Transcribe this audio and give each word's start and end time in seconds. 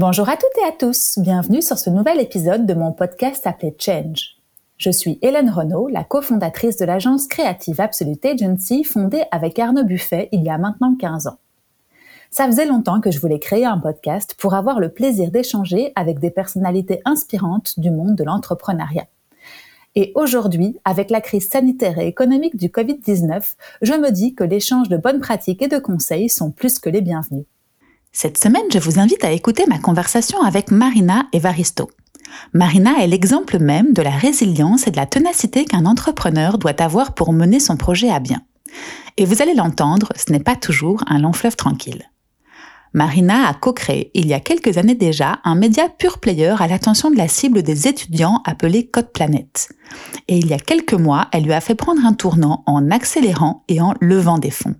Bonjour 0.00 0.28
à 0.28 0.36
toutes 0.36 0.56
et 0.62 0.64
à 0.64 0.70
tous, 0.70 1.18
bienvenue 1.18 1.60
sur 1.60 1.76
ce 1.76 1.90
nouvel 1.90 2.20
épisode 2.20 2.66
de 2.66 2.74
mon 2.74 2.92
podcast 2.92 3.44
appelé 3.48 3.74
Change. 3.80 4.36
Je 4.76 4.90
suis 4.90 5.18
Hélène 5.22 5.50
Renaud, 5.50 5.88
la 5.88 6.04
cofondatrice 6.04 6.76
de 6.76 6.84
l'agence 6.84 7.26
créative 7.26 7.80
Absolute 7.80 8.24
Agency 8.24 8.84
fondée 8.84 9.24
avec 9.32 9.58
Arnaud 9.58 9.82
Buffet 9.82 10.28
il 10.30 10.44
y 10.44 10.50
a 10.50 10.56
maintenant 10.56 10.94
15 10.94 11.26
ans. 11.26 11.38
Ça 12.30 12.46
faisait 12.46 12.66
longtemps 12.66 13.00
que 13.00 13.10
je 13.10 13.18
voulais 13.18 13.40
créer 13.40 13.64
un 13.64 13.78
podcast 13.78 14.36
pour 14.38 14.54
avoir 14.54 14.78
le 14.78 14.90
plaisir 14.90 15.32
d'échanger 15.32 15.90
avec 15.96 16.20
des 16.20 16.30
personnalités 16.30 17.00
inspirantes 17.04 17.80
du 17.80 17.90
monde 17.90 18.14
de 18.14 18.22
l'entrepreneuriat. 18.22 19.08
Et 19.96 20.12
aujourd'hui, 20.14 20.78
avec 20.84 21.10
la 21.10 21.20
crise 21.20 21.48
sanitaire 21.48 21.98
et 21.98 22.06
économique 22.06 22.56
du 22.56 22.68
Covid-19, 22.68 23.54
je 23.82 23.94
me 23.94 24.12
dis 24.12 24.36
que 24.36 24.44
l'échange 24.44 24.88
de 24.88 24.96
bonnes 24.96 25.18
pratiques 25.18 25.62
et 25.62 25.66
de 25.66 25.78
conseils 25.78 26.28
sont 26.28 26.52
plus 26.52 26.78
que 26.78 26.88
les 26.88 27.00
bienvenus. 27.00 27.46
Cette 28.20 28.42
semaine, 28.42 28.64
je 28.72 28.80
vous 28.80 28.98
invite 28.98 29.24
à 29.24 29.30
écouter 29.30 29.64
ma 29.68 29.78
conversation 29.78 30.42
avec 30.42 30.72
Marina 30.72 31.26
Evaristo. 31.32 31.88
Marina 32.52 33.00
est 33.00 33.06
l'exemple 33.06 33.60
même 33.60 33.92
de 33.92 34.02
la 34.02 34.10
résilience 34.10 34.88
et 34.88 34.90
de 34.90 34.96
la 34.96 35.06
ténacité 35.06 35.64
qu'un 35.64 35.86
entrepreneur 35.86 36.58
doit 36.58 36.82
avoir 36.82 37.14
pour 37.14 37.32
mener 37.32 37.60
son 37.60 37.76
projet 37.76 38.10
à 38.10 38.18
bien. 38.18 38.42
Et 39.18 39.24
vous 39.24 39.40
allez 39.40 39.54
l'entendre, 39.54 40.08
ce 40.16 40.32
n'est 40.32 40.40
pas 40.40 40.56
toujours 40.56 41.04
un 41.06 41.20
long 41.20 41.32
fleuve 41.32 41.54
tranquille. 41.54 42.10
Marina 42.92 43.46
a 43.46 43.54
co-créé, 43.54 44.10
il 44.14 44.26
y 44.26 44.34
a 44.34 44.40
quelques 44.40 44.78
années 44.78 44.96
déjà, 44.96 45.38
un 45.44 45.54
média 45.54 45.88
pure 45.88 46.18
player 46.18 46.56
à 46.58 46.66
l'attention 46.66 47.12
de 47.12 47.16
la 47.16 47.28
cible 47.28 47.62
des 47.62 47.86
étudiants 47.86 48.42
appelé 48.44 48.88
Code 48.88 49.12
Planète. 49.12 49.68
Et 50.26 50.38
il 50.38 50.48
y 50.48 50.54
a 50.54 50.58
quelques 50.58 50.92
mois, 50.92 51.28
elle 51.30 51.44
lui 51.44 51.52
a 51.52 51.60
fait 51.60 51.76
prendre 51.76 52.04
un 52.04 52.14
tournant 52.14 52.64
en 52.66 52.90
accélérant 52.90 53.62
et 53.68 53.80
en 53.80 53.94
levant 54.00 54.38
des 54.38 54.50
fonds. 54.50 54.74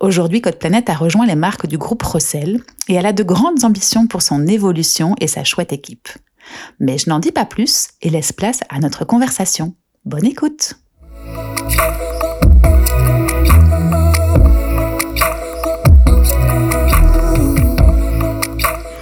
Aujourd'hui, 0.00 0.40
Code 0.40 0.58
Planète 0.58 0.88
a 0.88 0.94
rejoint 0.94 1.26
les 1.26 1.34
marques 1.34 1.66
du 1.66 1.76
groupe 1.76 2.02
Rossel 2.02 2.62
et 2.88 2.94
elle 2.94 3.04
a 3.04 3.12
de 3.12 3.22
grandes 3.22 3.64
ambitions 3.64 4.06
pour 4.06 4.22
son 4.22 4.46
évolution 4.46 5.14
et 5.20 5.26
sa 5.26 5.44
chouette 5.44 5.74
équipe. 5.74 6.08
Mais 6.78 6.96
je 6.96 7.10
n'en 7.10 7.18
dis 7.18 7.32
pas 7.32 7.44
plus 7.44 7.88
et 8.00 8.08
laisse 8.08 8.32
place 8.32 8.60
à 8.70 8.78
notre 8.78 9.04
conversation. 9.04 9.74
Bonne 10.06 10.24
écoute 10.24 10.72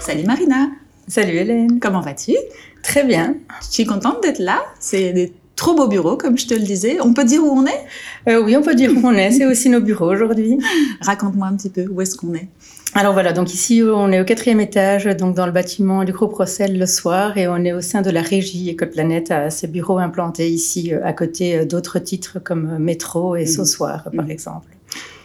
Salut 0.01 0.25
Marina 0.25 0.67
Salut 1.07 1.37
Hélène 1.37 1.79
Comment 1.79 2.01
vas-tu? 2.01 2.35
Très 2.83 3.05
bien. 3.05 3.37
Je 3.61 3.67
suis 3.69 3.87
contente 3.87 4.21
d'être 4.25 4.41
là. 4.41 4.61
C'est 4.81 5.13
des 5.13 5.33
trop 5.59 5.75
beaux 5.75 5.89
bureaux, 5.89 6.17
comme 6.17 6.39
je 6.39 6.47
te 6.47 6.55
le 6.55 6.61
disais. 6.61 6.99
On 7.03 7.13
peut 7.13 7.25
dire 7.25 7.43
où 7.43 7.51
on 7.51 7.67
est? 7.67 7.85
Euh, 8.29 8.43
Oui, 8.43 8.57
on 8.57 8.63
peut 8.63 8.75
dire 8.75 8.91
où 8.97 9.01
on 9.05 9.13
est. 9.13 9.33
C'est 9.33 9.45
aussi 9.45 9.69
nos 9.69 9.81
bureaux 9.81 10.11
aujourd'hui. 10.11 10.59
Raconte-moi 11.03 11.49
un 11.49 11.57
petit 11.57 11.69
peu 11.69 11.85
où 11.91 12.01
est-ce 12.01 12.17
qu'on 12.17 12.33
est. 12.35 12.49
Alors 12.95 13.13
voilà, 13.13 13.35
donc 13.35 13.53
ici 13.53 13.83
on 13.85 14.11
est 14.13 14.21
au 14.21 14.25
quatrième 14.25 14.61
étage, 14.61 15.05
donc 15.05 15.37
dans 15.37 15.45
le 15.45 15.53
bâtiment 15.53 16.05
du 16.05 16.13
groupe 16.13 16.33
Rossel 16.33 16.79
le 16.79 16.87
soir, 16.87 17.37
et 17.37 17.47
on 17.47 17.59
est 17.59 17.75
au 17.75 17.83
sein 17.83 18.01
de 18.01 18.09
la 18.09 18.23
régie 18.23 18.71
École 18.71 18.89
Planète 18.89 19.31
à 19.31 19.51
ses 19.51 19.67
bureaux 19.67 19.99
implantés 19.99 20.49
ici 20.49 20.95
euh, 20.95 21.05
à 21.05 21.13
côté 21.13 21.59
euh, 21.59 21.65
d'autres 21.67 21.99
titres 21.99 22.39
comme 22.43 22.79
Métro 22.79 23.37
et 23.37 23.45
mmh. 23.45 23.79
Par 23.79 24.25
mmh. 24.25 24.31
exemple 24.31 24.78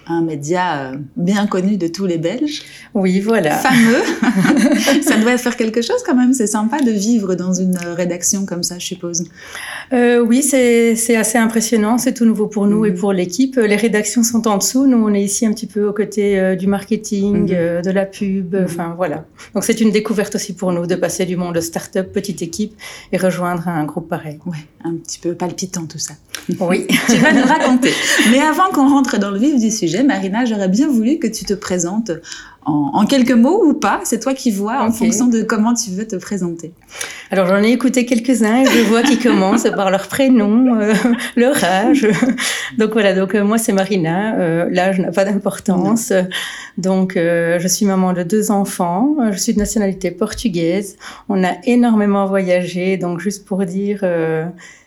un 0.07 0.21
média 0.21 0.91
euh, 0.91 0.95
bien 1.15 1.47
connu 1.47 1.77
de 1.77 1.87
tous 1.87 2.05
les 2.05 2.17
Belges. 2.17 2.63
Oui, 2.93 3.19
voilà. 3.19 3.57
Fameux. 3.57 4.01
ça 5.01 5.17
doit 5.17 5.37
faire 5.37 5.55
quelque 5.55 5.81
chose 5.81 6.03
quand 6.05 6.15
même. 6.15 6.33
C'est 6.33 6.47
sympa 6.47 6.81
de 6.81 6.91
vivre 6.91 7.35
dans 7.35 7.53
une 7.53 7.77
rédaction 7.77 8.45
comme 8.45 8.63
ça, 8.63 8.79
je 8.79 8.85
suppose. 8.85 9.23
Euh, 9.93 10.19
oui, 10.19 10.41
c'est 10.41 11.15
assez 11.15 11.37
impressionnant. 11.37 11.97
C'est 11.97 12.13
tout 12.13 12.25
nouveau 12.25 12.47
pour 12.47 12.67
nous 12.67 12.85
et 12.85 12.91
mhm. 12.91 12.97
pour 12.97 13.13
l'équipe. 13.13 13.55
Les 13.55 13.75
rédactions 13.75 14.23
sont 14.23 14.47
en 14.47 14.57
dessous. 14.57 14.85
Nous, 14.87 14.97
on 14.97 15.13
est 15.13 15.23
ici 15.23 15.45
un 15.45 15.53
petit 15.53 15.67
peu 15.67 15.87
aux 15.87 15.93
côtés 15.93 16.39
euh, 16.39 16.55
du 16.55 16.67
marketing, 16.67 17.51
mhm. 17.51 17.81
de 17.81 17.91
la 17.91 18.05
pub. 18.05 18.55
Mhm. 18.55 18.63
Enfin, 18.65 18.93
voilà. 18.95 19.25
Donc, 19.53 19.63
c'est 19.63 19.81
une 19.81 19.91
découverte 19.91 20.35
aussi 20.35 20.53
pour 20.53 20.71
nous 20.71 20.85
de 20.85 20.95
passer 20.95 21.25
du 21.25 21.37
monde 21.37 21.59
start-up, 21.59 22.11
petite 22.11 22.41
équipe, 22.41 22.73
et 23.11 23.17
rejoindre 23.17 23.67
un 23.67 23.83
groupe 23.85 24.09
pareil. 24.09 24.39
Ouais, 24.45 24.57
un 24.83 24.95
petit 24.95 25.19
peu 25.19 25.33
palpitant 25.33 25.85
tout 25.85 25.99
ça. 25.99 26.13
Oui. 26.59 26.87
tu 27.09 27.15
vas 27.17 27.31
nous 27.31 27.45
raconter. 27.45 27.91
Mais 28.31 28.39
avant 28.39 28.69
qu'on 28.73 28.89
rentre 28.89 29.17
dans 29.17 29.31
le 29.31 29.39
vif 29.39 29.59
du 29.59 29.71
sujet, 29.71 30.03
Marina, 30.03 30.45
j'aurais 30.45 30.69
bien 30.69 30.87
voulu 30.87 31.19
que 31.19 31.27
tu 31.27 31.45
te 31.45 31.53
présentes 31.53 32.11
en, 32.65 33.05
quelques 33.05 33.31
mots 33.31 33.61
ou 33.65 33.73
pas. 33.73 34.01
C'est 34.03 34.19
toi 34.19 34.33
qui 34.33 34.51
vois 34.51 34.81
en 34.81 34.91
fonction 34.91 35.27
de 35.27 35.41
comment 35.41 35.73
tu 35.73 35.91
veux 35.91 36.07
te 36.07 36.15
présenter. 36.15 36.71
Alors 37.31 37.47
j'en 37.47 37.61
ai 37.61 37.71
écouté 37.71 38.05
quelques-uns 38.05 38.61
et 38.61 38.65
je 38.65 38.83
vois 38.83 39.03
qu'ils 39.03 39.19
commencent 39.23 39.67
par 39.75 39.91
leur 39.91 40.07
prénom, 40.07 40.79
euh, 40.79 40.93
leur 41.35 41.61
âge. 41.63 42.07
Donc 42.77 42.93
voilà, 42.93 43.13
donc 43.13 43.35
euh, 43.35 43.43
moi 43.43 43.57
c'est 43.57 43.73
Marina. 43.73 44.35
Euh, 44.35 44.69
l'âge 44.71 44.99
n'a 44.99 45.11
pas 45.11 45.25
d'importance. 45.25 46.13
Donc 46.77 47.13
je 47.15 47.67
suis 47.67 47.85
maman 47.85 48.13
de 48.13 48.23
deux 48.23 48.51
enfants. 48.51 49.15
Je 49.31 49.37
suis 49.37 49.53
de 49.53 49.59
nationalité 49.59 50.11
portugaise. 50.11 50.97
On 51.29 51.43
a 51.43 51.53
énormément 51.65 52.25
voyagé. 52.25 52.97
Donc 52.97 53.19
juste 53.19 53.45
pour 53.45 53.65
dire 53.65 54.03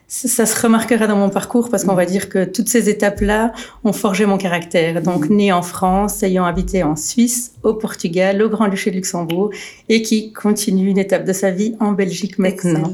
ça 0.09 0.47
se 0.47 0.63
remarquera 0.63 1.09
dans 1.09 1.17
mon 1.17 1.31
parcours 1.31 1.69
parce 1.69 1.85
qu'on 1.85 1.95
va 1.95 2.07
dire 2.07 2.29
que 2.29 2.45
toutes 2.45 2.69
ces 2.69 2.89
étapes-là 2.89 3.53
ont 3.83 3.93
forgé 3.93 4.25
mon 4.25 4.39
caractère. 4.39 5.03
Donc, 5.03 5.29
né 5.31 5.53
en 5.53 5.63
France, 5.63 6.23
ayant 6.23 6.45
habité 6.45 6.85
en 6.85 6.95
Suisse, 6.95 7.55
au 7.65 7.75
Portugal, 7.75 8.41
au 8.41 8.49
Grand-Duché 8.49 8.91
de 8.91 8.97
Luxembourg 8.97 9.51
et 9.89 10.03
qui 10.03 10.33
continue 10.33 10.89
une 10.89 10.99
étape 10.99 11.25
de 11.25 11.33
sa 11.33 11.51
vie 11.51 11.75
en 11.81 11.93
Belgique 11.93 12.39
maintenant. 12.39 12.93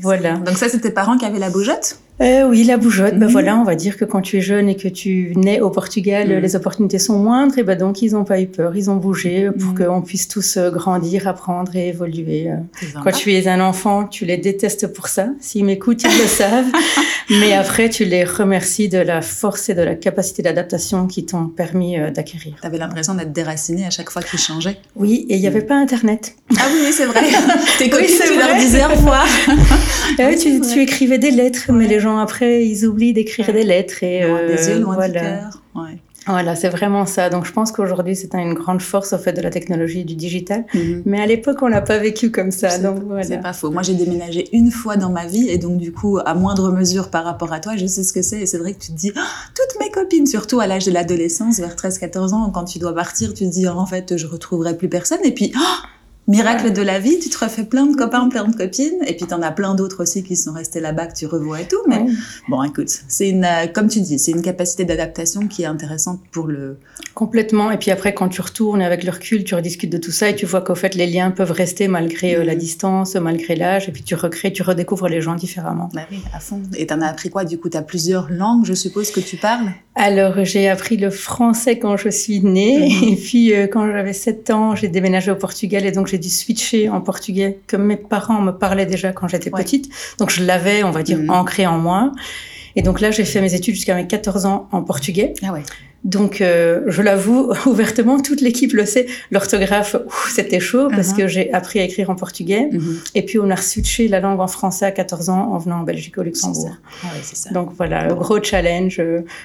Voilà. 0.00 0.34
Donc 0.34 0.56
ça, 0.56 0.68
c'était 0.68 0.88
tes 0.88 0.94
parents 0.94 1.16
qui 1.16 1.24
avaient 1.24 1.38
la 1.38 1.50
bougeotte? 1.50 2.00
Euh, 2.20 2.48
oui, 2.48 2.64
la 2.64 2.76
bougeotte. 2.76 3.16
Ben 3.16 3.28
voilà, 3.28 3.56
on 3.56 3.64
va 3.64 3.76
dire 3.76 3.96
que 3.96 4.04
quand 4.04 4.20
tu 4.20 4.38
es 4.38 4.40
jeune 4.40 4.68
et 4.68 4.76
que 4.76 4.88
tu 4.88 5.32
nais 5.36 5.60
au 5.60 5.70
Portugal, 5.70 6.28
mhm. 6.28 6.38
les 6.38 6.56
opportunités 6.56 6.98
sont 6.98 7.18
moindres. 7.18 7.58
Et 7.58 7.62
ben 7.62 7.78
donc 7.78 8.02
ils 8.02 8.12
n'ont 8.12 8.24
pas 8.24 8.40
eu 8.40 8.46
peur, 8.46 8.76
ils 8.76 8.90
ont 8.90 8.96
bougé 8.96 9.50
pour 9.50 9.72
mhm. 9.72 9.86
qu'on 9.86 10.02
puisse 10.02 10.26
tous 10.26 10.56
euh, 10.56 10.70
grandir, 10.70 11.28
apprendre 11.28 11.74
et 11.76 11.88
évoluer. 11.88 12.50
Euh. 12.50 12.56
Quand 13.04 13.12
tu 13.12 13.32
es 13.32 13.46
un 13.46 13.60
enfant, 13.60 14.04
tu 14.04 14.24
les 14.24 14.36
détestes 14.36 14.92
pour 14.92 15.08
ça. 15.08 15.28
S'ils 15.40 15.64
m'écoutent, 15.64 16.02
ils 16.02 16.18
le 16.18 16.26
savent. 16.26 16.66
Mais 17.30 17.52
après, 17.52 17.88
tu 17.88 18.04
les 18.04 18.24
remercies 18.24 18.88
de 18.88 18.98
la 18.98 19.22
force 19.22 19.68
et 19.68 19.74
de 19.74 19.82
la 19.82 19.94
capacité 19.94 20.42
d'adaptation 20.42 21.06
qui 21.06 21.24
t'ont 21.24 21.46
permis 21.46 21.96
d'acquérir. 22.14 22.56
Tu 22.60 22.66
avais 22.66 22.78
l'impression 22.78 23.14
d'être 23.14 23.32
déraciné 23.32 23.86
à 23.86 23.90
chaque 23.90 24.10
fois 24.10 24.22
qu'ils 24.22 24.38
changeaient? 24.38 24.78
Oui, 24.96 25.26
et 25.28 25.36
il 25.36 25.40
n'y 25.40 25.46
avait 25.46 25.62
pas 25.62 25.76
Internet. 25.76 26.34
Ah 26.58 26.62
oui, 26.72 26.90
c'est 26.92 27.04
vrai. 27.04 27.20
Tes 27.78 27.90
copines, 27.90 28.08
tu 28.26 28.38
leur 28.38 28.56
disais 28.56 28.84
au 28.84 28.88
revoir. 28.88 29.26
Ah 30.20 30.34
tu, 30.34 30.60
tu, 30.60 30.80
écrivais 30.80 31.18
des 31.18 31.30
lettres, 31.30 31.70
mais 31.70 31.86
les 31.86 32.00
gens 32.00 32.07
après, 32.16 32.66
ils 32.66 32.86
oublient 32.86 33.12
d'écrire 33.12 33.52
des 33.52 33.64
lettres. 33.64 34.02
Et, 34.02 34.26
loin 34.26 34.46
des 34.46 34.68
yeux, 34.68 34.80
loin 34.80 34.94
voilà. 34.94 35.50
Voilà, 36.28 36.54
c'est 36.54 36.68
vraiment 36.68 37.06
ça. 37.06 37.30
Donc 37.30 37.46
je 37.46 37.52
pense 37.52 37.72
qu'aujourd'hui, 37.72 38.14
c'est 38.14 38.34
une 38.34 38.52
grande 38.52 38.82
force 38.82 39.14
au 39.14 39.18
fait 39.18 39.32
de 39.32 39.40
la 39.40 39.48
technologie 39.48 40.00
et 40.00 40.04
du 40.04 40.14
digital. 40.14 40.66
Mhm. 40.74 41.02
Mais 41.06 41.20
à 41.20 41.26
l'époque, 41.26 41.62
on 41.62 41.68
l'a 41.68 41.80
pas 41.80 41.96
vécu 41.96 42.30
comme 42.30 42.50
ça. 42.50 42.78
Donc 42.78 43.02
voilà. 43.06 43.22
C'est 43.22 43.40
pas 43.40 43.54
faux. 43.54 43.70
Moi, 43.70 43.82
j'ai 43.82 43.94
déménagé 43.94 44.46
une 44.52 44.70
fois 44.70 44.96
dans 44.96 45.08
ma 45.08 45.26
vie 45.26 45.48
et 45.48 45.56
donc 45.56 45.78
du 45.78 45.90
coup, 45.90 46.18
à 46.24 46.34
moindre 46.34 46.70
mesure 46.70 47.10
par 47.10 47.24
rapport 47.24 47.52
à 47.52 47.60
toi, 47.60 47.76
je 47.76 47.86
sais 47.86 48.04
ce 48.04 48.12
que 48.12 48.20
c'est. 48.20 48.40
Et 48.42 48.46
c'est 48.46 48.58
vrai 48.58 48.74
que 48.74 48.80
tu 48.80 48.92
te 48.92 48.96
dis, 48.96 49.10
oh, 49.16 49.20
toutes 49.54 49.80
mes 49.80 49.90
copines, 49.90 50.26
surtout 50.26 50.60
à 50.60 50.66
l'âge 50.66 50.84
de 50.84 50.92
l'adolescence, 50.92 51.60
vers 51.60 51.74
13-14 51.74 52.34
ans, 52.34 52.50
quand 52.50 52.64
tu 52.64 52.78
dois 52.78 52.94
partir, 52.94 53.32
tu 53.32 53.44
te 53.44 53.50
dis, 53.50 53.66
en 53.66 53.86
fait, 53.86 54.18
je 54.18 54.26
retrouverai 54.26 54.76
plus 54.76 54.90
personne. 54.90 55.20
Et 55.24 55.32
puis, 55.32 55.52
oh, 55.56 55.86
miracle 56.28 56.72
de 56.72 56.82
la 56.82 57.00
vie, 57.00 57.18
tu 57.18 57.30
te 57.30 57.38
refais 57.42 57.64
plein 57.64 57.86
de 57.86 57.96
copains, 57.96 58.28
plein 58.28 58.46
de 58.46 58.54
copines, 58.54 58.98
et 59.06 59.14
puis 59.14 59.26
tu 59.26 59.34
en 59.34 59.42
as 59.42 59.50
plein 59.50 59.74
d'autres 59.74 60.02
aussi 60.02 60.22
qui 60.22 60.36
sont 60.36 60.52
restés 60.52 60.78
là-bas 60.78 61.06
que 61.06 61.14
tu 61.14 61.26
revois 61.26 61.62
et 61.62 61.66
tout. 61.66 61.80
Mais 61.88 62.04
bon, 62.48 62.62
écoute, 62.62 62.90
c'est 63.08 63.28
une, 63.30 63.44
euh, 63.44 63.66
comme 63.66 63.88
tu 63.88 64.00
dis, 64.00 64.18
c'est 64.18 64.32
une 64.32 64.42
capacité 64.42 64.84
d'adaptation 64.84 65.48
qui 65.48 65.62
est 65.62 65.66
intéressante 65.66 66.20
pour 66.30 66.46
le. 66.46 66.76
Complètement. 67.14 67.70
Et 67.70 67.78
puis 67.78 67.90
après, 67.90 68.14
quand 68.14 68.28
tu 68.28 68.40
retournes 68.42 68.82
avec 68.82 69.02
le 69.02 69.10
recul, 69.10 69.42
tu 69.42 69.54
rediscutes 69.54 69.90
de 69.90 69.98
tout 69.98 70.12
ça 70.12 70.28
et 70.28 70.36
tu 70.36 70.46
vois 70.46 70.60
qu'au 70.60 70.74
fait, 70.74 70.94
les 70.94 71.06
liens 71.06 71.30
peuvent 71.30 71.50
rester 71.50 71.88
malgré 71.88 72.36
euh, 72.36 72.44
la 72.44 72.54
mm. 72.54 72.58
distance, 72.58 73.14
malgré 73.16 73.56
l'âge, 73.56 73.88
et 73.88 73.92
puis 73.92 74.02
tu 74.02 74.14
recrées, 74.14 74.52
tu 74.52 74.62
redécouvres 74.62 75.08
les 75.08 75.22
gens 75.22 75.34
différemment. 75.34 75.88
Bah 75.94 76.02
oui, 76.10 76.20
à 76.34 76.40
fond. 76.40 76.60
Et 76.76 76.86
t'en 76.86 77.00
as 77.00 77.06
appris 77.06 77.30
quoi 77.30 77.44
Du 77.44 77.58
coup, 77.58 77.70
tu 77.70 77.76
as 77.78 77.82
plusieurs 77.82 78.30
langues, 78.30 78.66
je 78.66 78.74
suppose, 78.74 79.10
que 79.10 79.20
tu 79.20 79.36
parles? 79.36 79.72
Alors, 79.94 80.44
j'ai 80.44 80.68
appris 80.68 80.96
le 80.96 81.10
français 81.10 81.78
quand 81.78 81.96
je 81.96 82.08
suis 82.08 82.40
née, 82.40 82.88
mm-hmm. 82.88 83.12
et 83.12 83.16
puis 83.16 83.54
euh, 83.54 83.66
quand 83.66 83.90
j'avais 83.90 84.12
7 84.12 84.50
ans, 84.50 84.76
j'ai 84.76 84.88
déménagé 84.88 85.30
au 85.30 85.36
Portugal, 85.36 85.86
et 85.86 85.90
donc 85.90 86.06
j'ai 86.06 86.17
dû 86.18 86.28
switcher 86.28 86.88
en 86.88 87.00
portugais 87.00 87.60
que 87.66 87.76
mes 87.76 87.96
parents 87.96 88.40
me 88.40 88.52
parlaient 88.52 88.86
déjà 88.86 89.12
quand 89.12 89.28
j'étais 89.28 89.50
petite. 89.50 89.90
Donc 90.18 90.30
je 90.30 90.44
l'avais, 90.44 90.82
on 90.84 90.90
va 90.90 91.02
dire, 91.02 91.18
mm. 91.18 91.30
ancré 91.30 91.66
en 91.66 91.78
moi. 91.78 92.12
Et 92.76 92.82
donc 92.82 93.00
là, 93.00 93.10
j'ai 93.10 93.24
fait 93.24 93.40
mes 93.40 93.54
études 93.54 93.74
jusqu'à 93.74 93.94
mes 93.94 94.06
14 94.06 94.46
ans 94.46 94.68
en 94.72 94.82
portugais. 94.82 95.34
Ah 95.42 95.52
ouais. 95.52 95.62
Donc, 96.04 96.40
euh, 96.40 96.82
je 96.86 97.02
l'avoue 97.02 97.52
ouvertement, 97.66 98.20
toute 98.20 98.40
l'équipe 98.40 98.72
le 98.72 98.86
sait. 98.86 99.06
L'orthographe, 99.30 99.96
c'était 100.30 100.60
chaud 100.60 100.88
parce 100.88 101.12
uh-huh. 101.12 101.16
que 101.16 101.28
j'ai 101.28 101.52
appris 101.52 101.80
à 101.80 101.82
écrire 101.82 102.10
en 102.10 102.14
portugais. 102.14 102.68
Mm-hmm. 102.72 103.10
Et 103.16 103.22
puis, 103.22 103.38
on 103.38 103.50
a 103.50 103.56
switché 103.56 104.06
la 104.08 104.20
langue 104.20 104.40
en 104.40 104.46
français 104.46 104.86
à 104.86 104.92
14 104.92 105.28
ans 105.28 105.52
en 105.52 105.58
venant 105.58 105.80
en 105.80 105.82
Belgique 105.82 106.16
au 106.18 106.22
Luxembourg. 106.22 106.76
Ah 107.02 107.06
ouais, 107.06 107.22
ça. 107.22 107.50
Donc 107.50 107.72
voilà, 107.76 108.06
gros 108.08 108.42
challenge. 108.42 109.02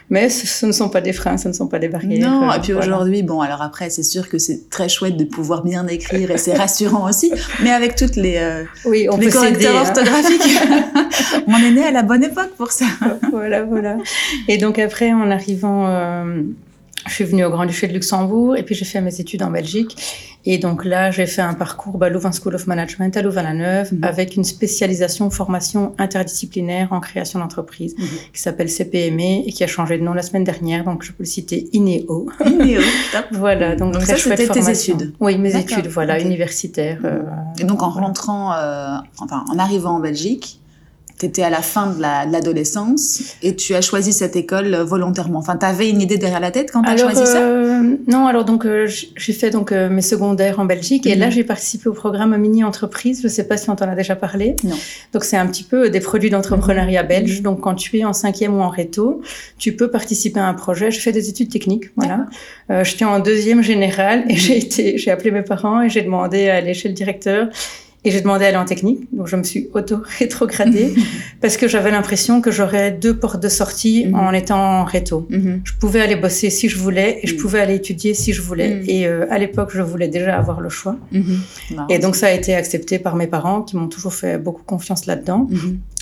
Mais 0.10 0.30
ce, 0.30 0.66
ne 0.66 0.72
sont 0.72 0.90
pas 0.90 1.02
des 1.02 1.14
freins, 1.14 1.38
ce 1.38 1.48
ne 1.48 1.54
sont 1.54 1.68
pas 1.68 1.80
des 1.80 1.90
barrières. 1.90 2.30
Non, 2.30 2.54
et 2.54 2.60
puis 2.60 2.74
aujourd'hui, 2.74 3.24
bon, 3.24 3.42
alors 3.42 3.62
après, 3.62 3.90
c'est 3.90 4.04
sûr 4.04 4.30
que 4.30 4.38
c'est 4.38 4.70
très 4.70 4.90
chouette 4.90 5.18
de 5.18 5.24
pouvoir 5.24 5.64
bien 5.64 5.88
écrire 5.88 6.30
et 6.30 6.38
c'est 6.38 6.54
rassurant 6.54 7.10
aussi. 7.10 7.32
Mais 7.64 7.72
avec 7.72 7.96
toutes 7.96 8.16
les, 8.16 8.38
euh, 8.38 8.64
oui, 8.86 9.08
on 9.12 9.18
les 9.18 9.30
correcteurs 9.30 9.76
hein. 9.76 9.82
orthographiques, 9.88 10.42
on 11.48 11.58
est 11.58 11.72
né 11.72 11.84
à 11.84 11.92
la 11.92 12.04
bonne 12.04 12.24
époque 12.24 12.52
pour 12.58 12.72
ça. 12.72 12.86
voilà, 13.32 13.64
voilà. 13.64 13.98
Et 14.48 14.58
donc 14.58 14.78
après, 14.78 15.12
en 15.14 15.32
arrivant... 15.32 15.88
Je 17.08 17.14
suis 17.14 17.24
venue 17.26 17.44
au 17.46 17.50
Grand-Duché 17.50 17.88
de 17.88 17.94
Luxembourg 17.94 18.56
et 18.56 18.64
puis 18.64 18.76
j'ai 18.76 18.86
fait 18.86 19.02
mes 19.02 19.20
études 19.20 19.44
en 19.44 19.50
Belgique. 19.52 19.96
Et 20.46 20.58
donc 20.58 20.84
là, 20.84 21.10
j'ai 21.12 21.26
fait 21.26 21.42
un 21.42 21.54
parcours 21.54 21.98
bah, 21.98 22.10
Louvain 22.10 22.32
School 22.32 22.56
of 22.56 22.68
Management 22.68 23.16
à 23.16 23.22
Louvain-la-Neuve 23.22 23.94
Mhm. 23.94 24.04
avec 24.04 24.36
une 24.36 24.44
spécialisation 24.44 25.30
formation 25.30 25.94
interdisciplinaire 25.98 26.92
en 26.92 27.00
création 27.00 27.40
d'entreprise 27.40 27.96
Mhm. 27.98 28.06
qui 28.34 28.42
s'appelle 28.42 28.70
CPME 28.70 29.48
et 29.48 29.52
qui 29.54 29.64
a 29.64 29.68
changé 29.68 29.98
de 29.98 30.04
nom 30.04 30.14
la 30.14 30.22
semaine 30.22 30.44
dernière. 30.44 30.84
Donc 30.84 31.04
je 31.04 31.12
peux 31.12 31.24
le 31.24 31.26
citer 31.30 31.70
INEO. 31.74 32.30
Inéo, 32.46 32.82
top. 33.14 33.26
voilà, 33.32 33.76
donc, 33.76 33.94
Donc 33.94 34.04
très 34.04 34.18
ça, 34.18 34.30
c'était 34.30 34.48
tes 34.48 34.70
études 34.70 35.14
Oui, 35.20 35.38
mes 35.38 35.56
études, 35.56 35.88
voilà, 35.88 36.18
ok. 36.18 36.24
universitaires. 36.26 37.00
euh, 37.06 37.22
Et 37.60 37.64
donc 37.64 37.82
en 37.82 37.90
rentrant, 37.90 38.54
euh, 38.54 38.96
enfin 39.20 39.46
en 39.52 39.60
arrivant 39.60 39.96
en 39.96 40.00
Belgique, 40.00 40.60
tu 41.20 41.26
étais 41.28 41.44
à 41.44 41.50
la 41.50 41.62
fin 41.62 41.88
de 41.94 42.02
la- 42.02 42.26
de 42.26 42.32
l'adolescence 42.32 43.36
et 43.42 43.56
tu 43.56 43.76
as 43.76 43.82
choisi 43.82 44.14
cette 44.14 44.36
école 44.36 44.74
euh, 44.74 44.84
volontairement. 44.84 45.40
Enfin, 45.40 45.56
tu 45.58 45.66
avais 45.66 45.90
une 45.90 46.02
idée 46.02 46.18
derrière 46.18 46.40
la 46.40 46.52
tête 46.52 46.72
quand 46.72 46.82
tu 46.82 46.90
as 46.90 46.92
Alors, 46.94 47.12
choisi 47.12 47.26
ça? 47.32 47.40
euh, 47.42 47.96
non, 48.08 48.28
alors 48.28 48.46
donc 48.46 48.66
euh, 48.66 48.88
j'ai 48.88 49.34
fait 49.34 49.50
donc 49.50 49.72
euh, 49.72 49.90
mes 49.90 50.02
secondaires 50.02 50.60
en 50.60 50.66
Belgique 50.66 51.06
et 51.06 51.14
Mhm. 51.16 51.20
là 51.20 51.30
j'ai 51.30 51.44
participé 51.44 51.88
au 51.90 51.94
programme 51.94 52.36
mini 52.38 52.64
entreprise. 52.64 53.22
Je 53.24 53.28
sais 53.28 53.44
pas 53.48 53.58
si 53.58 53.70
on 53.70 53.76
t'en 53.76 53.88
a 53.90 53.96
déjà 53.96 54.16
parlé. 54.16 54.56
Non. 54.64 54.76
Donc 55.14 55.24
c'est 55.24 55.38
un 55.38 55.46
petit 55.48 55.64
peu 55.64 55.90
des 55.90 56.00
produits 56.00 56.30
d'entrepreneuriat 56.30 57.04
belge. 57.04 57.38
Mhm. 57.38 57.44
Donc 57.44 57.62
quand 57.62 57.76
tu 57.76 57.98
es 58.00 58.06
en 58.06 58.14
cinquième 58.14 58.54
ou 58.56 58.62
en 58.62 58.70
réto, 58.70 59.22
tu 59.58 59.76
peux 59.76 59.90
participer 59.90 60.40
à 60.40 60.48
un 60.48 60.54
projet. 60.54 60.90
Je 60.92 61.00
fais 61.00 61.12
des 61.12 61.30
études 61.30 61.50
techniques, 61.50 61.86
voilà. 61.96 62.26
J'étais 62.84 63.06
en 63.06 63.20
deuxième 63.20 63.62
générale 63.62 64.24
et 64.30 64.36
j'ai 64.44 64.58
été, 64.58 64.98
j'ai 64.98 65.12
appelé 65.12 65.32
mes 65.32 65.44
parents 65.44 65.82
et 65.82 65.90
j'ai 65.90 66.02
demandé 66.02 66.50
à 66.50 66.56
aller 66.56 66.74
chez 66.74 66.88
le 66.88 66.94
directeur. 66.96 67.48
Et 68.06 68.12
j'ai 68.12 68.20
demandé 68.22 68.44
à 68.44 68.50
aller 68.50 68.58
en 68.58 68.66
technique, 68.66 69.08
donc 69.16 69.28
je 69.28 69.36
me 69.38 69.44
suis 69.44 69.70
auto-rétrogradée 69.74 70.94
parce 71.42 71.56
que 71.58 71.68
j'avais 71.68 71.90
l'impression 71.92 72.42
que 72.42 72.52
j'aurais 72.52 72.92
deux 72.92 73.16
portes 73.16 73.42
de 73.42 73.48
sortie 73.50 74.06
Mhm. 74.08 74.16
en 74.16 74.34
étant 74.34 74.60
en 74.82 74.84
réto. 74.84 75.26
Mhm. 75.30 75.62
Je 75.64 75.74
pouvais 75.80 76.02
aller 76.02 76.16
bosser 76.18 76.50
si 76.50 76.68
je 76.70 76.78
voulais 76.78 77.20
et 77.24 77.28
je 77.28 77.36
Mm. 77.36 77.38
pouvais 77.38 77.60
aller 77.62 77.76
étudier 77.76 78.14
si 78.14 78.34
je 78.34 78.42
voulais. 78.42 78.76
Mm. 78.76 78.84
Et 78.88 79.08
euh, 79.08 79.26
à 79.32 79.38
l'époque, 79.40 79.72
je 79.74 79.82
voulais 79.82 80.08
déjà 80.10 80.36
avoir 80.38 80.60
le 80.60 80.70
choix. 80.70 80.98
Mhm. 81.12 81.38
Et 81.90 82.00
donc, 82.00 82.16
ça 82.16 82.28
a 82.28 82.32
été 82.32 82.54
accepté 82.56 83.00
par 83.00 83.16
mes 83.16 83.28
parents 83.28 83.62
qui 83.62 83.78
m'ont 83.78 83.88
toujours 83.88 84.14
fait 84.14 84.38
beaucoup 84.38 84.64
confiance 84.64 85.06
là-dedans. 85.06 85.48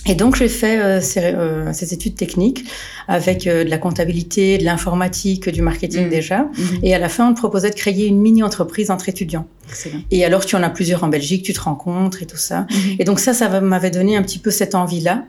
Et 0.06 0.14
donc, 0.14 0.34
j'ai 0.34 0.48
fait 0.48 0.80
euh, 0.80 1.00
ces, 1.00 1.20
euh, 1.20 1.72
ces 1.72 1.94
études 1.94 2.16
techniques 2.16 2.64
avec 3.06 3.46
euh, 3.46 3.62
de 3.64 3.70
la 3.70 3.78
comptabilité, 3.78 4.58
de 4.58 4.64
l'informatique, 4.64 5.48
du 5.48 5.62
marketing 5.62 6.06
Mm. 6.06 6.10
déjà. 6.10 6.38
Mhm. 6.42 6.78
Et 6.82 6.94
à 6.94 6.98
la 6.98 7.08
fin, 7.08 7.28
on 7.28 7.34
te 7.34 7.38
proposait 7.38 7.70
de 7.70 7.74
créer 7.76 8.06
une 8.08 8.20
mini-entreprise 8.20 8.90
entre 8.90 9.08
étudiants. 9.08 9.46
Excellent. 9.68 10.00
Et 10.10 10.24
alors, 10.24 10.44
tu 10.44 10.56
en 10.56 10.62
as 10.62 10.70
plusieurs 10.70 11.04
en 11.04 11.08
Belgique, 11.08 11.44
tu 11.44 11.52
te 11.52 11.60
rencontres 11.60 12.22
et 12.22 12.26
tout 12.26 12.36
ça. 12.36 12.62
Mhm. 12.70 12.96
Et 12.98 13.04
donc 13.04 13.20
ça, 13.20 13.32
ça 13.32 13.60
m'avait 13.60 13.90
donné 13.90 14.16
un 14.16 14.22
petit 14.22 14.40
peu 14.40 14.50
cette 14.50 14.74
envie-là 14.74 15.24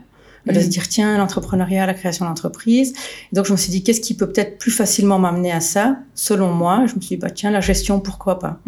de 0.46 0.60
se 0.60 0.66
dire 0.66 0.88
tiens 0.88 1.16
l'entrepreneuriat, 1.16 1.86
la 1.86 1.94
création 1.94 2.26
d'entreprise. 2.26 2.92
Et 3.32 3.36
Donc 3.36 3.46
je 3.46 3.52
me 3.52 3.56
suis 3.56 3.70
dit 3.70 3.82
qu'est-ce 3.82 4.02
qui 4.02 4.14
peut 4.14 4.26
peut-être 4.26 4.58
plus 4.58 4.72
facilement 4.72 5.18
m'amener 5.18 5.50
à 5.52 5.60
ça 5.60 5.96
selon 6.14 6.52
moi? 6.52 6.84
Je 6.86 6.96
me 6.96 7.00
suis 7.00 7.16
dit 7.16 7.16
bah 7.16 7.30
tiens 7.30 7.50
la 7.50 7.62
gestion 7.62 7.98
pourquoi 7.98 8.38
pas? 8.38 8.60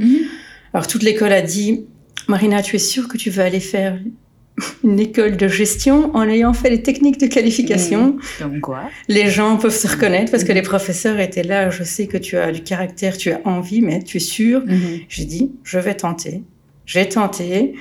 Alors 0.72 0.86
toute 0.86 1.02
l'école 1.02 1.32
a 1.34 1.42
dit 1.42 1.84
Marina 2.28 2.62
tu 2.62 2.76
es 2.76 2.78
sûre 2.78 3.08
que 3.08 3.18
tu 3.18 3.28
veux 3.28 3.42
aller 3.42 3.60
faire 3.60 3.98
une 4.84 4.98
école 5.00 5.36
de 5.36 5.48
gestion 5.48 6.10
en 6.14 6.22
ayant 6.28 6.52
fait 6.54 6.70
les 6.70 6.82
techniques 6.82 7.18
de 7.20 7.26
qualification. 7.26 8.16
Comme 8.40 8.60
quoi? 8.60 8.80
Les 9.08 9.28
gens 9.28 9.56
peuvent 9.58 9.74
se 9.76 9.86
reconnaître 9.88 10.30
parce 10.30 10.44
que 10.44 10.50
Mhm. 10.52 10.56
les 10.56 10.62
professeurs 10.62 11.18
étaient 11.20 11.42
là. 11.42 11.68
Je 11.70 11.84
sais 11.84 12.06
que 12.06 12.16
tu 12.16 12.36
as 12.38 12.52
du 12.52 12.62
caractère, 12.62 13.16
tu 13.16 13.30
as 13.32 13.40
envie, 13.44 13.82
mais 13.82 14.02
tu 14.02 14.16
es 14.16 14.20
sûre. 14.20 14.62
Mhm. 14.66 15.00
J'ai 15.08 15.24
dit, 15.24 15.52
je 15.62 15.78
vais 15.78 15.94
tenter. 15.94 16.42
J'ai 16.86 17.08
tenté. 17.08 17.74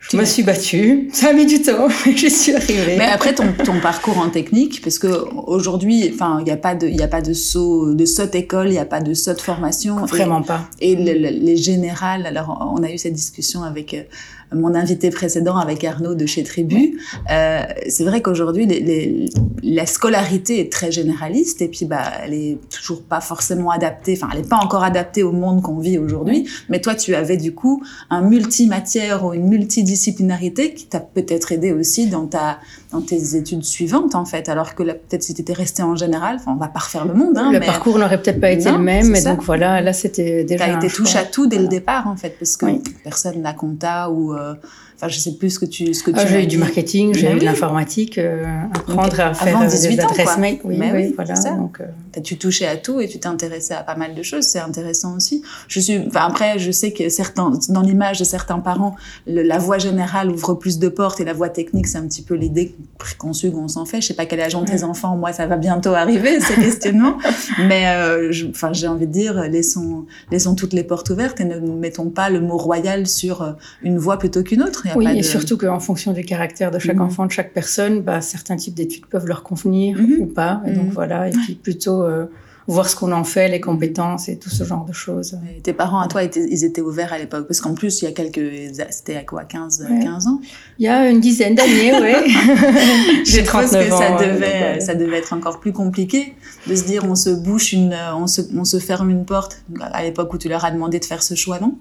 Je 0.00 0.10
Tu 0.10 0.16
me 0.18 0.24
suis 0.26 0.42
battue. 0.42 1.08
Ça 1.14 1.30
a 1.30 1.32
mis 1.32 1.46
du 1.46 1.62
temps, 1.62 1.88
mais 2.06 2.14
j'y 2.14 2.28
suis 2.28 2.52
arrivée. 2.54 2.96
Mais 2.98 3.06
après 3.06 3.34
ton, 3.34 3.54
ton 3.64 3.80
parcours 3.80 4.18
en 4.18 4.28
technique, 4.28 4.82
parce 4.82 4.98
que 4.98 5.06
aujourd'hui, 5.46 6.10
enfin, 6.12 6.36
il 6.40 6.44
n'y 6.44 6.50
a 6.50 6.58
pas 6.58 6.74
de, 6.74 6.86
il 6.86 6.96
y 6.96 7.02
a 7.02 7.08
pas 7.08 7.22
de 7.22 7.32
saut, 7.32 7.94
de 7.94 8.04
saute 8.04 8.34
école, 8.34 8.66
il 8.68 8.72
n'y 8.72 8.78
a 8.78 8.84
pas 8.84 9.00
de 9.00 9.14
saute 9.14 9.40
formation. 9.40 10.04
Vraiment 10.04 10.42
pas. 10.42 10.68
Et, 10.82 10.94
le- 10.94 11.30
les 11.30 11.56
générales, 11.56 12.26
alors 12.26 12.70
on 12.76 12.82
a 12.82 12.90
eu 12.90 12.98
cette 12.98 13.14
discussion 13.14 13.62
avec 13.62 13.94
euh, 13.94 14.02
mon 14.54 14.74
invité 14.74 15.10
précédent, 15.10 15.56
avec 15.56 15.82
Arnaud 15.84 16.14
de 16.14 16.26
chez 16.26 16.42
Tribu. 16.44 16.98
Euh, 17.30 17.62
c'est 17.88 18.04
vrai 18.04 18.22
qu'aujourd'hui, 18.22 18.66
les, 18.66 18.80
les- 18.80 19.28
la 19.62 19.86
scolarité 19.86 20.60
est 20.60 20.70
très 20.70 20.92
généraliste 20.92 21.62
et 21.62 21.68
puis 21.68 21.86
bah, 21.86 22.02
elle 22.22 22.34
est 22.34 22.58
toujours 22.70 23.02
pas 23.02 23.20
forcément 23.20 23.70
adaptée. 23.70 24.18
Enfin, 24.20 24.28
elle 24.34 24.42
n'est 24.42 24.46
pas 24.48 24.58
encore 24.58 24.84
adaptée 24.84 25.22
au 25.22 25.32
monde 25.32 25.62
qu'on 25.62 25.78
vit 25.78 25.98
aujourd'hui. 25.98 26.46
Mais 26.68 26.80
toi, 26.80 26.94
tu 26.94 27.14
avais 27.14 27.36
du 27.38 27.54
coup 27.54 27.82
un 28.10 28.20
multimatière 28.20 29.24
ou 29.24 29.32
une 29.32 29.48
multidisciplinarité 29.48 30.74
qui 30.74 30.86
t'a 30.86 31.00
peut-être 31.00 31.52
aidé 31.52 31.72
aussi 31.72 32.06
dans 32.08 32.26
ta 32.26 32.58
dans 32.92 33.00
tes 33.00 33.34
études 33.36 33.64
suivantes 33.64 34.14
en 34.14 34.24
fait. 34.24 34.48
Alors 34.48 34.74
que 34.74 34.82
peut-être 34.82 35.22
si 35.22 35.34
tu 35.34 35.40
étais 35.40 35.52
resté 35.52 35.82
en 35.82 35.96
général, 35.96 36.36
enfin, 36.36 36.52
on 36.54 36.60
va 36.60 36.68
pas 36.68 36.80
refaire 36.80 37.04
le 37.06 37.14
monde. 37.14 37.36
Hein, 37.38 37.50
le 37.50 37.58
mais 37.58 37.66
parcours 37.66 37.98
n'aurait 37.98 38.20
peut-être 38.20 38.40
pas 38.40 38.50
été 38.50 38.70
Non, 38.70 38.78
le 38.78 38.84
même, 38.84 39.08
mais 39.08 39.22
donc 39.22 39.42
voilà, 39.42 39.80
là 39.80 39.92
c'était 39.92 40.44
déjà. 40.44 40.66
T'as 40.66 40.74
un 40.74 40.78
été 40.80 40.88
touche 40.88 41.16
à 41.16 41.24
tout 41.24 41.46
dès 41.46 41.58
le 41.58 41.68
départ 41.68 42.06
en 42.06 42.16
fait, 42.16 42.36
parce 42.38 42.56
que 42.56 42.66
Oui. 42.66 42.82
personne 43.02 43.40
n'a 43.42 43.52
compta 43.52 44.10
ou, 44.10 44.32
euh, 44.34 44.43
uh 44.44 44.56
enfin, 45.04 45.08
je 45.14 45.18
sais 45.20 45.32
plus 45.32 45.50
ce 45.50 45.58
que 45.58 45.64
tu, 45.66 45.92
ce 45.94 46.02
que 46.02 46.10
tu 46.10 46.16
Ah, 46.18 46.26
j'ai 46.26 46.42
eu 46.44 46.46
du 46.46 46.58
marketing, 46.58 47.14
j'ai 47.14 47.30
eu 47.32 47.38
de 47.38 47.44
l'informatique, 47.44 48.18
euh, 48.18 48.44
apprendre 48.74 49.20
à 49.20 49.34
faire 49.34 49.56
avant 49.56 49.64
euh, 49.66 49.68
18 49.68 49.96
des 49.96 50.02
adresses 50.02 50.38
mail. 50.38 50.58
Oui, 50.64 50.76
oui, 50.80 50.86
oui, 50.92 51.12
voilà. 51.14 51.34
ça. 51.34 51.50
Donc, 51.52 51.80
euh, 51.80 51.84
T'as- 52.12 52.20
Tu 52.20 52.38
touchais 52.38 52.66
à 52.66 52.76
tout 52.76 53.00
et 53.00 53.08
tu 53.08 53.18
t'intéressais 53.18 53.74
à 53.74 53.82
pas 53.82 53.96
mal 53.96 54.14
de 54.14 54.22
choses, 54.22 54.44
c'est 54.44 54.58
intéressant 54.60 55.16
aussi. 55.16 55.42
Je 55.68 55.80
suis, 55.80 55.98
enfin 56.06 56.26
après, 56.28 56.58
je 56.58 56.70
sais 56.70 56.92
que 56.92 57.08
certains, 57.08 57.52
dans 57.68 57.82
l'image 57.82 58.18
de 58.20 58.24
certains 58.24 58.60
parents, 58.60 58.96
le- 59.26 59.42
la 59.42 59.58
voie 59.58 59.78
générale 59.78 60.30
ouvre 60.30 60.54
plus 60.54 60.78
de 60.78 60.88
portes 60.88 61.20
et 61.20 61.24
la 61.24 61.32
voie 61.32 61.48
technique, 61.48 61.86
c'est 61.86 61.98
un 61.98 62.06
petit 62.06 62.22
peu 62.22 62.34
l'idée 62.34 62.74
préconçue 62.98 63.50
qu'on 63.50 63.68
s'en 63.68 63.84
fait. 63.84 64.00
Je 64.00 64.06
sais 64.08 64.14
pas 64.14 64.26
quel 64.26 64.40
âge 64.40 64.54
ont 64.54 64.64
tes 64.64 64.84
enfants, 64.84 65.16
moi 65.16 65.32
ça 65.32 65.46
va 65.46 65.56
bientôt 65.56 65.92
arriver 65.92 66.40
ces 66.40 66.54
questionnements, 66.60 67.18
mais 67.68 67.86
euh, 67.88 68.32
je- 68.32 68.46
enfin 68.46 68.72
j'ai 68.72 68.88
envie 68.88 69.06
de 69.06 69.12
dire, 69.12 69.42
laissons, 69.50 70.06
laissons 70.30 70.54
toutes 70.54 70.72
les 70.72 70.84
portes 70.84 71.10
ouvertes 71.10 71.40
et 71.40 71.44
ne 71.44 71.58
mettons 71.58 72.10
pas 72.10 72.30
le 72.30 72.40
mot 72.40 72.56
royal 72.56 73.06
sur 73.06 73.42
euh, 73.42 73.52
une 73.82 73.98
voie 73.98 74.18
plutôt 74.18 74.42
qu'une 74.42 74.62
autre. 74.62 74.86
A 74.94 74.98
Oui, 74.98 75.04
pas 75.04 75.12
et 75.14 75.22
surtout 75.22 75.56
qu'en 75.58 75.80
fonction 75.80 76.12
du 76.12 76.24
caractère 76.24 76.70
de 76.70 76.78
chaque 76.78 76.96
Mhm. 76.96 77.02
enfant, 77.02 77.26
de 77.26 77.30
chaque 77.32 77.52
personne, 77.52 78.00
bah, 78.02 78.20
certains 78.20 78.56
types 78.56 78.74
d'études 78.74 79.06
peuvent 79.06 79.26
leur 79.26 79.42
convenir 79.42 79.98
Mhm. 79.98 80.16
ou 80.20 80.26
pas. 80.26 80.62
Et 80.66 80.72
donc 80.72 80.86
Mhm. 80.86 80.92
voilà, 80.92 81.28
et 81.28 81.32
puis 81.32 81.54
plutôt 81.54 82.02
euh, 82.02 82.26
voir 82.66 82.88
ce 82.88 82.96
qu'on 82.96 83.12
en 83.12 83.24
fait, 83.24 83.48
les 83.48 83.60
compétences 83.60 84.28
et 84.28 84.38
tout 84.38 84.48
ce 84.50 84.64
genre 84.64 84.84
de 84.84 84.92
choses. 84.92 85.38
Et 85.56 85.60
Tes 85.60 85.72
parents 85.72 86.00
à 86.00 86.08
toi, 86.08 86.22
ils 86.24 86.64
étaient 86.64 86.80
ouverts 86.80 87.12
à 87.12 87.18
l'époque? 87.18 87.46
Parce 87.46 87.60
qu'en 87.60 87.74
plus, 87.74 88.00
il 88.02 88.06
y 88.06 88.08
a 88.08 88.12
quelques... 88.12 88.74
C'était 88.90 89.16
à 89.16 89.22
quoi 89.22 89.44
15, 89.44 89.86
Ouais. 89.90 90.02
15 90.02 90.26
ans? 90.28 90.40
Il 90.78 90.84
y 90.86 90.88
a 90.88 91.08
une 91.10 91.20
dizaine 91.20 91.54
d'années, 91.54 91.92
oui. 92.02 92.34
J'ai 93.24 93.44
suppose 93.44 93.70
39 93.70 93.88
que 93.88 93.92
ans. 93.92 93.98
ça 93.98 94.10
devait, 94.26 94.80
ça 94.80 94.94
devait 94.94 95.18
être 95.18 95.32
encore 95.32 95.60
plus 95.60 95.72
compliqué 95.72 96.34
de 96.66 96.74
se 96.74 96.84
dire 96.84 97.04
on 97.04 97.14
se 97.14 97.30
bouche 97.30 97.72
une, 97.72 97.94
on 98.16 98.26
se, 98.26 98.40
on 98.56 98.64
se 98.64 98.78
ferme 98.78 99.10
une 99.10 99.24
porte 99.24 99.62
à 99.92 100.02
l'époque 100.02 100.32
où 100.32 100.38
tu 100.38 100.48
leur 100.48 100.64
as 100.64 100.70
demandé 100.70 100.98
de 100.98 101.04
faire 101.04 101.22
ce 101.22 101.34
choix, 101.34 101.58
non? 101.60 101.74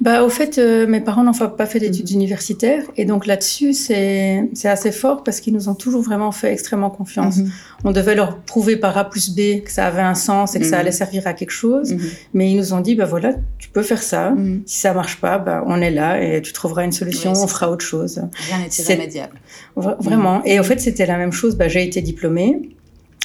Bah, 0.00 0.22
au 0.24 0.28
fait, 0.28 0.58
euh, 0.58 0.86
mes 0.86 1.00
parents 1.00 1.22
n'ont 1.22 1.32
pas 1.32 1.66
fait 1.66 1.78
d'études 1.80 2.06
Mhm. 2.10 2.16
universitaires. 2.16 2.82
Et 2.96 3.04
donc 3.04 3.26
là-dessus, 3.26 3.72
c'est 3.72 4.48
assez 4.64 4.92
fort 4.92 5.22
parce 5.24 5.40
qu'ils 5.40 5.54
nous 5.54 5.68
ont 5.68 5.74
toujours 5.74 6.02
vraiment 6.02 6.32
fait 6.32 6.52
extrêmement 6.52 6.90
confiance. 6.90 7.36
Mhm. 7.38 7.50
On 7.84 7.92
devait 7.92 8.14
leur 8.14 8.38
prouver 8.38 8.76
par 8.76 8.96
A 8.98 9.08
plus 9.08 9.30
B 9.30 9.62
que 9.64 9.70
ça 9.70 9.86
avait 9.86 10.02
un 10.02 10.14
sens 10.16 10.56
et 10.56 10.58
que 10.60 10.66
ça 10.66 10.78
allait 10.78 10.92
servir 10.92 11.26
à 11.26 11.32
quelque 11.32 11.50
chose. 11.50 11.92
Mhm. 11.92 12.00
Mais 12.34 12.50
ils 12.50 12.56
nous 12.56 12.72
ont 12.72 12.80
dit, 12.80 12.94
bah 12.94 13.04
voilà, 13.04 13.34
tu 13.58 13.68
peux 13.68 13.82
faire 13.82 14.02
ça. 14.02 14.30
Mhm. 14.30 14.62
Si 14.66 14.80
ça 14.80 14.92
marche 14.94 15.16
pas, 15.20 15.38
bah, 15.38 15.62
on 15.66 15.80
est 15.80 15.90
là 15.90 16.20
et 16.22 16.42
tu 16.42 16.52
trouveras 16.52 16.84
une 16.84 16.92
solution, 16.92 17.32
Oui, 17.32 17.38
on 17.42 17.46
fera 17.46 17.70
autre 17.70 17.84
chose. 17.84 18.22
Rien 18.48 18.58
n'est 18.58 18.68
irrémédiable. 18.82 19.36
Vra- 19.76 19.96
Vraiment. 20.00 20.42
Et 20.44 20.58
au 20.58 20.62
fait, 20.62 20.80
c'était 20.80 21.06
la 21.06 21.16
même 21.18 21.32
chose. 21.32 21.56
Bah, 21.56 21.68
j'ai 21.68 21.84
été 21.84 22.00
diplômée. 22.02 22.70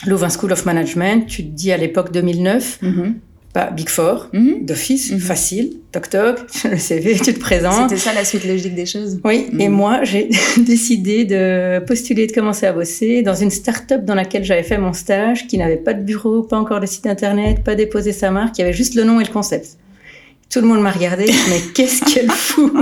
Louvain 0.06 0.30
School 0.30 0.52
of 0.52 0.66
Management, 0.66 1.28
tu 1.28 1.44
te 1.44 1.50
dis 1.50 1.72
à 1.72 1.78
l'époque 1.78 2.12
2009, 2.12 2.80
Mhm. 2.82 3.16
Bah, 3.54 3.70
Big 3.76 3.90
Four, 3.90 4.30
Mhm. 4.34 4.66
d'office, 4.66 5.12
Mhm. 5.12 5.20
facile, 5.20 5.74
toc 5.92 6.10
toc, 6.10 6.38
le 6.72 6.78
CV, 6.78 7.16
tu 7.16 7.34
te 7.34 7.40
présentes. 7.40 7.90
C'était 7.90 8.02
ça 8.02 8.14
la 8.14 8.24
suite 8.24 8.46
logique 8.46 8.76
des 8.76 8.86
choses 8.86 9.20
Oui, 9.26 9.48
et 9.60 9.68
Mhm. 9.68 9.74
moi, 9.76 10.04
j'ai 10.04 10.30
décidé 10.58 11.26
de 11.26 11.80
postuler, 11.86 12.28
de 12.28 12.32
commencer 12.34 12.66
à 12.66 12.74
bosser 12.74 13.22
dans 13.24 13.36
une 13.36 13.50
start-up 13.52 14.06
dans 14.06 14.16
laquelle 14.16 14.44
j'avais 14.44 14.64
fait 14.64 14.78
mon 14.78 14.94
stage, 14.94 15.48
qui 15.48 15.58
n'avait 15.58 15.78
pas 15.78 15.94
de 15.94 16.04
bureau, 16.04 16.44
pas 16.44 16.58
encore 16.58 16.80
de 16.80 16.86
site 16.86 17.06
internet, 17.08 17.64
pas 17.64 17.76
déposé 17.76 18.12
sa 18.14 18.32
marque, 18.32 18.56
qui 18.56 18.62
avait 18.62 18.74
juste 18.74 18.96
le 18.96 19.04
nom 19.04 19.20
et 19.20 19.24
le 19.26 19.32
concept. 19.32 19.78
Tout 20.52 20.60
le 20.60 20.68
monde 20.68 20.82
m'a 20.82 20.92
regardé, 20.92 21.26
mais 21.50 21.62
qu'est-ce 21.74 22.04
qu'elle 22.14 22.30
fout 22.32 22.74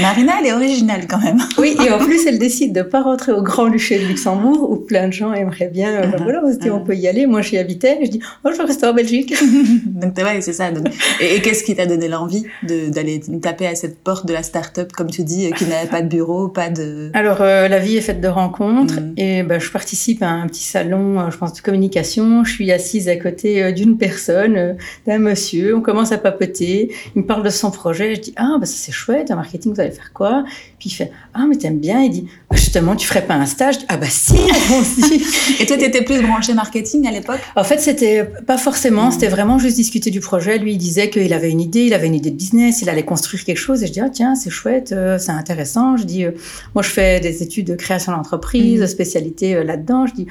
Marina, 0.00 0.32
elle 0.40 0.46
est 0.46 0.52
originale 0.52 1.06
quand 1.08 1.20
même. 1.22 1.38
Oui, 1.56 1.76
et 1.86 1.90
en 1.92 1.98
plus, 1.98 2.26
elle 2.26 2.38
décide 2.40 2.72
de 2.74 2.82
pas 2.82 3.02
rentrer 3.02 3.30
au 3.32 3.40
Grand-Duché 3.42 4.00
de 4.00 4.04
Luxembourg, 4.06 4.68
où 4.68 4.76
plein 4.76 5.06
de 5.06 5.12
gens 5.12 5.32
aimeraient 5.32 5.68
bien. 5.72 5.90
euh, 5.92 6.06
Mhm. 6.08 6.22
voilà, 6.24 6.40
on 6.44 6.52
se 6.52 6.58
dit, 6.58 6.70
on 6.70 6.80
Mhm. 6.80 6.84
peut 6.86 6.96
y 6.96 7.06
aller. 7.06 7.26
Moi, 7.26 7.40
j'y 7.42 7.56
habitais. 7.56 7.98
Je 8.02 8.10
dis, 8.10 8.20
oh, 8.44 8.48
je 8.52 8.56
vais 8.58 8.64
rester 8.64 8.86
en 8.86 8.94
Belgique. 8.94 9.32
Donc 9.86 10.16
ouais, 10.18 10.40
c'est 10.40 10.52
ça. 10.52 10.72
Donc- 10.72 10.88
Et, 11.20 11.36
et 11.36 11.40
qu'est-ce 11.40 11.62
qui 11.62 11.76
t'a 11.76 11.86
donné 11.86 12.08
l'envie 12.08 12.44
d'aller 12.64 13.20
taper 13.40 13.68
à 13.68 13.74
cette 13.76 13.98
porte 14.02 14.26
de 14.26 14.32
la 14.32 14.42
start-up, 14.42 14.90
comme 14.92 15.08
tu 15.10 15.22
dis, 15.22 15.46
euh, 15.46 15.50
qui 15.50 15.66
n'avait 15.66 15.88
pas 15.88 16.02
de 16.02 16.08
bureau, 16.08 16.48
pas 16.48 16.68
de... 16.68 17.10
Alors, 17.14 17.38
euh, 17.42 17.68
la 17.68 17.78
vie 17.78 17.96
est 17.96 18.00
faite 18.00 18.20
de 18.20 18.28
rencontres 18.28 18.94
Mhm. 19.00 19.14
et 19.16 19.42
ben, 19.44 19.60
je 19.60 19.70
participe 19.70 20.22
à 20.24 20.28
un 20.30 20.46
petit 20.48 20.64
salon, 20.64 21.20
euh, 21.20 21.30
je 21.30 21.36
pense, 21.36 21.52
de 21.54 21.60
communication. 21.60 22.42
Je 22.44 22.50
suis 22.52 22.72
assise 22.72 23.08
à 23.08 23.14
côté 23.16 23.62
euh, 23.62 23.70
d'une 23.72 23.96
personne, 23.98 24.76
d'un 25.06 25.18
monsieur. 25.18 25.76
On 25.76 25.80
commence 25.80 26.10
à 26.10 26.18
papoter. 26.18 26.87
Il 27.14 27.22
me 27.22 27.26
parle 27.26 27.42
de 27.42 27.50
son 27.50 27.70
projet. 27.70 28.14
Je 28.14 28.20
dis 28.20 28.34
ah 28.36 28.56
bah 28.60 28.66
ça 28.66 28.74
c'est 28.76 28.92
chouette, 28.92 29.30
un 29.30 29.36
marketing, 29.36 29.74
vous 29.74 29.80
allez 29.80 29.90
faire 29.90 30.12
quoi? 30.12 30.44
Puis 30.78 30.90
il 30.90 30.92
fait 30.92 31.10
ah 31.34 31.44
mais 31.48 31.56
t'aimes 31.56 31.78
bien? 31.78 32.00
Il 32.02 32.10
dit 32.10 32.28
bah, 32.50 32.56
justement 32.56 32.96
tu 32.96 33.06
ferais 33.06 33.26
pas 33.26 33.34
un 33.34 33.46
stage? 33.46 33.74
Je 33.74 33.78
dis, 33.80 33.86
Ah 33.88 33.96
bah 33.96 34.06
si. 34.08 34.34
Et 35.60 35.66
toi 35.66 35.76
t'étais 35.76 36.02
plus 36.02 36.20
branché 36.22 36.54
marketing 36.54 37.06
à 37.06 37.10
l'époque? 37.10 37.40
En 37.56 37.64
fait 37.64 37.78
c'était 37.80 38.24
pas 38.24 38.58
forcément, 38.58 39.10
c'était 39.10 39.28
vraiment 39.28 39.58
juste 39.58 39.76
discuter 39.76 40.10
du 40.10 40.20
projet. 40.20 40.58
Lui 40.58 40.72
il 40.72 40.78
disait 40.78 41.10
qu'il 41.10 41.32
avait 41.32 41.50
une 41.50 41.60
idée, 41.60 41.84
il 41.84 41.94
avait 41.94 42.06
une 42.06 42.14
idée 42.14 42.30
de 42.30 42.36
business, 42.36 42.82
il 42.82 42.88
allait 42.88 43.04
construire 43.04 43.44
quelque 43.44 43.58
chose. 43.58 43.82
Et 43.82 43.86
je 43.86 43.92
dis 43.92 44.00
ah 44.00 44.10
tiens 44.10 44.34
c'est 44.34 44.50
chouette, 44.50 44.92
euh, 44.92 45.18
c'est 45.18 45.32
intéressant. 45.32 45.96
Je 45.96 46.04
dis 46.04 46.24
euh, 46.24 46.32
moi 46.74 46.82
je 46.82 46.90
fais 46.90 47.20
des 47.20 47.42
études 47.42 47.66
de 47.66 47.74
création 47.74 48.12
d'entreprise, 48.12 48.82
mm-hmm. 48.82 48.86
spécialité 48.86 49.54
euh, 49.54 49.64
là-dedans. 49.64 50.06
Je 50.06 50.14
dis 50.14 50.26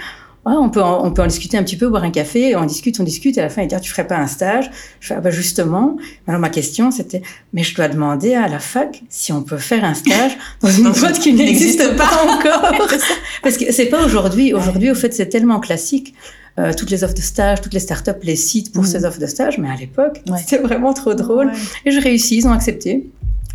on, 0.56 0.70
peut 0.70 0.82
en, 0.82 1.06
on 1.06 1.12
peut 1.12 1.22
en 1.22 1.28
discuter 1.28 1.58
un 1.58 1.64
petit 1.64 1.78
peu, 1.78 1.90
boire 1.90 2.04
un 2.04 2.12
café, 2.12 2.56
on 2.56 2.66
discute, 2.66 3.00
on 3.00 3.04
discute, 3.04 3.38
et 3.38 3.42
à 3.42 3.44
la 3.44 3.50
fin, 3.50 3.64
il 3.64 3.68
dit, 3.68 3.76
ah, 3.76 3.80
tu 3.80 3.92
ferais 3.92 4.08
pas 4.08 4.18
un 4.18 4.28
stage? 4.28 4.70
Je 5.00 5.08
fais, 5.08 5.16
ah, 5.16 5.22
bah, 5.22 5.32
justement. 5.32 5.98
Alors, 6.28 6.40
ma 6.40 6.50
question, 6.50 6.92
c'était, 6.92 7.22
mais 7.54 7.64
je 7.64 7.76
dois 7.76 7.88
demander 7.88 8.36
à 8.36 8.48
la 8.48 8.60
fac 8.60 9.04
si 9.10 9.34
on 9.34 9.42
peut 9.42 9.58
faire 9.58 9.84
un 9.84 9.94
stage 9.94 10.38
dans 10.62 10.70
une 10.70 10.92
boîte 10.92 11.20
qui 11.20 11.34
n'existe 11.34 11.96
pas 11.98 12.10
encore. 12.26 12.72
Parce 13.44 13.58
que 13.58 13.72
c'est 13.72 13.88
pas 13.88 14.06
aujourd'hui. 14.06 14.54
Aujourd'hui, 14.54 14.92
au 14.92 14.96
fait, 14.96 15.14
c'est 15.14 15.28
tellement 15.28 15.60
classique. 15.60 16.14
Euh, 16.60 16.74
toutes 16.76 16.90
les 16.90 17.04
offres 17.04 17.14
de 17.14 17.22
stage, 17.22 17.62
toutes 17.62 17.74
les 17.74 17.80
startups 17.80 18.12
les 18.24 18.36
citent 18.36 18.74
pour 18.74 18.84
mm. 18.84 18.88
ces 18.88 19.06
offres 19.06 19.20
de 19.20 19.28
stage, 19.28 19.60
mais 19.60 19.70
à 19.70 19.76
l'époque, 19.76 20.22
c'était 20.38 20.58
vraiment 20.58 20.94
trop 20.94 21.14
drôle. 21.14 21.52
Et 21.86 21.92
je 21.92 22.00
réussis, 22.00 22.38
ils 22.38 22.48
ont 22.48 22.52
accepté. 22.52 23.08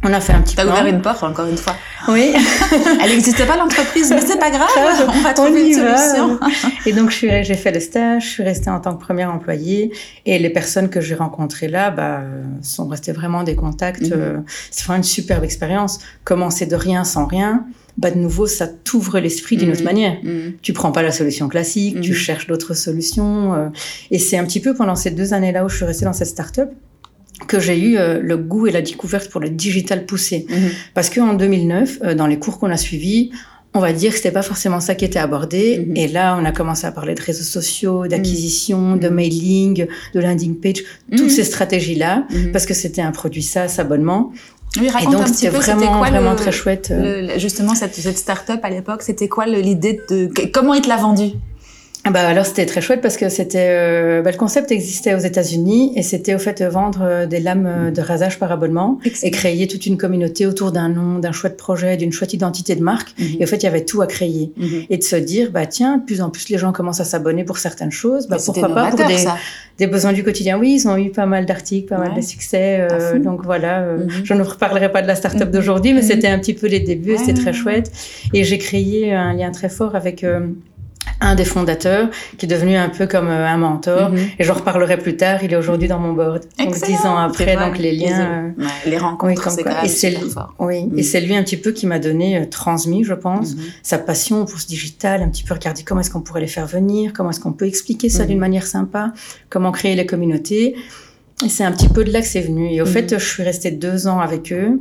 On 0.05 0.13
a 0.13 0.21
fait 0.21 0.33
un 0.33 0.43
petit 0.43 0.57
T'as 0.57 0.67
ouvert 0.67 0.87
une 0.87 1.01
porte, 1.01 1.23
encore 1.23 1.47
une 1.47 1.57
fois. 1.57 1.77
Oui. 2.09 2.35
Elle 3.03 3.11
n'existait 3.11 3.47
pas 3.47 3.57
l'entreprise, 3.57 4.11
mais 4.11 4.21
c'est 4.21 4.39
pas 4.39 4.51
grave. 4.51 4.69
On 5.09 5.21
va 5.21 5.33
trouver 5.33 5.69
une 5.69 5.75
solution. 5.75 6.41
et 6.87 6.93
donc, 6.93 7.11
j'ai 7.11 7.55
fait 7.55 7.71
le 7.71 7.79
stage, 7.79 8.25
je 8.25 8.29
suis 8.31 8.43
restée 8.43 8.71
en 8.71 8.81
tant 8.81 8.97
que 8.97 9.01
première 9.01 9.33
employée. 9.33 9.93
Et 10.27 10.41
les 10.41 10.51
personnes 10.51 10.89
que 10.89 11.01
j'ai 11.01 11.15
rencontrées 11.15 11.69
là, 11.69 11.91
bah, 11.91 12.23
sont 12.63 12.89
restées 12.89 13.13
vraiment 13.13 13.45
des 13.45 13.55
contacts. 13.55 14.03
Mhm. 14.03 14.13
Euh, 14.13 14.39
c'est 14.73 14.85
vraiment 14.85 14.99
une 14.99 15.05
superbe 15.05 15.45
expérience. 15.45 16.01
Commencer 16.25 16.67
de 16.67 16.75
rien 16.75 17.05
sans 17.05 17.27
rien. 17.27 17.65
Bah, 17.97 18.11
de 18.11 18.19
nouveau, 18.19 18.49
ça 18.49 18.67
t'ouvre 18.67 19.21
l'esprit 19.21 19.57
d'une 19.57 19.71
autre 19.71 19.81
mhm. 19.81 19.87
manière. 19.87 20.17
Mhm. 20.25 20.55
Tu 20.63 20.73
prends 20.73 20.91
pas 20.91 21.03
la 21.03 21.13
solution 21.13 21.49
classique, 21.49 22.01
tu 22.01 22.13
cherches 22.15 22.49
d'autres 22.49 22.75
solutions. 22.75 23.55
Euh. 23.55 23.69
et 24.11 24.19
c'est 24.19 24.39
un 24.39 24.45
petit 24.45 24.61
peu 24.61 24.75
pendant 24.75 24.97
ces 24.97 25.13
deux 25.13 25.33
années-là 25.33 25.65
où 25.65 25.69
je 25.69 25.77
suis 25.77 25.85
restée 25.85 26.07
dans 26.07 26.13
cette 26.13 26.29
start-up 26.29 26.71
que 27.47 27.61
j'ai 27.61 27.79
eu 27.79 27.97
euh, 27.97 28.21
le 28.21 28.37
goût 28.37 28.67
et 28.67 28.73
la 28.73 28.83
découverte 28.83 29.31
pour 29.31 29.41
le 29.41 29.51
digital 29.51 30.07
poussé. 30.07 30.47
Mhm. 30.49 30.71
Parce 30.95 31.11
qu'en 31.11 31.35
2009, 31.35 31.99
euh, 32.03 32.15
dans 32.15 32.27
les 32.27 32.39
cours 32.39 32.59
qu'on 32.59 32.71
a 32.71 32.77
suivis, 32.77 33.31
on 33.75 33.81
va 33.81 33.93
dire 33.93 34.11
que 34.11 34.17
c'était 34.17 34.33
pas 34.33 34.43
forcément 34.43 34.81
ça 34.81 34.95
qui 34.95 35.05
était 35.05 35.19
abordé. 35.19 35.87
Mhm. 35.87 35.97
Et 35.97 36.09
là, 36.09 36.37
on 36.41 36.45
a 36.45 36.53
commencé 36.53 36.87
à 36.87 36.93
parler 36.93 37.15
de 37.15 37.23
réseaux 37.23 37.45
sociaux, 37.45 38.07
d'acquisition, 38.07 38.79
mhm. 38.79 39.01
de 39.01 39.09
mailing, 39.09 39.87
de 40.15 40.21
landing 40.21 40.57
page, 40.57 40.85
toutes 41.17 41.31
ces 41.31 41.45
stratégies-là, 41.45 42.27
parce 42.53 42.67
que 42.67 42.75
c'était 42.75 43.03
un 43.03 43.13
produit 43.13 43.43
SaaS 43.43 43.77
abonnement. 43.79 44.33
Oui, 44.81 44.89
et 45.03 45.05
donc, 45.05 45.29
c'était 45.29 45.51
vraiment, 45.51 45.99
quoi 45.99 46.09
vraiment 46.09 46.35
très 46.35 46.53
chouette. 46.53 46.91
Euh. 46.91 47.39
justement, 47.39 47.75
cette, 47.75 47.95
cette 47.95 48.17
start-up 48.17 48.61
à 48.63 48.71
l'époque, 48.71 49.03
c'était 49.03 49.29
quoi 49.29 49.47
l'idée 49.47 50.01
de, 50.09 50.31
comment 50.51 50.73
il 50.75 50.81
te 50.81 50.89
l'a 50.89 50.97
vendu? 50.97 51.33
Ah 52.05 52.11
bah 52.11 52.27
alors 52.27 52.45
c'était 52.45 52.67
très 52.67 52.81
chouette 52.81 53.01
parce 53.01 53.17
que 53.17 53.29
c'était 53.29 53.69
euh, 53.71 54.23
bah, 54.23 54.33
le 54.33 54.37
concept 54.37 54.73
existait 54.73 55.15
aux 55.15 55.21
États-Unis 55.21 55.93
et 55.95 56.03
c'était 56.03 56.35
au 56.35 56.39
fait 56.41 56.61
vendre 56.63 57.03
euh, 57.03 57.27
des 57.27 57.39
lames 57.39 57.67
euh, 57.67 57.91
de 57.93 58.01
rasage 58.01 58.41
par 58.41 58.51
abonnement 58.51 58.99
et 59.23 59.31
créer 59.31 59.69
toute 59.69 59.87
une 59.87 59.97
communauté 59.97 60.45
autour 60.45 60.73
d'un 60.73 60.89
nom, 60.89 61.21
d'un 61.21 61.31
chouette 61.31 61.57
projet, 61.57 61.97
d'une 61.97 62.11
chouette 62.11 62.33
identité 62.35 62.75
de 62.75 62.83
marque. 62.83 63.15
Mhm. 63.21 63.37
et 63.39 63.45
au 63.45 63.47
fait 63.47 63.59
il 63.59 63.65
y 63.65 63.69
avait 63.69 63.85
tout 63.85 64.03
à 64.03 64.09
créer. 64.09 64.53
Mhm. 64.57 64.83
et 64.91 64.99
de 64.99 65.03
se 65.05 65.15
dire 65.15 65.53
bah 65.53 65.67
tiens 65.67 65.99
de 65.99 66.05
plus 66.05 66.23
en 66.23 66.31
plus 66.31 66.49
les 66.49 66.59
gens 66.59 66.73
commencent 66.73 67.01
à 67.01 67.05
s'abonner 67.05 67.45
pour 67.45 67.59
certaines 67.59 67.93
choses. 67.93 68.27
Bah 68.27 68.39
pourquoi 68.45 68.75
pas 68.75 68.91
pour 68.91 69.07
des, 69.07 69.25
des, 69.79 69.87
besoins 69.87 70.13
du 70.13 70.25
quotidien. 70.25 70.59
Oui 70.59 70.75
ils 70.75 70.89
ont 70.89 70.97
eu 70.97 71.11
pas 71.11 71.27
mal 71.27 71.47
d'articles 71.47 71.87
pas 71.87 71.99
mal 71.99 72.17
de 72.17 72.21
succès 72.21 72.89
donc 73.23 73.45
voilà 73.45 73.83
mhm. 73.83 74.09
je 74.25 74.35
ne 74.35 74.43
reparlerai 74.43 74.91
pas 74.91 75.03
de 75.03 75.07
la 75.07 75.15
start-up 75.15 75.53
d'aujourd'hui 75.53 75.93
mais 75.93 76.03
c'était 76.03 76.29
un 76.29 76.41
petit 76.41 76.55
peu 76.55 76.67
les 76.67 76.81
débuts 76.81 77.17
c'était 77.17 77.35
très 77.35 77.53
chouette. 77.53 77.93
Et 78.35 78.43
j'ai 78.43 78.59
créé 78.59 79.15
un 79.15 79.35
lien 79.35 79.53
très 79.53 79.69
fort 79.69 79.95
avec 79.95 80.25
un 81.21 81.35
des 81.35 81.45
fondateurs 81.45 82.09
qui 82.37 82.47
est 82.47 82.49
devenu 82.49 82.77
un 82.77 82.89
peu 82.89 83.07
comme 83.07 83.29
euh, 83.29 83.47
un 83.47 83.57
mentor. 83.57 84.11
Mhm. 84.11 84.19
et 84.39 84.45
j'en 84.45 84.55
reparlerai 84.55 84.99
plus 84.99 85.17
tard 85.17 85.43
il 85.43 85.53
est 85.53 85.57
aujourd'hui 85.57 85.89
dans 85.89 85.99
mon 85.99 86.13
board. 86.13 86.43
Donc 86.59 86.75
dix 86.83 87.07
ans 87.07 87.17
après 87.17 87.57
donc 87.57 87.79
les 87.79 87.93
liens 87.93 88.55
les, 88.87 88.99
rencontres 88.99 89.51
c'est 89.51 89.65
et 89.85 89.89
c'est 89.89 90.19
oui 90.59 90.79
et 90.79 90.85
mhm. 90.87 91.03
c'est 91.03 91.21
lui 91.21 91.35
un 91.35 91.43
petit 91.43 91.57
peu 91.57 91.73
qui 91.73 91.87
m'a 91.87 91.99
donné 91.99 92.39
euh, 92.39 92.45
transmis 92.47 93.05
je 93.05 93.15
pense 93.15 93.55
mhm. 93.55 93.63
sa 93.83 93.99
passion 93.99 94.45
pour 94.45 94.61
ce 94.61 94.67
digital 94.67 95.23
un 95.23 95.29
petit 95.29 95.45
peu 95.45 95.55
regarder 95.55 95.83
comment 95.83 96.01
est-ce 96.01 96.11
qu'on 96.11 96.21
pourrait 96.21 96.41
les 96.41 96.47
faire 96.47 96.67
venir 96.67 97.13
comment 97.13 97.31
est-ce 97.31 97.41
qu'on 97.41 97.53
peut 97.53 97.67
expliquer 97.67 98.09
ça 98.09 98.25
d'une 98.25 98.39
manière 98.39 98.67
sympa 98.67 99.13
comment 99.49 99.73
créer 99.73 99.95
les 99.95 100.07
communautés. 100.07 100.75
Et 101.45 101.49
c'est 101.49 101.65
un 101.65 101.73
petit 101.73 101.89
peu 101.89 102.05
de 102.05 102.13
là 102.13 102.21
que 102.21 102.27
c'est 102.27 102.41
venu. 102.41 102.73
Et 102.73 102.81
au 102.81 102.87
fait 102.87 103.19
je 103.19 103.25
suis 103.25 103.43
restée 103.43 103.71
deux 103.71 104.07
ans 104.07 104.21
avec 104.21 104.53
eux 104.53 104.81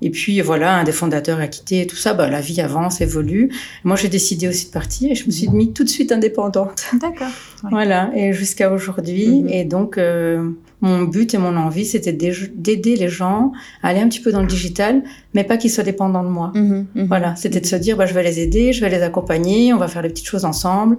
et 0.00 0.10
puis 0.10 0.40
voilà, 0.40 0.76
un 0.76 0.84
des 0.84 0.92
fondateurs 0.92 1.40
a 1.40 1.48
quitté 1.48 1.82
et 1.82 1.86
tout 1.86 1.96
ça, 1.96 2.14
bah, 2.14 2.28
la 2.28 2.40
vie 2.40 2.60
avance, 2.60 3.00
évolue. 3.00 3.50
Moi, 3.84 3.96
j'ai 3.96 4.08
décidé 4.08 4.48
aussi 4.48 4.66
de 4.66 4.70
partir 4.70 5.10
et 5.10 5.14
je 5.14 5.26
me 5.26 5.30
suis 5.30 5.48
mis 5.48 5.72
tout 5.72 5.84
de 5.84 5.88
suite 5.88 6.12
indépendante. 6.12 6.84
D'accord. 7.00 7.28
Voilà, 7.70 8.10
et 8.14 8.32
jusqu'à 8.32 8.72
aujourd'hui. 8.72 9.42
Mhm. 9.42 9.48
Et 9.48 9.64
donc, 9.64 9.98
euh, 9.98 10.50
mon 10.80 11.02
but 11.02 11.34
et 11.34 11.38
mon 11.38 11.56
envie, 11.56 11.84
c'était 11.84 12.12
d'aider 12.12 12.96
les 12.96 13.08
gens 13.08 13.52
à 13.82 13.88
aller 13.88 14.00
un 14.00 14.08
petit 14.08 14.20
peu 14.20 14.30
dans 14.30 14.42
le 14.42 14.46
digital, 14.46 15.02
mais 15.34 15.44
pas 15.44 15.56
qu'ils 15.56 15.70
soient 15.70 15.84
dépendants 15.84 16.22
de 16.22 16.28
moi. 16.28 16.52
Mhm, 16.54 16.86
mhm. 16.94 17.06
Voilà, 17.06 17.34
c'était 17.36 17.60
de 17.60 17.66
se 17.66 17.76
dire, 17.76 17.96
bah, 17.96 18.06
je 18.06 18.14
vais 18.14 18.22
les 18.22 18.40
aider, 18.40 18.72
je 18.72 18.80
vais 18.80 18.90
les 18.90 19.02
accompagner, 19.02 19.72
on 19.72 19.78
va 19.78 19.88
faire 19.88 20.02
des 20.02 20.08
petites 20.10 20.28
choses 20.28 20.44
ensemble. 20.44 20.98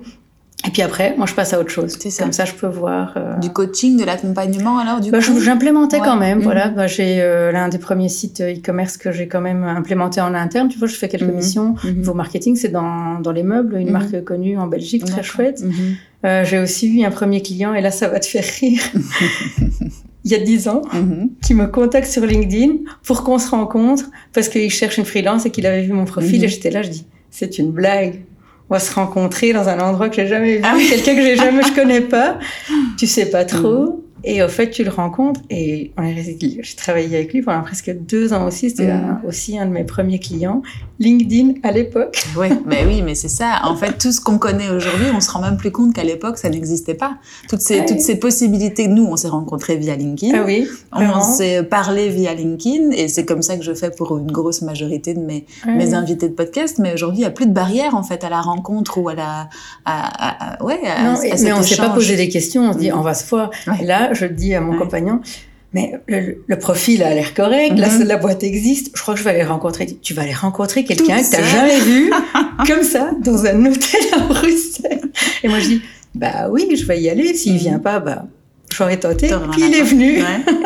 Et 0.67 0.71
puis 0.71 0.81
après, 0.81 1.15
moi, 1.15 1.25
je 1.25 1.33
passe 1.33 1.53
à 1.53 1.59
autre 1.59 1.69
chose. 1.69 1.97
Ça. 1.97 2.23
Comme 2.23 2.33
ça, 2.33 2.43
je 2.43 2.53
peux 2.53 2.67
voir. 2.67 3.13
Euh, 3.15 3.37
du 3.37 3.49
coaching, 3.49 3.97
de 3.97 4.03
l'accompagnement, 4.03 4.77
alors, 4.77 4.99
du 4.99 5.09
bah, 5.09 5.19
J'implémentais 5.19 5.99
quand 5.99 6.17
même. 6.17 6.41
Voilà, 6.41 6.69
mhm. 6.69 6.75
bah, 6.75 6.87
j'ai 6.87 7.21
euh, 7.21 7.51
l'un 7.51 7.69
des 7.69 7.77
premiers 7.77 8.09
sites 8.09 8.41
euh, 8.41 8.53
e-commerce 8.53 8.97
que 8.97 9.11
j'ai 9.11 9.27
quand 9.27 9.39
même 9.39 9.63
implémenté 9.63 10.19
en 10.19 10.33
interne. 10.33 10.67
Tu 10.67 10.77
vois, 10.77 10.87
je 10.87 10.95
fais 10.95 11.07
quelques 11.07 11.23
mhm. 11.23 11.35
missions. 11.35 11.75
Mm 11.83 11.99
Niveau 11.99 12.13
marketing, 12.13 12.55
c'est 12.55 12.69
dans, 12.69 13.19
dans 13.19 13.31
les 13.31 13.43
meubles, 13.43 13.77
une 13.77 13.91
marque 13.91 14.23
connue 14.23 14.57
en 14.57 14.67
Belgique, 14.67 15.05
très 15.05 15.23
chouette. 15.23 15.63
Euh, 16.25 16.43
j'ai 16.43 16.59
aussi 16.59 16.93
eu 16.93 17.05
un 17.05 17.11
premier 17.11 17.41
client, 17.41 17.73
et 17.73 17.81
là, 17.81 17.91
ça 17.91 18.09
va 18.09 18.19
te 18.19 18.25
faire 18.25 18.43
rire. 18.59 18.81
il 20.25 20.31
y 20.31 20.35
a 20.35 20.39
dix 20.39 20.67
ans, 20.67 20.81
qui 21.41 21.53
me 21.53 21.67
contacte 21.67 22.07
sur 22.07 22.25
LinkedIn 22.25 22.73
pour 23.03 23.23
qu'on 23.23 23.39
se 23.39 23.49
rencontre 23.49 24.09
parce 24.33 24.49
qu'il 24.49 24.69
cherche 24.69 24.97
une 24.97 25.05
freelance 25.05 25.45
et 25.45 25.51
qu'il 25.51 25.65
avait 25.65 25.83
vu 25.83 25.93
mon 25.93 26.05
profil. 26.05 26.43
Et 26.43 26.49
j'étais 26.49 26.69
là, 26.69 26.81
je 26.81 26.89
dis, 26.89 27.05
c'est 27.31 27.57
une 27.57 27.71
blague 27.71 28.21
on 28.69 28.75
va 28.75 28.79
se 28.79 28.93
rencontrer 28.93 29.51
dans 29.53 29.67
un 29.67 29.79
endroit 29.79 30.09
que 30.09 30.15
j'ai 30.15 30.27
jamais 30.27 30.57
vu, 30.57 30.63
ah 30.63 30.75
quelqu'un 30.77 31.15
que 31.15 31.21
j'ai 31.21 31.35
jamais, 31.35 31.63
je 31.63 31.73
connais 31.73 32.01
pas, 32.01 32.38
tu 32.97 33.07
sais 33.07 33.29
pas 33.29 33.45
trop. 33.45 34.05
Et 34.23 34.43
au 34.43 34.47
fait, 34.47 34.69
tu 34.69 34.83
le 34.83 34.89
rencontres 34.89 35.41
et 35.49 35.91
j'ai 35.97 36.75
travaillé 36.75 37.15
avec 37.15 37.33
lui 37.33 37.41
pendant 37.41 37.61
presque 37.61 37.95
deux 37.95 38.33
ans 38.33 38.47
aussi. 38.47 38.69
C'était 38.69 38.93
mm. 38.93 39.21
aussi 39.27 39.57
un 39.57 39.65
de 39.65 39.71
mes 39.71 39.83
premiers 39.83 40.19
clients. 40.19 40.61
LinkedIn 40.99 41.53
à 41.63 41.71
l'époque. 41.71 42.21
Oui, 42.38 42.49
mais 42.65 42.85
oui, 42.85 43.01
mais 43.01 43.15
c'est 43.15 43.29
ça. 43.29 43.61
En 43.63 43.75
fait, 43.75 43.97
tout 43.97 44.11
ce 44.11 44.19
qu'on 44.19 44.38
connaît 44.38 44.69
aujourd'hui, 44.69 45.07
on 45.15 45.21
se 45.21 45.31
rend 45.31 45.39
même 45.39 45.55
plus 45.55 45.71
compte 45.71 45.93
qu'à 45.93 46.03
l'époque, 46.03 46.38
ça 46.38 46.49
n'existait 46.49 46.93
pas. 46.93 47.15
Toutes 47.47 47.61
ces, 47.61 47.85
toutes 47.85 48.01
ces 48.01 48.19
possibilités. 48.19 48.88
Nous, 48.88 49.05
on 49.05 49.15
s'est 49.15 49.29
rencontrés 49.29 49.77
via 49.77 49.95
LinkedIn. 49.95 50.38
Ah 50.38 50.43
oui. 50.45 50.67
On 50.91 51.21
s'est 51.21 51.63
parlé 51.63 52.09
via 52.09 52.33
LinkedIn 52.33 52.91
et 52.91 53.07
c'est 53.07 53.25
comme 53.25 53.41
ça 53.41 53.55
que 53.55 53.63
je 53.63 53.73
fais 53.73 53.91
pour 53.91 54.17
une 54.17 54.31
grosse 54.31 54.61
majorité 54.61 55.13
de 55.13 55.21
mes, 55.21 55.45
mes 55.65 55.93
invités 55.93 56.27
de 56.27 56.33
podcast. 56.33 56.79
Mais 56.79 56.93
aujourd'hui, 56.93 57.19
il 57.19 57.21
n'y 57.21 57.27
a 57.27 57.31
plus 57.31 57.47
de 57.47 57.53
barrière, 57.53 57.95
en 57.95 58.03
fait, 58.03 58.25
à 58.25 58.29
la 58.29 58.41
rencontre 58.41 58.97
ou 58.97 59.07
à 59.07 59.15
la, 59.15 59.49
à, 59.85 60.55
à, 60.55 60.63
ouais, 60.63 60.81
non, 61.01 61.15
mais 61.21 61.53
on 61.53 61.59
ne 61.59 61.63
s'est 61.63 61.77
pas 61.77 61.89
posé 61.89 62.17
des 62.17 62.27
questions. 62.27 62.69
On 62.69 62.73
se 62.73 62.77
dit, 62.77 62.91
mm. 62.91 62.97
on 62.97 63.01
va 63.01 63.13
se 63.13 63.27
voir. 63.29 63.51
Là, 63.83 64.08
je 64.13 64.25
dis 64.25 64.53
à 64.55 64.61
mon 64.61 64.77
compagnon, 64.77 65.21
mais 65.73 65.93
le, 66.07 66.55
profil 66.57 67.03
a 67.03 67.13
l'air 67.13 67.33
correct, 67.33 67.75
mm-hmm. 67.75 68.03
la, 68.03 68.17
boîte 68.17 68.43
existe, 68.43 68.91
je 68.95 69.01
crois 69.01 69.13
que 69.13 69.19
je 69.19 69.23
vais 69.23 69.31
aller 69.31 69.43
rencontrer. 69.43 69.85
Tu 69.85 70.13
vas 70.13 70.23
aller 70.23 70.33
rencontrer 70.33 70.83
quelqu'un 70.83 71.21
que 71.21 71.29
tu 71.29 71.35
n'as 71.35 71.43
jamais 71.43 71.79
vu 71.79 72.11
comme 72.67 72.83
ça 72.83 73.11
dans 73.23 73.45
un 73.45 73.65
hôtel 73.65 74.01
à 74.13 74.19
Bruxelles. 74.19 75.01
Et 75.43 75.47
moi 75.47 75.59
je 75.59 75.67
dis, 75.67 75.81
bah 76.15 76.47
oui, 76.49 76.75
je 76.75 76.85
vais 76.85 76.99
y 76.99 77.09
aller. 77.09 77.33
S'il 77.35 77.53
ne 77.53 77.57
mm-hmm. 77.57 77.61
vient 77.61 77.79
pas, 77.79 77.99
bah 77.99 78.25
j'aurais 78.75 78.97
tenté. 78.97 79.29
Puis 79.51 79.61
il 79.67 79.75
est 79.75 79.83
venu. 79.83 80.19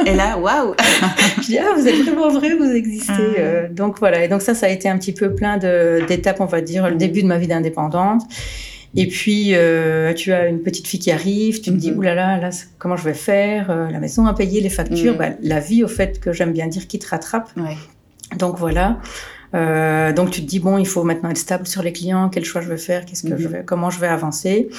Et 0.05 0.13
là, 0.13 0.38
waouh 0.38 0.73
Je 1.38 1.47
dis, 1.47 1.57
ah, 1.57 1.73
vous 1.75 1.88
êtes 1.88 2.01
vraiment 2.03 2.29
vrai, 2.29 2.55
vous 2.55 2.71
existez. 2.71 3.12
Ah. 3.12 3.39
Euh, 3.39 3.67
donc 3.69 4.00
voilà, 4.00 4.23
et 4.23 4.27
donc 4.27 4.41
ça, 4.41 4.53
ça 4.53 4.67
a 4.67 4.69
été 4.69 4.89
un 4.89 4.97
petit 4.97 5.13
peu 5.13 5.33
plein 5.33 5.57
d'étapes, 5.57 6.39
on 6.39 6.45
va 6.45 6.62
dire, 6.62 6.89
le 6.89 6.95
début 6.95 7.23
de 7.23 7.27
ma 7.27 7.38
vie 7.38 7.47
d'indépendante. 7.47 8.21
Et 8.95 9.07
puis, 9.07 9.55
euh, 9.55 10.13
tu 10.13 10.31
as 10.33 10.47
une 10.47 10.62
petite 10.62 10.88
fille 10.88 11.00
qui 11.00 11.12
arrive, 11.12 11.62
tu 11.62 11.71
te 11.71 11.75
dis, 11.75 11.91
mhm. 11.91 11.97
oulala, 11.97 12.38
là, 12.38 12.50
là, 12.50 12.50
comment 12.77 12.95
je 12.95 13.03
vais 13.03 13.15
faire 13.15 13.71
euh, 13.71 13.89
La 13.89 14.00
maison 14.00 14.27
à 14.27 14.33
payer, 14.33 14.62
les 14.62 14.69
factures, 14.69 15.13
mhm. 15.13 15.17
bah, 15.17 15.29
la 15.41 15.59
vie, 15.59 15.83
au 15.83 15.88
fait, 15.88 16.19
que 16.19 16.31
j'aime 16.31 16.53
bien 16.53 16.67
dire, 16.67 16.88
qui 16.88 17.00
te 17.00 17.07
rattrape. 17.07 17.50
Donc 18.38 18.57
voilà. 18.57 19.00
Euh, 19.55 20.13
donc 20.13 20.31
tu 20.31 20.41
te 20.41 20.47
dis, 20.47 20.59
bon, 20.59 20.77
il 20.77 20.88
faut 20.88 21.03
maintenant 21.03 21.29
être 21.29 21.38
stable 21.38 21.67
sur 21.67 21.83
les 21.83 21.93
clients, 21.93 22.29
quel 22.29 22.45
choix 22.45 22.62
je 22.62 22.69
vais 22.69 22.77
faire, 22.77 23.05
qu'est-ce 23.05 23.23
que 23.23 23.38
je 23.38 23.47
mhm. 23.47 23.53
vais, 23.53 23.63
comment 23.63 23.89
je 23.89 24.00
vais 24.00 24.07
avancer. 24.07 24.69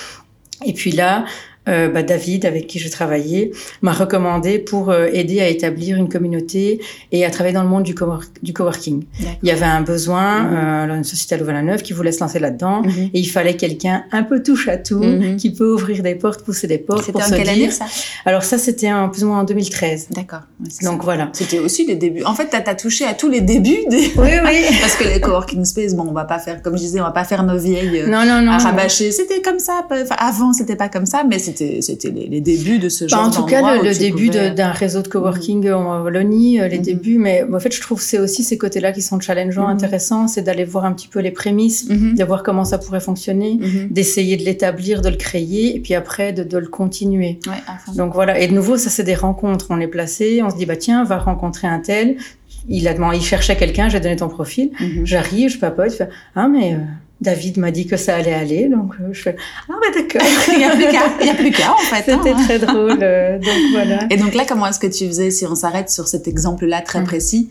Et 0.64 0.72
puis 0.72 0.92
là, 0.92 1.24
euh, 1.68 1.88
bah, 1.88 2.02
David, 2.02 2.44
avec 2.44 2.66
qui 2.66 2.78
je 2.78 2.88
travaillais, 2.90 3.50
m'a 3.82 3.92
recommandé 3.92 4.58
pour 4.58 4.90
euh, 4.90 5.08
aider 5.12 5.40
à 5.40 5.48
établir 5.48 5.96
une 5.96 6.08
communauté 6.08 6.80
et 7.10 7.24
à 7.24 7.30
travailler 7.30 7.54
dans 7.54 7.62
le 7.62 7.68
monde 7.68 7.84
du, 7.84 7.94
du 8.42 8.52
coworking. 8.52 9.04
Il 9.42 9.48
y 9.48 9.50
avait 9.50 9.64
un 9.64 9.80
besoin, 9.80 10.42
mhm. 10.42 10.90
euh, 10.90 10.96
une 10.96 11.04
société 11.04 11.34
à 11.34 11.38
Louvain-la-Neuve 11.38 11.82
qui 11.82 11.92
voulait 11.92 12.12
se 12.12 12.20
lancer 12.20 12.38
là-dedans 12.38 12.82
mhm. 12.82 13.10
et 13.14 13.18
il 13.18 13.26
fallait 13.26 13.56
quelqu'un 13.56 14.04
un 14.12 14.22
peu 14.22 14.42
touche 14.42 14.68
à 14.68 14.76
tout, 14.76 15.02
mhm. 15.02 15.36
qui 15.36 15.52
peut 15.52 15.72
ouvrir 15.72 16.02
des 16.02 16.14
portes, 16.14 16.42
pousser 16.42 16.66
des 16.66 16.78
portes. 16.78 17.04
C'était 17.04 17.22
en 17.22 17.30
quelle 17.30 17.48
année 17.48 17.70
ça? 17.70 17.86
Alors 18.26 18.44
ça, 18.44 18.58
c'était 18.58 18.92
en 18.92 19.08
plus 19.08 19.24
ou 19.24 19.28
moins 19.28 19.40
en 19.40 19.44
2013. 19.44 20.08
D'accord. 20.10 20.40
Donc 20.82 21.02
voilà. 21.02 21.30
C'était 21.32 21.58
aussi 21.58 21.86
les 21.86 21.96
débuts. 21.96 22.24
En 22.24 22.34
fait, 22.34 22.50
tu 22.50 22.56
as, 22.56 22.74
touché 22.74 23.06
à 23.06 23.14
tous 23.14 23.30
les 23.30 23.40
débuts. 23.40 23.84
Des... 23.88 24.12
Oui, 24.16 24.30
oui. 24.44 24.64
Parce 24.80 24.96
que 24.96 25.04
les 25.04 25.20
coworking 25.20 25.64
space, 25.64 25.94
bon, 25.94 26.06
on 26.08 26.12
va 26.12 26.24
pas 26.24 26.38
faire, 26.38 26.60
comme 26.60 26.76
je 26.76 26.82
disais, 26.82 27.00
on 27.00 27.04
va 27.04 27.10
pas 27.10 27.24
faire 27.24 27.42
nos 27.42 27.56
vieilles 27.56 28.04
non, 28.06 28.24
non, 28.26 28.42
non, 28.42 28.52
à 28.52 28.58
rabâcher. 28.58 29.12
C'était 29.12 29.40
comme 29.40 29.58
ça. 29.58 29.86
Enfin, 29.90 30.16
avant, 30.18 30.52
c'était 30.52 30.76
pas 30.76 30.88
comme 30.88 31.06
ça, 31.06 31.24
mais 31.28 31.38
c'était 31.38 31.53
c'était 31.54 32.10
les, 32.10 32.26
les, 32.26 32.40
débuts 32.40 32.78
de 32.78 32.88
ce 32.88 33.04
bah, 33.04 33.08
genre 33.08 33.26
En 33.26 33.30
tout 33.30 33.44
cas, 33.44 33.82
le, 33.82 33.96
début 33.96 34.28
d'un 34.28 34.70
réseau 34.70 35.02
de 35.02 35.08
coworking 35.08 35.68
mm. 35.68 35.74
en 35.74 36.02
Wallonie, 36.02 36.60
euh, 36.60 36.68
les 36.68 36.78
mm-hmm. 36.78 36.82
débuts. 36.82 37.18
Mais 37.18 37.44
en 37.52 37.60
fait, 37.60 37.74
je 37.74 37.80
trouve 37.80 38.00
c'est 38.00 38.18
aussi 38.18 38.42
ces 38.42 38.58
côtés-là 38.58 38.92
qui 38.92 39.02
sont 39.02 39.20
challengeants, 39.20 39.68
mm-hmm. 39.68 39.72
intéressants. 39.72 40.28
C'est 40.28 40.42
d'aller 40.42 40.64
voir 40.64 40.84
un 40.84 40.92
petit 40.92 41.08
peu 41.08 41.20
les 41.20 41.30
prémices, 41.30 41.88
de 41.88 42.24
voir 42.24 42.42
comment 42.42 42.64
ça 42.64 42.78
pourrait 42.78 43.00
fonctionner, 43.00 43.58
d'essayer 43.90 44.36
de 44.36 44.44
l'établir, 44.44 45.02
de 45.02 45.08
le 45.08 45.16
créer, 45.16 45.76
et 45.76 45.80
puis 45.80 45.94
après 45.94 46.32
de, 46.32 46.42
de 46.42 46.58
le 46.58 46.66
continuer. 46.66 47.38
Ouais, 47.46 47.94
Donc 47.96 48.14
voilà. 48.14 48.38
Et 48.38 48.48
de 48.48 48.54
nouveau, 48.54 48.76
ça 48.76 48.90
c'est 48.90 49.04
des 49.04 49.14
rencontres. 49.14 49.66
On 49.70 49.80
est 49.80 49.88
placé, 49.88 50.42
on 50.42 50.50
se 50.50 50.56
dit 50.56 50.66
bah 50.66 50.76
tiens, 50.76 51.04
va 51.04 51.18
rencontrer 51.18 51.66
un 51.66 51.80
tel. 51.80 52.16
Il 52.68 52.88
a 52.88 52.94
demandé, 52.94 53.18
il 53.18 53.22
cherchait 53.22 53.56
quelqu'un, 53.56 53.88
j'ai 53.88 54.00
donné 54.00 54.16
ton 54.16 54.28
profil. 54.28 54.70
J'arrive, 55.04 55.50
je 55.50 55.58
papote, 55.58 55.90
je 55.90 55.96
fais 55.96 56.08
ah 56.34 56.48
mais 56.48 56.74
euh, 56.74 56.78
David 57.20 57.58
m'a 57.58 57.70
dit 57.70 57.86
que 57.86 57.96
ça 57.96 58.16
allait 58.16 58.34
aller, 58.34 58.68
donc 58.68 58.94
euh, 59.00 59.12
je 59.12 59.22
fais 59.22 59.36
ah 59.68 59.72
bah 59.80 59.86
d'accord. 59.94 60.26
il 60.48 60.58
n'y 60.58 60.64
a 60.64 60.70
plus 60.70 60.88
qu'à, 60.88 61.02
il 61.20 61.26
y 61.26 61.30
a 61.30 61.34
plus 61.34 61.50
qu'à 61.50 61.72
en 61.72 61.78
fait. 61.78 62.10
C'était 62.10 62.30
hein. 62.30 62.44
très 62.44 62.58
drôle, 62.58 62.98
euh, 63.02 63.38
donc 63.38 63.54
voilà. 63.72 64.00
Et 64.10 64.16
donc 64.16 64.34
là, 64.34 64.44
comment 64.46 64.66
est-ce 64.66 64.80
que 64.80 64.86
tu 64.86 65.06
faisais 65.06 65.30
si 65.30 65.46
on 65.46 65.54
s'arrête 65.54 65.90
sur 65.90 66.08
cet 66.08 66.28
exemple-là 66.28 66.80
très 66.82 67.00
mmh. 67.00 67.04
précis 67.04 67.50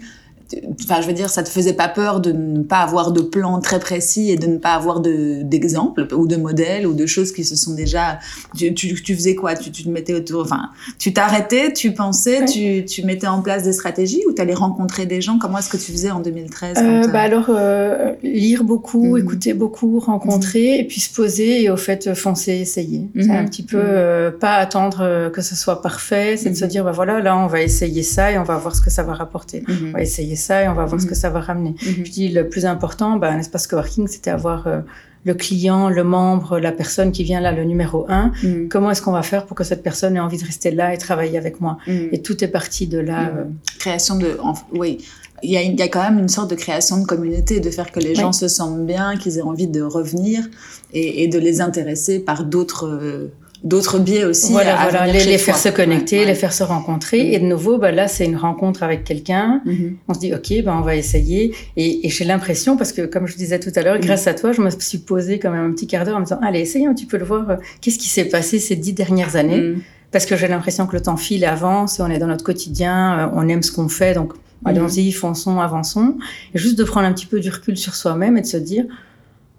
enfin, 0.81 1.01
je 1.01 1.07
veux 1.07 1.13
dire, 1.13 1.29
ça 1.29 1.43
te 1.43 1.49
faisait 1.49 1.73
pas 1.73 1.87
peur 1.87 2.19
de 2.19 2.31
ne 2.31 2.63
pas 2.63 2.79
avoir 2.79 3.11
de 3.11 3.21
plan 3.21 3.59
très 3.59 3.79
précis 3.79 4.31
et 4.31 4.37
de 4.37 4.47
ne 4.47 4.57
pas 4.57 4.73
avoir 4.73 4.99
d'exemples 4.99 6.07
ou 6.13 6.27
de 6.27 6.35
modèles 6.35 6.87
ou 6.87 6.93
de 6.93 7.05
choses 7.05 7.31
qui 7.31 7.43
se 7.43 7.55
sont 7.55 7.73
déjà. 7.73 8.19
Tu, 8.55 8.73
tu, 8.73 9.15
faisais 9.15 9.35
quoi? 9.35 9.55
Tu, 9.55 9.71
tu, 9.71 9.83
te 9.83 9.89
mettais 9.89 10.13
autour. 10.13 10.41
Enfin, 10.41 10.69
tu 10.99 11.13
t'arrêtais, 11.13 11.73
tu 11.73 11.93
pensais, 11.93 12.45
tu, 12.45 12.85
tu 12.85 13.03
mettais 13.03 13.27
en 13.27 13.41
place 13.41 13.63
des 13.63 13.73
stratégies 13.73 14.21
ou 14.27 14.33
tu 14.33 14.41
allais 14.41 14.53
rencontrer 14.53 15.05
des 15.05 15.21
gens? 15.21 15.37
Comment 15.37 15.59
est-ce 15.59 15.69
que 15.69 15.77
tu 15.77 15.91
faisais 15.91 16.11
en 16.11 16.19
2013 16.19 16.77
euh, 16.77 17.07
bah 17.07 17.21
alors, 17.21 17.47
euh, 17.49 18.13
lire 18.23 18.63
beaucoup, 18.63 19.15
mhm. 19.15 19.23
écouter 19.23 19.53
beaucoup, 19.53 19.99
rencontrer 19.99 20.79
et 20.79 20.83
puis 20.83 20.99
se 20.99 21.13
poser 21.13 21.63
et 21.63 21.69
au 21.69 21.77
fait 21.77 22.13
foncer, 22.13 22.53
essayer. 22.53 23.07
C'est 23.15 23.29
un 23.31 23.41
mhm. 23.41 23.49
petit 23.49 23.63
peu 23.63 23.77
mhm. 23.77 23.83
euh, 23.85 24.31
pas 24.31 24.55
attendre 24.55 25.29
que 25.33 25.41
ce 25.41 25.55
soit 25.55 25.81
parfait, 25.81 26.37
c'est 26.37 26.49
de 26.49 26.55
se 26.55 26.65
dire 26.65 26.83
bah 26.83 26.91
voilà, 26.91 27.19
là 27.19 27.37
on 27.37 27.47
va 27.47 27.61
essayer 27.61 28.03
ça 28.03 28.31
et 28.31 28.37
on 28.37 28.43
va 28.43 28.57
voir 28.57 28.75
ce 28.75 28.81
que 28.81 28.89
ça 28.89 29.03
va 29.03 29.13
rapporter. 29.13 29.63
On 29.67 29.91
va 29.91 30.01
essayer 30.01 30.35
ça 30.35 30.42
et 30.49 30.67
on 30.67 30.73
va 30.73 30.85
voir 30.85 30.99
ce 30.99 31.05
que 31.05 31.11
mhm. 31.11 31.19
ça 31.19 31.29
va 31.29 31.39
ramener. 31.39 31.75
Mhm. 31.81 32.05
Je 32.05 32.11
dis 32.11 32.29
le 32.29 32.49
plus 32.49 32.65
important, 32.65 33.17
bah, 33.17 33.29
un 33.29 33.39
espace 33.39 33.67
coworking, 33.67 34.07
c'était 34.07 34.31
avoir 34.31 34.67
euh, 34.67 34.79
le 35.25 35.33
client, 35.33 35.89
le 35.89 36.03
membre, 36.03 36.59
la 36.59 36.71
personne 36.71 37.11
qui 37.11 37.23
vient 37.23 37.39
là, 37.39 37.51
le 37.51 37.63
numéro 37.63 38.05
un. 38.09 38.31
Mhm. 38.43 38.69
Comment 38.69 38.91
est-ce 38.91 39.01
qu'on 39.01 39.11
va 39.11 39.23
faire 39.23 39.45
pour 39.45 39.55
que 39.55 39.63
cette 39.63 39.83
personne 39.83 40.15
ait 40.15 40.19
envie 40.19 40.37
de 40.37 40.45
rester 40.45 40.71
là 40.71 40.93
et 40.93 40.97
travailler 40.97 41.37
avec 41.37 41.61
moi? 41.61 41.77
Et 41.87 42.21
tout 42.21 42.43
est 42.43 42.47
parti 42.49 42.87
de 42.87 42.99
là. 42.99 43.29
Euh. 43.29 43.43
Création 43.79 44.17
de, 44.17 44.37
oui. 44.73 44.99
Il 45.45 45.51
y, 45.51 45.57
a, 45.57 45.61
il 45.61 45.77
y, 45.77 45.81
a, 45.81 45.89
quand 45.89 46.01
même 46.01 46.19
une 46.19 46.29
sorte 46.29 46.49
de 46.49 46.55
création 46.55 46.97
de 47.01 47.05
communauté, 47.05 47.59
de 47.59 47.69
faire 47.69 47.91
que 47.91 47.99
les 47.99 48.15
gens 48.15 48.31
se 48.31 48.47
sentent 48.47 48.85
bien, 48.85 49.17
qu'ils 49.17 49.39
aient 49.39 49.41
envie 49.41 49.67
de 49.67 49.81
revenir 49.81 50.47
et, 50.93 51.23
et 51.23 51.27
de 51.27 51.37
les 51.37 51.59
intéresser 51.59 52.19
par 52.19 52.45
d'autres 52.45 52.87
euh, 52.87 53.33
d'autres 53.63 53.97
biais 53.97 54.25
aussi. 54.25 54.51
Voilà, 54.51 54.75
voilà 54.89 55.07
les, 55.07 55.37
faire 55.37 55.57
se 55.57 55.69
connecter, 55.69 56.25
les 56.25 56.35
faire 56.35 56.53
se 56.53 56.63
rencontrer. 56.63 57.23
Mm. 57.23 57.33
Et 57.33 57.39
de 57.39 57.45
nouveau, 57.45 57.77
bah, 57.77 57.91
là, 57.91 58.07
c'est 58.07 58.25
une 58.25 58.35
rencontre 58.35 58.83
avec 58.83 59.03
quelqu'un. 59.03 59.61
Mm-hmm. 59.65 59.95
On 60.07 60.13
se 60.13 60.19
dit, 60.19 60.33
OK, 60.33 60.63
bah, 60.63 60.75
on 60.77 60.81
va 60.81 60.95
essayer. 60.95 61.55
Et, 61.77 62.05
et 62.05 62.09
j'ai 62.09 62.25
l'impression, 62.25 62.77
parce 62.77 62.91
que 62.91 63.03
comme 63.03 63.25
je 63.25 63.35
disais 63.35 63.59
tout 63.59 63.71
à 63.75 63.81
l'heure, 63.81 63.97
mm. 63.97 64.01
grâce 64.01 64.27
à 64.27 64.33
toi, 64.33 64.51
je 64.51 64.61
me 64.61 64.69
suis 64.69 64.97
posé 64.97 65.39
quand 65.39 65.51
même 65.51 65.65
un 65.65 65.71
petit 65.71 65.87
quart 65.87 66.05
d'heure 66.05 66.17
en 66.17 66.19
me 66.19 66.25
disant, 66.25 66.39
allez, 66.43 66.59
essayons 66.59 66.91
un 66.91 66.93
petit 66.93 67.05
peu 67.05 67.17
le 67.17 67.25
voir. 67.25 67.49
Euh, 67.49 67.55
qu'est-ce 67.81 67.97
qui 67.97 68.09
s'est 68.09 68.25
passé 68.25 68.59
ces 68.59 68.75
dix 68.75 68.93
dernières 68.93 69.35
années 69.35 69.61
mm. 69.61 69.81
Parce 70.11 70.25
que 70.27 70.35
j'ai 70.35 70.47
l'impression 70.47 70.85
que 70.85 70.95
le 70.95 71.01
temps 71.01 71.17
file 71.17 71.43
et 71.43 71.47
avance, 71.47 71.99
on 71.99 72.09
est 72.11 72.19
dans 72.19 72.27
notre 72.27 72.43
quotidien, 72.43 73.17
euh, 73.17 73.31
on 73.33 73.47
aime 73.47 73.63
ce 73.63 73.71
qu'on 73.71 73.89
fait, 73.89 74.13
donc 74.13 74.33
allons-y, 74.65 75.11
fonçons, 75.11 75.59
avançons. 75.59 76.17
Et 76.53 76.59
juste 76.59 76.77
de 76.77 76.83
prendre 76.83 77.07
un 77.07 77.13
petit 77.13 77.25
peu 77.25 77.39
du 77.39 77.49
recul 77.49 77.77
sur 77.77 77.95
soi-même 77.95 78.37
et 78.37 78.41
de 78.41 78.45
se 78.45 78.57
dire, 78.57 78.85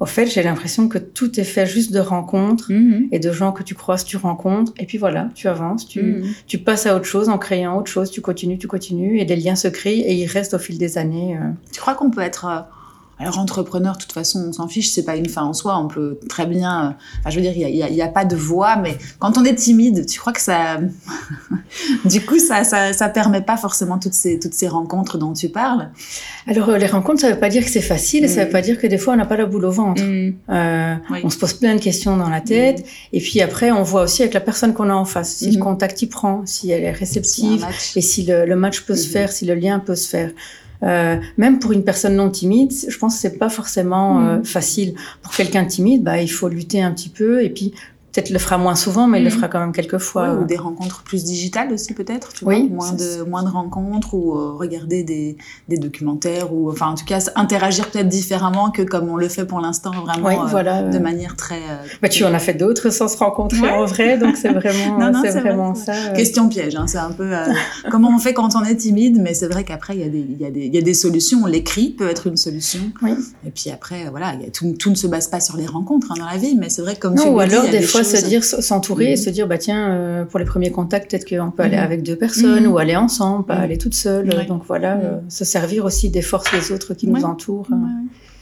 au 0.04 0.06
fait, 0.06 0.26
j'ai 0.26 0.42
l'impression 0.42 0.86
que 0.86 0.98
tout 0.98 1.40
est 1.40 1.44
fait 1.44 1.64
juste 1.64 1.90
de 1.90 1.98
rencontres 1.98 2.70
mhm. 2.70 3.08
et 3.10 3.18
de 3.18 3.32
gens 3.32 3.52
que 3.52 3.62
tu 3.62 3.74
croises, 3.74 4.04
tu 4.04 4.18
rencontres, 4.18 4.74
et 4.76 4.84
puis 4.84 4.98
voilà, 4.98 5.30
tu 5.34 5.48
avances, 5.48 5.88
tu, 5.88 6.02
mhm. 6.02 6.26
tu 6.46 6.58
passes 6.58 6.84
à 6.84 6.94
autre 6.94 7.06
chose 7.06 7.30
en 7.30 7.38
créant 7.38 7.78
autre 7.78 7.90
chose, 7.90 8.10
tu 8.10 8.20
continues, 8.20 8.58
tu 8.58 8.66
continues, 8.66 9.18
et 9.18 9.24
des 9.24 9.34
liens 9.34 9.56
se 9.56 9.66
créent 9.66 10.00
et 10.00 10.12
ils 10.12 10.26
restent 10.26 10.52
au 10.52 10.58
fil 10.58 10.76
des 10.76 10.98
années. 10.98 11.38
Euh. 11.40 11.48
Tu 11.72 11.80
crois 11.80 11.94
qu'on 11.94 12.10
peut 12.10 12.20
être 12.20 12.44
euh, 12.44 12.60
alors 13.18 13.38
entrepreneur, 13.38 13.94
de 13.94 13.98
toute 13.98 14.12
façon, 14.12 14.46
on 14.48 14.52
s'en 14.52 14.66
fiche, 14.66 14.90
c'est 14.90 15.04
pas 15.04 15.16
une 15.16 15.28
fin 15.28 15.42
en 15.42 15.52
soi. 15.52 15.78
On 15.78 15.86
peut 15.86 16.18
très 16.28 16.46
bien, 16.46 16.86
euh, 16.86 16.90
enfin, 17.20 17.30
je 17.30 17.36
veux 17.36 17.42
dire, 17.42 17.52
il 17.54 17.76
y 17.76 17.82
a, 17.82 17.88
y 17.88 18.02
a, 18.02 18.08
pas 18.08 18.24
de 18.24 18.34
voix, 18.34 18.76
mais 18.76 18.98
quand 19.18 19.38
on 19.38 19.44
est 19.44 19.54
timide, 19.54 20.06
tu 20.06 20.18
crois 20.18 20.32
que 20.32 20.40
ça, 20.40 20.78
du 22.04 22.20
coup, 22.22 22.38
ça, 22.38 22.64
ça, 22.64 22.92
ça, 22.92 23.08
permet 23.08 23.40
pas 23.40 23.56
forcément 23.56 23.98
toutes 23.98 24.14
ces 24.14 24.38
toutes 24.38 24.54
ces 24.54 24.66
rencontres 24.66 25.16
dont 25.18 25.32
tu 25.32 25.48
parles. 25.48 25.90
Alors 26.46 26.70
euh, 26.70 26.78
les 26.78 26.86
rencontres, 26.86 27.20
ça 27.20 27.30
veut 27.30 27.38
pas 27.38 27.48
dire 27.48 27.64
que 27.64 27.70
c'est 27.70 27.80
facile, 27.80 28.28
ça 28.28 28.44
veut 28.44 28.50
pas 28.50 28.62
dire 28.62 28.78
que 28.78 28.86
des 28.86 28.98
fois 28.98 29.14
on 29.14 29.16
n'a 29.16 29.26
pas 29.26 29.36
la 29.36 29.46
boule 29.46 29.64
au 29.64 29.70
ventre. 29.70 30.02
Mm. 30.02 30.34
Euh, 30.50 30.94
On 31.22 31.30
se 31.30 31.38
pose 31.38 31.54
plein 31.54 31.76
de 31.76 31.80
questions 31.80 32.16
dans 32.16 32.28
la 32.28 32.40
tête, 32.40 32.80
mm. 32.80 33.16
et 33.16 33.20
puis 33.20 33.40
après 33.40 33.70
on 33.70 33.82
voit 33.84 34.02
aussi 34.02 34.22
avec 34.22 34.34
la 34.34 34.40
personne 34.40 34.74
qu'on 34.74 34.90
a 34.90 34.94
en 34.94 35.04
face, 35.04 35.36
si 35.36 35.50
le 35.50 35.58
mm. 35.58 35.62
contact 35.62 36.02
y 36.02 36.06
prend, 36.06 36.42
si 36.46 36.70
elle 36.70 36.82
est 36.82 36.90
réceptive, 36.90 37.64
et 37.94 38.00
si 38.00 38.24
le, 38.24 38.44
le 38.44 38.56
match 38.56 38.80
peut 38.80 38.96
se 38.96 39.08
faire, 39.08 39.30
si 39.30 39.44
le 39.44 39.54
lien 39.54 39.78
peut 39.78 39.96
se 39.96 40.08
faire. 40.08 40.30
Euh, 40.84 41.16
même 41.38 41.58
pour 41.58 41.72
une 41.72 41.84
personne 41.84 42.16
non 42.16 42.30
timide, 42.30 42.72
je 42.88 42.96
pense 42.98 43.14
que 43.14 43.20
c'est 43.20 43.38
pas 43.38 43.48
forcément 43.48 44.20
euh, 44.20 44.38
mm. 44.38 44.44
facile. 44.44 44.94
Pour 45.22 45.32
quelqu'un 45.32 45.64
timide, 45.64 46.02
bah, 46.02 46.20
il 46.20 46.28
faut 46.28 46.48
lutter 46.48 46.82
un 46.82 46.92
petit 46.92 47.08
peu 47.08 47.42
et 47.42 47.50
puis 47.50 47.72
peut-être 48.14 48.30
le 48.30 48.38
fera 48.38 48.58
moins 48.58 48.76
souvent, 48.76 49.08
mais 49.08 49.18
il 49.18 49.24
le 49.24 49.30
mm. 49.30 49.34
fera 49.34 49.48
quand 49.48 49.58
même 49.58 49.72
quelques 49.72 49.98
fois. 49.98 50.34
ou 50.34 50.44
des 50.44 50.56
rencontres 50.56 51.02
plus 51.02 51.24
digitales 51.24 51.72
aussi 51.72 51.94
peut-être, 51.94 52.32
tu 52.32 52.44
oui, 52.44 52.68
vois, 52.68 52.76
moins 52.76 52.92
de 52.92 53.24
moins 53.28 53.42
de 53.42 53.48
rencontres 53.48 54.14
ou 54.14 54.34
euh, 54.34 54.52
regarder 54.52 55.02
des, 55.02 55.36
des 55.68 55.78
documentaires 55.78 56.54
ou 56.54 56.70
enfin 56.70 56.86
en 56.88 56.94
tout 56.94 57.04
cas 57.04 57.18
interagir 57.34 57.90
peut-être 57.90 58.08
différemment 58.08 58.70
que 58.70 58.82
comme 58.82 59.08
on 59.08 59.16
le 59.16 59.28
fait 59.28 59.44
pour 59.44 59.60
l'instant 59.60 59.90
vraiment 59.90 60.28
oui, 60.28 60.34
voilà, 60.48 60.82
de 60.82 60.98
manière 60.98 61.34
très. 61.34 61.60
bah, 62.00 62.08
tu 62.08 62.24
en 62.24 62.32
as 62.32 62.38
fait 62.38 62.54
d'autres 62.54 62.90
sans 62.90 63.08
se 63.08 63.16
rencontrer 63.16 63.68
en 63.68 63.84
vrai, 63.84 64.16
donc 64.16 64.36
c'est 64.36 64.52
vraiment 64.52 65.12
c'est 65.22 65.40
vraiment 65.40 65.74
ça. 65.74 65.94
Question 66.14 66.48
piège, 66.48 66.76
hein, 66.76 66.86
c'est 66.86 66.98
un 66.98 67.10
peu 67.10 67.32
comment 67.90 68.10
on 68.14 68.18
fait 68.18 68.34
quand 68.34 68.54
on 68.54 68.62
est 68.62 68.76
timide, 68.76 69.20
mais 69.20 69.34
c'est 69.34 69.48
vrai 69.48 69.64
qu'après 69.64 69.94
il 69.96 70.00
y 70.00 70.04
a 70.04 70.08
des 70.08 70.18
il 70.18 70.40
y 70.40 70.46
a 70.46 70.50
des 70.50 70.66
il 70.66 70.74
y 70.74 70.78
a 70.78 70.82
des 70.82 70.94
solutions. 70.94 71.46
L'écrit 71.46 71.90
peut 71.90 72.08
être 72.08 72.28
une 72.28 72.36
solution. 72.36 72.80
Oui. 73.02 73.12
Et 73.46 73.50
puis 73.50 73.70
après 73.70 74.08
voilà, 74.10 74.34
y 74.34 74.46
a, 74.46 74.50
tout, 74.50 74.74
tout 74.78 74.90
ne 74.90 74.94
se 74.94 75.06
base 75.06 75.28
pas 75.28 75.40
sur 75.40 75.56
les 75.56 75.66
rencontres 75.66 76.12
hein, 76.12 76.16
dans 76.18 76.26
la 76.26 76.36
vie, 76.36 76.54
mais 76.56 76.68
c'est 76.68 76.82
vrai 76.82 76.96
comme 76.96 77.14
non, 77.14 77.22
tu 77.24 77.28
ou 77.28 77.40
alors 77.40 77.64
dis, 77.64 77.70
des, 77.70 77.80
des 77.80 77.86
fois 77.86 78.03
se 78.04 78.24
dire, 78.24 78.44
s'entourer 78.44 79.12
et 79.12 79.14
mm. 79.14 79.18
se 79.18 79.30
dire, 79.30 79.46
bah 79.46 79.58
tiens, 79.58 79.90
euh, 79.90 80.24
pour 80.24 80.38
les 80.38 80.44
premiers 80.44 80.70
contacts, 80.70 81.10
peut-être 81.10 81.28
qu'on 81.28 81.50
peut 81.50 81.62
aller 81.62 81.76
mm. 81.76 81.80
avec 81.80 82.02
deux 82.02 82.16
personnes 82.16 82.64
mm. 82.64 82.72
ou 82.72 82.78
aller 82.78 82.96
ensemble, 82.96 83.44
pas 83.44 83.54
aller 83.54 83.78
toute 83.78 83.94
seule. 83.94 84.46
Donc 84.46 84.62
voilà, 84.66 84.96
euh, 84.96 85.18
se 85.28 85.44
servir 85.44 85.84
aussi 85.84 86.10
des 86.10 86.22
forces 86.22 86.52
des 86.52 86.72
autres 86.72 86.94
qui 86.94 87.06
nous 87.06 87.24
entourent. 87.24 87.68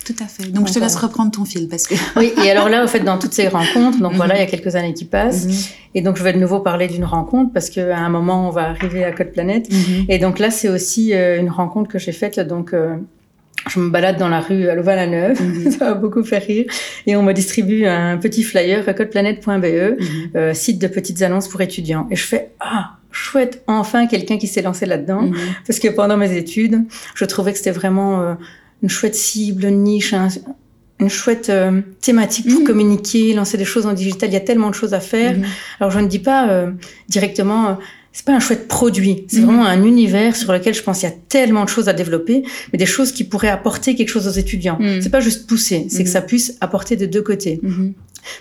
Tout 0.04 0.14
à 0.18 0.26
fait. 0.26 0.50
Donc, 0.50 0.66
je 0.66 0.72
te 0.72 0.80
laisse 0.80 0.96
reprendre 0.96 1.30
ton 1.30 1.44
fil 1.44 1.68
parce 1.68 1.86
que. 1.86 1.94
oui, 2.18 2.32
et 2.44 2.50
alors 2.50 2.68
là, 2.68 2.82
au 2.82 2.88
fait, 2.88 3.00
dans 3.00 3.18
toutes 3.18 3.34
ces 3.34 3.46
rencontres, 3.46 4.00
donc 4.00 4.14
voilà, 4.14 4.34
il 4.36 4.40
y 4.40 4.42
a 4.42 4.46
quelques 4.46 4.74
années 4.74 4.94
qui 4.94 5.04
passent, 5.04 5.46
et 5.94 6.02
donc 6.02 6.16
je 6.16 6.24
vais 6.24 6.32
de 6.32 6.38
nouveau 6.38 6.58
parler 6.58 6.88
d'une 6.88 7.04
rencontre 7.04 7.52
parce 7.52 7.70
qu'à 7.70 7.98
un 7.98 8.08
moment, 8.08 8.48
on 8.48 8.50
va 8.50 8.70
arriver 8.70 9.04
à 9.04 9.12
Code 9.12 9.30
Planète, 9.30 9.68
et 10.08 10.18
donc 10.18 10.38
là, 10.38 10.50
c'est 10.50 10.68
aussi 10.68 11.14
euh, 11.14 11.38
une 11.38 11.50
rencontre 11.50 11.88
que 11.88 11.98
j'ai 11.98 12.12
faite 12.12 12.40
donc 12.40 12.74
je 13.68 13.80
me 13.80 13.90
balade 13.90 14.18
dans 14.18 14.28
la 14.28 14.40
rue 14.40 14.68
à 14.68 14.74
Louvain-la-Neuve, 14.74 15.40
mhm. 15.40 15.70
ça 15.78 15.90
m'a 15.90 15.94
beaucoup 15.94 16.22
fait 16.24 16.38
rire, 16.38 16.66
et 17.06 17.16
on 17.16 17.22
me 17.22 17.32
distribue 17.32 17.86
un 17.86 18.18
petit 18.18 18.42
flyer, 18.42 18.84
recodeplanète.be, 18.84 19.48
mhm. 19.48 20.30
euh, 20.36 20.54
site 20.54 20.80
de 20.80 20.86
petites 20.88 21.22
annonces 21.22 21.48
pour 21.48 21.60
étudiants. 21.60 22.06
Et 22.10 22.16
je 22.16 22.24
fais, 22.24 22.50
ah, 22.60 22.96
chouette, 23.10 23.62
enfin 23.66 24.06
quelqu'un 24.06 24.38
qui 24.38 24.46
s'est 24.46 24.62
lancé 24.62 24.86
là-dedans, 24.86 25.22
mhm. 25.22 25.36
parce 25.66 25.78
que 25.78 25.88
pendant 25.88 26.16
mes 26.16 26.36
études, 26.36 26.84
je 27.14 27.24
trouvais 27.24 27.52
que 27.52 27.58
c'était 27.58 27.70
vraiment 27.70 28.20
euh, 28.20 28.34
une 28.82 28.90
chouette 28.90 29.14
cible, 29.14 29.64
une 29.64 29.82
niche, 29.82 30.14
une 30.98 31.08
chouette 31.08 31.50
euh, 31.50 31.82
thématique 32.00 32.48
pour 32.48 32.64
communiquer, 32.64 33.34
lancer 33.34 33.58
des 33.58 33.64
choses 33.64 33.86
en 33.86 33.92
digital. 33.92 34.30
Il 34.30 34.34
y 34.34 34.36
a 34.36 34.40
tellement 34.40 34.70
de 34.70 34.74
choses 34.74 34.94
à 34.94 35.00
faire. 35.00 35.36
Alors 35.80 35.90
je 35.90 35.98
ne 35.98 36.06
dis 36.06 36.20
pas 36.20 36.66
directement 37.08 37.78
c'est 38.12 38.26
pas 38.26 38.34
un 38.34 38.40
chouette 38.40 38.68
produit, 38.68 39.24
c'est 39.28 39.40
mhm. 39.40 39.46
vraiment 39.46 39.66
un 39.66 39.82
univers 39.84 40.36
sur 40.36 40.52
lequel 40.52 40.74
je 40.74 40.82
pense 40.82 41.00
qu'il 41.00 41.08
y 41.08 41.12
a 41.12 41.14
tellement 41.28 41.64
de 41.64 41.68
choses 41.68 41.88
à 41.88 41.92
développer, 41.92 42.44
mais 42.72 42.78
des 42.78 42.86
choses 42.86 43.12
qui 43.12 43.24
pourraient 43.24 43.48
apporter 43.48 43.94
quelque 43.94 44.10
chose 44.10 44.28
aux 44.28 44.38
étudiants. 44.38 44.76
Mhm. 44.78 45.00
C'est 45.00 45.10
pas 45.10 45.20
juste 45.20 45.46
pousser, 45.46 45.86
c'est 45.88 46.04
que 46.04 46.08
mhm. 46.08 46.12
ça 46.12 46.22
puisse 46.22 46.56
apporter 46.60 46.96
des 46.96 47.06
deux 47.06 47.22
côtés. 47.22 47.60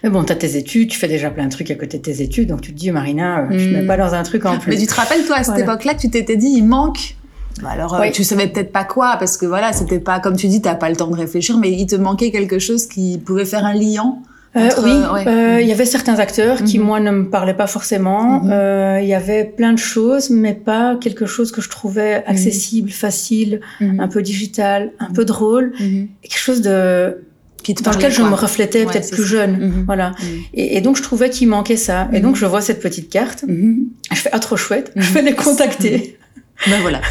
Mais 0.04 0.10
bon, 0.10 0.24
tu 0.24 0.32
as 0.32 0.36
tes 0.36 0.58
études, 0.58 0.90
tu 0.90 1.00
fais 1.00 1.08
déjà 1.08 1.32
plein 1.32 1.46
de 1.46 1.52
trucs 1.52 1.72
à 1.72 1.76
côté 1.76 1.98
de 1.98 2.04
tes 2.04 2.22
études, 2.22 2.50
donc 2.50 2.62
tu 2.62 2.72
te 2.72 2.78
dis, 2.78 2.92
Marina, 2.92 3.40
euh, 3.40 3.58
je 3.58 3.70
ne 3.70 3.78
mets 3.78 3.86
pas 3.88 3.98
dans 3.98 4.14
un 4.14 4.24
truc 4.24 4.46
en 4.46 4.60
plus. 4.60 4.72
Mais 4.72 4.78
tu 4.78 4.86
te 4.86 4.94
rappelles, 4.94 5.26
toi, 5.26 5.38
à 5.38 5.44
cette 5.44 5.58
époque-là, 5.58 5.96
tu 5.96 6.10
t'étais 6.10 6.38
dit, 6.38 6.54
il 6.56 6.64
manque 6.64 7.16
bah, 7.62 7.70
alors, 7.72 7.96
euh, 7.96 8.10
tu 8.12 8.24
savais 8.24 8.48
peut-être 8.48 8.72
pas 8.72 8.86
quoi, 8.86 9.18
parce 9.20 9.38
que 9.38 9.46
voilà, 9.46 9.74
c'était 9.74 10.00
pas, 10.00 10.20
comme 10.20 10.38
tu 10.38 10.48
dis, 10.48 10.62
t'as 10.62 10.76
pas 10.76 10.90
le 10.90 10.96
temps 10.96 11.08
de 11.08 11.16
réfléchir, 11.16 11.58
mais 11.58 11.72
il 11.72 11.86
te 11.86 11.96
manquait 11.96 12.32
quelque 12.32 12.60
chose 12.60 12.88
qui 12.88 13.18
pouvait 13.18 13.46
faire 13.46 13.66
un 13.66 13.74
liant 13.74 14.22
euh, 14.58 14.70
oui, 14.84 14.92
euh, 15.28 15.60
il 15.62 15.68
y 15.68 15.72
avait 15.72 15.86
certains 15.86 16.20
acteurs 16.20 16.64
qui, 16.64 16.78
mhm. 16.78 16.86
moi, 16.86 17.00
ne 17.00 17.12
me 17.12 17.30
parlaient 17.30 17.54
pas 17.54 17.68
forcément. 17.68 18.42
Mhm. 18.42 18.52
Euh, 18.52 19.00
il 19.02 19.08
y 19.08 19.14
avait 19.14 19.46
plein 19.46 19.72
de 19.72 19.80
choses, 19.80 20.30
mais 20.30 20.54
pas 20.54 20.98
quelque 21.00 21.26
chose 21.26 21.52
que 21.52 21.62
je 21.62 21.70
trouvais 21.70 22.18
mhm. 22.20 22.24
accessible, 22.28 22.90
facile, 22.90 23.62
un 23.80 24.08
peu 24.08 24.22
digital, 24.22 24.92
un 25.00 25.12
peu 25.12 25.26
drôle. 25.26 25.74
Quelque 25.78 26.40
chose 26.40 26.62
de 26.62 27.24
qui 27.64 27.76
dans 27.76 27.92
lequel 27.92 28.12
je 28.12 28.24
me 28.24 28.34
reflétais 28.34 28.86
peut-être 28.86 29.12
plus 29.12 29.24
jeune. 29.24 29.84
Voilà. 29.86 30.14
Et, 30.54 30.78
et, 30.78 30.82
donc, 30.82 30.98
je 30.98 31.04
trouvais 31.04 31.30
qu'il 31.30 31.48
manquait 31.48 31.78
ça. 31.78 32.10
Et 32.12 32.20
donc, 32.20 32.36
je 32.36 32.46
vois 32.46 32.62
cette 32.62 32.82
petite 32.82 33.10
carte. 33.10 33.46
Je 33.48 34.16
fais, 34.16 34.30
ah, 34.32 34.40
trop 34.40 34.58
chouette. 34.58 34.92
Je 34.96 35.14
vais 35.14 35.22
les 35.22 35.36
contacter. 35.36 36.18
Ben 36.68 36.80
voilà. 36.82 37.02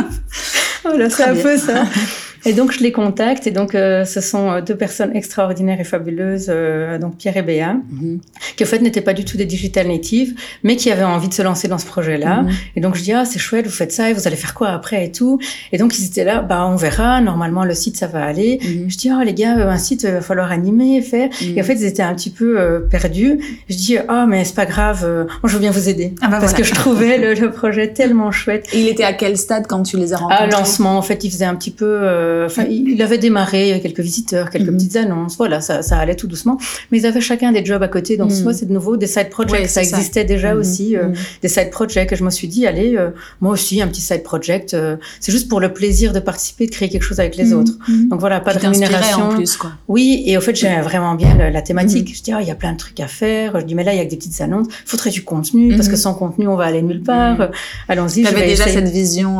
voilà, 0.82 1.10
c'est 1.10 1.24
un 1.24 1.34
peu 1.34 1.58
ça. 1.58 1.84
Et 2.46 2.52
donc, 2.52 2.72
je 2.72 2.80
les 2.80 2.92
contacte. 2.92 3.46
Et 3.46 3.50
donc, 3.50 3.74
euh, 3.74 4.04
ce 4.04 4.20
sont 4.20 4.50
euh, 4.50 4.60
deux 4.60 4.76
personnes 4.76 5.14
extraordinaires 5.14 5.80
et 5.80 5.84
fabuleuses, 5.84 6.46
euh, 6.48 6.98
donc 6.98 7.16
Pierre 7.16 7.36
et 7.36 7.42
Béa, 7.42 7.74
mhm. 7.74 8.20
qui, 8.56 8.64
en 8.64 8.66
fait, 8.66 8.80
n'étaient 8.80 9.00
pas 9.00 9.12
du 9.12 9.24
tout 9.24 9.36
des 9.36 9.44
digital 9.44 9.88
natives, 9.88 10.34
mais 10.62 10.76
qui 10.76 10.90
avaient 10.90 11.04
envie 11.04 11.28
de 11.28 11.34
se 11.34 11.42
lancer 11.42 11.68
dans 11.68 11.78
ce 11.78 11.86
projet-là. 11.86 12.42
Mhm. 12.42 12.50
Et 12.76 12.80
donc, 12.80 12.96
je 12.96 13.02
dis, 13.02 13.12
ah, 13.12 13.24
c'est 13.24 13.38
chouette, 13.38 13.66
vous 13.66 13.72
faites 13.72 13.92
ça, 13.92 14.10
et 14.10 14.12
vous 14.12 14.26
allez 14.26 14.36
faire 14.36 14.54
quoi 14.54 14.68
après 14.68 15.04
et 15.04 15.12
tout. 15.12 15.38
Et 15.72 15.78
donc, 15.78 15.98
ils 15.98 16.06
étaient 16.06 16.24
là, 16.24 16.40
bah, 16.40 16.66
on 16.66 16.76
verra. 16.76 17.20
Normalement, 17.20 17.64
le 17.64 17.74
site, 17.74 17.96
ça 17.96 18.06
va 18.06 18.24
aller. 18.24 18.58
Mhm. 18.62 18.90
Je 18.90 18.96
dis, 18.96 19.10
oh, 19.12 19.22
les 19.22 19.34
gars, 19.34 19.54
un 19.56 19.78
site, 19.78 20.04
il 20.04 20.10
va 20.10 20.20
falloir 20.20 20.50
animer, 20.50 21.00
faire. 21.02 21.28
Et 21.42 21.60
en 21.60 21.64
fait, 21.64 21.74
ils 21.74 21.84
étaient 21.84 22.02
un 22.02 22.14
petit 22.14 22.30
peu 22.30 22.84
perdus. 22.90 23.38
Je 23.68 23.76
dis, 23.76 23.96
oh, 24.08 24.24
mais 24.26 24.44
c'est 24.44 24.54
pas 24.54 24.66
grave, 24.66 25.06
moi, 25.06 25.26
je 25.44 25.52
veux 25.54 25.60
bien 25.60 25.70
vous 25.70 25.88
aider. 25.88 26.14
Ah, 26.22 26.28
bah, 26.28 26.38
parce 26.40 26.54
que 26.54 26.64
je 26.64 26.74
trouvais 26.74 27.34
le, 27.34 27.50
projet 27.50 27.88
tellement 27.88 28.30
chouette. 28.30 28.68
Et 28.72 28.80
il 28.80 28.88
était 28.88 29.02
à 29.02 29.12
quel 29.12 29.36
stade 29.36 29.66
quand 29.66 29.82
tu 29.82 29.96
les 29.96 30.12
as 30.12 30.18
rencontrés? 30.18 30.44
À 30.44 30.46
lancement, 30.46 30.96
en 30.96 31.02
fait, 31.02 31.24
il 31.24 31.30
faisait 31.30 31.44
un 31.44 31.56
petit 31.56 31.72
peu, 31.72 31.84
euh, 32.30 32.48
il 32.68 33.00
avait 33.02 33.18
démarré, 33.18 33.62
il 33.62 33.68
y 33.68 33.70
avait 33.72 33.80
quelques 33.80 34.00
visiteurs, 34.00 34.50
quelques 34.50 34.68
mhm. 34.68 34.76
petites 34.76 34.96
annonces, 34.96 35.36
voilà, 35.36 35.60
ça, 35.60 35.82
ça, 35.82 35.98
allait 35.98 36.14
tout 36.14 36.26
doucement. 36.26 36.58
Mais 36.90 36.98
ils 36.98 37.06
avaient 37.06 37.20
chacun 37.20 37.52
des 37.52 37.64
jobs 37.64 37.82
à 37.82 37.88
côté, 37.88 38.16
donc 38.16 38.30
mhm. 38.30 38.36
soit 38.36 38.54
c'est 38.54 38.66
de 38.66 38.72
nouveau 38.72 38.96
des 38.96 39.06
side 39.06 39.30
projects, 39.30 39.68
ça 39.68 39.82
existait 39.82 40.24
déjà 40.24 40.54
mhm. 40.54 40.60
aussi, 40.60 40.96
euh, 40.96 41.08
des 41.42 41.48
side 41.48 41.70
projects. 41.70 42.12
Et 42.12 42.16
je 42.16 42.24
me 42.24 42.30
suis 42.30 42.48
dit, 42.48 42.66
allez, 42.66 42.96
euh, 42.96 43.10
moi 43.40 43.52
aussi 43.52 43.82
un 43.82 43.88
petit 43.88 44.00
side 44.00 44.22
project, 44.22 44.76
c'est 45.20 45.32
juste 45.32 45.48
pour 45.48 45.60
le 45.60 45.72
plaisir 45.72 46.12
de 46.12 46.20
participer, 46.20 46.66
de 46.66 46.70
créer 46.70 46.88
quelque 46.88 47.02
chose 47.02 47.20
avec 47.20 47.36
les 47.36 47.52
autres. 47.52 47.72
Donc 48.08 48.20
voilà, 48.20 48.40
pas 48.40 48.54
de 48.54 48.58
rémunération. 48.58 49.30
En 49.30 49.34
plus, 49.34 49.56
quoi. 49.56 49.72
Oui, 49.88 50.22
et 50.26 50.36
au 50.36 50.40
fait 50.40 50.54
j'aime 50.54 50.82
vraiment 50.82 51.14
bien 51.14 51.36
la, 51.36 51.62
thématique. 51.62 52.14
Je 52.16 52.22
dis, 52.22 52.32
ah, 52.32 52.40
il 52.40 52.48
y 52.48 52.50
a 52.50 52.54
plein 52.54 52.72
de 52.72 52.78
trucs 52.78 53.00
à 53.00 53.08
faire. 53.08 53.58
Je 53.60 53.64
dis, 53.64 53.74
mais 53.74 53.84
là 53.84 53.92
il 53.92 53.98
y 53.98 54.00
a 54.00 54.04
que 54.04 54.10
des 54.10 54.16
petites 54.16 54.40
annonces. 54.40 54.68
Faudrait 54.86 55.10
du 55.10 55.24
contenu 55.24 55.74
parce 55.76 55.88
que 55.88 55.96
sans 55.96 56.14
contenu 56.14 56.48
on 56.48 56.56
va 56.56 56.64
aller 56.64 56.82
nulle 56.82 57.02
part. 57.02 57.50
Allons-y. 57.88 58.24
J'avais 58.24 58.46
déjà 58.46 58.66
cette 58.66 58.88
vision. 58.88 59.38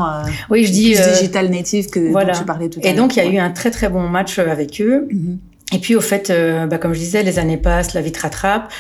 oui, 0.51 0.65
je 0.65 0.73
dis 0.73 0.95
digital 1.15 1.51
native 1.51 1.89
que 1.91 2.11
voilà. 2.11 2.33
dont 2.33 2.39
tu 2.39 2.45
parlais 2.45 2.69
tout. 2.69 2.80
Et 2.83 2.95
donc 2.95 3.17
il 3.17 3.25
y 3.25 3.27
a 3.27 3.31
eu 3.31 3.39
un 3.39 3.51
très 3.51 3.71
très 3.71 3.89
bon 3.89 4.09
match 4.09 4.39
avec 4.39 4.81
eux. 4.81 5.09
Mhm. 5.11 5.39
Et 5.73 5.79
puis 5.79 5.95
au 5.95 6.01
fait, 6.01 6.31
euh, 6.31 6.67
bah, 6.67 6.79
comme 6.79 6.95
je 6.95 6.99
disais, 6.99 7.23
les 7.23 7.39
années 7.39 7.57
passent, 7.57 7.95
la 7.95 8.01
vie 8.01 8.13
te 8.13 8.21
rattrape. 8.21 8.73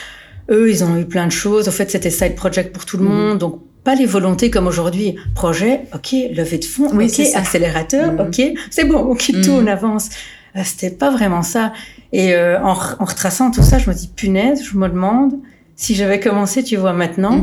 Eux, 0.50 0.68
ils 0.70 0.82
ont 0.82 0.96
eu 0.96 1.04
plein 1.04 1.26
de 1.26 1.32
choses. 1.32 1.68
Au 1.68 1.70
fait, 1.70 1.90
c'était 1.90 2.10
side 2.10 2.34
project 2.34 2.72
pour 2.72 2.84
tout 2.84 2.96
le 2.96 3.04
mhm. 3.04 3.12
monde, 3.12 3.38
donc 3.38 3.60
pas 3.84 3.94
les 3.94 4.06
volontés 4.06 4.50
comme 4.50 4.66
aujourd'hui. 4.66 5.16
Projet, 5.34 5.82
ok, 5.94 6.14
levée 6.32 6.58
de 6.58 6.64
fonds, 6.64 6.90
oui, 6.92 7.06
ok, 7.06 7.26
accélérateur, 7.34 8.12
mhm. 8.12 8.20
ok, 8.20 8.42
c'est 8.70 8.84
bon, 8.84 8.98
ok, 8.98 9.30
tout, 9.42 9.50
on 9.50 9.66
avance. 9.66 10.10
Euh, 10.56 10.62
c'était 10.64 10.90
pas 10.90 11.10
vraiment 11.10 11.42
ça. 11.42 11.72
Et 12.12 12.34
euh, 12.34 12.60
en, 12.60 12.72
en, 12.72 13.04
retraçant 13.04 13.52
tout 13.52 13.62
ça, 13.62 13.78
je 13.78 13.88
me 13.88 13.94
dis, 13.94 14.08
punaise, 14.08 14.64
je 14.64 14.76
me 14.76 14.88
demande 14.88 15.34
si 15.76 15.94
j'avais 15.94 16.18
commencé, 16.18 16.64
tu 16.64 16.76
vois, 16.76 16.92
maintenant, 16.92 17.42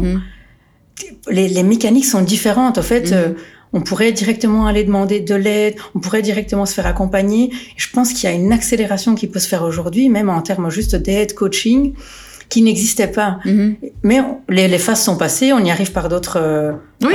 les, 1.29 1.47
les, 1.47 1.63
mécaniques 1.63 2.05
sont 2.05 2.21
différentes. 2.21 2.77
En 2.77 2.83
fait, 2.83 3.15
on 3.73 3.81
pourrait 3.81 4.11
directement 4.11 4.67
aller 4.67 4.83
demander 4.83 5.19
de 5.19 5.35
l'aide, 5.35 5.75
on 5.95 5.99
pourrait 5.99 6.21
directement 6.21 6.65
se 6.65 6.73
faire 6.73 6.87
accompagner. 6.87 7.51
je 7.75 7.89
pense 7.89 8.13
qu'il 8.13 8.29
y 8.29 8.31
a 8.31 8.35
une 8.35 8.51
accélération 8.51 9.15
qui 9.15 9.27
peut 9.27 9.39
se 9.39 9.47
faire 9.47 9.63
aujourd'hui, 9.63 10.09
même 10.09 10.29
en 10.29 10.41
termes 10.41 10.69
juste 10.69 10.95
d'aide, 10.95 11.33
coaching 11.33 11.93
qui 12.49 12.61
n'existait 12.61 13.07
pas. 13.07 13.39
Mhm. 13.45 13.75
Mais 14.03 14.21
les, 14.49 14.67
les, 14.67 14.77
phases 14.77 15.01
sont 15.01 15.17
passées, 15.17 15.51
on 15.53 15.59
y 15.59 15.71
arrive 15.71 15.91
par 15.91 16.07
d'autres 16.07 16.39
euh, 16.41 16.71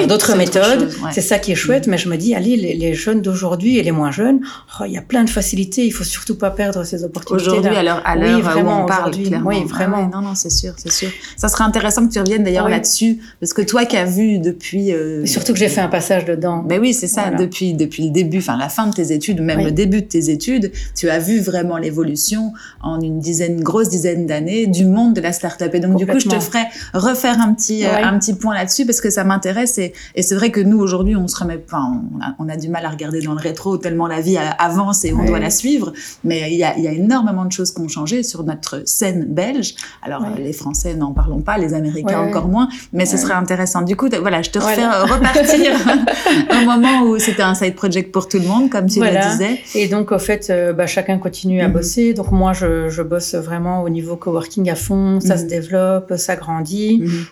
d'autres 0.07 0.37
méthodes. 0.37 0.91
C'est 1.11 1.23
ça 1.23 1.39
qui 1.39 1.53
est 1.53 1.57
chouette. 1.57 1.87
Mais 1.87 1.99
je 1.99 2.09
me 2.09 2.17
dis, 2.17 2.35
allez, 2.35 2.57
les, 2.57 2.75
les 2.75 2.95
jeunes 2.95 3.23
d'aujourd'hui 3.23 3.79
et 3.79 3.83
les 3.83 3.93
moins 3.93 4.11
jeunes, 4.11 4.41
oh, 4.79 4.85
il 4.87 4.93
y 4.93 4.99
a 4.99 5.03
plein 5.03 5.25
de 5.25 5.31
facilités. 5.31 5.87
Il 5.87 5.93
faut 5.93 6.05
surtout 6.05 6.37
pas 6.37 6.51
perdre 6.51 6.85
ces 6.85 7.03
opportunités. 7.05 7.45
Aujourd'hui, 7.45 7.75
à 7.75 7.83
l'heure 7.83 8.03
à 8.05 8.17
l'heure 8.17 8.37
oui, 8.37 8.43
vraiment, 8.43 8.83
on 8.83 8.87
parle, 8.87 9.13
clairement. 9.13 9.49
Oui, 9.49 9.65
vraiment. 9.65 10.09
non, 10.13 10.21
non, 10.21 10.35
c'est 10.35 10.51
sûr, 10.51 10.75
c'est 10.77 10.93
sûr. 10.93 11.09
Ça 11.37 11.49
serait 11.49 11.65
intéressant 11.65 12.07
que 12.07 12.13
tu 12.13 12.19
reviennes 12.19 12.45
d'ailleurs 12.45 12.69
là-dessus, 12.69 13.19
parce 13.41 13.53
que 13.53 13.63
toi 13.63 13.85
qui 13.85 13.97
as 13.97 14.05
vu 14.05 14.39
depuis. 14.39 14.93
Euh... 14.93 15.25
surtout 15.27 15.53
que 15.53 15.59
j'ai 15.59 15.69
fait 15.69 15.81
un 15.81 15.89
passage 15.89 16.25
dedans. 16.25 16.65
Mais 16.69 16.79
oui, 16.79 16.93
c'est 16.93 17.07
ça. 17.07 17.31
Depuis 17.31 17.75
depuis 17.75 18.05
le 18.05 18.11
début, 18.11 18.39
enfin 18.39 18.59
la 18.59 18.69
fin 18.69 18.87
de 18.87 18.95
tes 18.95 19.13
études, 19.13 19.41
même 19.41 19.65
le 19.65 19.73
début 19.73 20.03
de 20.03 20.07
tes 20.07 20.31
études, 20.31 20.73
tu 20.95 21.09
as 21.09 21.19
vu 21.19 21.41
vraiment 21.41 21.79
l'évolution 21.79 22.53
en 22.83 23.01
une 23.01 23.19
dizaine, 23.19 23.63
grosse 23.63 23.89
dizaine 23.89 24.27
d'années 24.27 24.67
du 24.67 24.85
monde 24.85 25.15
de 25.15 25.22
la 25.23 25.33
start-up. 25.33 25.75
Et 25.75 25.81
donc, 25.81 25.97
du 25.97 26.07
coup, 26.07 26.19
je 26.19 26.29
te 26.29 26.39
ferai 26.39 26.65
refaire 26.95 27.41
un 27.41 27.55
petit, 27.55 27.85
euh, 27.85 28.05
un 28.05 28.19
petit 28.19 28.35
point 28.35 28.55
là-dessus 28.55 28.87
parce 28.87 29.01
que 29.01 29.11
ça 29.11 29.25
m'intéresse. 29.25 29.79
Et, 29.79 29.93
et 30.15 30.23
c'est 30.23 30.35
vrai 30.35 30.51
que 30.51 30.61
nous, 30.61 30.79
aujourd'hui, 30.79 31.17
on 31.17 31.29
se 31.29 31.37
remet, 31.37 31.63
enfin, 31.65 32.03
on 32.15 32.21
a, 32.21 32.35
on 32.39 32.49
a, 32.49 32.57
du 32.57 32.69
mal 32.69 32.85
à 32.85 32.91
regarder 32.91 33.21
dans 33.23 33.33
le 33.33 33.41
rétro 33.41 33.79
tellement 33.79 34.07
la 34.07 34.21
vie 34.21 34.39
avance 34.59 35.05
et 35.05 35.13
on 35.13 35.25
doit 35.25 35.39
la 35.39 35.51
suivre. 35.51 35.93
Mais 36.25 36.53
il 36.53 36.59
y 36.59 36.65
a, 36.65 36.77
il 36.77 36.85
y 36.85 36.89
a 36.89 36.93
énormément 36.93 37.45
de 37.45 37.53
choses 37.53 37.73
qui 37.73 37.81
ont 37.81 37.89
changé 37.89 38.23
sur 38.23 38.45
notre 38.45 38.83
scène 38.87 39.27
belge. 39.29 39.75
Alors, 40.03 40.25
les 40.37 40.53
Français, 40.53 40.95
n'en 40.95 41.13
parlons 41.13 41.41
pas, 41.41 41.59
les 41.59 41.75
Américains 41.75 42.21
encore 42.21 42.49
moins, 42.49 42.69
mais 42.93 43.07
ce 43.07 43.17
serait 43.17 43.35
intéressant. 43.35 43.83
Du 43.83 43.97
coup, 43.97 44.09
voilà, 44.21 44.43
je 44.43 44.51
te 44.51 44.59
refais 44.59 44.87
repartir 44.87 45.73
au 46.63 46.65
moment 46.65 47.03
où 47.05 47.19
c'était 47.19 47.43
un 47.43 47.55
side 47.55 47.75
project 47.75 48.13
pour 48.13 48.29
tout 48.29 48.39
le 48.39 48.47
monde, 48.47 48.71
comme 48.71 48.87
tu 48.87 49.01
le 49.01 49.31
disais. 49.31 49.61
Et 49.75 49.89
donc, 49.89 50.13
au 50.13 50.19
fait, 50.19 50.49
euh, 50.51 50.73
bah, 50.73 50.87
chacun 50.87 51.19
continue 51.19 51.61
à 51.61 51.69
mhm. 51.69 51.75
bosser. 51.75 52.15
Donc, 52.15 52.31
moi, 52.31 52.53
je, 52.53 52.89
je, 52.89 53.03
bosse 53.03 53.35
vraiment 53.35 53.83
au 53.83 53.89
niveau 53.89 54.17
coworking 54.17 54.71
à 54.71 54.75
fond. 54.75 55.12
Ça 55.21 55.37
se 55.37 55.45
développe, 55.45 56.15
ça 56.17 56.37
grandit. 56.37 57.01
Mhm. 57.03 57.25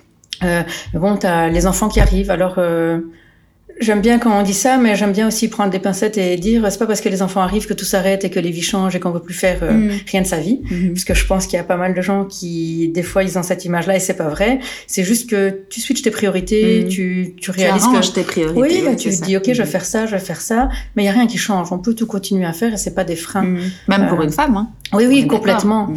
Euh, 0.43 0.63
bon, 0.95 1.17
tu 1.17 1.27
as 1.27 1.49
les 1.49 1.67
enfants 1.67 1.89
qui 1.89 2.01
arrivent. 2.01 2.31
Alors, 2.31 2.55
euh, 2.59 3.01
J'aime 3.81 4.03
bien 4.03 4.19
quand 4.19 4.39
on 4.39 4.43
dit 4.43 4.55
ça, 4.55 4.77
mais 4.77 4.95
j'aime 4.95 5.13
bien 5.13 5.27
aussi 5.27 5.49
prendre 5.49 5.71
des 5.71 5.79
pincettes 5.79 6.19
et 6.19 6.37
dire 6.37 6.71
c'est 6.71 6.79
pas 6.79 6.87
parce 6.87 7.01
que 7.01 7.09
les 7.09 7.23
enfants 7.23 7.41
arrivent 7.41 7.67
que 7.67 7.73
tout 7.73 7.87
s'arrête 7.87 8.25
et 8.25 8.31
que 8.31 8.39
les 8.39 8.51
vies 8.51 8.61
changent 8.61 8.95
et 8.95 9.01
qu'on 9.01 9.11
veut 9.11 9.23
plus 9.23 9.35
faire 9.35 9.61
euh, 9.63 9.73
mm. 9.73 9.91
rien 10.07 10.21
de 10.21 10.27
sa 10.27 10.37
vie. 10.37 10.61
Mm-hmm. 10.65 10.93
Parce 10.93 11.05
que 11.05 11.15
je 11.15 11.27
pense 11.27 11.47
qu'il 11.47 11.57
y 11.57 11.61
a 11.61 11.65
pas 11.65 11.79
mal 11.79 11.95
de 11.95 12.03
gens 12.03 12.27
qui, 12.27 12.89
des 12.89 13.03
fois, 13.03 13.23
ils 13.23 13.39
ont 13.39 13.43
cette 13.43 13.65
image-là 13.65 13.97
et 13.97 14.01
c'est 14.01 14.15
pas 14.15 14.29
vrai. 14.29 14.61
C'est 14.87 15.03
juste 15.03 15.31
que 15.31 15.63
tu 15.71 15.81
switches 15.81 16.03
tes 16.03 16.11
priorités, 16.11 16.85
mm. 16.85 16.89
tu, 16.89 17.35
tu 17.41 17.51
réalises 17.51 17.89
tu 17.91 18.11
que 18.11 18.15
tes 18.15 18.23
priorités. 18.23 18.61
Oui, 18.61 18.83
bah, 18.85 18.95
tu 18.97 19.09
te 19.09 19.25
dis 19.25 19.39
ok, 19.39 19.45
je 19.47 19.53
vais 19.53 19.65
mm-hmm. 19.65 19.67
faire 19.67 19.85
ça, 19.87 20.05
je 20.05 20.13
vais 20.13 20.19
faire 20.19 20.43
ça, 20.43 20.69
mais 20.95 21.05
il 21.05 21.07
y 21.07 21.09
a 21.09 21.13
rien 21.13 21.27
qui 21.27 21.39
change. 21.39 21.73
On 21.73 21.79
peut 21.79 21.95
tout 21.95 22.07
continuer 22.07 22.45
à 22.45 22.53
faire 22.53 22.75
et 22.75 22.77
c'est 22.77 22.95
pas 22.95 23.05
des 23.05 23.17
freins. 23.17 23.45
Mm. 23.45 23.61
Même 23.89 24.09
pour 24.09 24.21
euh, 24.21 24.25
une 24.25 24.33
femme, 24.33 24.57
hein. 24.57 24.69
Oui, 24.93 25.07
oui, 25.07 25.27
complètement. 25.27 25.89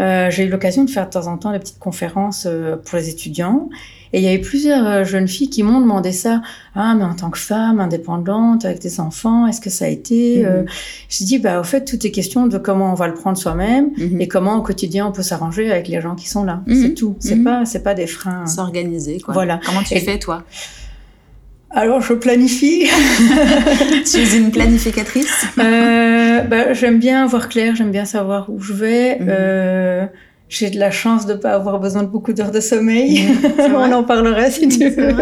Euh, 0.00 0.30
J'ai 0.30 0.44
eu 0.44 0.48
l'occasion 0.48 0.84
de 0.84 0.90
faire 0.90 1.06
de 1.06 1.10
temps 1.10 1.26
en 1.26 1.38
temps 1.38 1.52
des 1.52 1.58
petites 1.58 1.78
conférences 1.78 2.46
euh, 2.46 2.76
pour 2.76 2.98
les 2.98 3.08
étudiants. 3.08 3.68
Et 4.12 4.18
il 4.18 4.24
y 4.24 4.28
avait 4.28 4.38
plusieurs 4.38 4.86
euh, 4.86 5.04
jeunes 5.04 5.28
filles 5.28 5.48
qui 5.48 5.62
m'ont 5.62 5.80
demandé 5.80 6.12
ça. 6.12 6.42
Ah, 6.74 6.94
mais 6.94 7.04
en 7.04 7.14
tant 7.14 7.30
que 7.30 7.38
femme 7.38 7.80
indépendante, 7.80 8.64
avec 8.64 8.80
des 8.80 9.00
enfants, 9.00 9.46
est-ce 9.46 9.60
que 9.60 9.70
ça 9.70 9.86
a 9.86 9.88
été 9.88 10.44
euh... 10.44 10.62
Mhm. 10.62 10.66
Je 11.08 11.24
dis, 11.24 11.38
bah, 11.38 11.60
au 11.60 11.64
fait, 11.64 11.84
tout 11.84 12.06
est 12.06 12.10
question 12.10 12.46
de 12.46 12.58
comment 12.58 12.92
on 12.92 12.94
va 12.94 13.08
le 13.08 13.14
prendre 13.14 13.38
soi-même 13.38 13.90
mhm. 13.96 14.20
et 14.20 14.28
comment 14.28 14.56
au 14.56 14.62
quotidien 14.62 15.06
on 15.06 15.12
peut 15.12 15.22
s'arranger 15.22 15.70
avec 15.70 15.88
les 15.88 16.00
gens 16.00 16.14
qui 16.14 16.28
sont 16.28 16.44
là. 16.44 16.62
Mhm. 16.66 16.82
C'est 16.82 16.94
tout. 16.94 17.16
C'est 17.20 17.42
pas, 17.42 17.64
c'est 17.64 17.82
pas 17.82 17.94
des 17.94 18.06
freins. 18.06 18.46
S'organiser, 18.46 19.20
quoi. 19.20 19.34
Voilà. 19.34 19.60
Comment 19.64 19.82
tu 19.82 19.98
fais, 19.98 20.18
toi? 20.18 20.44
Alors, 21.74 22.02
je 22.02 22.12
planifie. 22.12 22.86
tu 24.10 24.18
es 24.18 24.36
une 24.36 24.50
planificatrice? 24.50 25.46
Euh, 25.58 26.42
bah, 26.42 26.74
J'aime 26.74 26.98
bien 26.98 27.26
voir 27.26 27.48
clair, 27.48 27.74
j'aime 27.74 27.90
bien 27.90 28.04
savoir 28.04 28.50
où 28.50 28.60
je 28.60 28.74
vais. 28.74 29.18
Euh, 29.22 30.06
j'ai 30.52 30.68
de 30.68 30.78
la 30.78 30.90
chance 30.90 31.24
de 31.24 31.32
pas 31.32 31.52
avoir 31.52 31.80
besoin 31.80 32.02
de 32.02 32.08
beaucoup 32.08 32.34
d'heures 32.34 32.50
de 32.50 32.60
sommeil. 32.60 33.26
On 33.58 33.90
en 33.90 34.04
parlera 34.04 34.50
si 34.50 34.68
tu 34.68 34.86
veux. 34.90 35.14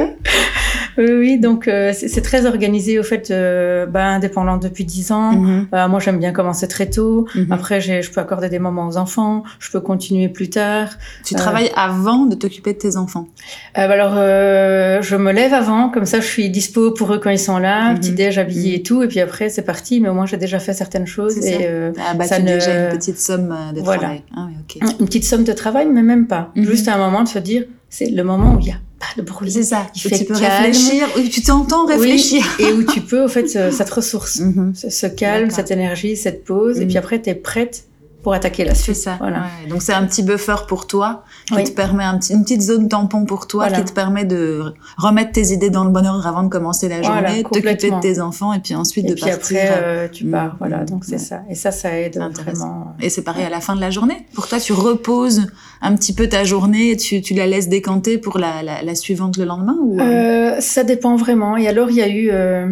Oui, 0.99 1.13
oui, 1.13 1.39
donc 1.39 1.69
euh, 1.69 1.93
c'est 1.95 2.23
très 2.23 2.47
organisé 2.47 2.99
au 2.99 3.03
fait, 3.03 3.31
euh, 3.31 3.87
bah, 3.87 4.07
indépendant 4.07 4.57
depuis 4.57 4.85
10 4.85 5.13
ans. 5.13 5.45
Euh, 5.73 5.89
moi, 5.89 6.01
j'aime 6.01 6.19
bien 6.19 6.33
commencer 6.33 6.69
très 6.69 6.89
tôt. 6.89 7.27
Mhm. 7.35 7.53
Après, 7.53 7.81
je 7.81 8.11
peux 8.11 8.21
accorder 8.21 8.49
des 8.49 8.59
moments 8.59 8.89
aux 8.89 8.97
enfants. 8.97 9.43
Je 9.59 9.71
peux 9.71 9.81
continuer 9.81 10.29
plus 10.29 10.51
tard. 10.51 10.91
Tu 11.25 11.35
travailles 11.35 11.71
avant 11.77 12.27
de 12.27 12.35
t'occuper 12.35 12.73
de 12.73 12.79
tes 12.79 12.97
enfants? 12.97 13.27
Bah, 13.75 13.83
Alors, 13.83 14.15
je 14.15 15.17
me 15.17 15.33
lève 15.33 15.55
avant, 15.55 15.89
comme 15.91 16.07
ça, 16.07 16.21
je 16.21 16.27
suis 16.27 16.51
dispo 16.51 16.93
pour 16.93 17.13
eux 17.13 17.19
quand 17.19 17.31
ils 17.31 17.39
sont 17.39 17.59
là, 17.59 17.95
petit 17.95 18.11
mhm. 18.11 18.17
déj 18.17 18.39
habillé 18.39 18.77
et 18.77 18.83
tout. 18.83 19.03
Et 19.03 19.09
puis 19.09 19.21
après, 19.21 19.49
c'est 19.49 19.63
parti. 19.63 20.01
Mais 20.01 20.09
au 20.09 20.15
moins, 20.15 20.27
j'ai 20.27 20.37
déjà 20.37 20.59
fait 20.59 20.73
certaines 20.73 21.07
choses. 21.07 21.39
Et 21.39 21.69
ça, 21.97 22.25
ça 22.27 22.39
ne... 22.39 22.47
déjà 22.47 22.91
une 22.91 22.97
petite 22.97 23.19
somme 23.19 23.55
de 23.75 23.81
voilà. 23.81 24.01
travail. 24.01 24.23
Ah, 24.37 24.47
oui, 24.49 24.81
Une 25.01 25.07
petite 25.07 25.25
somme 25.25 25.45
de 25.45 25.53
travail, 25.53 25.87
mais 25.91 26.03
même 26.03 26.27
pas. 26.27 26.51
Juste 26.57 26.89
à 26.89 26.95
un 26.95 26.99
moment 26.99 27.23
de 27.23 27.29
se 27.29 27.39
dire, 27.39 27.65
c'est 27.89 28.11
le 28.11 28.23
moment 28.23 28.55
où 28.55 28.61
il 28.61 28.67
y 28.67 28.71
a 28.71 28.77
pas 29.01 29.21
de 29.21 29.27
bruit. 29.27 29.51
C'est 29.51 29.65
ça. 29.65 29.89
Il 29.97 30.01
fait 30.01 30.19
tu 30.19 30.25
peux 30.27 30.35
réfléchir, 30.35 31.09
où 31.19 31.23
tu 31.23 31.43
t'entends 31.43 31.87
réfléchir. 31.87 32.45
et 32.61 32.71
où 32.71 32.85
tu 32.85 33.01
peux, 33.01 33.25
en 33.25 33.29
fait, 33.29 33.49
cette 33.73 33.91
ressource, 33.91 34.39
mhm. 34.39 34.75
ce, 34.75 35.07
calme, 35.07 35.51
cette 35.51 35.73
énergie, 35.73 36.17
cette 36.17 36.45
pause. 36.45 36.81
Et 36.81 36.87
puis 36.87 36.95
mhm. 36.95 36.99
après, 36.99 37.21
tu 37.21 37.31
es 37.31 37.35
prête 37.35 37.85
pour 38.23 38.35
attaquer 38.35 38.65
la 38.65 38.75
suite. 38.75 38.95
C'est 38.95 39.03
ça. 39.03 39.17
Voilà. 39.19 39.45
Donc 39.69 39.83
c'est 39.83 39.93
un 39.93 40.05
petit 40.07 40.23
buffer 40.23 40.57
pour 40.69 40.87
toi 40.87 41.25
qui 41.47 41.65
te 41.65 41.71
permet 41.71 42.05
un 42.05 42.19
petit, 42.19 42.33
une 42.33 42.43
petite 42.43 42.63
zone 42.63 42.89
tampon 42.89 43.25
pour 43.25 43.47
toi 43.47 43.71
qui 43.71 43.85
te 43.85 43.93
permet 43.93 44.25
de 44.25 44.75
remettre 44.97 45.33
tes 45.33 45.53
idées 45.53 45.71
dans 45.71 45.85
le 45.85 45.91
bon 45.91 46.07
ordre 46.07 46.27
avant 46.27 46.43
de 46.43 46.49
commencer 46.49 46.89
la 46.89 47.03
journée, 47.03 47.43
t'occuper 47.43 47.91
de 47.91 48.01
tes 48.01 48.21
enfants 48.21 48.53
et 48.53 48.61
puis 48.61 48.75
ensuite 48.75 49.07
et 49.07 49.11
de 49.11 49.15
puis 49.15 49.25
partir. 49.25 49.61
Après, 49.61 49.83
euh, 49.83 50.09
tu 50.09 50.25
pars. 50.25 50.57
Voilà. 50.59 50.85
Donc 50.85 51.05
c'est 51.05 51.19
ça. 51.19 51.43
Et 51.49 51.55
ça, 51.55 51.71
ça 51.71 51.99
aide 51.99 52.19
vraiment. 52.35 52.95
Et 53.01 53.11
c'est 53.11 53.23
pareil 53.23 53.45
à 53.45 53.51
la 53.51 53.61
fin 53.61 53.75
de 53.75 53.81
la 53.81 53.91
journée. 53.91 54.27
Pour 54.35 54.49
toi, 54.49 54.59
tu 54.61 54.73
reposes 54.73 55.47
un 55.83 55.95
petit 55.95 56.13
peu 56.13 56.29
ta 56.29 56.45
journée, 56.45 56.97
tu, 56.97 57.23
tu 57.23 57.35
la 57.35 57.47
laisses 57.47 57.69
décanter 57.69 58.19
pour 58.19 58.39
la, 58.39 58.63
la, 58.63 58.83
la 58.83 58.95
suivante 58.95 59.37
le 59.39 59.45
lendemain 59.45 59.77
ou 59.83 59.99
euh, 60.01 60.57
Ça 60.61 60.85
dépend 60.85 61.17
vraiment. 61.17 61.57
Et 61.57 61.69
alors 61.69 61.91
il 61.91 61.97
y 61.97 62.03
a 62.03 62.09
eu. 62.09 62.31
Euh 62.31 62.69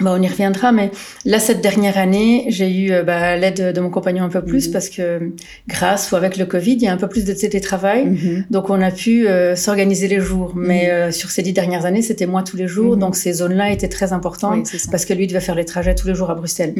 bah, 0.00 0.14
on 0.14 0.20
y 0.20 0.28
reviendra, 0.28 0.72
mais 0.72 0.90
là, 1.24 1.38
cette 1.38 1.62
dernière 1.62 1.96
année, 1.96 2.44
j'ai 2.48 2.70
eu 2.70 2.92
euh, 2.92 3.02
bah, 3.02 3.36
l'aide 3.36 3.72
de 3.72 3.80
mon 3.80 3.88
compagnon 3.88 4.24
un 4.24 4.28
peu 4.28 4.44
plus 4.44 4.66
mhm. 4.66 4.72
parce 4.72 4.90
que 4.90 5.32
grâce 5.68 6.12
ou 6.12 6.16
avec 6.16 6.36
le 6.36 6.44
Covid, 6.44 6.74
il 6.74 6.82
y 6.82 6.86
a 6.86 6.92
un 6.92 6.98
peu 6.98 7.08
plus 7.08 7.24
de 7.24 7.32
télétravail. 7.32 8.06
Mhm. 8.06 8.44
Donc, 8.50 8.68
on 8.68 8.82
a 8.82 8.90
pu 8.90 9.26
euh, 9.26 9.56
s'organiser 9.56 10.06
les 10.08 10.20
jours. 10.20 10.52
Mais 10.54 10.84
mhm. 10.84 10.90
euh, 10.90 11.10
sur 11.12 11.30
ces 11.30 11.42
dix 11.42 11.54
dernières 11.54 11.86
années, 11.86 12.02
c'était 12.02 12.26
moi 12.26 12.42
tous 12.42 12.58
les 12.58 12.68
jours. 12.68 12.98
Donc, 12.98 13.16
ces 13.16 13.32
zones-là 13.32 13.72
étaient 13.72 13.88
très 13.88 14.12
importantes 14.12 14.68
parce 14.90 15.06
que 15.06 15.14
lui 15.14 15.26
devait 15.26 15.40
faire 15.40 15.54
les 15.54 15.64
trajets 15.64 15.94
tous 15.94 16.08
les 16.08 16.14
jours 16.14 16.30
à 16.30 16.34
Bruxelles. 16.34 16.74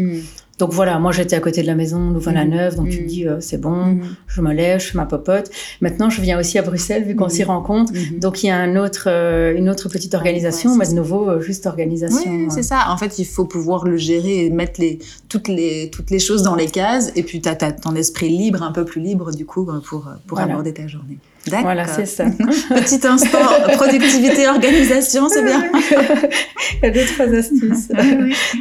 Donc 0.58 0.72
voilà, 0.72 0.98
moi 0.98 1.12
j'étais 1.12 1.36
à 1.36 1.40
côté 1.40 1.60
de 1.60 1.66
la 1.66 1.74
maison, 1.74 2.10
Louvain-la-Neuve, 2.10 2.76
donc 2.76 2.88
tu 2.88 2.98
te 2.98 3.02
mm. 3.02 3.06
dis 3.06 3.28
euh, 3.28 3.40
c'est 3.40 3.60
bon, 3.60 3.86
mm. 3.86 4.16
je 4.26 4.40
me 4.40 4.54
lève, 4.54 4.80
je 4.80 4.86
fais 4.86 4.98
ma 4.98 5.04
popote. 5.04 5.50
Maintenant 5.82 6.08
je 6.08 6.22
viens 6.22 6.38
aussi 6.40 6.58
à 6.58 6.62
Bruxelles 6.62 7.04
vu 7.04 7.14
qu'on 7.14 7.26
mm. 7.26 7.30
s'y 7.30 7.44
rencontre, 7.44 7.92
donc 8.18 8.42
il 8.42 8.46
y 8.46 8.50
a 8.50 8.56
un 8.56 8.76
autre, 8.76 9.04
euh, 9.08 9.54
une 9.54 9.68
autre 9.68 9.90
petite 9.90 10.14
organisation, 10.14 10.74
mais 10.76 10.88
de 10.88 10.94
nouveau 10.94 11.28
euh, 11.28 11.40
juste 11.40 11.66
organisation. 11.66 12.30
Oui, 12.30 12.46
c'est 12.48 12.62
ça. 12.62 12.86
En 12.88 12.96
fait, 12.96 13.18
il 13.18 13.26
faut 13.26 13.44
pouvoir 13.44 13.84
le 13.84 13.98
gérer 13.98 14.46
et 14.46 14.50
mettre 14.50 14.80
les 14.80 14.98
toutes 15.28 15.48
les 15.48 15.90
toutes 15.90 16.10
les 16.10 16.18
choses 16.18 16.42
dans 16.42 16.54
les 16.54 16.68
cases, 16.68 17.12
et 17.16 17.22
puis 17.22 17.42
tu 17.42 17.48
as, 17.48 17.54
ton 17.54 17.94
esprit 17.94 18.30
libre, 18.30 18.62
un 18.62 18.72
peu 18.72 18.86
plus 18.86 19.02
libre 19.02 19.32
du 19.32 19.44
coup 19.44 19.66
pour 19.84 20.08
pour 20.26 20.40
aborder 20.40 20.72
ta 20.72 20.86
journée. 20.86 21.18
Voilà, 21.48 21.86
c'est 21.86 22.06
ça. 22.06 22.24
Petit 22.70 23.06
instant, 23.06 23.38
productivité, 23.74 24.48
organisation, 24.48 25.28
c'est 25.28 25.44
bien. 25.44 25.64
Il 26.82 26.84
y 26.84 26.86
a 26.86 26.90
deux, 26.90 27.04
trois 27.04 27.26
astuces. 27.26 27.88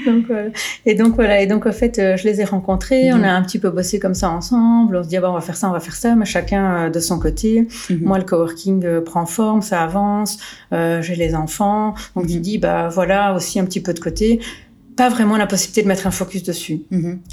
donc, 0.06 0.26
voilà. 0.28 0.50
Et 0.86 0.94
donc, 0.94 1.16
voilà. 1.16 1.42
Et 1.42 1.48
donc, 1.48 1.66
en 1.66 1.72
fait, 1.72 2.00
euh, 2.00 2.18
je 2.18 2.24
les 2.26 2.42
ai 2.42 2.44
rencontrés. 2.44 3.12
On 3.14 3.18
mhm. 3.18 3.24
a 3.24 3.36
un 3.36 3.42
petit 3.42 3.60
peu 3.60 3.70
bossé 3.70 4.00
comme 4.00 4.14
ça 4.14 4.30
ensemble. 4.30 4.98
On 4.98 5.04
se 5.04 5.10
dit, 5.10 5.18
ah, 5.18 5.22
bah, 5.22 5.32
on 5.32 5.34
va 5.34 5.42
faire 5.42 5.58
ça, 5.58 5.70
on 5.70 5.74
va 5.74 5.80
faire 5.80 5.96
ça, 5.96 6.16
mais 6.16 6.26
chacun 6.26 6.86
euh, 6.86 6.90
de 6.90 7.00
son 7.00 7.20
côté. 7.20 7.68
Mhm. 7.90 8.00
Moi, 8.04 8.18
le 8.18 8.24
coworking 8.24 8.86
euh, 8.86 9.02
prend 9.02 9.26
forme, 9.26 9.62
ça 9.62 9.82
avance. 9.82 10.38
Euh, 10.74 11.02
J'ai 11.02 11.16
les 11.16 11.36
enfants. 11.36 11.96
Donc, 12.16 12.28
tu 12.28 12.36
mhm. 12.36 12.42
dis, 12.42 12.58
bah, 12.58 12.90
voilà, 12.90 13.34
aussi 13.34 13.60
un 13.60 13.66
petit 13.66 13.82
peu 13.82 13.94
de 13.94 14.00
côté 14.00 14.40
pas 14.96 15.10
vraiment 15.10 15.38
la 15.38 15.48
possibilité 15.48 15.84
de 15.84 15.88
mettre 15.88 16.08
un 16.08 16.12
focus 16.12 16.44
dessus. 16.44 16.84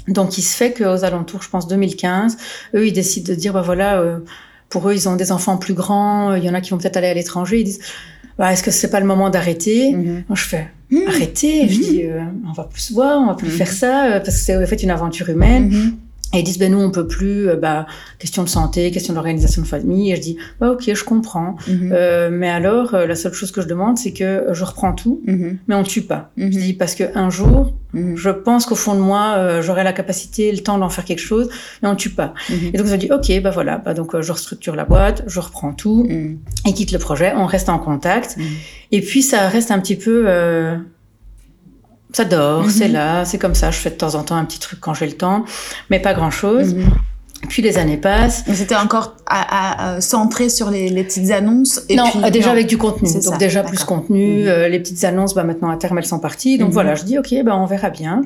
Donc, 0.07 0.37
il 0.37 0.41
se 0.41 0.55
fait 0.55 0.73
qu'aux 0.73 1.03
alentours, 1.03 1.41
je 1.43 1.49
pense 1.49 1.67
2015, 1.67 2.37
eux, 2.75 2.87
ils 2.87 2.93
décident 2.93 3.31
de 3.31 3.35
dire, 3.35 3.53
bah 3.53 3.61
voilà, 3.61 3.99
euh, 3.99 4.19
pour 4.73 4.89
eux, 4.89 4.95
ils 4.95 5.07
ont 5.07 5.15
des 5.15 5.31
enfants 5.31 5.57
plus 5.57 5.75
grands, 5.75 6.33
il 6.33 6.43
y 6.43 6.49
en 6.49 6.55
a 6.55 6.59
qui 6.59 6.71
vont 6.71 6.79
peut-être 6.79 6.97
aller 6.97 7.07
à 7.07 7.13
l'étranger, 7.13 7.59
ils 7.59 7.63
disent 7.63 7.79
bah, 8.39 8.51
est-ce 8.51 8.63
que 8.63 8.71
c'est 8.71 8.89
pas 8.89 8.99
le 8.99 9.05
moment 9.05 9.29
d'arrêter 9.29 9.91
mm-hmm. 9.91 10.23
Moi, 10.27 10.35
je 10.35 10.43
fais 10.43 10.67
mm. 10.89 10.97
arrêter. 11.07 11.67
Je 11.69 11.79
mm-hmm. 11.79 11.89
dis 11.91 12.03
euh, 12.05 12.21
on 12.49 12.53
va 12.53 12.63
plus 12.63 12.81
se 12.81 12.93
voir, 12.93 13.21
on 13.21 13.27
va 13.27 13.35
plus 13.35 13.49
mm-hmm. 13.49 13.51
faire 13.51 13.71
ça 13.71 14.05
euh, 14.05 14.19
parce 14.19 14.35
que 14.35 14.43
c'est 14.43 14.57
en 14.57 14.65
fait 14.65 14.81
une 14.81 14.89
aventure 14.89 15.29
humaine. 15.29 15.93
Et 16.33 16.39
ils 16.39 16.43
disent, 16.43 16.57
ben 16.57 16.71
nous, 16.71 16.79
on 16.79 16.89
peut 16.89 17.05
plus, 17.05 17.47
euh, 17.47 17.55
bah, 17.55 17.85
question 18.17 18.43
de 18.43 18.49
santé, 18.49 18.89
question 18.89 19.13
d'organisation 19.13 19.61
de 19.61 19.67
famille. 19.67 20.11
Et 20.11 20.15
je 20.15 20.21
dis, 20.21 20.37
bah, 20.59 20.71
ok, 20.71 20.91
je 20.93 21.03
comprends. 21.03 21.55
Mhm. 21.67 21.91
euh, 21.93 22.29
mais 22.31 22.49
alors, 22.49 22.95
euh, 22.95 23.05
la 23.05 23.15
seule 23.15 23.33
chose 23.33 23.51
que 23.51 23.61
je 23.61 23.67
demande, 23.67 23.97
c'est 23.97 24.13
que 24.13 24.47
je 24.51 24.63
reprends 24.63 24.93
tout, 24.93 25.21
mhm. 25.27 25.59
mais 25.67 25.75
on 25.75 25.83
tue 25.83 26.01
pas. 26.01 26.31
Je 26.37 26.45
mhm. 26.45 26.49
dis, 26.49 26.73
parce 26.73 26.95
que 26.95 27.03
un 27.15 27.29
jour, 27.29 27.73
je 27.93 28.31
pense 28.31 28.65
qu'au 28.65 28.73
fond 28.75 28.95
de 28.95 28.99
moi, 28.99 29.35
euh, 29.37 29.61
j'aurai 29.61 29.83
la 29.83 29.93
capacité, 29.93 30.51
le 30.51 30.59
temps 30.59 30.79
d'en 30.79 30.89
faire 30.89 31.05
quelque 31.05 31.19
chose, 31.19 31.49
mais 31.83 31.89
on 31.89 31.95
tue 31.95 32.09
pas. 32.09 32.33
Et 32.49 32.77
donc, 32.77 32.87
je 32.87 32.95
dis, 32.95 33.11
ok, 33.11 33.41
bah 33.43 33.51
voilà, 33.51 33.77
bah, 33.77 33.93
donc, 33.93 34.19
je 34.19 34.31
restructure 34.31 34.75
la 34.75 34.85
boîte, 34.85 35.23
je 35.27 35.39
reprends 35.39 35.73
tout, 35.73 36.07
et 36.65 36.73
quitte 36.73 36.91
le 36.91 36.99
projet, 36.99 37.33
on 37.35 37.45
reste 37.45 37.69
en 37.69 37.77
contact. 37.77 38.37
Et 38.91 39.01
puis, 39.01 39.21
ça 39.21 39.47
reste 39.47 39.69
un 39.69 39.79
petit 39.79 39.95
peu, 39.95 40.25
ça 42.13 42.25
dort, 42.25 42.69
c'est 42.69 42.87
mhm. 42.87 42.93
là, 42.93 43.25
c'est 43.25 43.39
comme 43.39 43.55
ça. 43.55 43.71
Je 43.71 43.77
fais 43.77 43.89
de 43.89 43.95
temps 43.95 44.15
en 44.15 44.23
temps 44.23 44.35
un 44.35 44.45
petit 44.45 44.59
truc 44.59 44.79
quand 44.79 44.93
j'ai 44.93 45.07
le 45.07 45.13
temps, 45.13 45.45
mais 45.89 45.99
pas 45.99 46.13
grand-chose. 46.13 46.75
Mhm. 46.75 46.85
Puis 47.49 47.61
les 47.61 47.77
années 47.77 47.97
passent. 47.97 48.45
Mais 48.47 48.55
c'était 48.55 48.75
encore 48.75 49.17
à, 49.25 49.95
à, 49.95 50.01
centré 50.01 50.47
sur 50.47 50.69
les, 50.69 50.89
les, 50.89 51.03
petites 51.03 51.31
annonces. 51.31 51.81
Et 51.89 51.95
non, 51.95 52.05
puis, 52.09 52.31
déjà 52.31 52.51
avec 52.51 52.67
du 52.67 52.77
contenu. 52.77 53.09
Donc 53.25 53.37
déjà 53.37 53.63
plus 53.63 53.83
contenu. 53.83 54.43
Mhm. 54.43 54.47
Euh, 54.47 54.69
les 54.69 54.79
petites 54.79 55.03
annonces, 55.03 55.33
bah 55.33 55.43
maintenant 55.43 55.69
à 55.69 55.77
terme 55.77 55.97
elles 55.97 56.05
sont 56.05 56.19
parties. 56.19 56.57
Donc 56.57 56.71
voilà, 56.71 56.95
je 56.95 57.03
dis 57.03 57.17
ok, 57.17 57.33
bah 57.43 57.57
on 57.57 57.65
verra 57.65 57.89
bien. 57.89 58.21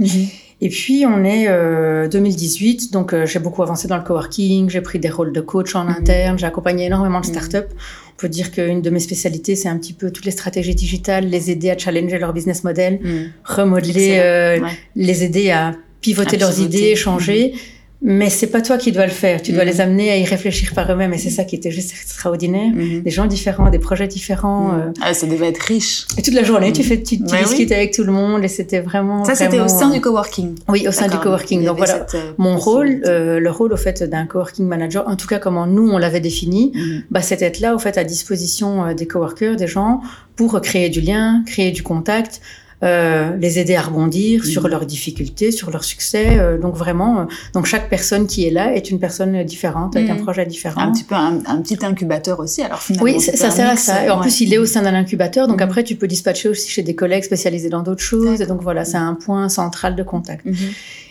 Et 0.60 0.70
puis 0.70 1.06
on 1.08 1.24
est 1.24 1.46
euh, 1.48 2.08
2018, 2.08 2.92
donc 2.92 3.14
euh, 3.14 3.28
j'ai 3.28 3.40
beaucoup 3.40 3.62
avancé 3.62 3.88
dans 3.88 3.98
le 3.98 4.04
coworking. 4.04 4.70
J'ai 4.70 4.82
pris 4.82 5.00
des 5.00 5.10
rôles 5.10 5.32
de 5.32 5.42
coach 5.42 5.76
en 5.76 5.88
interne. 5.88 6.38
J'ai 6.38 6.48
accompagné 6.48 6.86
énormément 6.86 7.22
de 7.22 7.26
startups. 7.26 7.74
On 8.18 8.22
peut 8.22 8.30
dire 8.30 8.52
qu'une 8.52 8.82
de 8.82 8.90
mes 8.90 9.00
spécialités, 9.00 9.56
c'est 9.56 9.70
un 9.70 9.78
petit 9.78 9.94
peu 9.94 10.10
toutes 10.10 10.26
les 10.26 10.32
stratégies 10.32 10.74
digitales, 10.74 11.28
les 11.28 11.52
aider 11.52 11.70
à 11.70 11.78
challenger 11.78 12.18
leur 12.18 12.34
business 12.34 12.64
model, 12.64 13.00
mm. 13.00 13.32
remodeler, 13.44 14.18
euh, 14.20 14.60
les 14.96 15.24
aider 15.24 15.52
à 15.52 15.76
pivoter 16.02 16.38
leurs 16.38 16.60
idées, 16.60 16.96
changer. 16.96 17.54
Mm. 17.54 17.58
Mais 18.02 18.30
c'est 18.30 18.48
pas 18.48 18.62
toi 18.62 18.78
qui 18.78 18.92
dois 18.92 19.06
le 19.06 19.12
faire. 19.12 19.42
Tu 19.42 19.52
dois 19.52 19.64
mm. 19.64 19.68
les 19.68 19.82
amener 19.82 20.12
à 20.12 20.18
y 20.18 20.24
réfléchir 20.24 20.74
par 20.74 20.92
eux-mêmes. 20.92 21.14
Et 21.14 21.18
c'est 21.18 21.30
ça 21.30 21.44
qui 21.44 21.56
était 21.56 21.72
juste 21.72 21.92
extraordinaire. 21.92 22.72
Mm-hmm. 22.74 23.04
Des 23.04 23.10
gens 23.10 23.26
différents, 23.26 23.70
des 23.70 23.80
projets 23.80 24.08
différents. 24.08 24.70
Mm. 24.70 24.80
Euh. 24.80 24.94
Ah, 25.02 25.14
ça 25.14 25.26
devait 25.26 25.48
être 25.48 25.62
riche. 25.62 26.08
Et 26.18 26.22
toute 26.22 26.36
la 26.36 26.44
journée, 26.44 26.72
tu 26.72 26.84
fais, 26.84 27.02
tu, 27.02 27.18
tu 27.18 27.38
discutes 27.44 27.72
avec 27.72 27.94
tout 27.94 28.04
le 28.04 28.12
monde. 28.12 28.44
Et 28.44 28.48
c'était 28.48 28.82
vraiment. 28.82 29.26
Ça, 29.26 29.36
c'était 29.36 29.60
au 29.60 29.68
sein 29.68 29.90
du 29.90 30.00
coworking. 30.00 30.56
Oui, 30.68 30.88
au 30.88 30.92
sein 30.92 31.08
du 31.08 31.18
coworking. 31.18 31.64
Donc 31.64 31.78
voilà, 31.78 32.06
euh, 32.14 32.32
mon 32.38 32.58
rôle, 32.58 33.02
euh, 33.06 33.40
le 33.40 33.52
rôle 33.52 33.74
au 33.74 33.78
fait 33.78 34.04
d'un 34.04 34.26
coworking 34.26 34.68
manager, 34.68 35.08
en 35.08 35.16
tout 35.16 35.28
cas 35.28 35.40
comment 35.40 35.68
nous 35.68 35.90
on 35.90 35.98
l'avait 35.98 36.20
défini, 36.20 36.74
bah 37.10 37.22
c'était 37.22 37.46
être 37.46 37.60
là 37.60 37.76
au 37.76 37.80
fait 37.80 37.98
à 37.98 38.04
disposition 38.04 38.86
euh, 38.86 38.94
des 38.94 39.08
coworkers, 39.08 39.56
des 39.56 39.68
gens, 39.68 40.02
pour 40.36 40.60
créer 40.62 40.90
du 40.90 41.02
lien, 41.02 41.44
créer 41.46 41.72
du 41.72 41.84
contact. 41.84 42.42
Euh, 42.84 43.36
les 43.38 43.58
aider 43.58 43.76
à 43.76 43.82
rebondir 43.82 44.46
sur 44.46 44.62
mhm. 44.62 44.70
leurs 44.70 44.86
difficultés, 44.86 45.50
sur 45.50 45.72
leurs 45.72 45.84
succès. 45.84 46.38
Euh, 46.38 46.60
donc 46.60 46.76
vraiment, 46.76 47.22
euh, 47.22 47.24
donc 47.56 47.66
chaque 47.66 47.90
personne 47.90 48.28
qui 48.28 48.46
est 48.46 48.52
là 48.52 48.72
est 48.76 48.92
une 48.92 49.00
personne 49.00 49.44
différente 49.44 49.96
avec 49.96 50.12
un 50.12 50.14
mhm. 50.14 50.22
projet 50.22 50.46
différent. 50.46 50.82
Un 50.82 50.92
petit 50.92 51.04
peu 51.04 51.16
un, 51.16 51.40
petit 51.64 51.84
incubateur 51.84 52.40
aussi. 52.40 52.62
Alors 52.62 52.84
finalement, 52.84 53.06
oui, 53.06 53.20
ça 53.20 53.50
sert 53.50 53.68
à 53.68 53.78
ça. 53.78 54.06
Et 54.06 54.12
en 54.12 54.22
plus, 54.22 54.42
il 54.42 54.54
est 54.54 54.60
au 54.60 54.68
sein 54.68 54.84
d'un 54.84 54.94
incubateur, 54.94 55.48
donc 55.48 55.58
mhm. 55.58 55.64
après 55.64 55.84
tu 55.84 55.96
peux 55.96 56.06
dispatcher 56.06 56.50
aussi 56.50 56.70
chez 56.70 56.84
des 56.84 56.94
collègues 56.94 57.24
spécialisés 57.24 57.70
dans 57.70 57.82
d'autres 57.82 58.04
choses. 58.04 58.42
Et 58.42 58.46
donc 58.46 58.62
voilà, 58.62 58.86
c'est 58.86 58.98
un 58.98 59.16
point 59.16 59.50
central 59.50 59.96
de 59.96 60.04
contact. 60.04 60.46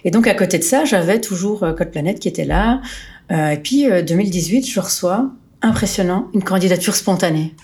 Et 0.04 0.12
donc 0.12 0.28
à 0.28 0.34
côté 0.34 0.58
de 0.58 0.64
ça, 0.64 0.84
j'avais 0.84 1.20
toujours 1.20 1.60
Code 1.76 1.90
Planète 1.90 2.20
qui 2.20 2.28
était 2.28 2.44
là. 2.44 2.80
et 3.30 3.58
puis 3.60 3.86
2018, 4.06 4.68
je 4.70 4.78
reçois 4.78 5.30
impressionnant 5.62 6.28
une 6.32 6.44
candidature 6.44 6.94
spontanée. 6.94 7.56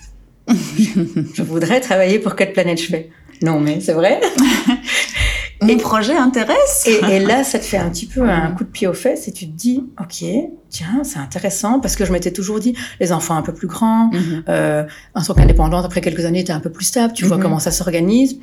je 0.49 1.41
voudrais 1.41 1.79
travailler 1.79 2.19
pour 2.19 2.35
Code 2.35 2.51
Planète. 2.51 2.81
Je 2.81 2.87
fais 2.87 3.09
non, 3.43 3.59
mais 3.59 3.81
c'est 3.81 3.93
vrai. 3.93 4.21
Mon 5.61 5.77
projet 5.77 6.15
intéresse. 6.15 6.87
Et, 6.87 7.19
là, 7.19 7.43
ça 7.43 7.59
te 7.59 7.63
fait 7.63 7.77
un 7.77 7.89
petit 7.89 8.05
peu 8.05 8.21
un 8.21 8.51
coup 8.51 8.63
de 8.63 8.69
pied 8.69 8.87
aux 8.87 8.93
fesses 8.93 9.27
et 9.27 9.33
tu 9.33 9.45
te 9.47 9.51
dis, 9.51 9.83
ok, 9.99 10.25
tiens, 10.69 11.03
c'est 11.03 11.19
intéressant 11.19 11.79
parce 11.79 11.95
que 11.95 12.05
je 12.05 12.11
m'étais 12.11 12.31
toujours 12.31 12.59
dit, 12.59 12.75
les 12.99 13.11
enfants 13.11 13.35
un 13.35 13.41
peu 13.41 13.53
plus 13.53 13.67
grands, 13.67 14.09
mhm. 14.11 14.43
euh, 14.49 14.83
en 15.13 15.21
tant 15.21 15.33
qu'indépendante, 15.33 15.85
après 15.85 16.01
quelques 16.01 16.25
années, 16.25 16.43
tu 16.43 16.51
es 16.51 16.53
un 16.53 16.59
peu 16.59 16.71
plus 16.71 16.85
stable, 16.85 17.13
tu 17.13 17.25
vois 17.25 17.37
mhm. 17.37 17.43
comment 17.43 17.59
ça 17.59 17.71
s'organise. 17.71 18.39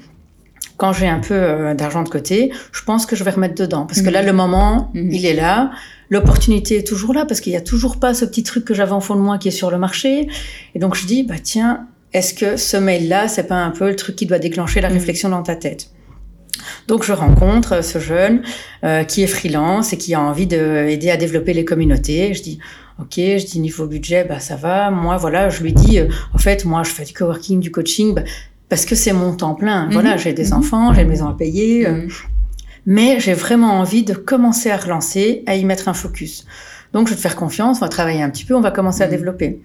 Quand 0.77 0.93
j'ai 0.93 1.09
un 1.09 1.21
peu 1.21 1.35
euh, 1.35 1.75
d'argent 1.75 2.03
de 2.03 2.09
côté, 2.09 2.53
je 2.73 2.83
pense 2.85 3.05
que 3.05 3.17
je 3.17 3.25
vais 3.25 3.31
remettre 3.31 3.55
dedans 3.55 3.87
parce 3.87 4.03
que 4.03 4.09
là, 4.11 4.21
mhm. 4.21 4.27
le 4.27 4.33
moment, 4.33 4.91
il 4.95 5.25
est 5.27 5.35
là. 5.35 5.71
L'opportunité 6.11 6.79
est 6.79 6.87
toujours 6.87 7.15
là 7.15 7.25
parce 7.25 7.41
qu'il 7.41 7.53
y 7.53 7.57
a 7.57 7.61
toujours 7.61 7.99
pas 7.99 8.15
ce 8.15 8.25
petit 8.25 8.43
truc 8.43 8.65
que 8.65 8.75
j'avais 8.75 8.93
en 8.93 9.01
fond 9.01 9.15
de 9.15 9.21
moi 9.21 9.39
qui 9.39 9.49
est 9.49 9.53
sur 9.53 9.71
le 9.71 9.79
marché. 9.79 10.29
Et 10.75 10.79
donc, 10.79 10.95
je 10.95 11.07
dis, 11.07 11.23
bah 11.23 11.37
tiens, 11.43 11.87
est-ce 12.13 12.35
que 12.35 12.57
ce 12.57 12.77
mail-là, 12.77 13.29
c'est 13.29 13.47
pas 13.47 13.57
un 13.57 13.71
peu 13.71 13.89
le 13.89 13.97
truc 13.97 14.17
qui 14.17 14.27
doit 14.27 14.39
déclencher 14.39 14.81
la 14.81 14.91
mm. 14.91 14.95
réflexion 14.95 15.29
dans 15.29 15.43
ta 15.43 15.57
tête? 15.57 15.91
Donc 16.89 17.05
je 17.05 17.13
rencontre 17.13 17.83
ce 17.83 17.99
jeune 17.99 18.43
euh, 18.85 19.05
qui 19.05 19.23
est 19.23 19.27
freelance 19.27 19.93
et 19.93 19.99
qui 19.99 20.15
a 20.15 20.21
envie 20.21 20.47
d'aider 20.47 21.11
à 21.11 21.17
développer 21.17 21.53
les 21.53 21.65
communautés. 21.65 22.35
Je 22.35 22.43
dis 22.43 22.59
ok, 23.01 23.15
je 23.17 23.47
dis 23.47 23.61
niveau 23.61 23.87
budget, 23.87 24.25
bah 24.25 24.41
ça 24.41 24.57
va. 24.57 24.91
Moi 24.91 25.17
voilà, 25.17 25.49
je 25.49 25.63
lui 25.63 25.73
dis 25.73 25.99
euh, 25.99 26.09
en 26.35 26.39
fait 26.39 26.65
moi 26.65 26.83
je 26.83 26.91
fais 26.91 27.05
du 27.05 27.13
coworking, 27.13 27.61
du 27.61 27.71
coaching 27.71 28.15
bah, 28.15 28.23
parce 28.69 28.85
que 28.85 28.95
c'est 28.95 29.13
mon 29.13 29.35
temps 29.35 29.55
plein. 29.55 29.89
Mm-hmm. 29.89 29.93
Voilà, 29.93 30.17
j'ai 30.17 30.33
des 30.33 30.49
mm-hmm. 30.49 30.55
enfants, 30.55 30.95
j'ai 30.95 31.03
une 31.03 31.09
maison 31.09 31.29
à 31.29 31.35
payer, 31.35 31.87
euh, 31.87 31.93
mm-hmm. 31.93 32.11
mais 32.87 33.21
j'ai 33.21 33.35
vraiment 33.35 33.79
envie 33.79 34.03
de 34.03 34.15
commencer 34.15 34.71
à 34.71 34.77
relancer, 34.77 35.43
à 35.47 35.57
y 35.57 35.65
mettre 35.65 35.89
un 35.89 35.95
focus. 35.95 36.47
Donc 36.93 37.07
je 37.07 37.13
vais 37.13 37.17
te 37.17 37.23
faire 37.23 37.37
confiance, 37.37 37.79
on 37.79 37.81
va 37.81 37.89
travailler 37.89 38.23
un 38.23 38.31
petit 38.31 38.45
peu, 38.45 38.55
on 38.55 38.61
va 38.61 38.73
commencer 38.73 39.03
à 39.03 39.07
développer. 39.07 39.61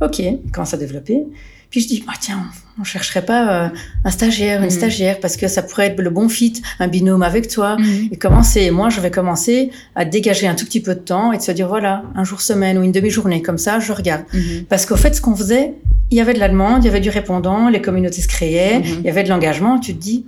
Ok, 0.00 0.22
commence 0.52 0.72
à 0.72 0.78
développer. 0.78 1.26
Puis 1.70 1.80
je 1.80 1.86
dis, 1.86 2.04
bah, 2.04 2.14
tiens, 2.20 2.44
on 2.80 2.84
chercherait 2.84 3.24
pas 3.24 3.66
euh, 3.66 3.68
un 4.04 4.10
stagiaire, 4.10 4.60
une 4.60 4.66
mm. 4.66 4.70
stagiaire, 4.70 5.20
parce 5.20 5.36
que 5.36 5.46
ça 5.46 5.62
pourrait 5.62 5.86
être 5.86 6.00
le 6.00 6.10
bon 6.10 6.28
fit, 6.28 6.60
un 6.80 6.88
binôme 6.88 7.22
avec 7.22 7.48
toi. 7.48 7.76
Mm. 7.76 8.08
Et 8.10 8.16
commencer, 8.16 8.70
moi, 8.72 8.88
je 8.90 9.00
vais 9.00 9.10
commencer 9.10 9.70
à 9.94 10.04
dégager 10.04 10.48
un 10.48 10.56
tout 10.56 10.64
petit 10.64 10.80
peu 10.80 10.94
de 10.94 11.00
temps 11.00 11.32
et 11.32 11.38
de 11.38 11.42
se 11.42 11.52
dire, 11.52 11.68
voilà, 11.68 12.02
un 12.16 12.24
jour 12.24 12.40
semaine 12.40 12.76
ou 12.76 12.82
une 12.82 12.92
demi-journée, 12.92 13.40
comme 13.40 13.58
ça, 13.58 13.78
je 13.78 13.92
regarde. 13.92 14.24
Mm-hmm. 14.34 14.64
Parce 14.64 14.84
qu'au 14.84 14.96
fait, 14.96 15.14
ce 15.14 15.20
qu'on 15.20 15.36
faisait, 15.36 15.74
il 16.10 16.18
y 16.18 16.20
avait 16.20 16.34
de 16.34 16.40
la 16.40 16.48
demande, 16.48 16.82
il 16.82 16.86
y 16.86 16.90
avait 16.90 17.00
du 17.00 17.10
répondant, 17.10 17.68
les 17.68 17.80
communautés 17.80 18.20
se 18.20 18.28
créaient, 18.28 18.82
il 18.84 19.02
y 19.02 19.08
avait 19.08 19.22
de 19.22 19.28
l'engagement. 19.28 19.78
Tu 19.78 19.94
te 19.94 20.00
dis, 20.00 20.26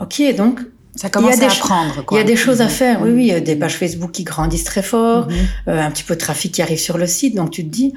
ok, 0.00 0.22
donc 0.36 0.60
Ça 0.94 1.10
commence 1.10 1.34
il 1.34 1.40
y 1.40 1.42
a 1.42 1.46
à 1.46 1.50
des 1.50 1.56
apprendre. 1.56 2.04
Il 2.12 2.16
y 2.18 2.20
a 2.20 2.24
des 2.24 2.36
choses 2.36 2.60
à 2.60 2.68
faire. 2.68 3.02
Oui, 3.02 3.10
oui, 3.10 3.22
il 3.22 3.28
y 3.28 3.32
a 3.32 3.40
des 3.40 3.56
pages 3.56 3.76
Facebook 3.76 4.12
qui 4.12 4.22
grandissent 4.22 4.64
très 4.64 4.82
fort, 4.82 5.26
euh, 5.66 5.80
un 5.80 5.90
petit 5.90 6.04
peu 6.04 6.14
de 6.14 6.20
trafic 6.20 6.52
qui 6.52 6.62
arrive 6.62 6.78
sur 6.78 6.98
le 6.98 7.08
site. 7.08 7.34
Donc 7.34 7.50
tu 7.50 7.64
te 7.64 7.68
dis, 7.68 7.94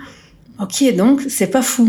ok, 0.61 0.95
donc 0.95 1.21
c'est 1.27 1.47
pas 1.47 1.61
fou. 1.61 1.87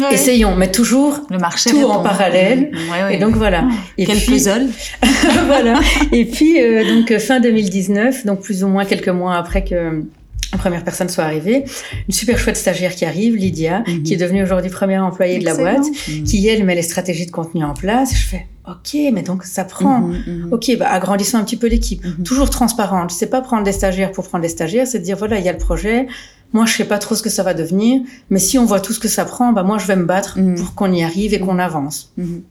Ouais. 0.00 0.14
Essayons, 0.14 0.54
mais 0.54 0.70
toujours 0.70 1.20
Le 1.28 1.38
marché 1.38 1.70
tout 1.70 1.78
répond. 1.78 1.90
en 1.90 2.02
parallèle. 2.02 2.70
Ouais, 2.92 3.02
ouais. 3.02 3.16
Et 3.16 3.18
donc 3.18 3.34
voilà. 3.34 3.64
Et 3.96 4.06
Quel 4.06 4.18
puis, 4.18 4.34
puzzle. 4.34 4.68
voilà. 5.46 5.80
Et 6.12 6.24
puis 6.24 6.60
euh, 6.62 6.84
donc 6.84 7.10
euh, 7.10 7.18
fin 7.18 7.40
2019, 7.40 8.24
donc 8.24 8.40
plus 8.40 8.62
ou 8.62 8.68
moins 8.68 8.84
quelques 8.84 9.08
mois 9.08 9.36
après 9.36 9.64
que 9.64 10.04
la 10.52 10.58
première 10.58 10.84
personne 10.84 11.08
soit 11.08 11.24
arrivée, 11.24 11.64
une 12.08 12.14
super 12.14 12.38
chouette 12.38 12.56
stagiaire 12.56 12.94
qui 12.94 13.04
arrive, 13.04 13.34
Lydia, 13.36 13.82
qui 14.04 14.14
est 14.14 14.16
devenue 14.16 14.42
aujourd'hui 14.42 14.70
première 14.70 15.04
employée 15.04 15.38
de 15.38 15.44
la 15.44 15.54
boîte, 15.54 15.84
qui 16.24 16.48
elle 16.48 16.64
met 16.64 16.74
les 16.74 16.82
stratégies 16.82 17.26
de 17.26 17.30
contenu 17.30 17.64
en 17.64 17.74
place. 17.74 18.14
Je 18.14 18.24
fais 18.24 18.46
ok, 18.66 18.96
mais 19.12 19.22
donc 19.22 19.44
ça 19.44 19.64
prend. 19.64 20.10
Ok, 20.50 20.74
bah 20.78 20.90
agrandissons 20.90 21.36
un 21.36 21.44
petit 21.44 21.58
peu 21.58 21.66
l'équipe. 21.66 22.02
Toujours 22.24 22.48
transparente. 22.48 23.10
C'est 23.10 23.26
pas 23.26 23.42
prendre 23.42 23.62
des 23.64 23.72
stagiaires 23.72 24.12
pour 24.12 24.26
prendre 24.26 24.42
des 24.42 24.48
stagiaires, 24.48 24.86
c'est 24.86 25.00
de 25.00 25.04
dire 25.04 25.16
voilà, 25.18 25.38
il 25.38 25.44
y 25.44 25.48
a 25.48 25.52
le 25.52 25.58
projet. 25.58 26.06
Moi, 26.52 26.64
je 26.66 26.74
sais 26.74 26.84
pas 26.84 26.98
trop 26.98 27.14
ce 27.14 27.22
que 27.22 27.30
ça 27.30 27.42
va 27.42 27.52
devenir, 27.54 28.00
mais 28.30 28.38
si 28.38 28.58
on 28.58 28.64
voit 28.64 28.80
tout 28.80 28.92
ce 28.92 29.00
que 29.00 29.08
ça 29.08 29.24
prend, 29.24 29.52
bah 29.52 29.62
moi, 29.64 29.78
je 29.78 29.86
vais 29.86 29.96
me 29.96 30.04
battre 30.04 30.38
Mhm. 30.38 30.54
pour 30.56 30.74
qu'on 30.74 30.92
y 30.92 31.02
arrive 31.02 31.34
et 31.34 31.40
qu'on 31.40 31.58
avance. 31.58 32.12
Mhm. 32.16 32.42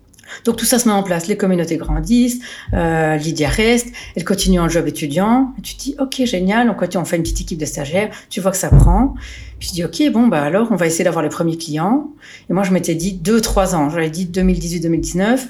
Donc 0.43 0.57
tout 0.57 0.65
ça 0.65 0.77
se 0.77 0.89
met 0.89 0.93
en 0.93 1.03
place, 1.03 1.27
les 1.27 1.37
communautés 1.37 1.77
grandissent, 1.77 2.39
euh, 2.73 3.15
Lydia 3.15 3.47
reste, 3.47 3.87
elle 4.13 4.25
continue 4.25 4.59
en 4.59 4.67
job 4.67 4.85
étudiant. 4.85 5.53
Et 5.57 5.61
tu 5.61 5.75
te 5.77 5.81
dis 5.81 5.95
ok 5.99 6.25
génial, 6.25 6.69
on 6.69 6.73
continue, 6.73 7.01
on 7.01 7.05
fait 7.05 7.15
une 7.15 7.23
petite 7.23 7.39
équipe 7.39 7.57
de 7.57 7.65
stagiaires, 7.65 8.09
tu 8.29 8.41
vois 8.41 8.51
que 8.51 8.57
ça 8.57 8.67
prend. 8.67 9.13
Puis 9.57 9.69
je 9.69 9.73
dis 9.75 9.83
ok 9.85 10.11
bon 10.11 10.27
bah 10.27 10.41
alors 10.43 10.67
on 10.71 10.75
va 10.75 10.85
essayer 10.85 11.05
d'avoir 11.05 11.23
les 11.23 11.29
premiers 11.29 11.55
clients. 11.57 12.09
Et 12.49 12.53
moi 12.53 12.63
je 12.63 12.71
m'étais 12.73 12.93
dit 12.93 13.13
deux 13.13 13.39
trois 13.39 13.73
ans, 13.73 13.89
j'avais 13.89 14.09
dit 14.09 14.25
2018-2019. 14.25 15.47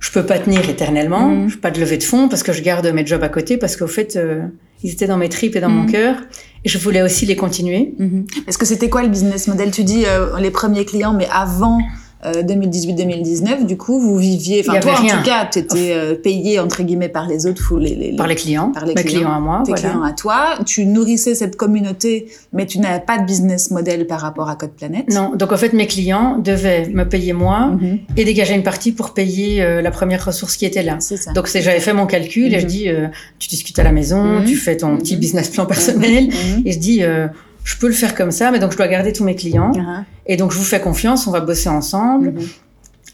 Je 0.00 0.10
peux 0.10 0.26
pas 0.26 0.40
tenir 0.40 0.68
éternellement, 0.68 1.28
Mhm. 1.28 1.48
je 1.48 1.54
peux 1.54 1.60
pas 1.60 1.70
de 1.70 1.78
lever 1.80 1.96
de 1.96 2.02
fonds 2.02 2.28
parce 2.28 2.42
que 2.42 2.52
je 2.52 2.62
garde 2.62 2.86
mes 2.88 3.06
jobs 3.06 3.22
à 3.22 3.28
côté 3.28 3.56
parce 3.56 3.76
qu'au 3.76 3.86
fait 3.86 4.16
euh, 4.16 4.42
ils 4.86 4.92
étaient 4.92 5.06
dans 5.08 5.16
mes 5.18 5.28
tripes 5.28 5.56
et 5.56 5.60
dans 5.60 5.68
mon 5.68 5.82
Mhm. 5.82 5.90
cœur 5.92 6.16
et 6.64 6.68
je 6.68 6.78
voulais 6.78 7.02
aussi 7.02 7.26
les 7.26 7.36
continuer. 7.36 7.92
Mhm. 7.98 8.24
Est-ce 8.46 8.56
que 8.58 8.64
c'était 8.64 8.88
quoi 8.88 9.02
le 9.02 9.08
business 9.08 9.48
model? 9.48 9.70
Tu 9.72 9.82
dis 9.84 10.04
euh, 10.06 10.38
les 10.38 10.50
premiers 10.50 10.84
clients, 10.84 11.12
mais 11.12 11.28
avant 11.30 11.78
euh, 12.24 12.42
2018-2019, 12.42 13.66
du 13.66 13.76
coup, 13.76 14.00
vous 14.00 14.16
viviez. 14.16 14.64
Enfin, 14.66 14.80
toi, 14.80 14.92
en 15.00 15.06
tout 15.06 15.22
cas, 15.24 15.46
tu 15.50 15.58
étais 15.58 15.92
euh, 15.92 16.14
payé 16.14 16.58
entre 16.58 16.82
guillemets 16.82 17.08
par 17.08 17.28
les 17.28 17.46
autres, 17.46 17.78
les, 17.78 17.94
les, 17.94 18.10
les- 18.12 18.16
Par 18.16 18.26
les 18.26 18.34
clients, 18.34 18.72
Par 18.72 18.86
les 18.86 18.94
mes 18.94 19.02
clients. 19.02 19.20
clients, 19.20 19.32
à 19.32 19.40
moi, 19.40 19.62
tes 19.64 19.72
voilà. 19.72 19.88
clients 19.88 20.02
à 20.02 20.12
toi. 20.12 20.44
Tu 20.64 20.86
nourrissais 20.86 21.34
cette 21.34 21.56
communauté, 21.56 22.28
mais 22.52 22.66
tu 22.66 22.78
n'avais 22.78 23.04
pas 23.04 23.18
de 23.18 23.24
business 23.26 23.70
model 23.70 24.06
par 24.06 24.20
rapport 24.20 24.48
à 24.48 24.56
Code 24.56 24.70
Planète. 24.72 25.12
Non, 25.12 25.32
donc 25.36 25.52
en 25.52 25.56
fait 25.56 25.72
mes 25.72 25.86
clients 25.86 26.38
devaient 26.38 26.88
me 26.88 27.04
payer 27.08 27.32
moi 27.32 27.66
Mhm. 27.80 27.98
et 28.16 28.24
dégager 28.24 28.54
une 28.54 28.62
partie 28.62 28.92
pour 28.92 29.12
payer 29.12 29.62
euh, 29.62 29.82
la 29.82 29.90
première 29.90 30.24
ressource 30.24 30.56
qui 30.56 30.64
était 30.66 30.82
là. 30.82 30.96
Ça. 31.00 31.32
Donc 31.32 31.48
j'avais 31.52 31.80
fait 31.80 31.92
mon 31.92 32.06
calcul 32.06 32.54
et 32.54 32.58
je 32.60 32.64
Mhm. 32.64 32.70
dis 32.70 32.88
euh, 32.88 33.06
tu 33.38 33.48
discutes 33.48 33.78
à 33.78 33.82
la 33.82 33.92
maison, 33.92 34.22
Mhm. 34.40 34.44
tu 34.46 34.56
fais 34.56 34.76
ton 34.76 34.96
petit 34.96 35.14
Mhm. 35.14 35.20
business 35.20 35.48
plan 35.50 35.66
personnel 35.66 36.24
Mhm. 36.28 36.62
et 36.64 36.72
je 36.72 36.78
dis 36.78 37.02
euh, 37.02 37.28
je 37.70 37.74
peux 37.76 37.88
le 37.88 37.92
faire 38.02 38.14
comme 38.14 38.30
ça 38.30 38.50
mais 38.52 38.58
donc 38.60 38.70
je 38.72 38.76
dois 38.76 38.88
garder 38.96 39.12
tous 39.12 39.24
mes 39.24 39.34
clients 39.42 39.72
Mhm. 39.74 40.04
et 40.26 40.36
donc 40.36 40.52
je 40.52 40.58
vous 40.58 40.64
fais 40.72 40.80
confiance, 40.80 41.26
on 41.26 41.32
va 41.32 41.40
bosser 41.40 41.68
ensemble 41.68 42.28
Mhm. 42.32 42.48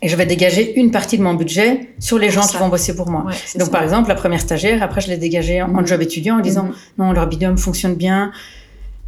et 0.03 0.09
je 0.09 0.17
vais 0.17 0.27
dégager 0.27 0.65
une 0.79 0.91
partie 0.91 1.17
de 1.19 1.23
mon 1.23 1.35
budget 1.35 1.71
sur 1.99 2.19
les 2.19 2.31
gens 2.31 2.43
Ça. 2.43 2.51
qui 2.53 2.57
vont 2.59 2.69
bosser 2.69 2.95
pour 2.95 3.09
moi. 3.11 3.23
Ouais, 3.27 3.33
Donc 3.59 3.67
ça. 3.69 3.73
par 3.77 3.83
exemple 3.83 4.09
la 4.09 4.15
première 4.23 4.41
stagiaire 4.49 4.83
après 4.83 5.01
je 5.01 5.09
l'ai 5.09 5.17
dégagée 5.27 5.62
en, 5.62 5.71
en 5.75 5.81
Mhm. 5.81 5.87
job 5.87 6.01
étudiant 6.03 6.37
en 6.38 6.41
disant 6.41 6.65
Mhm. 6.67 6.75
non 6.99 7.12
leur 7.12 7.27
binôme 7.27 7.57
fonctionne 7.59 7.95
bien, 7.95 8.31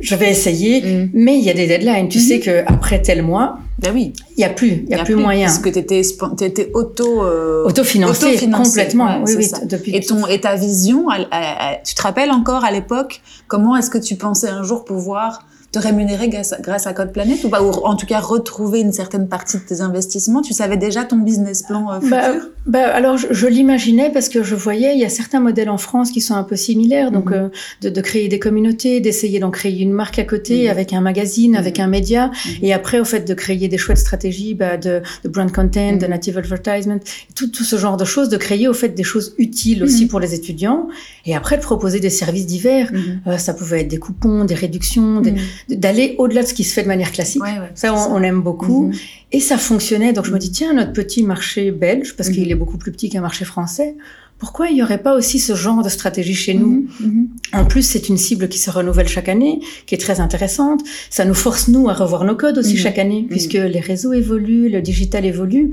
je 0.00 0.14
vais 0.16 0.30
essayer 0.30 0.82
Mhm. 0.82 1.10
mais 1.14 1.38
il 1.38 1.44
y 1.44 1.50
a 1.50 1.54
des 1.54 1.66
deadlines, 1.66 2.08
tu 2.08 2.18
sais 2.20 2.40
que 2.40 2.62
après 2.66 3.00
tel 3.00 3.22
mois 3.22 3.58
Ben 3.78 3.92
oui. 3.94 4.12
il 4.36 4.40
y 4.40 4.44
a 4.44 4.48
plus, 4.50 4.84
il 4.86 4.90
y 4.90 4.94
a, 4.94 5.04
plus 5.04 5.14
moyen. 5.16 5.46
Parce 5.46 5.58
que 5.58 5.68
tu 5.68 5.78
étais, 5.78 6.70
auto. 6.74 7.24
euh, 7.24 7.64
Autofinancé, 7.64 8.36
complètement. 8.50 9.06
ouais, 9.06 9.22
oui, 9.26 9.34
oui, 9.38 9.44
ça. 9.44 9.64
depuis 9.64 9.94
Et, 9.94 10.00
ton, 10.00 10.26
et 10.26 10.40
ta 10.40 10.56
vision, 10.56 11.06
elle- 11.10 11.28
elle- 11.32 11.38
elle- 11.60 11.80
tu 11.84 11.94
te 11.94 12.02
rappelles 12.02 12.30
encore 12.30 12.64
à 12.64 12.70
l'époque, 12.72 13.20
comment 13.46 13.76
est-ce 13.76 13.90
que 13.90 13.98
tu 13.98 14.16
pensais 14.16 14.48
un 14.48 14.62
jour 14.62 14.84
pouvoir 14.84 15.46
te 15.74 15.78
rémunérer 15.80 16.28
grâce 16.28 16.52
à, 16.52 16.60
grâce 16.60 16.86
à 16.86 16.92
Code 16.92 17.12
Planète 17.12 17.42
ou 17.44 17.48
pas 17.48 17.60
Ou 17.62 17.70
en 17.84 17.96
tout 17.96 18.06
cas 18.06 18.20
retrouver 18.20 18.80
une 18.80 18.92
certaine 18.92 19.26
partie 19.28 19.56
de 19.56 19.62
tes 19.62 19.80
investissements? 19.80 20.40
Tu 20.40 20.52
savais 20.54 20.76
déjà 20.76 21.02
ton 21.04 21.16
business 21.16 21.62
plan 21.64 21.90
euh, 21.90 22.00
futur? 22.00 22.10
Bah, 22.10 22.32
bah, 22.66 22.94
alors, 22.94 23.16
je, 23.18 23.26
je 23.30 23.46
l'imaginais 23.46 24.10
parce 24.10 24.28
que 24.28 24.42
je 24.42 24.54
voyais, 24.54 24.94
il 24.94 25.00
y 25.00 25.04
a 25.04 25.08
certains 25.08 25.40
modèles 25.40 25.68
en 25.70 25.76
France 25.78 26.10
qui 26.12 26.20
sont 26.20 26.34
un 26.34 26.44
peu 26.44 26.56
similaires. 26.56 27.10
Donc, 27.10 27.30
Mhm. 27.30 27.34
euh, 27.36 27.48
de, 27.82 27.88
de 27.90 28.00
créer 28.00 28.28
des 28.28 28.38
communautés, 28.38 29.00
d'essayer 29.00 29.38
d'en 29.40 29.50
créer 29.50 29.80
une 29.82 29.92
marque 29.92 30.18
à 30.18 30.24
côté 30.24 30.64
Mhm. 30.64 30.70
avec 30.70 30.92
un 30.92 31.00
magazine, 31.00 31.56
avec 31.56 31.80
un 31.80 31.88
média. 31.88 32.26
Mhm. 32.28 32.52
Et 32.62 32.72
après, 32.72 33.00
au 33.00 33.04
fait, 33.04 33.26
de 33.26 33.34
créer 33.34 33.66
des 33.68 33.78
chouettes 33.78 33.98
stratégies 33.98 34.54
bah, 34.54 34.76
de, 34.76 35.02
de 35.24 35.28
brand 35.28 35.50
content, 35.52 35.92
de 35.96 36.04
Mhm. 36.04 36.10
native 36.10 36.38
advertisement, 36.38 36.98
tout, 37.34 37.48
tout 37.48 37.64
ce 37.64 37.76
genre 37.76 37.96
de 37.96 38.04
choses, 38.04 38.28
de 38.28 38.36
créer, 38.36 38.68
au 38.68 38.74
fait, 38.74 38.90
des 38.90 39.02
choses 39.02 39.34
utiles 39.38 39.82
aussi 39.82 40.04
Mhm. 40.04 40.08
pour 40.10 40.20
les 40.20 40.34
étudiants. 40.34 40.86
Et 41.26 41.34
après, 41.34 41.56
de 41.56 41.62
proposer 41.62 41.98
des 42.00 42.10
services 42.10 42.46
divers. 42.46 42.90
Mhm. 42.92 43.20
Euh, 43.26 43.38
ça 43.38 43.52
pouvait 43.54 43.80
être 43.80 43.88
des 43.88 43.98
coupons, 43.98 44.44
des 44.44 44.54
réductions, 44.54 45.20
des- 45.20 45.32
Mhm. 45.32 45.38
D'aller 45.68 46.14
au-delà 46.18 46.42
de 46.42 46.46
ce 46.48 46.54
qui 46.54 46.64
se 46.64 46.72
fait 46.74 46.82
de 46.82 46.88
manière 46.88 47.12
classique. 47.12 47.42
Ouais, 47.42 47.58
ouais, 47.58 47.70
Ça, 47.74 47.94
on, 47.94 48.14
on 48.16 48.22
aime 48.22 48.40
beaucoup. 48.42 48.86
Mhm. 48.88 48.92
Et 49.32 49.40
ça 49.40 49.58
fonctionnait. 49.58 50.12
Donc, 50.12 50.24
je 50.26 50.32
me 50.32 50.38
dis, 50.38 50.50
tiens, 50.50 50.72
notre 50.74 50.92
petit 50.92 51.22
marché 51.22 51.70
belge, 51.70 52.14
parce 52.16 52.28
Mhm. 52.28 52.34
qu'il 52.34 52.50
est 52.50 52.54
beaucoup 52.56 52.78
plus 52.78 52.92
petit 52.92 53.08
qu'un 53.10 53.20
marché 53.20 53.44
français, 53.44 53.96
pourquoi 54.38 54.68
il 54.68 54.74
n'y 54.74 54.82
aurait 54.82 54.98
pas 55.02 55.14
aussi 55.16 55.38
ce 55.38 55.54
genre 55.54 55.82
de 55.82 55.88
stratégie 55.88 56.34
chez 56.34 56.54
nous? 56.54 56.86
Mhm. 57.00 57.28
En 57.52 57.64
plus, 57.64 57.82
c'est 57.82 58.08
une 58.08 58.18
cible 58.18 58.48
qui 58.48 58.58
se 58.58 58.68
renouvelle 58.70 59.08
chaque 59.08 59.28
année, 59.28 59.60
qui 59.86 59.94
est 59.94 59.98
très 59.98 60.20
intéressante. 60.20 60.80
Ça 61.08 61.24
nous 61.24 61.34
force, 61.34 61.68
nous, 61.68 61.88
à 61.88 61.94
revoir 61.94 62.24
nos 62.24 62.34
codes 62.36 62.58
aussi 62.58 62.76
chaque 62.76 62.98
année, 62.98 63.26
puisque 63.30 63.52
les 63.54 63.80
réseaux 63.80 64.12
évoluent, 64.12 64.68
le 64.68 64.82
digital 64.82 65.24
évolue. 65.24 65.72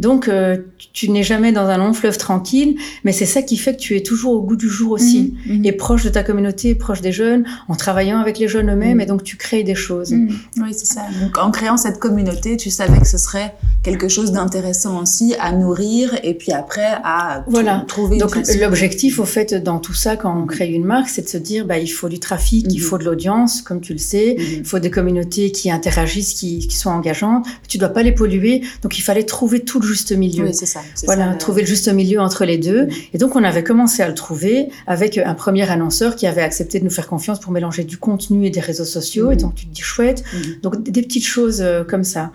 Donc, 0.00 0.26
euh, 0.28 0.56
tu- 0.92 1.10
n'es 1.10 1.22
jamais 1.22 1.52
dans 1.52 1.66
un 1.66 1.76
long 1.78 1.92
fleuve 1.92 2.16
tranquille, 2.18 2.76
mais 3.04 3.12
c'est 3.12 3.26
ça 3.26 3.42
qui 3.42 3.56
fait 3.56 3.74
que 3.76 3.80
tu 3.80 3.96
es 3.96 4.00
toujours 4.00 4.32
au 4.32 4.40
goût 4.42 4.56
du 4.56 4.68
jour 4.68 4.92
aussi. 4.92 5.34
Mhm. 5.46 5.58
Mhm. 5.58 5.64
Et 5.66 5.72
proche 5.72 6.02
de 6.04 6.08
ta 6.08 6.22
communauté, 6.22 6.74
proche 6.74 7.00
des 7.02 7.12
jeunes, 7.12 7.44
en 7.68 7.74
travaillant 7.76 8.18
avec 8.18 8.38
les 8.38 8.48
jeunes 8.48 8.70
eux-mêmes, 8.70 8.96
Mhm. 8.96 9.00
et 9.02 9.06
donc 9.06 9.22
tu 9.22 9.36
crées 9.36 9.62
des 9.62 9.74
choses. 9.74 10.12
Oui, 10.12 10.72
c'est 10.72 10.86
ça. 10.86 11.02
Donc, 11.22 11.36
en 11.38 11.50
créant 11.50 11.76
cette 11.76 11.98
communauté, 11.98 12.56
tu 12.56 12.70
savais 12.70 12.98
que 12.98 13.06
ce 13.06 13.18
serait 13.18 13.54
quelque 13.82 14.08
chose 14.08 14.32
d'intéressant 14.32 15.00
aussi 15.02 15.34
à 15.38 15.52
nourrir 15.52 16.18
et 16.22 16.34
puis 16.34 16.52
après 16.52 16.88
à 17.04 17.44
Voilà. 17.46 17.84
trouver 17.86 18.16
Donc 18.18 18.34
l'objectif 18.60 19.18
au 19.18 19.24
fait 19.24 19.54
dans 19.54 19.78
tout 19.78 19.94
ça 19.94 20.16
quand 20.16 20.34
on 20.36 20.46
crée 20.46 20.68
une 20.70 20.84
marque, 20.84 21.08
c'est 21.10 21.22
de 21.22 21.28
se 21.28 21.36
dire 21.38 21.66
bah 21.66 21.78
il 21.78 21.88
faut 21.88 22.08
du 22.08 22.18
trafic, 22.18 22.66
il 22.70 22.80
faut 22.80 22.98
de 22.98 23.04
l'audience 23.04 23.62
comme 23.62 23.80
tu 23.80 23.92
le 23.92 23.98
sais, 23.98 24.36
il 24.38 24.64
faut 24.64 24.78
des 24.78 24.90
communautés 24.90 25.50
qui 25.52 25.70
interagissent, 25.70 26.34
qui, 26.34 26.66
qui 26.66 26.76
sont 26.76 26.90
engageantes. 26.90 27.46
Tu 27.68 27.78
dois 27.78 27.88
pas 27.90 28.02
les 28.02 28.12
polluer, 28.12 28.62
donc 28.82 28.98
il 28.98 29.02
fallait 29.02 29.24
trouver 29.24 29.60
tout 29.60 29.80
le 29.80 29.89
juste 29.92 30.12
milieu. 30.12 30.44
Oui, 30.46 30.54
c'est 30.54 30.66
ça. 30.66 30.80
c'est 30.94 31.06
Voilà, 31.06 31.26
ça, 31.26 31.32
le- 31.32 31.38
trouver 31.38 31.62
le 31.62 31.66
juste 31.66 31.92
milieu 31.92 32.20
entre 32.20 32.44
les 32.44 32.58
deux. 32.58 32.82
Mhm. 32.86 32.90
Et 33.14 33.18
donc, 33.18 33.36
on 33.36 33.44
avait 33.44 33.64
commencé 33.64 34.02
à 34.02 34.08
le 34.08 34.14
trouver 34.14 34.68
avec 34.86 35.18
un 35.18 35.34
premier 35.34 35.68
annonceur 35.70 36.16
qui 36.16 36.26
avait 36.26 36.42
accepté 36.42 36.78
de 36.78 36.84
nous 36.84 36.90
faire 36.90 37.06
confiance 37.08 37.40
pour 37.40 37.52
mélanger 37.52 37.84
du 37.84 37.96
contenu 37.98 38.46
et 38.46 38.50
des 38.50 38.60
réseaux 38.60 38.84
sociaux. 38.84 39.30
Et 39.32 39.36
donc, 39.36 39.54
tu 39.54 39.66
te 39.66 39.74
dis 39.74 39.82
chouette. 39.82 40.22
Mhm. 40.32 40.40
Donc, 40.62 40.82
des 40.82 41.02
petites 41.02 41.26
choses 41.26 41.60
euh, 41.60 41.84
comme 41.84 42.04
ça. 42.04 42.30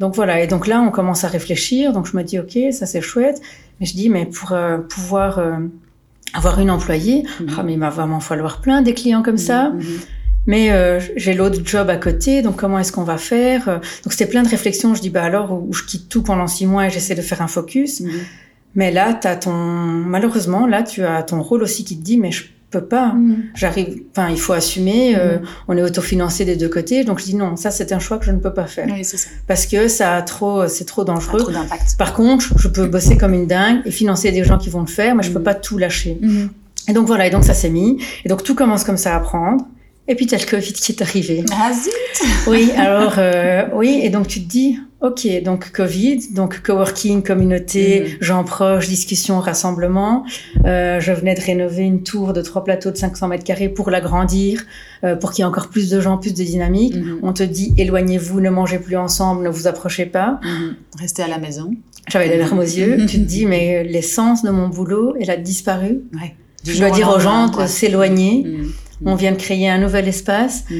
Donc 0.00 0.14
voilà, 0.16 0.42
et 0.42 0.46
donc 0.46 0.66
là, 0.66 0.80
on 0.80 0.90
commence 0.90 1.24
à 1.24 1.28
réfléchir. 1.28 1.92
Donc 1.92 2.06
je 2.06 2.16
me 2.16 2.22
dis, 2.22 2.38
ok, 2.38 2.58
ça 2.72 2.86
c'est 2.86 3.00
chouette. 3.00 3.40
Mais 3.80 3.86
je 3.86 3.94
dis, 3.94 4.08
mais 4.08 4.26
pour 4.26 4.52
euh, 4.52 4.78
pouvoir 4.78 5.38
euh, 5.38 5.56
avoir 6.32 6.58
une 6.60 6.70
employée, 6.70 7.24
ah, 7.56 7.62
mais 7.62 7.74
il 7.74 7.78
va 7.78 7.90
vraiment 7.90 8.20
falloir 8.20 8.60
plein 8.60 8.82
des 8.82 8.94
clients 8.94 9.22
comme 9.22 9.38
ça. 9.38 9.72
Mais 10.46 10.70
euh, 10.70 11.00
j'ai 11.16 11.32
l'autre 11.34 11.58
job 11.64 11.88
à 11.88 11.96
côté, 11.96 12.42
donc 12.42 12.56
comment 12.56 12.78
est-ce 12.78 12.92
qu'on 12.92 13.04
va 13.04 13.16
faire 13.18 13.68
Euh, 13.68 13.78
Donc 14.04 14.12
c'était 14.12 14.26
plein 14.26 14.42
de 14.42 14.48
réflexions. 14.48 14.94
Je 14.94 15.00
dis, 15.00 15.10
bah 15.10 15.22
alors, 15.22 15.52
où 15.52 15.72
je 15.72 15.82
quitte 15.84 16.08
tout 16.08 16.22
pendant 16.22 16.46
six 16.46 16.66
mois 16.66 16.86
et 16.86 16.90
j'essaie 16.90 17.14
de 17.14 17.22
faire 17.22 17.40
un 17.42 17.46
focus. 17.48 18.00
Mhm. 18.00 18.10
Mais 18.74 18.90
là, 18.90 19.14
t'as 19.14 19.36
ton, 19.36 19.52
malheureusement, 19.52 20.66
là, 20.66 20.82
tu 20.82 21.04
as 21.04 21.22
ton 21.22 21.40
rôle 21.42 21.62
aussi 21.62 21.84
qui 21.84 21.96
te 21.96 22.02
dit, 22.02 22.18
mais 22.18 22.30
je 22.32 22.44
peux 22.70 22.82
pas. 22.84 23.12
Mhm. 23.14 23.44
J'arrive, 23.54 24.02
enfin, 24.10 24.28
il 24.30 24.38
faut 24.38 24.52
assumer. 24.52 25.14
euh, 25.16 25.38
Mhm. 25.38 25.44
on 25.68 25.76
est 25.78 25.82
autofinancé 25.82 26.44
des 26.44 26.56
deux 26.56 26.68
côtés, 26.68 27.04
donc 27.04 27.20
je 27.20 27.24
dis 27.24 27.36
non, 27.36 27.54
ça 27.56 27.70
c'est 27.70 27.92
un 27.92 28.00
choix 28.00 28.18
que 28.18 28.24
je 28.26 28.32
ne 28.32 28.38
peux 28.38 28.52
pas 28.52 28.66
faire 28.66 28.88
Oui, 28.90 29.04
c'est 29.04 29.16
ça. 29.16 29.30
parce 29.46 29.64
que 29.66 29.86
ça 29.86 30.16
a 30.16 30.22
trop, 30.22 30.66
c'est 30.66 30.84
trop 30.84 31.04
dangereux. 31.04 31.38
trop 31.38 31.52
d'impact. 31.52 31.94
Par 31.96 32.12
contre, 32.14 32.46
je 32.58 32.66
peux 32.68 32.86
bosser 32.86 33.16
comme 33.16 33.32
une 33.32 33.46
dingue 33.46 33.80
et 33.84 33.92
financer 33.92 34.32
des 34.32 34.42
gens 34.44 34.58
qui 34.58 34.70
vont 34.70 34.80
le 34.80 34.88
faire, 34.88 35.14
mais 35.14 35.22
je 35.22 35.30
peux 35.30 35.42
pas 35.42 35.54
tout 35.54 35.78
lâcher. 35.78 36.18
Et 36.88 36.92
donc 36.92 37.06
voilà, 37.06 37.28
et 37.28 37.30
donc 37.30 37.44
ça 37.44 37.54
s'est 37.54 37.70
mis. 37.70 37.98
Et 38.24 38.28
donc 38.28 38.42
tout 38.42 38.54
commence 38.56 38.82
comme 38.84 38.96
ça 38.98 39.14
à 39.16 39.20
prendre. 39.20 39.64
Et 40.06 40.14
puis 40.16 40.26
t'as 40.26 40.36
le 40.38 40.44
Covid 40.44 40.72
qui 40.74 40.92
est 40.92 41.00
arrivé. 41.02 41.44
Ah, 41.52 41.72
zut 41.72 42.28
Oui, 42.46 42.70
alors 42.76 43.14
euh, 43.16 43.64
oui, 43.74 44.00
et 44.02 44.10
donc 44.10 44.26
tu 44.28 44.42
te 44.42 44.46
dis, 44.48 44.78
ok, 45.00 45.26
donc 45.42 45.72
Covid, 45.72 46.28
donc 46.34 46.60
coworking, 46.62 47.22
communauté, 47.22 48.00
Mhm. 48.02 48.08
gens 48.20 48.44
proches, 48.44 48.86
discussions, 48.86 49.40
rassemblements. 49.40 50.26
Euh, 50.66 51.00
je 51.00 51.10
venais 51.12 51.34
de 51.34 51.40
rénover 51.40 51.84
une 51.84 52.02
tour 52.02 52.34
de 52.34 52.42
trois 52.42 52.64
plateaux 52.64 52.90
de 52.90 52.98
500 52.98 53.28
mètres 53.28 53.44
carrés 53.44 53.70
pour 53.70 53.90
l'agrandir, 53.90 54.64
euh, 55.04 55.16
pour 55.16 55.32
qu'il 55.32 55.42
y 55.42 55.44
ait 55.46 55.48
encore 55.48 55.68
plus 55.68 55.88
de 55.88 55.98
gens, 56.00 56.18
plus 56.18 56.34
de 56.34 56.42
dynamique. 56.44 56.96
Mhm. 56.96 57.20
On 57.22 57.32
te 57.32 57.42
dit, 57.42 57.72
éloignez-vous, 57.78 58.40
ne 58.42 58.50
mangez 58.50 58.78
plus 58.80 58.96
ensemble, 58.98 59.42
ne 59.42 59.48
vous 59.48 59.66
approchez 59.68 60.04
pas. 60.04 60.38
Mhm. 60.44 60.74
Rester 61.00 61.22
à 61.22 61.28
la 61.28 61.38
maison. 61.38 61.70
J'avais 62.08 62.28
les 62.28 62.36
larmes 62.36 62.58
aux 62.58 62.62
yeux. 62.62 62.96
tu 63.08 63.16
te 63.20 63.24
dis, 63.24 63.46
mais 63.46 63.82
l'essence 63.84 64.42
de 64.42 64.50
mon 64.50 64.68
boulot, 64.68 65.14
elle 65.18 65.30
a 65.30 65.38
disparu. 65.38 66.02
Ouais. 66.12 66.34
Je 66.66 66.78
dois 66.78 66.90
dire 66.90 67.08
aux 67.08 67.20
gens 67.20 67.48
de 67.48 67.66
s'éloigner. 67.66 68.46
Mhm. 69.04 69.12
On 69.12 69.14
vient 69.14 69.32
de 69.32 69.36
créer 69.36 69.68
un 69.68 69.78
nouvel 69.78 70.08
espace. 70.08 70.64
Mhm. 70.70 70.78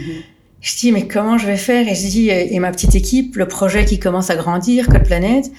Je 0.61 0.77
dis, 0.79 0.93
mais 0.93 1.07
comment 1.07 1.37
je 1.37 1.47
vais 1.47 1.57
faire? 1.57 1.87
Et 1.87 1.95
je 1.95 2.07
dis, 2.07 2.31
et 2.31 2.59
ma 2.59 2.71
petite 2.71 2.95
équipe, 2.95 3.37
le 3.37 3.47
projet 3.47 3.85
qui 3.85 3.99
commence 3.99 4.31
à 4.31 4.37
grandir, 4.37 4.89
Code 4.89 5.05
Planète. 5.05 5.51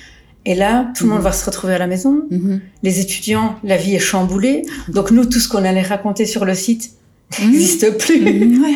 Et 0.45 0.55
là, 0.55 0.91
tout 0.95 1.03
le 1.05 1.11
monde 1.11 1.21
va 1.21 1.31
se 1.31 1.45
retrouver 1.45 1.75
à 1.75 1.77
la 1.77 1.85
maison. 1.85 2.23
Les 2.81 2.99
étudiants, 2.99 3.55
la 3.63 3.77
vie 3.77 3.95
est 3.95 3.99
chamboulée. 3.99 4.63
Donc 4.89 5.11
nous, 5.11 5.25
tout 5.25 5.39
ce 5.39 5.47
qu'on 5.47 5.63
allait 5.63 5.83
raconter 5.83 6.25
sur 6.25 6.43
le 6.43 6.55
site 6.55 6.91
n'existe 7.39 7.97
plus. 7.97 8.59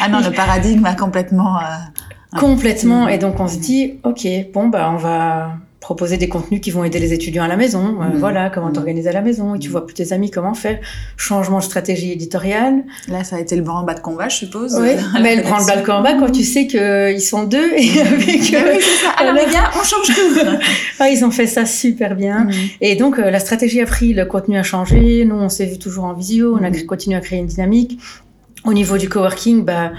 Ah 0.00 0.08
non, 0.08 0.20
le 0.20 0.30
paradigme 0.30 0.86
a 0.86 0.94
complètement... 0.94 1.58
Euh, 1.58 2.38
complètement. 2.38 3.08
Et 3.08 3.18
donc 3.18 3.40
on 3.40 3.48
se 3.48 3.58
dit, 3.58 3.94
ok, 4.04 4.26
bon 4.52 4.68
bah 4.68 4.90
on 4.92 4.96
va 4.96 5.56
proposer 5.80 6.16
des 6.16 6.28
contenus 6.28 6.60
qui 6.60 6.70
vont 6.70 6.82
aider 6.82 6.98
les 6.98 7.12
étudiants 7.12 7.44
à 7.44 7.48
la 7.48 7.56
maison. 7.56 7.98
Euh, 8.00 8.08
mhm. 8.08 8.18
Voilà, 8.18 8.50
comment 8.50 8.68
mhm. 8.68 8.72
t'organiser 8.74 9.08
à 9.08 9.12
la 9.12 9.20
maison. 9.20 9.54
Et 9.54 9.58
tu 9.58 9.68
mhm. 9.68 9.72
vois 9.72 9.86
plus 9.86 9.94
tes 9.94 10.12
amis 10.12 10.30
comment 10.30 10.54
faire. 10.54 10.78
Changement 11.16 11.58
de 11.58 11.64
stratégie 11.64 12.12
éditoriale. 12.12 12.82
Là, 13.08 13.22
ça 13.22 13.36
a 13.36 13.40
été 13.40 13.54
le 13.54 13.62
branle-bas 13.62 13.94
de 13.94 14.00
combat, 14.00 14.28
je 14.28 14.36
suppose. 14.36 14.76
Oui, 14.80 14.90
mais 15.22 15.36
le 15.36 15.42
branle-bas 15.42 15.76
de 15.76 15.86
combat 15.86 16.14
quand 16.14 16.30
tu 16.30 16.42
sais 16.42 16.66
qu'ils 16.66 17.20
sont 17.20 17.44
deux 17.44 17.72
et 17.76 18.00
avec. 18.00 18.54
Ah 18.54 18.64
oui, 18.66 18.80
c'est 18.80 19.04
ça. 19.04 19.10
Alors, 19.18 19.34
les 19.34 19.50
gars, 19.52 19.70
on 19.78 19.84
change 19.84 20.08
tout. 20.08 20.40
ah, 20.98 21.08
ils 21.08 21.24
ont 21.24 21.30
fait 21.30 21.46
ça 21.46 21.64
super 21.64 22.16
bien. 22.16 22.48
Et 22.80 22.96
donc, 22.96 23.18
euh, 23.18 23.30
la 23.30 23.38
stratégie 23.38 23.80
a 23.80 23.86
pris, 23.86 24.14
le 24.14 24.24
contenu 24.24 24.58
a 24.58 24.64
changé. 24.64 25.24
Nous, 25.24 25.36
on 25.36 25.48
s'est 25.48 25.66
vu 25.66 25.78
toujours 25.78 26.04
en 26.04 26.12
visio. 26.12 26.58
On 26.60 26.64
a 26.64 26.70
continué 26.86 27.16
à 27.16 27.20
créer 27.20 27.38
une 27.38 27.46
dynamique. 27.46 28.00
Au 28.64 28.72
niveau 28.72 28.98
du 28.98 29.08
coworking, 29.08 29.64
bah, 29.64 29.92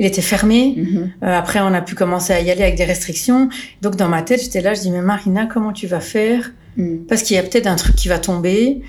il 0.00 0.06
était 0.06 0.22
fermé. 0.22 0.74
Mhm. 0.76 1.12
Euh, 1.22 1.38
après, 1.38 1.60
on 1.60 1.72
a 1.74 1.82
pu 1.82 1.94
commencer 1.94 2.32
à 2.32 2.40
y 2.40 2.50
aller 2.50 2.62
avec 2.62 2.76
des 2.76 2.86
restrictions. 2.86 3.50
Donc, 3.82 3.96
dans 3.96 4.08
ma 4.08 4.22
tête, 4.22 4.42
j'étais 4.42 4.62
là, 4.62 4.72
je 4.72 4.80
dis, 4.80 4.90
mais 4.90 5.02
Marina, 5.02 5.44
comment 5.44 5.72
tu 5.72 5.86
vas 5.86 6.00
faire? 6.00 6.52
Mhm. 6.76 7.04
Parce 7.06 7.22
qu'il 7.22 7.36
y 7.36 7.38
a 7.38 7.42
peut-être 7.42 7.66
un 7.66 7.76
truc 7.76 7.94
qui 7.94 8.08
va 8.08 8.18
tomber. 8.18 8.80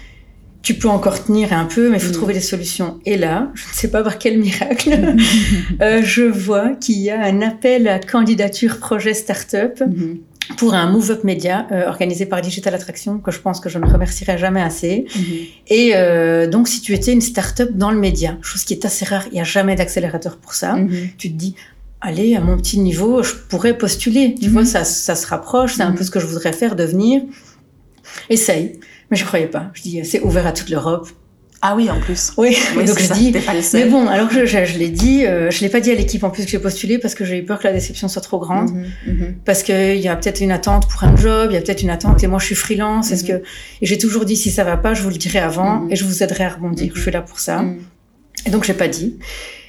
Tu 0.62 0.76
peux 0.76 0.88
encore 0.88 1.22
tenir 1.22 1.52
un 1.52 1.66
peu, 1.66 1.90
mais 1.90 1.98
il 1.98 2.00
faut 2.00 2.08
mhm. 2.08 2.14
trouver 2.14 2.34
des 2.34 2.40
solutions. 2.40 3.00
Et 3.06 3.18
là, 3.18 3.52
je 3.56 3.68
ne 3.68 3.74
sais 3.74 3.90
pas 3.90 4.04
par 4.04 4.20
quel 4.20 4.40
miracle, 4.40 5.16
euh, 5.82 6.02
je 6.02 6.24
vois 6.24 6.76
qu'il 6.76 7.00
y 7.00 7.10
a 7.10 7.22
un 7.22 7.42
appel 7.42 7.90
à 7.90 8.00
candidature 8.00 8.78
projet 8.78 9.14
start-up 9.14 9.84
pour 10.58 10.74
un 10.74 10.90
move-up 10.90 11.24
média 11.24 11.68
euh, 11.72 11.88
organisé 11.88 12.26
par 12.26 12.42
Digital 12.42 12.74
Attraction 12.74 13.20
que 13.20 13.32
je 13.32 13.40
pense 13.40 13.60
que 13.60 13.70
je 13.70 13.78
ne 13.78 13.86
remercierai 13.86 14.38
jamais 14.38 14.62
assez. 14.62 15.06
Mhm. 15.16 15.24
Et 15.68 15.92
euh, 15.96 16.48
donc, 16.48 16.68
si 16.68 16.82
tu 16.82 16.94
étais 16.94 17.14
une 17.14 17.22
start-up 17.22 17.72
dans 17.74 17.92
le 17.92 17.98
média, 17.98 18.38
chose 18.42 18.64
qui 18.64 18.74
est 18.74 18.86
assez 18.86 19.06
rare, 19.06 19.26
il 19.28 19.34
n'y 19.34 19.42
a 19.42 19.46
jamais 19.46 19.76
d'accélérateur 19.76 20.38
pour 20.38 20.54
ça, 20.54 20.74
mhm. 20.74 21.10
tu 21.18 21.32
te 21.32 21.36
dis, 21.36 21.56
allez, 22.00 22.36
à 22.36 22.42
mon 22.42 22.58
petit 22.58 22.80
niveau, 22.80 23.24
je 23.24 23.34
pourrais 23.36 23.78
postuler. 23.78 24.36
Tu 24.40 24.48
mhm. 24.48 24.54
vois, 24.54 24.66
ça, 24.66 24.84
ça 24.84 25.16
se 25.16 25.28
rapproche, 25.28 25.76
c'est 25.76 25.84
un 25.84 25.94
peu 25.94 26.04
ce 26.04 26.12
que 26.12 26.20
je 26.20 26.26
voudrais 26.26 26.54
faire, 26.54 26.76
devenir. 26.76 27.22
Essaye. 28.30 28.80
Mais 29.10 29.18
je 29.18 29.26
croyais 29.26 29.48
pas. 29.48 29.72
Je 29.74 29.82
dis, 29.82 30.06
c'est 30.06 30.22
ouvert 30.22 30.48
à 30.48 30.52
toute 30.52 30.70
l'Europe. 30.70 31.10
Ah 31.64 31.76
oui, 31.76 31.92
en 31.92 32.00
plus. 32.00 32.34
Oui, 32.38 32.58
donc 32.76 33.00
je 33.00 33.14
dis. 33.14 33.34
mais 33.74 33.86
bon, 33.86 34.08
alors 34.08 34.32
je, 34.32 34.46
je, 34.46 34.78
l'ai 34.80 34.90
dit, 34.90 35.26
euh, 35.28 35.52
je 35.52 35.62
l'ai 35.62 35.70
pas 35.70 35.80
dit 35.80 35.92
à 35.92 35.96
l'équipe 35.96 36.24
en 36.24 36.32
plus 36.32 36.46
que 36.46 36.50
j'ai 36.50 36.58
postulé 36.58 36.98
parce 36.98 37.14
que 37.14 37.24
j'ai 37.24 37.38
eu 37.38 37.46
peur 37.46 37.60
que 37.60 37.68
la 37.68 37.74
déception 37.74 38.08
soit 38.08 38.22
trop 38.24 38.40
grande, 38.40 38.72
mhm, 38.72 38.86
mhm. 39.06 39.36
parce 39.46 39.62
qu'il 39.62 39.98
y 39.98 40.08
a 40.08 40.16
peut-être 40.16 40.42
une 40.42 40.52
attente 40.52 40.90
pour 40.90 41.04
un 41.04 41.16
job, 41.16 41.50
il 41.52 41.54
y 41.54 41.58
a 41.58 41.62
peut-être 41.62 41.84
une 41.84 41.92
attente 41.92 42.24
et 42.24 42.28
moi 42.28 42.40
je 42.40 42.46
suis 42.48 42.56
freelance. 42.56 43.12
Est-ce 43.12 43.24
mhm. 43.24 43.42
que 43.42 43.46
et 43.82 43.86
j'ai 43.86 44.00
toujours 44.00 44.26
dit 44.26 44.36
si 44.36 44.50
ça 44.50 44.64
va 44.64 44.76
pas, 44.76 44.96
je 44.96 45.04
vous 45.04 45.10
le 45.10 45.18
dirai 45.18 45.38
avant 45.38 45.88
et 45.90 45.96
je 45.96 46.04
vous 46.04 46.24
aiderai 46.24 46.46
à 46.46 46.50
rebondir. 46.50 46.92
Je 46.96 47.02
suis 47.02 47.12
là 47.12 47.22
pour 47.22 47.40
ça. 47.40 47.64
Et 48.48 48.50
donc 48.50 48.64
j'ai 48.64 48.74
pas 48.74 48.88
dit. 48.88 49.18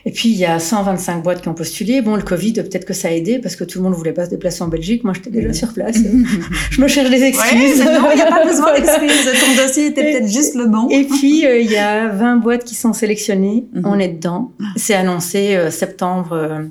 Et 0.04 0.12
puis, 0.12 0.30
il 0.30 0.36
y 0.36 0.44
a 0.44 0.58
125 0.58 1.22
boîtes 1.22 1.42
qui 1.42 1.48
ont 1.48 1.54
postulé. 1.54 2.02
Bon, 2.02 2.16
le 2.16 2.22
Covid, 2.22 2.54
peut-être 2.54 2.84
que 2.84 2.92
ça 2.92 3.08
a 3.08 3.10
aidé 3.12 3.38
parce 3.38 3.56
que 3.56 3.64
tout 3.64 3.78
le 3.78 3.84
monde 3.84 3.94
voulait 3.94 4.12
pas 4.12 4.24
se 4.24 4.30
déplacer 4.30 4.62
en 4.62 4.68
Belgique. 4.68 5.04
Moi, 5.04 5.14
j'étais 5.14 5.30
déjà 5.30 5.52
sur 5.52 5.72
place. 5.72 5.96
je 6.70 6.80
me 6.80 6.88
cherche 6.88 7.10
des 7.10 7.22
excuses. 7.22 7.84
non, 7.84 8.08
il 8.10 8.16
n'y 8.16 8.22
a 8.22 8.26
pas 8.26 8.44
besoin 8.44 8.72
d'excuses. 8.78 9.30
Ton 9.40 9.62
dossier 9.62 9.86
était 9.86 10.02
peut-être 10.02 10.30
juste 10.30 10.54
le 10.54 10.66
bon. 10.66 10.88
Et 10.88 11.04
puis, 11.04 11.46
euh, 11.46 11.58
il 11.58 11.70
y 11.70 11.76
a 11.76 12.08
20 12.08 12.36
boîtes 12.36 12.64
qui 12.64 12.74
sont 12.74 12.92
sélectionnées. 12.92 13.66
Mm-hmm. 13.74 13.82
On 13.84 13.98
est 13.98 14.08
dedans. 14.08 14.52
C'est 14.76 14.94
annoncé 14.94 15.54
euh, 15.54 15.70
septembre 15.70 16.68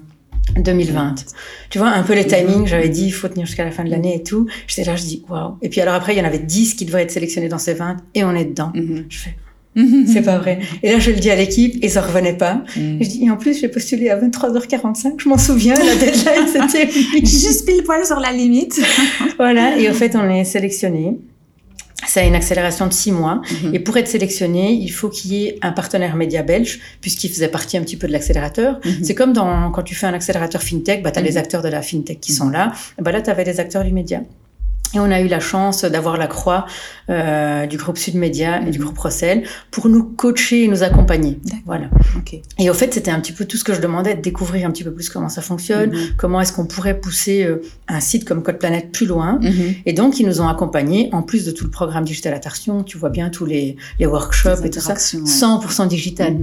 2020. 0.58 1.08
Euh, 1.08 1.32
tu 1.70 1.78
vois, 1.78 1.90
un 1.90 2.04
peu 2.04 2.14
les 2.14 2.26
timings, 2.26 2.68
j'avais 2.68 2.90
dit, 2.90 3.06
il 3.06 3.12
faut 3.12 3.28
tenir 3.28 3.46
jusqu'à 3.46 3.64
la 3.64 3.72
fin 3.72 3.84
de 3.84 3.90
l'année 3.90 4.16
et 4.16 4.24
tout. 4.24 4.48
J'étais 4.68 4.84
là, 4.84 4.96
je 4.96 5.04
dis, 5.04 5.24
waouh. 5.30 5.58
Et 5.62 5.70
puis 5.70 5.82
alors 5.82 5.94
après, 5.94 6.14
il 6.14 6.18
y 6.18 6.22
en 6.22 6.26
avait 6.26 6.40
10 6.40 6.76
qui 6.76 6.86
devaient 6.86 7.04
être 7.04 7.12
sélectionnés 7.12 7.48
dans 7.48 7.58
ces 7.58 7.74
20 7.74 7.98
et 8.16 8.24
on 8.24 8.36
est 8.36 8.46
dedans. 8.46 8.72
Je 8.76 9.18
fais, 9.18 9.36
c'est 10.08 10.22
pas 10.22 10.38
vrai. 10.38 10.60
Et 10.84 10.92
là, 10.92 11.00
je 11.00 11.12
le 11.12 11.18
dis 11.18 11.30
à 11.30 11.36
l'équipe 11.36 11.82
et 11.82 11.90
ça 11.90 12.02
revenait 12.02 12.38
pas. 12.38 12.64
Mm. 12.76 12.98
je 13.02 13.08
dis, 13.08 13.26
et 13.26 13.30
en 13.30 13.38
plus, 13.38 13.60
j'ai 13.60 13.70
postulé 13.70 14.10
à 14.10 14.20
23h45. 14.20 15.14
Je 15.18 15.30
m'en 15.30 15.38
souviens, 15.38 15.76
la 15.76 15.96
deadline, 15.96 16.48
c'était 16.52 16.90
juste 17.24 17.66
pile 17.66 17.84
poil 17.84 18.06
sur 18.06 18.20
la 18.20 18.32
limite. 18.32 18.82
voilà. 19.38 19.78
Et 19.78 19.90
au 19.90 19.94
fait, 19.94 20.16
on 20.16 20.30
est 20.30 20.44
sélectionné. 20.44 21.18
Ça 22.08 22.22
a 22.22 22.24
une 22.24 22.36
accélération 22.36 22.88
de 22.88 22.94
six 22.94 23.12
mois. 23.12 23.42
Mm-hmm. 23.46 23.76
Et 23.76 23.80
pour 23.80 23.96
être 23.96 24.08
sélectionné, 24.08 24.74
il 24.74 24.90
faut 24.90 25.08
qu'il 25.08 25.34
y 25.34 25.46
ait 25.46 25.60
un 25.62 25.72
partenaire 25.72 26.16
média 26.16 26.42
belge, 26.42 26.80
puisqu'il 27.00 27.30
faisait 27.30 27.48
partie 27.48 27.78
un 27.78 27.82
petit 27.82 27.96
peu 27.96 28.08
de 28.08 28.12
l'accélérateur. 28.12 28.80
Mm-hmm. 28.80 29.04
C'est 29.04 29.16
comme 29.16 29.32
dans, 29.32 29.72
quand 29.72 29.84
tu 29.84 29.96
fais 29.96 30.08
un 30.08 30.14
accélérateur 30.14 30.64
fintech, 30.64 31.04
bah, 31.04 31.12
tu 31.12 31.20
as 31.20 31.22
les 31.22 31.34
mm-hmm. 31.34 31.38
acteurs 31.38 31.62
de 31.62 31.70
la 31.70 31.82
fintech 31.82 32.20
qui 32.20 32.34
sont 32.34 32.50
là. 32.50 32.74
bah, 33.00 33.12
là, 33.12 33.22
tu 33.22 33.30
avais 33.30 33.46
les 33.46 33.60
acteurs 33.60 33.86
du 33.86 33.94
média. 33.94 34.22
Et 34.94 35.00
on 35.00 35.10
a 35.12 35.22
eu 35.22 35.28
la 35.28 35.40
chance 35.40 35.86
d'avoir 35.86 36.18
la 36.18 36.28
croix 36.28 36.66
euh, 37.10 37.66
du 37.66 37.78
groupe 37.78 37.98
Sud 37.98 38.16
Média 38.16 38.62
et 38.62 38.72
du 38.72 38.80
mhm. 38.80 38.86
groupe 38.86 38.98
Rossel 38.98 39.44
pour 39.70 39.90
nous 39.90 40.04
coacher 40.04 40.64
et 40.64 40.68
nous 40.68 40.84
accompagner. 40.84 41.40
Voilà. 41.66 41.86
Et 42.60 42.70
au 42.70 42.74
fait, 42.74 42.94
c'était 42.94 43.12
un 43.12 43.20
petit 43.20 43.32
peu 43.32 43.46
tout 43.46 43.58
ce 43.58 43.64
que 43.64 43.74
je 43.74 43.82
demandais, 43.82 44.16
de 44.16 44.22
découvrir 44.22 44.68
un 44.68 44.72
petit 44.72 44.84
peu 44.84 44.92
plus 44.92 45.10
comment 45.10 45.30
ça 45.30 45.42
fonctionne, 45.42 45.92
mhm. 45.92 46.00
comment 46.18 46.42
est-ce 46.42 46.54
qu'on 46.54 46.66
pourrait 46.66 47.00
pousser 47.00 47.44
euh, 47.44 47.62
un 47.88 48.00
site 48.00 48.26
comme 48.26 48.44
Code 48.44 48.60
Planète 48.60 48.92
plus 48.92 49.06
loin. 49.06 49.40
Mhm. 49.42 49.76
Et 49.86 49.94
donc, 49.94 50.20
ils 50.20 50.26
nous 50.26 50.42
ont 50.42 50.48
accompagnés, 50.48 51.10
en 51.12 51.22
plus 51.22 51.46
de 51.46 51.52
tout 51.52 51.64
le 51.64 51.70
programme 51.70 52.04
Digital 52.04 52.34
Attraction, 52.34 52.84
tu 52.84 52.98
vois 52.98 53.10
bien 53.10 53.30
tous 53.30 53.46
les, 53.46 53.78
les 54.00 54.06
workshops 54.06 54.64
et 54.64 54.70
tout 54.70 54.80
ça, 54.80 54.96
100% 54.96 55.88
digital. 55.88 56.38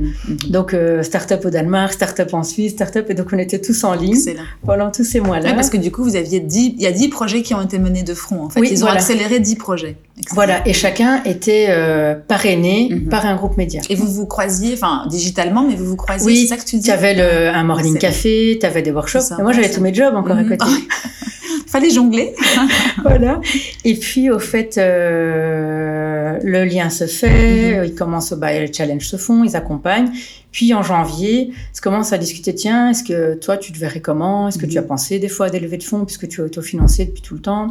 Donc, 0.49 0.75
euh, 0.75 1.03
start-up 1.03 1.45
au 1.45 1.51
Danemark, 1.51 1.93
start-up 1.93 2.33
en 2.33 2.43
Suisse, 2.43 2.73
start-up, 2.73 3.11
et 3.11 3.15
donc 3.15 3.29
on 3.33 3.39
était 3.39 3.61
tous 3.61 3.85
en 3.85 3.95
ligne 3.95 4.19
pendant 4.65 4.91
tous 4.91 5.05
ces 5.05 5.21
mois-là. 5.21 5.55
parce 5.55 5.71
que 5.71 5.77
du 5.77 5.91
coup, 5.91 6.03
vous 6.03 6.17
aviez 6.17 6.41
10, 6.41 6.75
il 6.77 6.83
y 6.83 6.87
a 6.87 6.93
10 6.93 7.09
projets 7.09 7.43
qui 7.43 7.55
ont 7.55 7.63
été 7.63 7.79
menés 7.79 8.03
de 8.03 8.15
front 8.15 8.38
en 8.45 8.51
fait. 8.51 8.61
ils 8.61 8.85
ont 8.85 8.89
accéléré 8.89 9.41
10 9.41 9.57
projets. 9.57 9.97
Voilà, 10.33 10.67
et 10.67 10.73
chacun 10.73 11.23
était 11.25 11.67
euh, 11.69 12.15
parrainé 12.15 12.89
mhm. 12.91 13.09
par 13.09 13.25
un 13.25 13.37
groupe 13.37 13.57
média. 13.57 13.81
Et 13.89 13.95
vous 13.95 14.07
vous 14.07 14.27
croisiez, 14.27 14.75
enfin 14.75 15.07
digitalement, 15.09 15.65
mais 15.67 15.75
vous 15.75 15.85
vous 15.85 15.97
croisiez, 15.97 16.27
oui, 16.27 16.41
c'est 16.43 16.55
ça 16.55 16.57
que 16.57 16.69
tu 16.69 16.77
dis? 16.77 16.83
Tu 16.83 16.91
avais 16.91 17.15
le, 17.15 17.49
un 17.49 17.65
morning 17.65 17.99
café, 17.99 18.59
tu 18.61 18.67
avais 18.67 18.83
des 18.83 18.91
workshops. 18.91 19.35
moi, 19.39 19.53
j'avais 19.53 19.71
tous 19.71 19.81
mes 19.81 19.95
jobs 19.95 20.15
encore 20.15 20.37
à 20.37 20.43
mhm. 20.43 20.57
côté. 20.57 20.71
Fallait 21.67 21.91
jongler. 21.91 22.35
voilà. 23.03 23.41
Et 23.85 23.95
puis, 23.95 24.31
au 24.31 24.39
fait, 24.39 24.79
euh, 24.79 26.39
le 26.43 26.65
lien 26.65 26.89
se 26.89 27.07
fait, 27.07 27.79
mhm. 27.79 27.85
ils 27.85 27.95
commencent, 27.95 28.33
bah, 28.33 28.59
les 28.59 28.73
challenges 28.73 29.07
se 29.07 29.17
font, 29.17 29.45
ils 29.45 29.55
accompagnent. 29.55 30.11
Puis 30.51 30.73
en 30.73 30.83
janvier, 30.83 31.53
se 31.75 31.81
commence 31.81 32.13
à 32.13 32.19
discuter, 32.19 32.55
tiens, 32.55 32.91
est-ce 32.91 33.05
que 33.05 33.35
toi, 33.35 33.59
tu 33.59 33.71
te 33.73 33.79
verrais 33.79 34.01
comment? 34.01 34.49
Est-ce 34.49 34.59
que 34.59 34.67
tu 34.67 34.79
as 34.79 34.83
pensé 34.83 35.19
des 35.19 35.29
fois 35.29 35.47
à 35.47 35.51
des 35.51 35.61
levées 35.61 35.77
de 35.77 35.85
fonds 35.85 36.05
puisque 36.05 36.27
tu 36.27 36.41
es 36.41 36.45
autofinancé 36.45 37.05
depuis 37.05 37.23
tout 37.23 37.35
le 37.35 37.41
temps? 37.41 37.69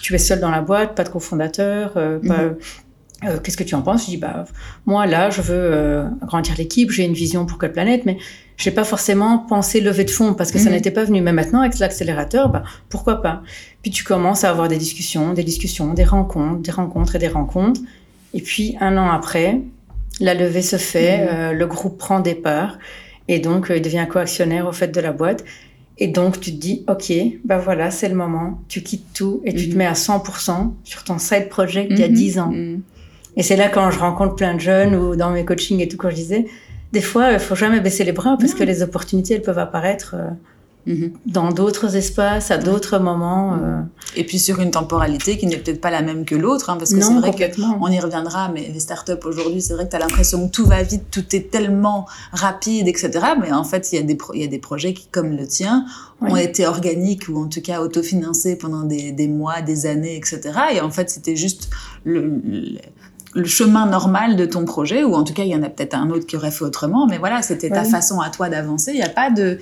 Tu 0.00 0.14
es 0.14 0.18
seul 0.18 0.40
dans 0.40 0.50
la 0.50 0.62
boîte, 0.62 0.94
pas 0.94 1.04
de 1.04 1.08
cofondateur, 1.08 1.92
euh, 1.96 2.18
pas 2.18 2.54
euh, 3.24 3.38
qu'est-ce 3.38 3.56
que 3.56 3.64
tu 3.64 3.74
en 3.74 3.82
penses? 3.82 4.06
Je 4.06 4.10
dis 4.10 4.16
bah 4.16 4.44
moi 4.86 5.06
là 5.06 5.28
je 5.28 5.42
veux 5.42 5.54
euh, 5.54 6.04
agrandir 6.22 6.54
l'équipe, 6.56 6.90
j'ai 6.90 7.04
une 7.04 7.12
vision 7.12 7.44
pour 7.44 7.58
quelle 7.58 7.72
planète, 7.72 8.06
mais 8.06 8.16
j'ai 8.56 8.70
pas 8.70 8.84
forcément 8.84 9.38
pensé 9.38 9.80
lever 9.80 10.04
de 10.04 10.10
fonds 10.10 10.32
parce 10.32 10.50
que 10.50 10.58
ça 10.58 10.70
mhm. 10.70 10.76
n'était 10.76 10.90
pas 10.90 11.04
venu. 11.04 11.20
Mais 11.20 11.32
maintenant 11.32 11.60
avec 11.60 11.78
l'accélérateur, 11.78 12.48
bah 12.48 12.62
pourquoi 12.88 13.20
pas? 13.20 13.42
Puis 13.82 13.90
tu 13.90 14.04
commences 14.04 14.44
à 14.44 14.50
avoir 14.50 14.68
des 14.68 14.78
discussions, 14.78 15.34
des 15.34 15.44
discussions, 15.44 15.92
des 15.92 16.04
rencontres, 16.04 16.62
des 16.62 16.70
rencontres 16.70 17.16
et 17.16 17.18
des 17.18 17.28
rencontres. 17.28 17.80
Et 18.32 18.40
puis 18.40 18.76
un 18.80 18.96
an 18.96 19.10
après, 19.10 19.60
la 20.20 20.34
levée 20.34 20.62
se 20.62 20.76
fait, 20.76 21.18
mhm. 21.18 21.28
euh, 21.30 21.52
le 21.52 21.66
groupe 21.66 21.98
prend 21.98 22.20
des 22.20 22.34
parts 22.34 22.78
et 23.28 23.38
donc 23.38 23.70
il 23.74 23.82
devient 23.82 24.06
co-actionnaire 24.10 24.66
au 24.66 24.72
fait 24.72 24.88
de 24.88 25.00
la 25.00 25.12
boîte. 25.12 25.44
Et 26.02 26.08
donc, 26.08 26.40
tu 26.40 26.52
te 26.52 26.56
dis, 26.56 26.82
OK, 26.88 27.12
bah 27.44 27.58
voilà, 27.58 27.90
c'est 27.90 28.08
le 28.08 28.14
moment. 28.14 28.62
Tu 28.68 28.82
quittes 28.82 29.12
tout 29.14 29.42
et 29.44 29.52
tu 29.54 29.66
te 29.66 29.72
mhm. 29.72 29.78
mets 29.78 29.86
à 29.86 29.92
100% 29.92 30.72
sur 30.82 31.04
ton 31.04 31.18
side 31.18 31.50
project 31.50 31.90
il 31.90 31.98
y 31.98 32.02
a 32.02 32.08
10 32.08 32.38
ans. 32.38 32.52
Et 33.36 33.42
c'est 33.42 33.56
là 33.56 33.68
quand 33.68 33.90
je 33.90 33.98
rencontre 33.98 34.34
plein 34.34 34.54
de 34.54 34.60
jeunes 34.60 34.94
ou 34.96 35.14
dans 35.14 35.30
mes 35.30 35.44
coachings 35.44 35.80
et 35.80 35.88
tout, 35.88 35.98
quand 35.98 36.10
je 36.10 36.16
disais, 36.16 36.46
des 36.92 37.02
fois, 37.02 37.32
il 37.32 37.38
faut 37.38 37.54
jamais 37.54 37.80
baisser 37.80 38.02
les 38.02 38.12
bras 38.12 38.36
parce 38.40 38.54
que 38.54 38.64
les 38.64 38.82
opportunités, 38.82 39.34
elles 39.34 39.42
peuvent 39.42 39.58
apparaître 39.58 40.16
euh, 40.16 40.30
mhm. 40.30 40.36
Dans 41.26 41.50
d'autres 41.50 41.96
espaces, 41.96 42.50
à 42.50 42.58
d'autres 42.58 42.98
moments. 42.98 43.54
Euh. 43.54 43.80
Et 44.16 44.24
puis 44.24 44.38
sur 44.38 44.60
une 44.60 44.70
temporalité 44.70 45.36
qui 45.38 45.46
n'est 45.46 45.58
peut-être 45.58 45.80
pas 45.80 45.90
la 45.90 46.02
même 46.02 46.24
que 46.24 46.34
l'autre, 46.34 46.70
hein, 46.70 46.76
parce 46.78 46.92
que 46.92 47.00
c'est 47.00 47.14
vrai 47.14 47.32
qu'on 47.32 47.88
y 47.88 48.00
reviendra, 48.00 48.50
mais 48.52 48.70
les 48.72 48.80
startups 48.80 49.12
aujourd'hui, 49.24 49.60
c'est 49.60 49.74
vrai 49.74 49.84
que 49.84 49.90
tu 49.90 49.96
as 49.96 50.00
l'impression 50.00 50.48
que 50.48 50.52
tout 50.52 50.66
va 50.66 50.82
vite, 50.82 51.04
tout 51.10 51.36
est 51.36 51.50
tellement 51.50 52.06
rapide, 52.32 52.88
etc. 52.88 53.10
Mais 53.40 53.52
en 53.52 53.64
fait, 53.64 53.92
il 53.92 53.96
y, 53.96 53.98
a 53.98 54.02
des 54.02 54.18
il 54.34 54.40
y 54.40 54.44
a 54.44 54.48
des 54.48 54.58
projets 54.58 54.94
qui, 54.94 55.06
comme 55.06 55.36
le 55.36 55.46
tien, 55.46 55.84
ont 56.20 56.36
été 56.36 56.66
organiques 56.66 57.28
ou 57.28 57.38
en 57.38 57.46
tout 57.46 57.62
cas 57.62 57.80
autofinancés 57.80 58.56
pendant 58.56 58.82
des, 58.82 59.12
des, 59.12 59.28
mois, 59.28 59.62
des 59.62 59.86
années, 59.86 60.16
etc. 60.16 60.40
Et 60.74 60.80
en 60.80 60.90
fait, 60.90 61.10
c'était 61.10 61.36
juste 61.36 61.70
le 62.04 62.40
le 63.34 63.44
chemin 63.44 63.86
normal 63.86 64.36
de 64.36 64.44
ton 64.44 64.64
projet, 64.64 65.04
ou 65.04 65.14
en 65.14 65.22
tout 65.22 65.34
cas, 65.34 65.44
il 65.44 65.50
y 65.50 65.54
en 65.54 65.62
a 65.62 65.68
peut-être 65.68 65.94
un 65.94 66.10
autre 66.10 66.26
qui 66.26 66.36
aurait 66.36 66.50
fait 66.50 66.64
autrement, 66.64 67.06
mais 67.06 67.18
voilà, 67.18 67.42
c'était 67.42 67.70
ta 67.70 67.84
façon 67.84 68.20
à 68.20 68.30
toi 68.30 68.48
d'avancer. 68.48 68.92
Il 68.92 68.96
n'y 68.96 69.02
a 69.02 69.08
pas 69.08 69.30
de. 69.30 69.58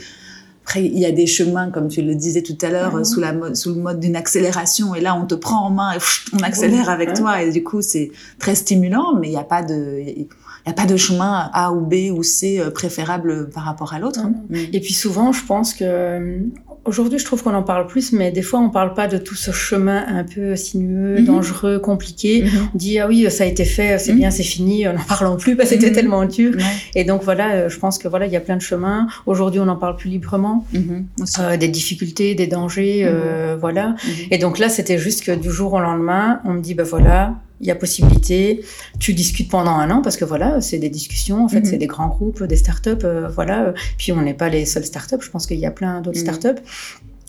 Après, 0.68 0.84
il 0.84 0.98
y 0.98 1.06
a 1.06 1.12
des 1.12 1.26
chemins, 1.26 1.70
comme 1.70 1.88
tu 1.88 2.02
le 2.02 2.14
disais 2.14 2.42
tout 2.42 2.58
à 2.60 2.68
l'heure, 2.68 3.06
sous, 3.06 3.20
la 3.20 3.32
sous 3.54 3.74
le 3.74 3.80
mode 3.80 4.00
d'une 4.00 4.16
accélération, 4.16 4.94
et 4.94 5.00
là, 5.00 5.14
on 5.14 5.24
te 5.24 5.34
prend 5.34 5.64
en 5.64 5.70
main 5.70 5.94
et 5.94 5.98
on 6.34 6.40
accélère 6.40 6.90
avec 6.90 7.14
toi, 7.14 7.42
et 7.42 7.50
du 7.50 7.64
coup, 7.64 7.80
c'est 7.80 8.10
très 8.38 8.54
stimulant, 8.54 9.14
mais 9.18 9.28
il 9.28 9.30
n'y 9.30 9.38
a 9.38 9.44
pas 9.44 9.62
de. 9.62 9.98
Il 9.98 10.26
n'y 10.66 10.72
a 10.72 10.74
pas 10.74 10.84
de 10.84 10.98
chemin 10.98 11.48
A 11.54 11.72
ou 11.72 11.80
B 11.80 12.12
ou 12.14 12.22
C 12.22 12.60
euh, 12.60 12.70
préférable 12.70 13.48
par 13.48 13.62
rapport 13.62 13.94
à 13.94 13.98
l'autre. 13.98 14.20
Hein. 14.20 14.34
Et 14.52 14.80
puis 14.80 14.92
souvent, 14.92 15.32
je 15.32 15.42
pense 15.46 15.72
que 15.72 16.42
Aujourd'hui, 16.88 17.18
je 17.18 17.24
trouve 17.26 17.42
qu'on 17.42 17.52
en 17.52 17.62
parle 17.62 17.86
plus, 17.86 18.12
mais 18.12 18.30
des 18.32 18.40
fois, 18.40 18.60
on 18.60 18.70
parle 18.70 18.94
pas 18.94 19.08
de 19.08 19.18
tout 19.18 19.34
ce 19.34 19.50
chemin 19.50 20.06
un 20.08 20.24
peu 20.24 20.56
sinueux, 20.56 21.18
Mhm. 21.18 21.24
dangereux, 21.26 21.78
compliqué. 21.78 22.44
Mhm. 22.44 22.68
On 22.74 22.78
dit, 22.78 22.98
ah 22.98 23.06
oui, 23.06 23.30
ça 23.30 23.44
a 23.44 23.46
été 23.46 23.66
fait, 23.66 23.98
c'est 23.98 24.12
Mhm. 24.12 24.18
bien, 24.18 24.30
c'est 24.30 24.42
fini, 24.42 24.84
n'en 24.84 24.94
parlons 25.06 25.36
plus 25.36 25.54
parce 25.54 25.68
que 25.68 25.74
c'était 25.74 25.92
tellement 25.92 26.24
dur. 26.24 26.54
Et 26.94 27.04
donc, 27.04 27.22
voilà, 27.22 27.50
euh, 27.52 27.68
je 27.68 27.78
pense 27.78 27.98
que 27.98 28.08
voilà, 28.08 28.24
il 28.24 28.32
y 28.32 28.36
a 28.36 28.40
plein 28.40 28.56
de 28.56 28.62
chemins. 28.62 29.06
Aujourd'hui, 29.26 29.60
on 29.60 29.68
en 29.68 29.76
parle 29.76 29.96
plus 29.96 30.08
librement, 30.08 30.64
euh, 30.74 31.56
des 31.58 31.68
difficultés, 31.68 32.34
des 32.34 32.46
dangers, 32.46 33.02
euh, 33.04 33.56
voilà. 33.60 33.94
Et 34.30 34.38
donc 34.38 34.58
là, 34.58 34.70
c'était 34.70 34.96
juste 34.98 35.24
que 35.24 35.32
du 35.32 35.50
jour 35.50 35.74
au 35.74 35.80
lendemain, 35.80 36.40
on 36.46 36.54
me 36.54 36.60
dit, 36.62 36.72
bah 36.72 36.84
voilà, 36.84 37.34
il 37.60 37.66
y 37.66 37.70
a 37.70 37.74
possibilité, 37.74 38.64
tu 39.00 39.14
discutes 39.14 39.50
pendant 39.50 39.72
un 39.72 39.90
an, 39.90 40.00
parce 40.02 40.16
que 40.16 40.24
voilà, 40.24 40.60
c'est 40.60 40.78
des 40.78 40.90
discussions, 40.90 41.44
en 41.44 41.48
fait, 41.48 41.60
Mhm. 41.60 41.64
c'est 41.66 41.76
des 41.78 41.86
grands 41.88 42.08
groupes, 42.08 42.42
des 42.44 42.56
startups, 42.56 42.90
euh, 43.04 43.28
voilà. 43.28 43.74
Puis 43.96 44.12
on 44.12 44.22
n'est 44.22 44.34
pas 44.34 44.48
les 44.48 44.64
seules 44.64 44.84
startups, 44.84 45.16
je 45.20 45.30
pense 45.30 45.46
qu'il 45.46 45.58
y 45.58 45.66
a 45.66 45.70
plein 45.70 46.00
d'autres 46.00 46.18
Mhm. 46.18 46.24
startups. 46.24 46.62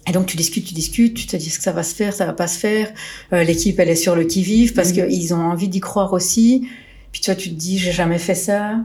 Et 0.08 0.12
donc 0.12 0.26
tu 0.28 0.38
discutes, 0.38 0.66
tu 0.66 0.74
discutes, 0.74 1.14
tu 1.16 1.28
te 1.28 1.36
dis 1.36 1.50
que 1.50 1.62
ça 1.62 1.72
va 1.72 1.84
se 1.84 1.94
faire, 1.94 2.14
ça 2.14 2.26
va 2.26 2.34
pas 2.34 2.48
se 2.48 2.58
faire. 2.58 2.90
Euh, 3.34 3.44
L'équipe, 3.44 3.80
elle 3.80 3.90
est 3.90 3.96
sur 3.96 4.16
le 4.16 4.24
qui-vive, 4.24 4.74
parce 4.74 4.90
Mhm. 4.94 5.08
qu'ils 5.08 5.34
ont 5.34 5.42
envie 5.42 5.68
d'y 5.68 5.80
croire 5.80 6.14
aussi. 6.14 6.68
Puis 7.12 7.22
toi, 7.22 7.36
tu 7.36 7.50
te 7.50 7.56
dis, 7.56 7.78
j'ai 7.80 7.92
jamais 7.92 8.18
fait 8.20 8.36
ça. 8.36 8.76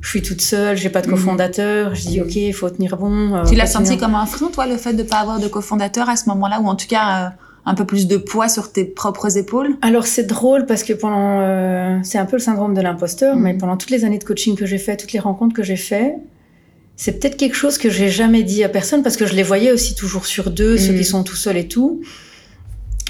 Je 0.00 0.08
suis 0.08 0.22
toute 0.22 0.40
seule, 0.40 0.76
j'ai 0.76 0.90
pas 0.90 1.02
de 1.02 1.06
cofondateur. 1.08 1.94
Je 1.94 2.02
dis, 2.08 2.20
ok, 2.20 2.34
il 2.36 2.52
faut 2.52 2.68
tenir 2.68 2.96
bon. 2.96 3.34
euh, 3.34 3.44
Tu 3.44 3.54
l'as 3.54 3.66
senti 3.66 3.96
comme 3.96 4.14
un 4.14 4.26
frein, 4.26 4.48
toi, 4.52 4.66
le 4.66 4.76
fait 4.76 4.92
de 4.92 5.02
ne 5.02 5.08
pas 5.08 5.18
avoir 5.18 5.38
de 5.38 5.48
cofondateur 5.48 6.08
à 6.08 6.16
ce 6.16 6.28
moment-là, 6.30 6.60
ou 6.60 6.66
en 6.66 6.74
tout 6.74 6.88
cas 6.88 7.26
euh, 7.26 7.28
un 7.66 7.74
peu 7.74 7.84
plus 7.86 8.06
de 8.06 8.16
poids 8.18 8.48
sur 8.48 8.72
tes 8.72 8.84
propres 8.84 9.38
épaules 9.38 9.76
Alors 9.82 10.06
c'est 10.06 10.24
drôle 10.26 10.66
parce 10.66 10.82
que 10.84 10.92
pendant, 10.92 11.40
euh, 11.40 11.98
c'est 12.02 12.18
un 12.18 12.26
peu 12.26 12.36
le 12.36 12.42
syndrome 12.42 12.74
de 12.74 12.80
l'imposteur, 12.82 13.36
Mhm. 13.36 13.42
mais 13.42 13.54
pendant 13.54 13.76
toutes 13.76 13.90
les 13.90 14.04
années 14.04 14.18
de 14.18 14.24
coaching 14.24 14.54
que 14.56 14.66
j'ai 14.66 14.78
fait, 14.78 14.96
toutes 14.96 15.12
les 15.12 15.18
rencontres 15.20 15.54
que 15.54 15.62
j'ai 15.62 15.76
fait, 15.76 16.14
c'est 16.96 17.18
peut-être 17.18 17.36
quelque 17.36 17.56
chose 17.56 17.78
que 17.78 17.90
j'ai 17.90 18.08
jamais 18.08 18.42
dit 18.42 18.62
à 18.64 18.68
personne 18.68 19.02
parce 19.02 19.16
que 19.16 19.26
je 19.26 19.34
les 19.34 19.42
voyais 19.42 19.72
aussi 19.72 19.94
toujours 19.94 20.26
sur 20.26 20.50
deux, 20.50 20.76
ceux 20.76 20.92
Mhm. 20.92 20.98
qui 20.98 21.04
sont 21.04 21.22
tout 21.24 21.36
seuls 21.36 21.56
et 21.56 21.66
tout. 21.68 22.02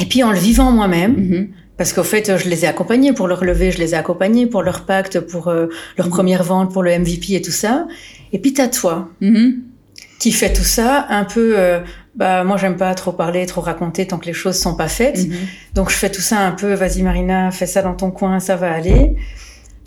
Et 0.00 0.06
puis 0.06 0.22
en 0.22 0.30
le 0.32 0.38
vivant 0.38 0.70
moi-même, 0.72 1.48
parce 1.76 1.92
qu'au 1.92 2.02
fait, 2.04 2.36
je 2.38 2.48
les 2.48 2.64
ai 2.64 2.68
accompagnés 2.68 3.12
pour 3.12 3.26
leur 3.28 3.44
lever, 3.44 3.70
je 3.72 3.78
les 3.78 3.90
ai 3.92 3.96
accompagnés 3.96 4.46
pour 4.46 4.62
leur 4.62 4.86
pacte, 4.86 5.20
pour 5.20 5.48
euh, 5.48 5.66
leur 5.98 6.06
Mhm. 6.06 6.12
première 6.12 6.42
vente, 6.44 6.72
pour 6.72 6.82
le 6.82 6.90
MVP 6.92 7.34
et 7.34 7.42
tout 7.42 7.50
ça. 7.50 7.86
Et 8.32 8.38
puis 8.38 8.52
t'as 8.52 8.68
toi 8.68 9.08
Mhm. 9.20 9.62
Qui 10.24 10.32
fait 10.32 10.52
tout 10.52 10.64
ça, 10.64 11.06
un 11.10 11.24
peu. 11.24 11.54
euh, 11.58 11.80
bah 12.16 12.44
moi 12.44 12.56
j'aime 12.56 12.76
pas 12.76 12.94
trop 12.94 13.12
parler, 13.12 13.44
trop 13.44 13.60
raconter 13.60 14.06
tant 14.06 14.18
que 14.18 14.26
les 14.26 14.32
choses 14.32 14.56
sont 14.58 14.74
pas 14.76 14.88
faites. 14.88 15.26
Mhm. 15.28 15.34
Donc 15.74 15.90
je 15.90 15.96
fais 15.96 16.10
tout 16.10 16.20
ça 16.22 16.38
un 16.40 16.52
peu, 16.52 16.72
vas-y 16.74 17.02
Marina, 17.02 17.50
fais 17.50 17.66
ça 17.66 17.82
dans 17.82 17.94
ton 17.94 18.10
coin, 18.10 18.38
ça 18.40 18.54
va 18.56 18.72
aller. 18.72 19.16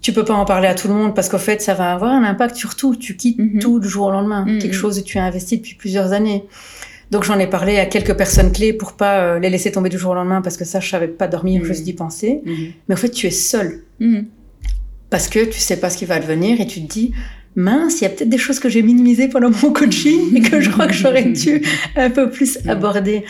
Tu 0.01 0.13
peux 0.13 0.23
pas 0.25 0.35
en 0.35 0.45
parler 0.45 0.67
à 0.67 0.75
tout 0.75 0.87
le 0.89 0.93
monde 0.93 1.15
parce 1.15 1.27
qu'au 1.29 1.37
fait, 1.39 1.61
ça 1.61 1.73
va 1.73 1.91
avoir 1.93 2.11
un 2.11 2.23
impact 2.23 2.55
sur 2.55 2.75
tout. 2.75 2.95
Tu 2.95 3.15
quittes 3.15 3.39
Mhm. 3.39 3.59
tout 3.59 3.79
du 3.79 3.89
jour 3.89 4.07
au 4.07 4.11
lendemain. 4.11 4.45
Mhm. 4.45 4.59
Quelque 4.59 4.75
chose 4.75 4.99
où 4.99 5.01
tu 5.01 5.17
as 5.17 5.23
investi 5.23 5.57
depuis 5.57 5.73
plusieurs 5.75 6.11
années. 6.13 6.43
Donc 7.11 7.23
j'en 7.23 7.39
ai 7.39 7.47
parlé 7.47 7.79
à 7.79 7.85
quelques 7.87 8.13
personnes 8.15 8.51
clés 8.51 8.73
pour 8.73 8.93
pas 8.93 9.19
euh, 9.19 9.39
les 9.39 9.49
laisser 9.49 9.71
tomber 9.71 9.89
du 9.89 9.97
jour 9.97 10.11
au 10.11 10.15
lendemain 10.15 10.41
parce 10.41 10.57
que 10.57 10.65
ça, 10.65 10.79
je 10.81 10.89
savais 10.89 11.07
pas 11.07 11.27
dormir 11.27 11.61
Mhm. 11.61 11.65
juste 11.65 11.83
d'y 11.83 11.93
penser. 11.93 12.41
Mais 12.87 12.93
au 12.93 12.97
fait, 12.97 13.09
tu 13.09 13.25
es 13.27 13.31
seul 13.31 13.83
parce 15.09 15.29
que 15.29 15.45
tu 15.45 15.59
sais 15.59 15.77
pas 15.77 15.89
ce 15.89 15.97
qui 15.97 16.05
va 16.05 16.15
advenir 16.15 16.59
et 16.59 16.67
tu 16.67 16.81
te 16.85 16.91
dis, 16.91 17.13
mince, 17.57 17.99
il 17.99 18.03
y 18.05 18.07
a 18.07 18.09
peut-être 18.09 18.29
des 18.29 18.37
choses 18.37 18.59
que 18.59 18.69
j'ai 18.69 18.81
minimisées 18.83 19.27
pendant 19.27 19.49
mon 19.49 19.73
coaching 19.73 20.35
et 20.37 20.41
que 20.41 20.61
je 20.61 20.69
crois 20.69 20.87
que 20.87 20.93
j'aurais 20.93 21.23
dû 21.43 21.61
un 21.97 22.09
peu 22.09 22.29
plus 22.29 22.59
aborder. 22.69 23.25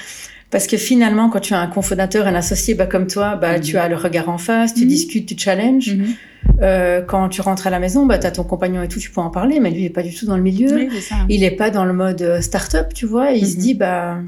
Parce 0.51 0.65
que 0.67 0.77
finalement, 0.77 1.29
quand 1.29 1.39
tu 1.41 1.53
as 1.53 1.59
un 1.59 1.67
cofondateur, 1.67 2.25
un 2.27 2.35
associé 2.35 2.73
bah, 2.75 2.85
comme 2.85 3.07
toi, 3.07 3.35
bah, 3.35 3.57
Mhm. 3.57 3.61
tu 3.61 3.77
as 3.77 3.89
le 3.89 3.95
regard 3.95 4.29
en 4.29 4.37
face, 4.37 4.73
tu 4.73 4.83
Mhm. 4.83 4.87
discutes, 4.87 5.25
tu 5.27 5.35
challenges. 5.37 5.95
Mhm. 5.95 6.05
Euh, 6.61 7.01
quand 7.01 7.27
tu 7.29 7.41
rentres 7.41 7.67
à 7.67 7.69
la 7.69 7.79
maison, 7.79 8.05
bah, 8.05 8.17
tu 8.17 8.27
as 8.27 8.31
ton 8.31 8.43
compagnon 8.43 8.81
et 8.81 8.87
tout, 8.87 8.99
tu 8.99 9.09
peux 9.11 9.19
en 9.19 9.29
parler, 9.29 9.59
mais 9.59 9.71
lui, 9.71 9.81
il 9.81 9.85
est 9.85 9.89
pas 9.89 10.03
du 10.03 10.13
tout 10.15 10.25
dans 10.25 10.37
le 10.37 10.43
milieu. 10.43 10.73
Oui, 10.73 10.89
ça. 11.01 11.15
Il 11.27 11.43
est 11.43 11.51
pas 11.51 11.69
dans 11.69 11.83
le 11.83 11.91
mode 11.93 12.21
euh, 12.21 12.39
start-up, 12.41 12.93
tu 12.93 13.05
vois. 13.05 13.33
Et 13.33 13.39
il 13.39 13.47
se 13.47 13.57
dit, 13.57 13.73
bah, 13.73 14.19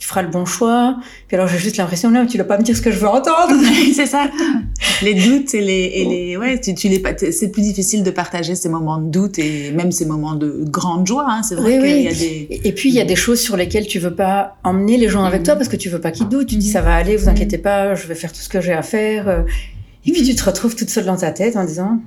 tu 0.00 0.08
feras 0.08 0.22
le 0.22 0.28
bon 0.28 0.44
choix. 0.46 0.96
Puis 1.28 1.36
alors, 1.36 1.46
j'ai 1.46 1.58
juste 1.58 1.76
l'impression, 1.76 2.10
là, 2.10 2.26
tu 2.26 2.36
dois 2.38 2.46
pas 2.46 2.58
me 2.58 2.64
dire 2.64 2.74
ce 2.76 2.80
que 2.82 2.90
je 2.90 2.98
veux 2.98 3.06
entendre. 3.06 3.54
c'est 3.94 4.06
ça. 4.06 4.28
Les 5.02 5.14
doutes 5.14 5.54
et 5.54 5.60
les, 5.60 5.92
et 5.94 6.04
les 6.06 6.36
ouais, 6.36 6.58
tu, 6.60 6.74
tu 6.74 6.88
les, 6.88 7.02
c'est 7.32 7.50
plus 7.52 7.62
difficile 7.62 8.02
de 8.02 8.10
partager 8.10 8.54
ces 8.54 8.68
moments 8.68 8.98
de 8.98 9.08
doute 9.10 9.38
et 9.38 9.70
même 9.72 9.92
ces 9.92 10.04
moments 10.06 10.34
de 10.34 10.64
grande 10.66 11.06
joie. 11.06 11.26
Hein. 11.28 11.42
C'est 11.42 11.54
vrai 11.54 11.78
Oui, 11.78 11.86
qu'il 11.86 11.96
oui. 11.96 12.02
y 12.02 12.08
a 12.08 12.12
des. 12.12 12.60
Et, 12.68 12.72
puis, 12.72 12.88
il 12.88 12.94
y 12.94 13.00
a 13.00 13.04
des 13.04 13.14
choses 13.16 13.40
sur 13.40 13.56
lesquelles 13.56 13.86
tu 13.86 13.98
veux 13.98 14.14
pas 14.14 14.56
emmener 14.64 14.96
les 14.96 15.08
gens 15.08 15.24
avec 15.24 15.42
toi 15.42 15.54
parce 15.56 15.68
que 15.68 15.76
tu 15.76 15.88
veux 15.90 16.00
pas 16.00 16.10
qu'ils 16.10 16.28
doutent. 16.28 16.48
Tu 16.48 16.56
dis, 16.56 16.70
ça 16.70 16.80
va 16.80 16.94
aller, 16.94 17.16
vous 17.16 17.24
Mhm. 17.26 17.30
inquiétez 17.36 17.58
pas, 17.58 17.94
je 17.94 18.06
vais 18.06 18.14
faire 18.14 18.32
tout 18.32 18.40
ce 18.40 18.48
que 18.48 18.60
j'ai 18.60 18.72
à 18.72 18.82
faire. 18.82 19.28
Euh, 19.28 19.42
Et 20.06 20.12
puis, 20.12 20.22
tu 20.22 20.34
te 20.34 20.44
retrouves 20.44 20.74
toute 20.76 20.88
seule 20.90 21.04
dans 21.04 21.16
ta 21.18 21.30
tête 21.30 21.56
en 21.56 21.64
disant, 21.64 22.00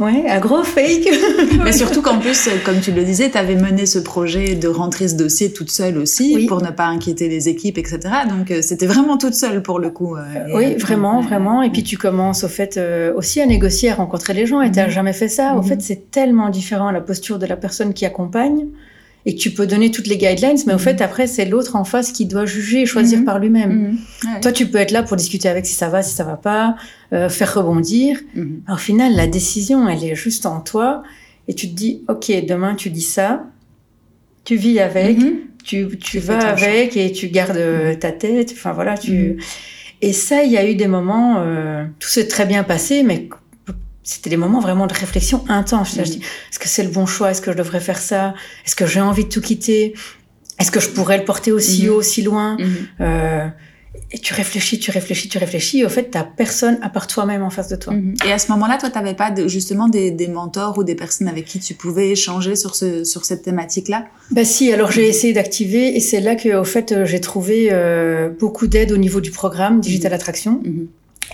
ouais, 0.00 0.24
un 0.28 0.40
gros 0.40 0.62
fake. 0.62 1.08
Mais 1.64 1.72
surtout 1.72 2.02
qu'en 2.02 2.18
plus, 2.18 2.48
comme 2.64 2.80
tu 2.80 2.92
le 2.92 3.04
disais, 3.04 3.30
tu 3.30 3.38
avais 3.38 3.54
mené 3.56 3.86
ce 3.86 3.98
projet 3.98 4.54
de 4.54 4.68
rentrer 4.68 5.08
ce 5.08 5.14
dossier 5.16 5.52
toute 5.52 5.70
seule 5.70 5.98
aussi 5.98 6.32
Oui. 6.34 6.46
pour 6.46 6.62
ne 6.62 6.70
pas 6.70 6.86
inquiéter 6.86 7.28
les 7.28 7.48
équipes, 7.48 7.78
etc. 7.78 7.98
Donc 8.28 8.50
euh, 8.50 8.62
c'était 8.62 8.86
vraiment 8.86 9.16
toute 9.18 9.34
seule 9.34 9.62
pour 9.62 9.78
le 9.78 9.90
coup. 9.90 10.16
euh, 10.16 10.22
Oui, 10.54 10.74
vraiment, 10.76 11.20
vraiment. 11.20 11.62
Et 11.62 11.70
puis 11.70 11.82
tu 11.82 11.96
commences 11.98 12.44
au 12.44 12.48
fait 12.48 12.76
euh, 12.76 13.12
aussi 13.14 13.40
à 13.40 13.46
négocier, 13.46 13.90
à 13.90 13.94
rencontrer 13.94 14.34
les 14.34 14.46
gens. 14.46 14.60
Et 14.60 14.70
t'as 14.70 14.86
Mhm. 14.86 14.90
jamais 14.92 15.12
fait 15.12 15.28
ça. 15.28 15.54
Au 15.54 15.58
Mhm. 15.58 15.64
fait, 15.64 15.82
c'est 15.82 16.10
tellement 16.10 16.48
différent 16.50 16.90
la 16.90 17.00
posture 17.00 17.38
de 17.38 17.46
la 17.46 17.56
personne 17.56 17.92
qui 17.94 18.06
accompagne 18.06 18.66
et 19.28 19.34
que 19.34 19.38
tu 19.40 19.50
peux 19.50 19.66
donner 19.66 19.90
toutes 19.90 20.06
les 20.06 20.16
guidelines, 20.16 20.56
mais 20.66 20.72
au 20.72 20.76
Mhm. 20.78 20.82
fait 20.82 21.00
après 21.02 21.26
c'est 21.26 21.44
l'autre 21.44 21.76
en 21.76 21.84
face 21.84 22.12
qui 22.12 22.24
doit 22.24 22.46
juger 22.46 22.80
et 22.80 22.86
choisir 22.86 23.18
Mhm. 23.18 23.24
par 23.26 23.38
lui-même. 23.38 23.98
Ouais. 24.24 24.40
Toi, 24.40 24.52
tu 24.52 24.66
peux 24.68 24.78
être 24.78 24.90
là 24.90 25.02
pour 25.02 25.18
discuter 25.18 25.50
avec 25.50 25.66
si 25.66 25.74
ça 25.74 25.90
va, 25.90 26.02
si 26.02 26.14
ça 26.14 26.24
va 26.24 26.36
pas, 26.38 26.76
euh, 27.12 27.28
faire 27.28 27.52
rebondir. 27.54 28.18
Au 28.72 28.76
final, 28.78 29.14
la 29.14 29.26
décision, 29.26 29.86
elle 29.86 30.02
est 30.02 30.14
juste 30.14 30.46
en 30.46 30.60
toi. 30.60 31.02
Et 31.46 31.52
tu 31.54 31.68
te 31.68 31.74
dis, 31.74 32.02
OK, 32.08 32.32
demain, 32.48 32.74
tu 32.74 32.88
dis 32.88 33.02
ça. 33.02 33.44
Tu 34.44 34.56
vis 34.56 34.80
avec. 34.80 35.18
Mhm. 35.18 35.34
Tu, 35.62 35.86
tu 36.00 36.18
vas 36.20 36.38
avec 36.48 36.96
et 36.96 37.12
tu 37.12 37.28
gardes 37.28 37.58
euh, 37.58 37.94
ta 37.96 38.12
tête. 38.12 38.52
Enfin, 38.54 38.72
voilà, 38.72 38.96
tu... 38.96 39.36
Et 40.00 40.14
ça, 40.14 40.42
il 40.44 40.50
y 40.52 40.56
a 40.56 40.66
eu 40.70 40.74
des 40.74 40.86
moments, 40.86 41.36
euh, 41.40 41.84
tout 41.98 42.08
s'est 42.08 42.28
très 42.28 42.46
bien 42.46 42.62
passé, 42.64 43.02
mais 43.02 43.28
c'était 44.10 44.30
des 44.30 44.36
moments 44.38 44.60
vraiment 44.60 44.86
de 44.86 44.94
réflexion 44.94 45.44
intense. 45.48 45.92
Je 45.96 46.00
Mhm. 46.00 46.06
dis, 46.06 46.20
est-ce 46.50 46.58
que 46.58 46.68
c'est 46.68 46.82
le 46.82 46.88
bon 46.90 47.06
choix? 47.06 47.30
Est-ce 47.30 47.42
que 47.42 47.52
je 47.52 47.56
devrais 47.58 47.80
faire 47.80 47.98
ça? 47.98 48.34
Est-ce 48.64 48.74
que 48.74 48.86
j'ai 48.86 49.00
envie 49.00 49.24
de 49.24 49.28
tout 49.28 49.42
quitter? 49.42 49.94
Est-ce 50.58 50.70
que 50.70 50.80
je 50.80 50.88
pourrais 50.88 51.18
le 51.18 51.24
porter 51.24 51.52
aussi 51.52 51.84
Mhm. 51.84 51.90
haut, 51.90 51.96
aussi 51.96 52.22
loin? 52.22 52.56
Mhm. 52.58 52.66
Euh, 53.02 53.46
Et 54.10 54.18
tu 54.18 54.32
réfléchis, 54.32 54.78
tu 54.78 54.90
réfléchis, 54.90 55.28
tu 55.28 55.36
réfléchis. 55.38 55.80
Et 55.80 55.84
au 55.84 55.88
fait, 55.90 56.04
t'as 56.10 56.22
personne 56.24 56.78
à 56.80 56.88
part 56.88 57.06
toi-même 57.08 57.42
en 57.42 57.50
face 57.50 57.68
de 57.68 57.76
toi. 57.76 57.92
Mhm. 57.92 58.14
Et 58.26 58.32
à 58.32 58.38
ce 58.38 58.50
moment-là, 58.52 58.78
toi, 58.78 58.88
t'avais 58.88 59.12
pas 59.12 59.30
de, 59.30 59.48
justement 59.48 59.86
des, 59.88 60.10
des 60.10 60.28
mentors 60.28 60.78
ou 60.78 60.84
des 60.84 60.94
personnes 60.94 61.28
avec 61.28 61.44
qui 61.44 61.58
tu 61.58 61.74
pouvais 61.74 62.08
échanger 62.10 62.54
sur, 62.56 62.74
ce, 62.74 63.04
sur 63.04 63.26
cette 63.26 63.42
thématique-là? 63.42 64.06
Bah 64.30 64.44
si, 64.46 64.72
alors 64.72 64.90
j'ai 64.92 65.06
essayé 65.08 65.32
d'activer 65.34 65.94
et 65.96 66.00
c'est 66.00 66.20
là 66.20 66.36
que 66.36 66.50
au 66.56 66.64
fait 66.64 66.92
euh, 66.92 67.04
j'ai 67.04 67.20
trouvé 67.20 67.68
euh, 67.70 68.30
beaucoup 68.30 68.66
d'aide 68.66 68.92
au 68.92 68.96
niveau 68.98 69.20
du 69.20 69.30
programme 69.30 69.80
Digital 69.80 70.12
Attraction. 70.14 70.62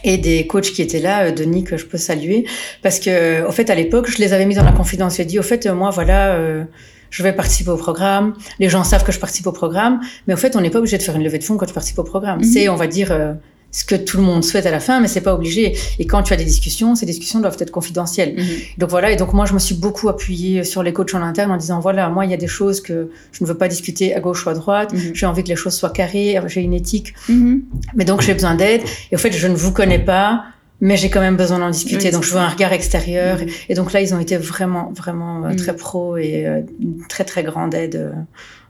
Et 0.04 0.18
des 0.18 0.46
coachs 0.46 0.70
qui 0.70 0.82
étaient 0.82 1.00
là, 1.00 1.24
euh, 1.24 1.32
Denis 1.32 1.64
que 1.64 1.76
je 1.76 1.86
peux 1.86 1.98
saluer 1.98 2.44
parce 2.82 3.00
que 3.00 3.44
au 3.46 3.50
fait 3.50 3.70
à 3.70 3.74
l'époque 3.74 4.08
je 4.08 4.18
les 4.18 4.32
avais 4.32 4.46
mis 4.46 4.54
dans 4.54 4.62
la 4.64 4.72
confidence. 4.72 5.16
J'ai 5.16 5.24
dit 5.24 5.38
au 5.38 5.42
fait 5.42 5.66
euh, 5.66 5.74
moi 5.74 5.90
voilà 5.90 6.34
euh, 6.34 6.64
je 7.10 7.22
vais 7.22 7.32
participer 7.32 7.70
au 7.70 7.76
programme. 7.76 8.34
Les 8.58 8.68
gens 8.68 8.84
savent 8.84 9.04
que 9.04 9.12
je 9.12 9.18
participe 9.18 9.46
au 9.46 9.52
programme, 9.52 10.00
mais 10.26 10.34
au 10.34 10.36
fait 10.36 10.54
on 10.56 10.60
n'est 10.60 10.70
pas 10.70 10.78
obligé 10.78 10.98
de 10.98 11.02
faire 11.02 11.16
une 11.16 11.24
levée 11.24 11.38
de 11.38 11.44
fonds 11.44 11.56
quand 11.56 11.66
tu 11.66 11.74
participes 11.74 11.98
au 11.98 12.04
programme. 12.04 12.38
Mhm. 12.38 12.44
C'est 12.44 12.68
on 12.68 12.76
va 12.76 12.86
dire 12.86 13.10
euh, 13.10 13.32
ce 13.74 13.84
que 13.84 13.96
tout 13.96 14.18
le 14.18 14.22
monde 14.22 14.44
souhaite 14.44 14.66
à 14.66 14.70
la 14.70 14.78
fin, 14.78 15.00
mais 15.00 15.08
c'est 15.08 15.20
pas 15.20 15.34
obligé. 15.34 15.76
Et 15.98 16.06
quand 16.06 16.22
tu 16.22 16.32
as 16.32 16.36
des 16.36 16.44
discussions, 16.44 16.94
ces 16.94 17.06
discussions 17.06 17.40
doivent 17.40 17.56
être 17.58 17.72
confidentielles. 17.72 18.34
Mhm. 18.36 18.44
Donc 18.78 18.88
voilà, 18.90 19.10
et 19.10 19.16
donc 19.16 19.32
moi 19.32 19.46
je 19.46 19.52
me 19.52 19.58
suis 19.58 19.74
beaucoup 19.74 20.08
appuyée 20.08 20.62
sur 20.62 20.84
les 20.84 20.92
coachs 20.92 21.12
en 21.14 21.22
interne 21.22 21.50
en 21.50 21.56
disant 21.56 21.80
voilà, 21.80 22.08
moi 22.08 22.24
il 22.24 22.30
y 22.30 22.34
a 22.34 22.36
des 22.36 22.46
choses 22.46 22.80
que 22.80 23.10
je 23.32 23.42
ne 23.42 23.48
veux 23.48 23.56
pas 23.56 23.66
discuter 23.66 24.14
à 24.14 24.20
gauche 24.20 24.46
ou 24.46 24.50
à 24.50 24.54
droite, 24.54 24.92
Mhm. 24.92 25.10
j'ai 25.14 25.26
envie 25.26 25.42
que 25.42 25.48
les 25.48 25.56
choses 25.56 25.74
soient 25.74 25.90
carrées, 25.90 26.38
j'ai 26.46 26.60
une 26.60 26.72
éthique, 26.74 27.14
Mhm. 27.28 27.62
mais 27.96 28.04
donc 28.04 28.20
j'ai 28.22 28.32
besoin 28.34 28.54
d'aide. 28.54 28.82
Et 29.10 29.16
au 29.16 29.18
fait, 29.18 29.32
je 29.32 29.48
ne 29.48 29.56
vous 29.56 29.72
connais 29.72 29.98
pas, 29.98 30.44
mais 30.80 30.96
j'ai 30.96 31.08
quand 31.10 31.20
même 31.20 31.36
besoin 31.36 31.58
d'en 31.58 31.70
discuter, 31.70 32.06
Oui, 32.06 32.12
donc 32.12 32.24
je 32.24 32.32
veux 32.32 32.40
un 32.40 32.48
regard 32.48 32.72
extérieur. 32.72 33.38
Mhm. 33.38 33.48
Et 33.68 33.74
donc 33.74 33.92
là, 33.92 34.00
ils 34.00 34.14
ont 34.14 34.18
été 34.20 34.36
vraiment, 34.36 34.92
vraiment 34.94 35.44
euh, 35.44 35.48
Mhm. 35.50 35.56
très 35.56 35.76
pro 35.76 36.16
et 36.16 36.46
euh, 36.46 36.60
une 36.80 37.06
très, 37.08 37.24
très 37.24 37.42
grande 37.42 37.74
aide. 37.74 37.96
euh, 37.96 38.12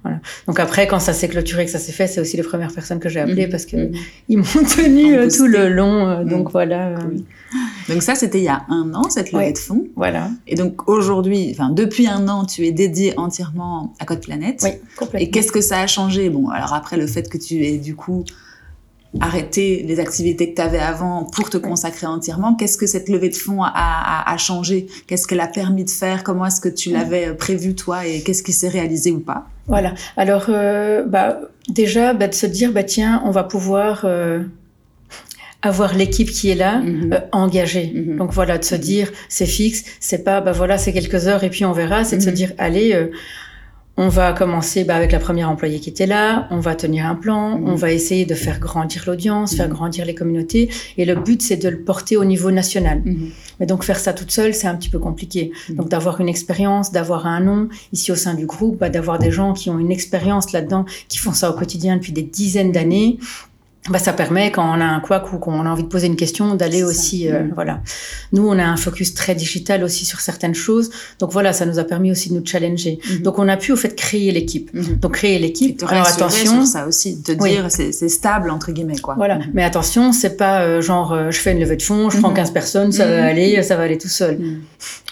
voilà. 0.03 0.21
Donc 0.47 0.61
après, 0.61 0.87
quand 0.87 1.01
ça 1.01 1.15
s'est 1.15 1.29
clôturé, 1.29 1.65
que 1.65 1.71
ça 1.71 1.79
s'est 1.79 1.91
fait, 1.93 2.07
c'est 2.07 2.21
aussi 2.21 2.37
les 2.37 2.43
premières 2.43 2.73
personnes 2.73 3.01
que 3.01 3.09
j'ai 3.09 3.21
appelées 3.21 3.47
Mhm. 3.47 3.51
parce 3.51 3.65
que 3.65 3.91
ils 4.29 4.37
m'ont 4.37 4.45
tenu 4.77 5.15
euh, 5.17 5.31
tout 5.31 5.47
le 5.47 5.71
long. 5.71 6.23
Donc 6.25 6.51
voilà, 6.53 6.95
Cool. 7.01 7.17
Donc 7.89 8.03
ça, 8.03 8.15
c'était 8.15 8.39
il 8.39 8.45
y 8.45 8.49
a 8.49 8.63
un 8.69 8.93
an, 8.95 9.09
cette 9.09 9.33
levée 9.33 9.47
Ouais. 9.47 9.53
de 9.53 9.59
fonds. 9.59 9.87
voilà. 9.97 10.29
Et 10.47 10.57
donc 10.57 10.89
aujourd'hui, 10.89 11.49
enfin 11.53 11.71
depuis 11.71 12.07
un 12.07 12.29
an, 12.29 12.45
tu 12.45 12.67
es 12.67 12.73
dédié 12.73 13.15
entièrement 13.19 13.95
à 13.99 14.05
Code 14.05 14.21
Planète. 14.21 14.61
Oui, 14.63 14.71
Et 14.71 14.81
complètement. 14.97 15.31
qu'est-ce 15.31 15.53
que 15.53 15.61
ça 15.63 15.79
a 15.81 15.87
changé? 15.87 16.29
Bon, 16.31 16.49
alors 16.51 16.75
après 16.75 16.97
le 16.99 17.07
fait 17.07 17.29
que 17.31 17.39
tu 17.39 17.65
aies 17.65 17.79
du 17.79 17.95
coup 17.97 18.25
arrêté 19.21 19.85
les 19.87 20.01
activités 20.01 20.51
que 20.51 20.57
tu 20.57 20.63
avais 20.63 20.79
avant 20.79 21.25
pour 21.25 21.49
te 21.51 21.57
consacrer 21.57 22.07
entièrement, 22.07 22.55
qu'est-ce 22.55 22.77
que 22.77 22.87
cette 22.87 23.09
levée 23.09 23.29
de 23.29 23.37
fonds 23.37 23.63
a, 23.63 23.73
a, 23.75 24.33
a 24.33 24.37
changé? 24.37 24.87
Qu'est-ce 25.07 25.27
qu'elle 25.27 25.41
a 25.41 25.47
permis 25.47 25.85
de 25.85 25.91
faire? 25.91 26.25
Comment 26.25 26.47
est-ce 26.47 26.61
que 26.61 26.69
tu 26.69 26.91
l'avais 26.91 27.33
prévu 27.35 27.75
toi? 27.75 28.07
Et 28.07 28.23
qu'est-ce 28.23 28.43
qui 28.43 28.53
s'est 28.53 28.69
réalisé 28.69 29.11
ou 29.13 29.21
pas? 29.21 29.47
Voilà. 29.67 29.95
Alors, 30.17 30.47
euh, 30.49 31.05
bah, 31.07 31.39
déjà, 31.69 32.13
bah, 32.13 32.29
de 32.29 32.35
se 32.35 32.47
dire, 32.47 32.73
bah, 32.73 32.83
tiens, 32.85 33.23
on 33.25 33.31
va 33.31 33.45
pouvoir 33.45 34.03
euh, 34.05 34.43
avoir 35.63 35.95
l'équipe 35.95 36.29
qui 36.31 36.51
est 36.51 36.55
là, 36.55 36.81
Mhm. 36.81 37.13
euh, 37.15 37.21
engagée. 37.33 37.93
Mhm. 37.95 38.17
Donc 38.19 38.33
voilà, 38.33 38.59
de 38.59 38.65
se 38.65 38.75
Mhm. 38.75 38.81
dire, 38.81 39.13
c'est 39.31 39.47
fixe, 39.47 39.85
c'est 40.01 40.23
pas, 40.25 40.41
bah 40.43 40.53
voilà, 40.53 40.77
c'est 40.77 40.93
quelques 40.93 41.27
heures 41.27 41.43
et 41.45 41.51
puis 41.51 41.65
on 41.65 41.73
verra. 41.73 42.05
C'est 42.05 42.19
de 42.19 42.23
se 42.23 42.31
dire, 42.31 42.53
allez, 42.59 42.93
euh, 42.93 43.07
on 43.97 44.09
va 44.09 44.33
commencer 44.33 44.83
bah, 44.85 44.97
avec 44.97 45.13
la 45.13 45.21
première 45.21 45.49
employée 45.49 45.79
qui 45.79 45.89
était 45.89 46.07
là, 46.07 46.49
on 46.51 46.59
va 46.59 46.75
tenir 46.75 47.07
un 47.07 47.15
plan, 47.15 47.59
Mhm. 47.59 47.69
on 47.69 47.75
va 47.77 47.93
essayer 47.93 48.27
de 48.27 48.35
faire 48.35 48.59
grandir 48.59 49.05
l'audience, 49.07 49.55
faire 49.55 49.69
Mhm. 49.69 49.73
grandir 49.75 50.05
les 50.05 50.15
communautés, 50.17 50.69
et 50.97 51.05
le 51.05 51.15
but 51.15 51.41
c'est 51.43 51.57
de 51.57 51.69
le 51.69 51.81
porter 51.81 52.17
au 52.17 52.25
niveau 52.25 52.51
national. 52.51 53.03
Mhm. 53.05 53.31
Mais 53.61 53.67
donc 53.67 53.85
faire 53.85 53.99
ça 54.01 54.13
toute 54.13 54.33
seule, 54.33 54.53
c'est 54.53 54.67
un 54.67 54.75
petit 54.75 54.89
peu 54.89 54.99
compliqué. 54.99 55.53
Donc 55.71 55.89
d'avoir 55.89 56.21
une 56.21 56.29
expérience, 56.29 56.91
d'avoir 56.91 57.27
un 57.27 57.41
nom 57.41 57.69
ici 57.93 58.11
au 58.11 58.17
sein 58.17 58.35
du 58.35 58.47
groupe, 58.47 58.79
bah, 58.81 58.89
d'avoir 58.91 59.19
des 59.21 59.31
gens 59.31 59.53
qui 59.53 59.71
ont 59.71 59.79
une 59.79 59.93
expérience 59.93 60.51
là-dedans, 60.53 60.85
qui 61.09 61.19
font 61.19 61.33
ça 61.33 61.49
au 61.51 61.55
quotidien 61.55 61.97
depuis 61.97 62.13
des 62.13 62.23
dizaines 62.23 62.73
d'années. 62.73 63.19
Bah, 63.91 63.99
ça 63.99 64.15
permet 64.15 64.51
quand 64.51 64.65
on 64.65 64.81
a 64.81 64.85
un 64.87 64.99
couac 65.01 65.31
ou 65.35 65.39
qu'on 65.39 65.67
a 65.67 65.69
envie 65.69 65.83
de 65.83 65.89
poser 65.89 66.07
une 66.07 66.17
question 66.17 66.55
d'aller 66.55 66.83
aussi 66.83 67.29
euh, 67.31 67.43
Mhm. 67.43 67.53
voilà 67.55 67.83
nous 68.33 68.49
on 68.49 68.59
a 68.59 68.65
un 68.65 68.79
focus 68.79 69.13
très 69.13 69.35
digital 69.35 69.85
aussi 69.85 70.07
sur 70.07 70.21
certaines 70.23 70.55
choses 70.55 70.89
donc 71.19 71.33
voilà 71.33 71.53
ça 71.53 71.67
nous 71.67 71.79
a 71.79 71.85
permis 71.85 72.11
aussi 72.11 72.31
de 72.31 72.35
nous 72.35 72.47
challenger 72.47 72.99
Mhm. 73.11 73.19
donc 73.23 73.39
on 73.39 73.47
a 73.47 73.59
pu 73.59 73.73
au 73.73 73.77
fait 73.77 73.95
créer 73.95 74.33
l'équipe 74.33 74.71
Mhm. 74.73 74.97
donc 75.03 75.13
créer 75.13 75.39
l'équipe 75.39 75.83
alors 75.87 76.07
attention 76.09 76.65
sur 76.65 76.67
ça 76.67 76.87
aussi, 76.87 77.17
de 77.17 77.35
te 77.35 77.43
Oui. 77.43 77.51
dire 77.51 77.67
c'est 77.69 77.93
stable 78.09 78.49
entre 78.49 78.73
guillemets 78.73 78.99
quoi. 79.01 79.17
voilà 79.19 79.35
Mhm. 79.37 79.45
mais 79.53 79.65
attention 79.65 80.13
c'est 80.13 80.39
pas 80.39 80.63
euh, 80.63 80.81
genre 80.81 81.13
euh, 81.13 81.31
je 81.31 81.39
fais 81.39 81.53
une 81.53 81.61
levée 81.61 81.77
de 81.77 81.83
fonds 81.83 82.09
je 82.09 82.17
prends 82.21 82.31
Mhm. 82.31 82.37
15 82.37 82.53
personnes 82.53 82.91
ça 82.91 83.05
va 83.07 83.23
aller 83.27 83.63
ça 83.63 83.77
va 83.77 83.83
aller 83.83 83.99
tout 83.99 84.09
seul 84.09 84.39
Mhm. 84.39 84.61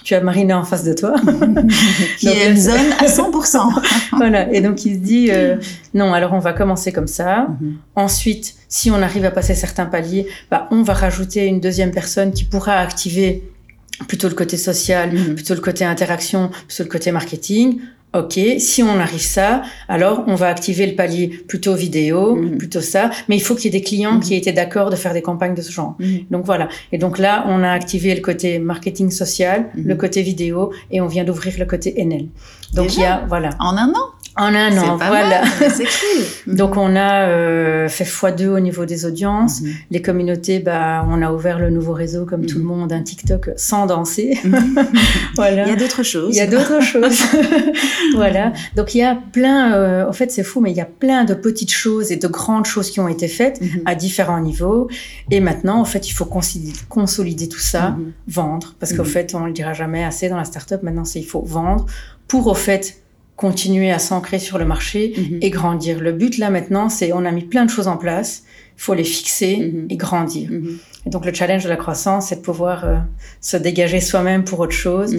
tu 0.03 0.15
as 0.15 0.23
Marina 0.23 0.59
en 0.59 0.65
face 0.65 0.85
de 0.85 0.95
toi 0.95 1.15
Qui 2.19 2.27
Donc, 2.27 2.37
est 2.37 2.51
une 2.51 2.57
zone 2.57 2.93
à 3.01 3.07
100%. 3.19 3.69
voilà 4.17 4.51
et 4.51 4.63
donc 4.63 4.87
il 4.87 4.95
se 4.95 5.01
dit 5.01 5.29
euh, 5.31 5.57
non 5.93 6.15
alors 6.15 6.33
on 6.33 6.39
va 6.39 6.55
commencer 6.55 6.91
comme 6.91 7.07
ça. 7.07 7.49
Ensuite, 7.97 8.55
si 8.73 8.91
on 8.91 9.03
arrive 9.03 9.27
à 9.27 9.31
passer 9.31 9.55
certains 9.55 9.85
paliers, 9.85 10.27
bah, 10.51 10.67
on 10.71 10.83
va 10.83 10.95
rajouter 10.95 11.45
une 11.45 11.61
deuxième 11.61 11.91
personne 11.91 12.33
qui 12.33 12.45
pourra 12.45 12.77
activer 12.79 13.43
plutôt 14.09 14.29
le 14.29 14.35
côté 14.35 14.57
social, 14.57 15.13
Mhm. 15.13 15.35
plutôt 15.35 15.55
le 15.55 15.61
côté 15.61 15.85
interaction, 15.85 16.51
plutôt 16.67 16.83
le 16.85 16.89
côté 16.89 17.13
marketing. 17.13 17.79
Ok, 18.15 18.39
si 18.59 18.83
on 18.83 18.99
arrive 18.99 19.21
ça, 19.23 19.63
alors 19.89 20.25
on 20.27 20.35
va 20.35 20.49
activer 20.49 20.87
le 20.87 20.95
palier 20.95 21.29
plutôt 21.29 21.75
vidéo, 21.75 22.35
Mhm. 22.37 22.57
plutôt 22.59 22.81
ça. 22.81 23.11
Mais 23.29 23.37
il 23.37 23.41
faut 23.41 23.55
qu'il 23.55 23.67
y 23.73 23.77
ait 23.77 23.79
des 23.81 23.85
clients 23.85 24.15
Mhm. 24.15 24.21
qui 24.21 24.35
aient 24.35 24.39
été 24.39 24.53
d'accord 24.53 24.89
de 24.91 24.97
faire 24.97 25.13
des 25.13 25.23
campagnes 25.23 25.55
de 25.55 25.63
ce 25.63 25.71
genre. 25.73 25.95
Mhm. 25.99 26.21
Donc 26.31 26.45
voilà. 26.47 26.69
Et 26.93 26.99
donc 26.99 27.19
là, 27.19 27.45
on 27.49 27.63
a 27.63 27.71
activé 27.71 28.15
le 28.15 28.23
côté 28.23 28.59
marketing 28.59 29.11
social, 29.11 29.69
le 29.75 29.95
côté 29.97 30.23
vidéo, 30.23 30.73
et 30.91 31.01
on 31.03 31.07
vient 31.07 31.25
d'ouvrir 31.25 31.55
le 31.59 31.67
côté 31.67 31.95
NL. 32.01 32.27
Donc 32.75 32.89
Déjà 32.89 33.01
il 33.01 33.05
y 33.05 33.07
a 33.07 33.25
voilà 33.29 33.51
En 33.61 33.77
un 33.77 33.91
an? 33.91 34.07
En 34.37 34.55
un 34.55 34.77
an, 34.79 34.97
pas 34.99 35.09
voilà. 35.09 35.43
c'est 35.59 35.85
cool. 35.85 36.25
Donc 36.57 36.77
on 36.79 36.97
a 36.97 37.29
euh, 37.29 37.89
fait 37.89 38.05
x2 38.05 38.47
au 38.49 38.61
niveau 38.61 38.87
des 38.87 39.05
audiences. 39.05 39.61
Mhm. 39.61 39.73
Les 39.91 40.01
communautés, 40.03 40.59
bah, 40.59 41.05
on 41.09 41.21
a 41.21 41.31
ouvert 41.33 41.59
le 41.59 41.69
nouveau 41.71 41.93
réseau 41.93 42.25
comme 42.25 42.47
tout 42.47 42.57
le 42.59 42.65
Mhm. 42.65 42.69
monde, 42.71 42.93
un 42.93 43.03
TikTok 43.03 43.51
sans 43.57 43.87
danser. 43.87 44.39
Mhm. 44.45 44.75
voilà. 45.37 45.65
Il 45.67 45.69
y 45.69 45.73
a 45.73 45.77
d'autres 45.77 46.03
choses. 46.03 46.35
Il 46.35 46.39
y 46.39 46.41
a 46.41 46.47
d'autres 46.47 46.81
choses. 46.93 47.21
voilà. 48.15 48.53
Donc 48.77 48.95
il 48.95 48.99
y 48.99 49.03
a 49.05 49.17
plein, 49.33 49.75
euh, 49.75 50.09
en 50.09 50.13
fait 50.13 50.31
c'est 50.31 50.43
fou, 50.45 50.61
mais 50.61 50.71
il 50.71 50.77
y 50.77 50.81
a 50.81 50.87
plein 50.87 51.25
de 51.25 51.35
petites 51.35 51.73
choses 51.73 52.11
et 52.13 52.17
de 52.17 52.29
grandes 52.29 52.67
choses 52.67 52.91
qui 52.91 53.01
ont 53.01 53.09
été 53.09 53.29
faites 53.29 53.61
à 53.85 53.95
différents 53.95 54.41
niveaux. 54.41 54.89
Et 55.31 55.41
maintenant, 55.41 55.79
en 55.81 55.85
fait, 55.85 56.09
il 56.09 56.13
faut 56.13 56.25
consolider, 56.25 57.49
tout 57.49 57.59
ça, 57.59 57.97
vendre. 58.29 58.75
Parce 58.81 58.93
qu'au 58.93 59.03
Mhm. 59.03 59.09
fait, 59.09 59.35
on 59.35 59.45
le 59.47 59.53
dira 59.53 59.73
jamais 59.75 60.05
assez 60.05 60.29
dans 60.29 60.37
la 60.37 60.45
startup. 60.45 60.83
Maintenant, 60.83 61.05
c'est 61.05 61.21
il 61.21 61.27
faut 61.27 61.43
vendre 61.43 61.87
pour, 62.29 62.47
au 62.47 62.55
fait, 62.55 63.02
continuer 63.47 63.91
à 63.91 63.99
s'ancrer 63.99 64.39
sur 64.39 64.57
le 64.63 64.65
marché 64.65 65.01
Mhm. 65.17 65.39
et 65.43 65.51
grandir. 65.51 65.95
Le 66.01 66.13
but 66.13 66.39
là 66.39 66.49
maintenant, 66.49 66.89
c'est 66.89 67.13
on 67.13 67.25
a 67.25 67.33
mis 67.33 67.43
plein 67.53 67.65
de 67.65 67.71
choses 67.71 67.89
en 67.89 67.97
place, 67.97 68.45
il 68.79 68.83
faut 68.87 68.95
les 68.95 69.03
fixer 69.17 69.55
Mhm. 69.57 69.87
et 69.91 69.97
grandir. 69.97 70.49
Mhm. 70.51 70.79
Et 71.07 71.11
donc 71.11 71.27
le 71.27 71.35
challenge 71.35 71.65
de 71.65 71.69
la 71.69 71.77
croissance, 71.85 72.29
c'est 72.29 72.37
de 72.37 72.41
pouvoir 72.51 72.85
euh, 72.85 72.97
se 73.41 73.57
dégager 73.57 74.01
soi-même 74.01 74.45
pour 74.45 74.61
autre 74.61 74.79
chose. 74.87 75.11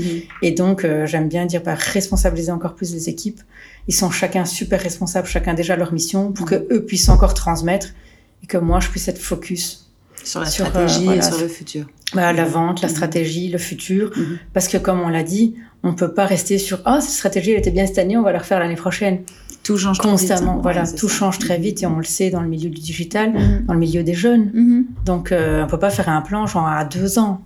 Et 0.42 0.52
donc 0.52 0.86
euh, 0.86 1.06
j'aime 1.06 1.28
bien 1.28 1.46
dire 1.46 1.62
bah, 1.68 1.76
responsabiliser 1.76 2.54
encore 2.54 2.76
plus 2.76 2.94
les 2.94 3.10
équipes. 3.10 3.42
Ils 3.90 3.94
sont 4.02 4.10
chacun 4.10 4.46
super 4.46 4.80
responsables, 4.82 5.28
chacun 5.28 5.54
déjà 5.54 5.76
leur 5.76 5.92
mission, 5.92 6.32
pour 6.32 6.46
que 6.46 6.56
eux 6.74 6.86
puissent 6.86 7.10
encore 7.10 7.34
transmettre 7.34 7.88
et 8.42 8.48
que 8.48 8.58
moi 8.58 8.80
je 8.80 8.88
puisse 8.88 9.10
être 9.10 9.20
focus 9.20 9.83
Sur 10.24 10.40
la 10.40 10.46
Sur, 10.48 10.66
euh, 10.66 10.70
stratégie 10.70 11.06
voilà, 11.06 11.20
et 11.20 11.32
sur 11.32 11.40
le 11.42 11.48
futur. 11.48 11.86
bah, 12.14 12.34
la 12.34 12.46
vente, 12.46 12.82
la 12.82 12.88
Mhm. 12.88 12.94
stratégie, 12.96 13.50
le 13.50 13.58
futur. 13.58 14.12
Mhm. 14.16 14.38
Parce 14.54 14.68
que 14.68 14.78
comme 14.78 15.02
on 15.02 15.10
l'a 15.10 15.24
dit, 15.24 15.56
on 15.84 15.94
peut 15.94 16.14
pas 16.14 16.26
rester 16.26 16.58
sur 16.58 16.80
ah 16.86 17.02
cette 17.02 17.12
stratégie 17.12 17.52
elle 17.52 17.60
était 17.60 17.72
bien 17.72 17.86
cette 17.86 17.98
année, 17.98 18.16
on 18.18 18.22
va 18.24 18.32
la 18.32 18.40
refaire 18.40 18.60
l'année 18.60 18.76
prochaine. 18.76 19.20
Tout 19.64 19.78
change 19.78 19.98
vite, 19.98 20.04
Constamment, 20.10 20.60
voilà, 20.62 20.84
Ouais, 20.84 20.94
tout 20.96 21.08
ça. 21.08 21.16
change 21.16 21.40
très 21.40 21.58
vite 21.58 21.84
et 21.84 21.86
on 21.86 21.98
le 21.98 22.04
sait 22.04 22.30
dans 22.30 22.42
le 22.42 22.50
milieu 22.50 22.70
du 22.70 22.82
digital, 22.82 23.34
dans 23.66 23.74
le 23.74 23.80
milieu 23.80 24.04
des 24.04 24.14
jeunes. 24.14 24.52
Donc, 25.06 25.32
euh, 25.32 25.64
on 25.64 25.68
peut 25.68 25.80
pas 25.80 25.90
faire 25.90 26.10
un 26.10 26.22
plan 26.22 26.46
genre 26.48 26.68
à 26.68 26.84
deux 26.84 27.18
ans. 27.18 27.42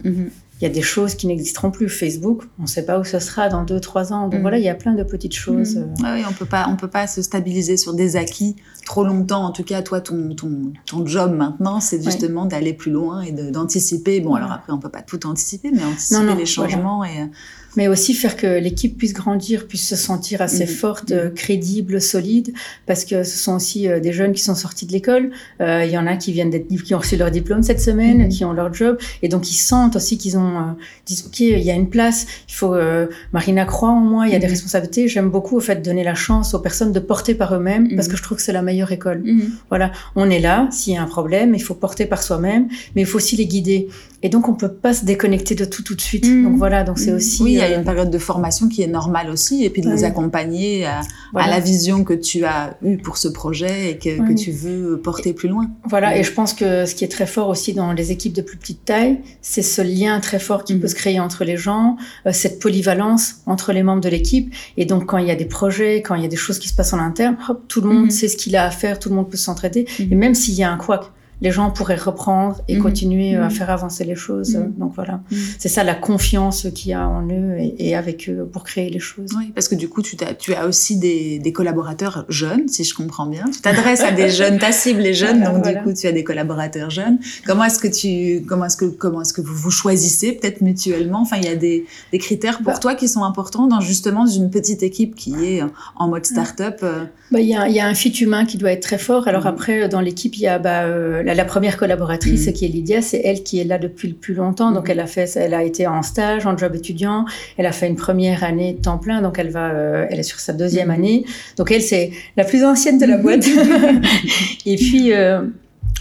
Il 0.59 0.63
y 0.63 0.67
a 0.67 0.69
des 0.73 0.81
choses 0.81 1.13
qui 1.13 1.27
n'existeront 1.27 1.69
plus. 1.69 1.87
Facebook, 1.87 2.41
on 2.57 2.63
ne 2.63 2.67
sait 2.67 2.83
pas 2.85 2.97
où 2.99 3.03
ce 3.03 3.19
sera 3.19 3.47
dans 3.47 3.63
deux, 3.63 3.79
trois 3.79 4.11
ans. 4.11 4.23
Donc 4.23 4.35
Mhm. 4.35 4.41
voilà, 4.41 4.57
il 4.57 4.63
y 4.63 4.69
a 4.69 4.75
plein 4.75 4.93
de 4.95 5.03
petites 5.03 5.35
choses. 5.35 5.75
Mhm. 5.75 5.93
euh. 5.99 6.03
Ouais, 6.03 6.19
oui, 6.21 6.25
on 6.27 6.33
peut 6.33 6.45
pas, 6.45 6.67
on 6.69 6.75
peut 6.75 6.87
pas 6.87 7.05
se 7.05 7.21
stabiliser 7.21 7.77
sur 7.77 7.93
des 7.93 8.15
acquis 8.15 8.55
trop 8.85 9.03
longtemps. 9.03 9.43
En 9.45 9.51
tout 9.51 9.63
cas, 9.63 9.81
toi, 9.83 10.01
ton, 10.01 10.33
ton, 10.35 10.73
ton 10.87 11.05
job 11.05 11.31
maintenant, 11.31 11.79
c'est 11.79 12.03
justement 12.03 12.45
d'aller 12.45 12.73
plus 12.73 12.91
loin 12.91 13.21
et 13.21 13.31
d'anticiper. 13.31 14.19
Bon, 14.19 14.33
alors 14.33 14.51
après, 14.51 14.73
on 14.73 14.79
peut 14.79 14.89
pas 14.89 15.01
tout 15.03 15.25
anticiper, 15.27 15.69
mais 15.71 15.83
anticiper 15.83 16.21
Non, 16.21 16.25
non, 16.31 16.35
les 16.35 16.45
changements 16.47 17.03
et. 17.03 17.29
Mais 17.75 17.87
aussi 17.87 18.13
faire 18.15 18.35
que 18.37 18.47
l'équipe 18.59 18.97
puisse 18.97 19.13
grandir, 19.13 19.67
puisse 19.67 19.87
se 19.87 19.95
sentir 19.95 20.41
assez 20.41 20.63
Mhm. 20.65 20.69
forte, 20.69 21.11
euh, 21.11 21.29
crédible, 21.29 22.01
solide, 22.01 22.53
parce 22.87 23.05
que 23.05 23.23
ce 23.23 23.37
sont 23.37 23.55
aussi 23.55 23.87
euh, 23.87 23.99
des 23.99 24.13
jeunes 24.13 24.33
qui 24.33 24.41
sont 24.41 24.55
sortis 24.55 24.85
de 24.87 24.91
l'école. 24.93 25.31
Euh, 25.61 25.83
Il 25.85 25.91
y 25.91 25.97
en 25.97 26.07
a 26.07 26.15
qui 26.15 26.31
viennent 26.31 26.49
d'être, 26.49 26.67
qui 26.67 26.95
ont 26.95 26.99
reçu 26.99 27.17
leur 27.17 27.29
diplôme 27.29 27.61
cette 27.63 27.79
semaine, 27.81 28.23
Mhm. 28.23 28.29
qui 28.29 28.45
ont 28.45 28.53
leur 28.53 28.73
job, 28.73 28.97
et 29.21 29.27
donc 29.29 29.51
ils 29.51 29.55
sentent 29.55 29.95
aussi 29.95 30.17
qu'ils 30.17 30.37
ont, 30.37 30.57
euh, 30.57 30.61
disent 31.05 31.25
ok, 31.27 31.39
il 31.41 31.59
y 31.59 31.69
a 31.71 31.75
une 31.75 31.89
place. 31.89 32.25
Il 32.49 32.53
faut. 32.53 32.73
euh, 32.73 33.07
Marina 33.33 33.65
croit 33.65 33.89
en 33.89 33.99
moi. 33.99 34.27
Il 34.27 34.33
y 34.33 34.35
a 34.35 34.39
des 34.39 34.45
Mhm. 34.47 34.51
responsabilités. 34.53 35.07
J'aime 35.07 35.29
beaucoup 35.29 35.57
au 35.57 35.59
fait 35.59 35.81
donner 35.83 36.03
la 36.03 36.15
chance 36.15 36.53
aux 36.53 36.59
personnes 36.59 36.91
de 36.91 36.99
porter 36.99 37.35
par 37.35 37.53
eux-mêmes, 37.55 37.87
parce 37.95 38.07
Mhm. 38.07 38.11
que 38.13 38.17
je 38.17 38.23
trouve 38.23 38.37
que 38.37 38.43
c'est 38.43 38.53
la 38.53 38.61
meilleure 38.63 38.91
école. 38.91 39.23
Voilà, 39.69 39.91
on 40.15 40.29
est 40.29 40.39
là, 40.39 40.67
s'il 40.71 40.93
y 40.93 40.97
a 40.97 41.01
un 41.03 41.07
problème, 41.07 41.53
il 41.53 41.61
faut 41.61 41.75
porter 41.75 42.05
par 42.05 42.23
soi-même, 42.23 42.67
mais 42.95 43.01
il 43.03 43.07
faut 43.07 43.17
aussi 43.17 43.35
les 43.35 43.45
guider. 43.45 43.87
Et 44.23 44.29
donc, 44.29 44.49
on 44.49 44.55
peut 44.55 44.71
pas 44.73 44.93
se 44.95 45.05
déconnecter 45.05 45.53
de 45.53 45.63
tout 45.63 45.83
tout 45.83 45.93
de 45.93 46.01
suite. 46.01 46.25
Mhm. 46.27 46.43
Donc 46.43 46.57
voilà, 46.57 46.83
donc 46.83 46.97
c'est 46.97 47.11
aussi... 47.11 47.43
Oui, 47.43 47.51
il 47.53 47.57
y 47.57 47.61
a 47.61 47.65
euh, 47.65 47.77
une 47.77 47.83
période 47.83 48.09
de 48.09 48.17
formation 48.17 48.67
qui 48.67 48.81
est 48.81 48.87
normale 48.87 49.29
aussi, 49.29 49.63
et 49.63 49.69
puis 49.69 49.81
de 49.83 49.89
les 49.89 49.99
Oui. 49.99 50.05
accompagner 50.05 50.85
à, 50.87 51.01
voilà. 51.33 51.47
à 51.47 51.49
la 51.51 51.59
vision 51.59 52.03
que 52.03 52.13
tu 52.15 52.43
as 52.43 52.77
eue 52.83 52.97
pour 52.97 53.17
ce 53.17 53.27
projet 53.27 53.91
et 53.91 53.97
que, 53.99 54.17
que 54.17 54.29
Oui. 54.29 54.35
tu 54.35 54.51
veux 54.51 54.99
porter 54.99 55.33
plus 55.33 55.49
loin. 55.49 55.69
Voilà, 55.85 56.17
et 56.17 56.23
je 56.23 56.31
pense 56.33 56.53
que 56.53 56.85
ce 56.87 56.95
qui 56.95 57.03
est 57.03 57.09
très 57.09 57.27
fort 57.27 57.47
aussi 57.49 57.73
dans 57.73 57.93
les 57.93 58.11
équipes 58.11 58.33
de 58.33 58.41
plus 58.41 58.57
petite 58.57 58.83
taille, 58.85 59.19
c'est 59.41 59.61
ce 59.61 59.81
lien 59.83 60.19
très 60.19 60.39
fort 60.39 60.63
qui 60.63 60.73
Mhm. 60.73 60.79
peut 60.81 60.87
se 60.87 60.95
créer 60.95 61.19
entre 61.19 61.43
les 61.45 61.57
gens, 61.57 61.97
euh, 62.25 62.31
cette 62.33 62.59
polyvalence 62.59 63.35
entre 63.45 63.71
les 63.71 63.83
membres 63.83 64.01
de 64.01 64.09
l'équipe. 64.09 64.51
Et 64.77 64.85
donc, 64.85 65.05
quand 65.05 65.19
il 65.19 65.27
y 65.27 65.31
a 65.31 65.35
des 65.35 65.45
projets, 65.45 66.01
quand 66.01 66.15
il 66.15 66.23
y 66.23 66.25
a 66.25 66.29
des 66.29 66.35
choses 66.35 66.57
qui 66.57 66.69
se 66.69 66.73
passent 66.75 66.93
en 66.93 66.99
interne, 66.99 67.37
hop, 67.49 67.63
tout 67.67 67.81
le 67.81 67.89
monde 67.89 68.03
Mhm. 68.05 68.09
sait 68.09 68.27
ce 68.27 68.37
qu'il 68.37 68.55
a 68.55 68.65
à 68.65 68.71
faire, 68.71 68.97
tout 68.97 69.09
le 69.09 69.15
monde 69.15 69.29
peut 69.29 69.37
s'entraider. 69.37 69.85
Et 69.99 70.15
même 70.15 70.33
s'il 70.33 70.55
y 70.55 70.63
a 70.63 70.71
un 70.71 70.77
couac, 70.77 71.01
les 71.41 71.51
gens 71.51 71.69
pourraient 71.71 71.95
reprendre 71.95 72.61
et 72.67 72.75
Mhm. 72.75 72.81
continuer 72.81 73.35
euh, 73.35 73.41
à 73.43 73.45
Mhm. 73.45 73.51
faire 73.51 73.69
avancer 73.69 74.03
les 74.03 74.15
choses. 74.15 74.55
Mhm. 74.55 74.73
Donc 74.79 74.93
voilà, 74.95 75.21
c'est 75.59 75.69
ça 75.69 75.83
la 75.83 75.93
confiance 75.95 76.67
qu'il 76.73 76.91
y 76.91 76.93
a 76.93 77.07
en 77.07 77.27
eux 77.27 77.57
et, 77.59 77.89
et 77.89 77.95
avec 77.95 78.27
eux 78.29 78.47
pour 78.51 78.63
créer 78.63 78.89
les 78.89 78.99
choses. 78.99 79.29
Oui, 79.37 79.51
parce 79.53 79.67
que 79.67 79.75
du 79.75 79.87
coup, 79.89 80.01
tu, 80.01 80.15
as, 80.27 80.33
tu 80.33 80.53
as 80.53 80.65
aussi 80.65 80.97
des, 80.97 81.39
des 81.39 81.51
collaborateurs 81.53 82.25
jeunes, 82.29 82.67
si 82.67 82.83
je 82.83 82.93
comprends 82.95 83.27
bien. 83.27 83.45
Tu 83.53 83.61
t'adresses 83.61 84.01
à 84.01 84.11
des 84.11 84.29
jeunes, 84.39 84.57
ta 84.57 84.71
cible 84.71 85.01
les 85.01 85.13
jeunes, 85.13 85.37
Voilà, 85.37 85.51
donc 85.53 85.63
voilà. 85.63 85.79
du 85.79 85.83
coup, 85.85 85.93
tu 85.93 86.07
as 86.07 86.11
des 86.11 86.23
collaborateurs 86.23 86.89
jeunes. 86.89 87.19
Comment 87.45 87.65
est-ce 87.65 87.79
que 87.79 87.87
tu, 87.87 88.43
comment 88.47 88.65
est-ce 88.65 88.77
que, 88.77 88.85
comment 88.85 89.21
est-ce 89.21 89.33
que 89.33 89.41
vous 89.41 89.55
vous 89.55 89.71
choisissez, 89.71 90.31
peut-être 90.33 90.61
mutuellement? 90.61 91.21
Enfin, 91.21 91.37
il 91.37 91.45
y 91.45 91.49
a 91.49 91.55
des, 91.55 91.85
des 92.11 92.17
critères 92.17 92.57
pour 92.57 92.73
Bah. 92.73 92.77
toi 92.79 92.95
qui 92.95 93.07
sont 93.07 93.23
importants 93.23 93.67
dans 93.67 93.79
justement 93.81 94.25
une 94.25 94.49
petite 94.49 94.81
équipe 94.83 95.15
qui 95.15 95.33
est 95.45 95.61
en 95.95 96.07
mode 96.07 96.25
start-up. 96.25 96.79
euh, 96.83 97.05
Bah, 97.31 97.39
Il 97.41 97.47
y, 97.47 97.55
a, 97.55 97.67
il 97.67 97.75
y 97.75 97.79
a 97.79 97.85
un 97.87 97.93
fit 97.93 98.09
humain 98.09 98.45
qui 98.45 98.57
doit 98.57 98.71
être 98.71 98.81
très 98.83 98.97
fort. 98.97 99.27
Alors 99.27 99.41
Mhm. 99.43 99.47
après, 99.47 99.89
dans 99.89 99.99
l'équipe, 100.01 100.35
il 100.37 100.41
y 100.41 100.47
a 100.47 100.59
bah, 100.59 100.83
euh, 100.83 101.23
la, 101.27 101.35
la 101.35 101.45
première 101.45 101.77
collaboratrice 101.77 102.47
Mhm. 102.47 102.53
qui 102.53 102.65
est 102.65 102.69
Lydia, 102.69 103.01
c'est 103.01 103.21
elle 103.23 103.43
qui 103.43 103.59
est 103.59 103.63
là 103.65 103.77
depuis 103.77 104.07
le 104.07 104.15
plus 104.15 104.33
longtemps. 104.33 104.71
Donc 104.71 104.85
Mhm. 104.85 104.91
elle 104.91 104.99
a 105.01 105.05
fait, 105.07 105.29
elle 105.35 105.53
a 105.53 105.63
été 105.63 105.85
en 105.85 106.01
stage, 106.01 106.45
en 106.45 106.57
job 106.57 106.73
étudiant. 106.75 107.25
Elle 107.57 107.65
a 107.67 107.71
fait 107.71 107.87
une 107.87 107.95
première 107.97 108.43
année 108.43 108.73
de 108.73 108.81
temps 108.81 108.97
plein, 108.97 109.21
donc 109.21 109.37
elle 109.37 109.49
va, 109.49 109.69
euh, 109.71 110.05
elle 110.09 110.19
est 110.19 110.23
sur 110.23 110.39
sa 110.39 110.53
deuxième 110.53 110.87
Mhm. 110.87 110.93
année. 110.95 111.25
Donc 111.57 111.71
elle, 111.71 111.81
c'est 111.81 112.11
la 112.37 112.43
plus 112.45 112.63
ancienne 112.65 112.97
de 112.97 113.05
la 113.05 113.17
boîte. 113.17 113.45
et 114.65 114.75
puis 114.75 115.13
euh, 115.13 115.41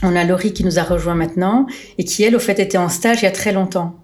on 0.02 0.14
a 0.14 0.24
Laurie 0.24 0.52
qui 0.52 0.64
nous 0.64 0.78
a 0.78 0.82
rejoint 0.82 1.14
maintenant 1.14 1.66
et 1.98 2.04
qui 2.04 2.22
elle, 2.22 2.36
au 2.36 2.38
fait, 2.38 2.58
était 2.58 2.78
en 2.78 2.88
stage 2.88 3.22
il 3.22 3.24
y 3.24 3.28
a 3.28 3.32
très 3.32 3.52
longtemps. 3.52 3.94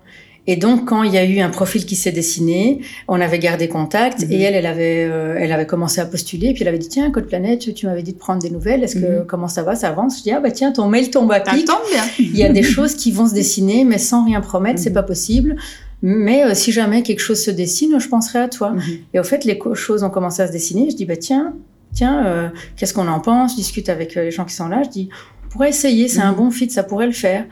Et 0.48 0.56
donc, 0.56 0.86
quand 0.88 1.04
il 1.04 1.12
y 1.12 1.18
a 1.18 1.24
eu 1.24 1.38
un 1.38 1.50
profil 1.50 1.86
qui 1.86 1.94
s'est 1.94 2.10
dessiné, 2.10 2.80
on 3.06 3.20
avait 3.20 3.38
gardé 3.38 3.68
contact 3.68 4.22
Mhm. 4.24 4.32
et 4.32 4.40
elle, 4.40 4.54
elle 4.54 4.66
avait, 4.66 5.04
euh, 5.08 5.36
elle 5.38 5.52
avait 5.52 5.66
commencé 5.66 6.00
à 6.00 6.06
postuler. 6.06 6.48
Et 6.48 6.52
puis 6.52 6.62
elle 6.62 6.68
avait 6.68 6.78
dit 6.78 6.88
tiens, 6.88 7.10
Code 7.12 7.26
Planète, 7.28 7.72
tu 7.74 7.86
m'avais 7.86 8.02
dit 8.02 8.12
de 8.12 8.18
prendre 8.18 8.42
des 8.42 8.50
nouvelles. 8.50 8.82
Est-ce 8.82 8.96
que 8.96 9.20
Mhm. 9.20 9.26
comment 9.26 9.46
ça 9.46 9.62
va, 9.62 9.76
ça 9.76 9.88
avance? 9.90 10.18
Je 10.18 10.22
dis 10.24 10.32
ah 10.32 10.40
bah 10.40 10.50
tiens, 10.50 10.72
ton 10.72 10.88
mail 10.88 11.10
tombe 11.10 11.30
à 11.30 11.44
Ça 11.44 11.52
pic. 11.52 11.64
tombe 11.66 11.76
bien. 11.92 12.02
Il 12.18 12.36
y 12.36 12.42
a 12.42 12.48
des 12.52 12.64
choses 12.64 12.96
qui 12.96 13.12
vont 13.12 13.28
se 13.28 13.34
dessiner, 13.34 13.84
mais 13.84 13.98
sans 13.98 14.24
rien 14.24 14.40
promettre, 14.40 14.80
c'est 14.80 14.90
Mhm. 14.90 14.94
pas 14.94 15.02
possible. 15.04 15.56
Mais 16.02 16.42
euh, 16.44 16.54
si 16.54 16.72
jamais 16.72 17.02
quelque 17.04 17.20
chose 17.20 17.40
se 17.40 17.52
dessine, 17.52 18.00
je 18.00 18.08
penserai 18.08 18.40
à 18.40 18.48
toi. 18.48 18.74
Et 19.14 19.20
au 19.20 19.24
fait, 19.24 19.44
les 19.44 19.56
choses 19.74 20.02
ont 20.02 20.10
commencé 20.10 20.42
à 20.42 20.48
se 20.48 20.52
dessiner. 20.52 20.90
Je 20.90 20.96
dis, 20.96 21.04
bah 21.04 21.16
tiens, 21.16 21.54
tiens, 21.94 22.26
euh, 22.26 22.48
qu'est-ce 22.76 22.92
qu'on 22.94 23.06
en 23.06 23.20
pense? 23.20 23.52
Je 23.52 23.56
discute 23.58 23.88
avec 23.88 24.16
les 24.16 24.32
gens 24.32 24.44
qui 24.44 24.54
sont 24.54 24.66
là. 24.66 24.82
Je 24.82 24.88
dis, 24.88 25.08
on 25.46 25.48
pourrait 25.52 25.68
essayer, 25.68 26.08
c'est 26.08 26.20
un 26.22 26.32
bon 26.32 26.50
fit, 26.50 26.68
ça 26.70 26.82
pourrait 26.82 27.06
le 27.06 27.12
faire. 27.12 27.44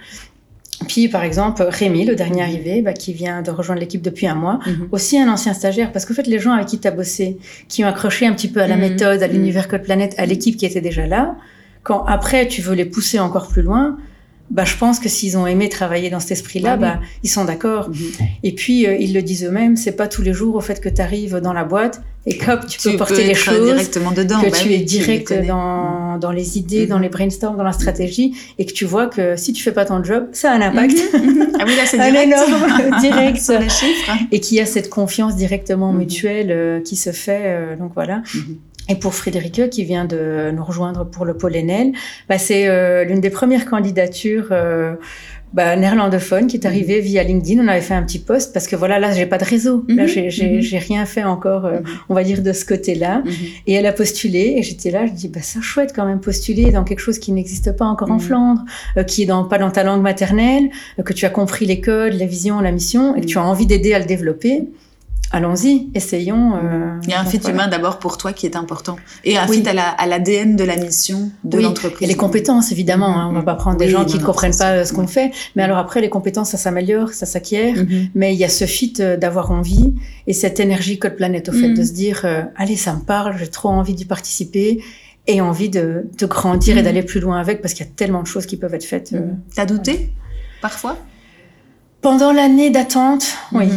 Puis, 0.88 1.08
par 1.08 1.22
exemple, 1.24 1.62
Rémi, 1.68 2.04
le 2.04 2.14
dernier 2.14 2.42
arrivé, 2.42 2.82
bah, 2.82 2.92
qui 2.92 3.12
vient 3.12 3.42
de 3.42 3.50
rejoindre 3.50 3.80
l'équipe 3.80 4.02
depuis 4.02 4.26
un 4.26 4.34
mois, 4.34 4.58
Mhm. 4.66 4.88
aussi 4.92 5.18
un 5.18 5.28
ancien 5.30 5.52
stagiaire, 5.54 5.92
parce 5.92 6.04
qu'en 6.06 6.14
fait, 6.14 6.26
les 6.26 6.38
gens 6.38 6.52
avec 6.52 6.66
qui 6.68 6.78
tu 6.80 6.88
as 6.88 6.90
bossé, 6.90 7.38
qui 7.68 7.84
ont 7.84 7.88
accroché 7.88 8.26
un 8.26 8.32
petit 8.32 8.48
peu 8.48 8.60
à 8.60 8.66
la 8.66 8.76
Mhm. 8.76 8.80
méthode, 8.80 9.22
à 9.22 9.28
Mhm. 9.28 9.34
l'univers 9.34 9.68
Code 9.68 9.82
Planet, 9.82 10.14
à 10.18 10.26
l'équipe 10.26 10.56
qui 10.56 10.66
était 10.66 10.80
déjà 10.80 11.06
là, 11.06 11.36
quand 11.82 12.04
après 12.04 12.48
tu 12.48 12.62
veux 12.62 12.74
les 12.74 12.84
pousser 12.86 13.18
encore 13.18 13.48
plus 13.48 13.62
loin, 13.62 13.98
bah, 14.50 14.64
je 14.64 14.76
pense 14.76 14.98
que 14.98 15.08
s'ils 15.08 15.38
ont 15.38 15.46
aimé 15.46 15.68
travailler 15.68 16.10
dans 16.10 16.20
cet 16.20 16.32
esprit-là, 16.32 16.72
Ah 16.72 16.76
oui. 16.76 16.80
bah, 16.80 17.00
ils 17.22 17.30
sont 17.30 17.44
d'accord. 17.44 17.88
Mhm. 17.88 17.96
Et 18.42 18.52
puis, 18.54 18.86
euh, 18.86 18.94
ils 18.96 19.14
le 19.14 19.22
disent 19.22 19.44
eux-mêmes, 19.44 19.76
c'est 19.76 19.92
pas 19.92 20.08
tous 20.08 20.22
les 20.22 20.32
jours 20.32 20.56
au 20.56 20.60
fait 20.60 20.80
que 20.80 20.88
tu 20.88 21.00
arrives 21.00 21.36
dans 21.36 21.52
la 21.52 21.64
boîte 21.64 22.02
et 22.26 22.36
que 22.36 22.66
tu 22.66 22.78
peux 22.90 22.96
porter 22.98 23.24
les 23.24 23.34
choses 23.34 23.64
directement 23.64 24.10
dedans. 24.12 24.40
que 24.42 24.50
bah 24.50 24.56
tu 24.60 24.68
oui, 24.68 24.74
es 24.74 24.78
direct 24.80 25.32
dans, 25.46 26.18
dans 26.18 26.32
les 26.32 26.58
idées, 26.58 26.82
Mhm. 26.82 26.88
dans 26.88 26.98
les 26.98 27.08
brainstorms, 27.08 27.56
dans 27.56 27.62
la 27.64 27.72
stratégie, 27.72 28.34
et 28.58 28.66
que 28.66 28.72
tu 28.72 28.84
vois 28.84 29.06
que 29.06 29.36
si 29.36 29.52
tu 29.54 29.62
fais 29.62 29.72
pas 29.72 29.84
ton 29.86 30.02
job, 30.04 30.26
ça 30.32 30.50
a 30.52 30.54
un 30.56 30.60
impact. 30.60 30.98
Ah 31.58 31.64
oui, 31.66 31.76
là, 31.76 31.86
c'est 31.86 31.96
direct. 32.10 32.32
énorme 32.32 33.00
direct. 33.00 33.38
Sur 33.40 33.58
les 33.58 33.68
chiffres. 33.70 34.12
et 34.32 34.40
qu'il 34.40 34.56
y 34.58 34.60
a 34.60 34.66
cette 34.66 34.90
confiance 34.90 35.36
directement 35.36 35.92
Mhm. 35.92 35.98
mutuelle 35.98 36.50
euh, 36.50 36.80
qui 36.82 36.96
se 36.96 37.12
fait. 37.12 37.42
euh, 37.44 37.76
donc 37.76 37.92
voilà. 37.94 38.22
Mhm. 38.88 38.94
Et 38.96 38.98
pour 38.98 39.14
Frédéric 39.14 39.70
qui 39.70 39.84
vient 39.84 40.04
de 40.04 40.50
nous 40.54 40.64
rejoindre 40.64 41.04
pour 41.04 41.24
le 41.24 41.34
pôle 41.34 41.56
Enel, 41.56 41.92
bah, 42.28 42.38
c'est 42.38 42.68
euh, 42.68 43.04
l'une 43.04 43.20
des 43.20 43.30
premières 43.30 43.66
candidatures 43.66 44.48
euh, 44.52 44.94
bah, 45.52 45.74
néerlandophone 45.76 46.46
qui 46.46 46.56
est 46.56 46.66
arrivée 46.66 47.00
via 47.00 47.22
LinkedIn. 47.24 47.60
On 47.64 47.68
avait 47.68 47.80
fait 47.80 47.94
un 47.94 48.02
petit 48.04 48.20
post 48.20 48.52
parce 48.52 48.66
que 48.68 48.76
voilà, 48.76 48.98
là, 49.00 49.12
j'ai 49.12 49.26
pas 49.26 49.38
de 49.38 49.44
réseau. 49.44 49.84
Là, 49.88 50.04
Mhm. 50.04 50.08
j'ai- 50.08 50.54
Mhm. 50.56 50.60
j'ai 50.60 50.78
rien 50.78 51.06
fait 51.06 51.24
encore, 51.24 51.66
euh, 51.66 51.80
Mhm. 51.80 51.86
on 52.08 52.14
va 52.14 52.22
dire, 52.22 52.42
de 52.42 52.52
ce 52.52 52.64
côté-là. 52.64 53.22
Mhm. 53.24 53.32
Et 53.66 53.72
elle 53.74 53.86
a 53.86 53.92
postulé 53.92 54.54
et 54.58 54.62
j'étais 54.62 54.90
là, 54.92 55.06
je 55.06 55.12
dis 55.12 55.28
bah 55.28 55.42
ça 55.42 55.60
chouette 55.60 55.92
quand 55.94 56.06
même 56.06 56.20
postuler 56.20 56.70
dans 56.70 56.84
quelque 56.84 57.00
chose 57.00 57.18
qui 57.18 57.32
n'existe 57.32 57.72
pas 57.76 57.84
encore 57.84 58.10
en 58.10 58.14
Mhm. 58.14 58.20
Flandre, 58.20 58.64
euh, 58.96 59.02
qui 59.02 59.22
est 59.24 59.26
dans 59.26 59.44
pas 59.44 59.58
dans 59.58 59.70
ta 59.72 59.82
langue 59.82 60.02
maternelle, 60.02 60.70
euh, 60.98 61.02
que 61.02 61.12
tu 61.12 61.26
as 61.26 61.30
compris 61.30 61.66
les 61.66 61.80
codes, 61.80 62.14
la 62.14 62.26
vision, 62.26 62.60
la 62.60 62.70
mission 62.72 63.16
et 63.16 63.20
que 63.22 63.26
tu 63.26 63.38
as 63.38 63.44
envie 63.44 63.66
d'aider 63.66 63.92
à 63.92 63.98
le 63.98 64.04
développer. 64.06 64.64
Allons-y, 65.32 65.90
essayons. 65.94 66.56
euh, 66.56 66.96
Il 67.04 67.10
y 67.10 67.12
a 67.12 67.20
un 67.20 67.24
fit 67.24 67.38
voilà. 67.38 67.54
humain 67.54 67.68
d'abord 67.68 68.00
pour 68.00 68.18
toi 68.18 68.32
qui 68.32 68.46
est 68.46 68.56
important. 68.56 68.96
Et 69.24 69.36
un 69.38 69.46
Oui. 69.48 69.62
fit 69.62 69.68
à 69.68 69.72
la- 69.72 69.88
à 69.90 70.06
l'ADN 70.06 70.56
de 70.56 70.64
la 70.64 70.76
mission 70.76 71.30
de 71.44 71.58
Oui, 71.58 71.62
l'entreprise. 71.62 72.02
Et 72.02 72.10
les 72.10 72.16
compétences, 72.16 72.72
évidemment. 72.72 73.16
hein, 73.16 73.28
on 73.30 73.32
va 73.34 73.42
pas 73.42 73.54
prendre 73.54 73.76
des 73.76 73.84
Oui, 73.86 73.90
gens 73.92 74.04
qui 74.04 74.18
ne 74.18 74.24
comprennent 74.24 74.56
pas 74.56 74.72
euh, 74.72 74.84
ce 74.84 74.92
qu'on 74.92 75.06
fait. 75.06 75.30
Mais 75.54 75.62
alors 75.62 75.78
après, 75.78 76.00
les 76.00 76.08
compétences, 76.08 76.50
ça 76.50 76.58
s'améliore, 76.58 77.10
ça 77.10 77.26
s'acquiert. 77.26 77.76
Mhm. 77.76 78.08
Mais 78.16 78.34
il 78.34 78.38
y 78.40 78.44
a 78.44 78.48
ce 78.48 78.64
fit 78.64 78.94
euh, 78.98 79.16
d'avoir 79.16 79.52
envie 79.52 79.94
et 80.26 80.32
cette 80.32 80.58
énergie 80.58 80.98
Code 80.98 81.14
Planète 81.14 81.48
au 81.48 81.52
fait 81.52 81.68
Mhm. 81.68 81.74
de 81.76 81.84
se 81.84 81.92
dire 81.92 82.22
euh, 82.24 82.42
allez 82.56 82.76
ça 82.76 82.92
me 82.94 83.00
parle, 83.00 83.36
j'ai 83.38 83.46
trop 83.48 83.68
envie 83.68 83.94
d'y 83.94 84.04
participer 84.06 84.82
et 85.28 85.40
envie 85.40 85.68
de, 85.68 86.06
de 86.18 86.26
grandir 86.26 86.76
et 86.76 86.80
Mhm. 86.80 86.84
d'aller 86.86 87.02
plus 87.04 87.20
loin 87.20 87.38
avec 87.40 87.62
parce 87.62 87.74
qu'il 87.74 87.86
y 87.86 87.88
a 87.88 87.92
tellement 87.94 88.22
de 88.22 88.26
choses 88.26 88.46
qui 88.46 88.56
peuvent 88.56 88.74
être 88.74 88.84
faites. 88.84 89.12
euh. 89.12 89.20
T'as 89.54 89.66
douté 89.66 90.10
parfois? 90.60 90.96
Pendant 92.00 92.32
l'année 92.32 92.70
d'attente, 92.70 93.26
oui. 93.52 93.68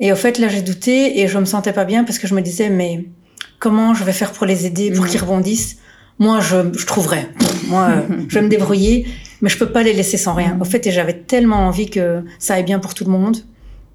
Et 0.00 0.12
au 0.12 0.16
fait 0.16 0.38
là 0.38 0.48
j'ai 0.48 0.62
douté 0.62 1.20
et 1.20 1.28
je 1.28 1.38
me 1.38 1.44
sentais 1.44 1.72
pas 1.72 1.84
bien 1.84 2.04
parce 2.04 2.18
que 2.18 2.26
je 2.26 2.34
me 2.34 2.40
disais 2.40 2.70
mais 2.70 3.04
comment 3.58 3.94
je 3.94 4.02
vais 4.04 4.12
faire 4.12 4.32
pour 4.32 4.46
les 4.46 4.66
aider, 4.66 4.90
pour 4.90 5.04
Mhm. 5.04 5.10
qu'ils 5.10 5.20
rebondissent? 5.20 5.76
Moi 6.18 6.40
je, 6.40 6.56
je 6.76 6.86
trouverai. 6.86 7.26
Moi 7.68 7.88
je 8.28 8.34
vais 8.34 8.42
me 8.42 8.48
débrouiller, 8.48 9.06
mais 9.42 9.48
je 9.50 9.58
peux 9.58 9.70
pas 9.70 9.82
les 9.82 9.92
laisser 9.92 10.16
sans 10.16 10.34
rien. 10.34 10.54
Mhm. 10.54 10.62
Au 10.62 10.64
fait 10.64 10.86
et 10.86 10.90
j'avais 10.90 11.14
tellement 11.14 11.66
envie 11.68 11.88
que 11.90 12.22
ça 12.38 12.54
aille 12.54 12.64
bien 12.64 12.78
pour 12.78 12.94
tout 12.94 13.04
le 13.04 13.10
monde. 13.10 13.36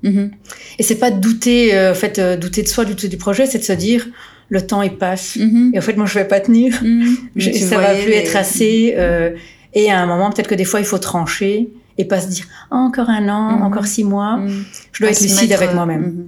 Mhm. 0.03 0.31
Et 0.77 0.83
c'est 0.83 0.95
pas 0.99 1.09
de 1.09 1.19
douter, 1.19 1.73
euh, 1.75 1.91
en 1.91 1.95
fait, 1.95 2.19
euh, 2.19 2.37
douter 2.37 2.61
de 2.61 2.67
soi, 2.67 2.85
douter 2.85 3.07
du 3.07 3.17
projet, 3.17 3.47
c'est 3.47 3.57
de 3.59 3.63
se 3.63 3.73
dire 3.73 4.05
le 4.49 4.61
temps 4.65 4.83
il 4.83 4.95
passe. 4.97 5.37
Mhm. 5.37 5.71
Et 5.73 5.79
en 5.79 5.81
fait, 5.81 5.97
moi, 5.97 6.05
je 6.05 6.13
vais 6.13 6.27
pas 6.27 6.39
tenir. 6.39 6.79
Mhm. 6.83 7.15
Je- 7.35 7.49
Tu 7.49 7.57
ça 7.59 7.79
va 7.79 7.95
plus 7.95 8.11
être 8.13 8.35
assez. 8.35 8.93
euh, 8.97 9.31
et 9.73 9.89
à 9.91 9.99
un 9.99 10.05
moment, 10.05 10.29
peut-être 10.29 10.47
que 10.47 10.53
des 10.55 10.65
fois, 10.65 10.79
il 10.79 10.85
faut 10.85 10.99
trancher 10.99 11.69
et 11.97 12.05
pas 12.05 12.19
se 12.21 12.27
dire 12.27 12.45
Ah, 12.71 12.75
encore 12.77 13.09
un 13.09 13.27
an, 13.29 13.57
Mhm. 13.57 13.61
encore 13.63 13.85
six 13.87 14.03
mois. 14.03 14.37
Mhm. 14.37 14.63
Je 14.91 14.99
dois 14.99 15.09
À 15.09 15.11
être 15.11 15.21
lucide 15.21 15.49
mettre, 15.49 15.61
avec 15.61 15.69
euh, 15.71 15.75
moi-même. 15.75 16.01
mhm. 16.01 16.27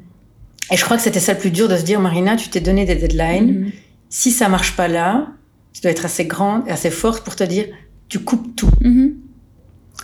Et 0.72 0.78
je 0.78 0.84
crois 0.84 0.98
que 0.98 1.04
c'était 1.04 1.20
ça 1.22 1.34
le 1.34 1.40
plus 1.40 1.52
dur 1.52 1.68
de 1.70 1.78
se 1.78 1.84
dire 1.84 2.00
Marina, 2.00 2.36
tu 2.36 2.50
t'es 2.50 2.60
donné 2.60 2.86
des 2.86 2.96
deadlines. 2.96 3.72
Si 4.10 4.32
ça 4.32 4.50
marche 4.50 4.76
pas 4.76 4.88
là, 4.88 5.28
tu 5.74 5.82
dois 5.82 5.92
être 5.92 6.06
assez 6.06 6.26
grande 6.26 6.68
et 6.68 6.72
assez 6.72 6.90
forte 6.92 7.24
pour 7.24 7.36
te 7.36 7.44
dire 7.44 7.66
tu 8.10 8.20
coupes 8.20 8.56
tout. 8.56 8.70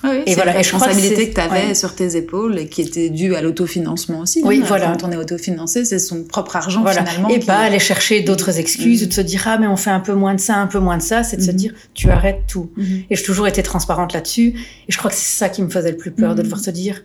Ah 0.02 0.10
oui, 0.12 0.24
Et 0.26 0.36
voilà, 0.36 0.52
que 0.52 0.58
responsabilité 0.58 1.30
que, 1.30 1.36
tu 1.36 1.39
avais 1.41 1.68
ouais. 1.68 1.76
sur 1.76 1.96
tes 1.96 2.18
épaules 2.18 2.58
et 2.60 2.68
qui 2.68 2.82
était 2.82 3.10
due 3.10 3.36
à 3.36 3.41
l'autofinancement 3.41 4.20
aussi. 4.20 4.41
Oui, 4.44 4.60
hein. 4.62 4.66
voilà. 4.68 4.88
Quand 5.00 5.08
on 5.08 5.12
est 5.12 5.16
autofinancé, 5.18 5.86
c'est 5.86 6.00
son 6.00 6.24
propre 6.24 6.56
argent 6.58 6.82
Voilà. 6.82 7.06
finalement. 7.06 7.30
Et 7.30 7.39
pas 7.39 7.60
aller 7.60 7.80
chercher 7.80 8.22
d'autres 8.22 8.60
excuses 8.60 9.02
Mhm. 9.02 9.06
ou 9.06 9.10
de 9.10 9.14
se 9.14 9.22
dire 9.22 9.44
ah 9.46 9.58
mais 9.58 9.68
on 9.68 9.78
fait 9.78 9.91
un 9.91 10.02
peu 10.02 10.14
moins 10.14 10.34
de 10.34 10.39
ça, 10.41 10.56
un 10.58 10.68
peu 10.68 10.80
moins 10.80 10.98
de 10.98 11.02
ça, 11.04 11.24
c'est 11.24 11.38
de 11.38 11.41
se 11.41 11.52
Mhm. 11.52 11.56
dire 11.58 11.74
tu 11.94 12.10
arrêtes 12.10 12.41
tout. 12.48 12.70
Mhm. 12.76 13.04
Et 13.10 13.16
j'ai 13.16 13.24
toujours 13.24 13.48
été 13.48 13.64
transparente 13.64 14.14
là-dessus. 14.14 14.48
Et 14.88 14.91
je 14.91 14.98
crois 14.98 15.10
que 15.10 15.16
c'est 15.18 15.38
ça 15.38 15.48
qui 15.48 15.62
me 15.62 15.70
faisait 15.70 15.91
le 15.91 15.98
plus 15.98 16.12
peur, 16.12 16.36
de 16.36 16.39
Mhm. 16.41 16.44
devoir 16.44 16.60
se 16.62 16.72
dire. 16.72 17.02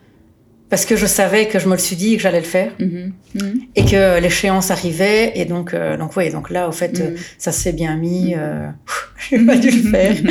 Parce 0.71 0.85
que 0.85 0.97
je 0.97 1.07
savais 1.07 1.49
que 1.49 1.59
je 1.59 1.67
me 1.67 1.73
le 1.73 1.79
suis 1.79 1.97
dit 1.97 2.13
et 2.13 2.17
que 2.17 2.23
j'allais 2.23 2.41
le 2.41 2.45
faire. 2.47 2.73
Mhm. 2.79 3.13
Mhm. 3.35 3.61
Et 3.77 3.85
que 3.85 4.21
l'échéance 4.21 4.71
arrivait. 4.71 5.33
Et 5.35 5.45
donc, 5.47 5.73
euh, 5.73 5.97
donc, 5.97 6.17
ouais, 6.17 6.31
donc 6.31 6.51
là, 6.51 6.69
au 6.69 6.73
fait, 6.73 7.01
euh, 7.01 7.11
Mhm. 7.13 7.17
ça 7.39 7.53
s'est 7.53 7.73
bien 7.73 7.97
mis. 7.97 8.35
Euh, 8.37 8.69
j'ai 9.31 9.39
pas 9.45 9.57
dû 9.57 9.71
le 9.71 9.91
faire. 9.91 10.15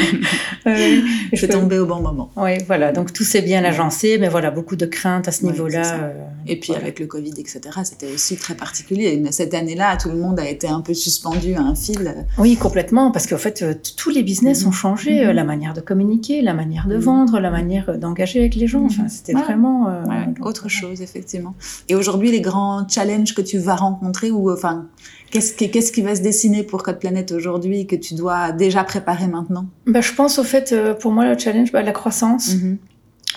Euh, 0.67 0.99
je 1.31 1.39
C'est 1.39 1.47
peux- 1.47 1.53
tombé 1.53 1.79
au 1.79 1.85
bon 1.85 2.01
moment. 2.01 2.29
Ouais, 2.35 2.57
voilà. 2.67 2.91
Donc, 2.91 3.13
tout 3.13 3.23
s'est 3.23 3.41
bien 3.41 3.63
agencé. 3.63 4.17
Mais 4.19 4.27
voilà, 4.27 4.51
beaucoup 4.51 4.75
de 4.75 4.85
craintes 4.85 5.27
à 5.29 5.31
ce 5.31 5.45
Ouais, 5.45 5.71
ça. 5.71 5.95
euh, 5.95 6.13
Et 6.45 6.57
puis 6.59 6.67
voilà. 6.73 6.83
avec 6.83 6.99
le 6.99 7.05
Covid, 7.07 7.31
etc., 7.37 7.61
c'était 7.85 8.11
aussi 8.13 8.35
très 8.35 8.53
particulier. 8.53 9.23
Cette 9.31 9.53
année-là, 9.53 9.95
tout 9.95 10.09
le 10.09 10.17
monde 10.17 10.39
a 10.41 10.49
été 10.49 10.67
un 10.67 10.81
peu 10.81 10.93
suspendu 10.93 11.53
à 11.55 11.61
un 11.61 11.73
fil. 11.75 12.25
Oui, 12.37 12.57
complètement, 12.57 13.11
parce 13.11 13.27
qu'en 13.27 13.37
fait, 13.37 13.61
euh, 13.61 13.73
tous 13.95 14.09
les 14.09 14.23
business 14.23 14.65
ont 14.65 14.71
changé, 14.73 15.25
euh, 15.25 15.31
la 15.31 15.45
manière 15.45 15.73
de 15.73 15.79
communiquer, 15.79 16.41
la 16.41 16.53
manière 16.53 16.87
de 16.87 16.97
vendre, 16.97 17.39
la 17.39 17.49
manière 17.51 17.89
euh, 17.89 17.97
d'engager 17.97 18.39
avec 18.39 18.55
les 18.55 18.67
gens. 18.67 18.83
Enfin, 18.85 19.07
c'était 19.07 19.35
Ouais. 19.35 19.41
vraiment 19.43 19.87
euh, 19.87 20.03
Ouais, 20.03 20.26
autre 20.41 20.69
chose, 20.69 21.01
effectivement. 21.01 21.55
Et 21.89 21.95
aujourd'hui, 21.95 22.31
les 22.31 22.41
grands 22.41 22.87
challenges 22.87 23.33
que 23.33 23.41
tu 23.41 23.57
vas 23.57 23.75
rencontrer, 23.75 24.31
ou 24.31 24.51
enfin, 24.51 24.87
qu'est-ce 25.31 25.91
qui, 25.91 26.01
va 26.01 26.15
se 26.15 26.21
dessiner 26.21 26.63
pour 26.63 26.83
Code 26.83 26.99
Planète 26.99 27.31
aujourd'hui 27.31 27.87
que 27.87 27.95
tu 27.95 28.13
dois 28.13 28.51
déjà 28.51 28.83
préparer 28.83 29.27
maintenant? 29.27 29.65
Bah, 29.85 30.01
je 30.01 30.13
pense 30.13 30.39
au 30.39 30.43
fait, 30.43 30.71
euh, 30.71 30.93
pour 30.93 31.11
moi, 31.11 31.25
le 31.25 31.37
challenge, 31.37 31.71
bah, 31.71 31.81
la 31.81 31.91
croissance, 31.91 32.55
Mhm. 32.55 32.77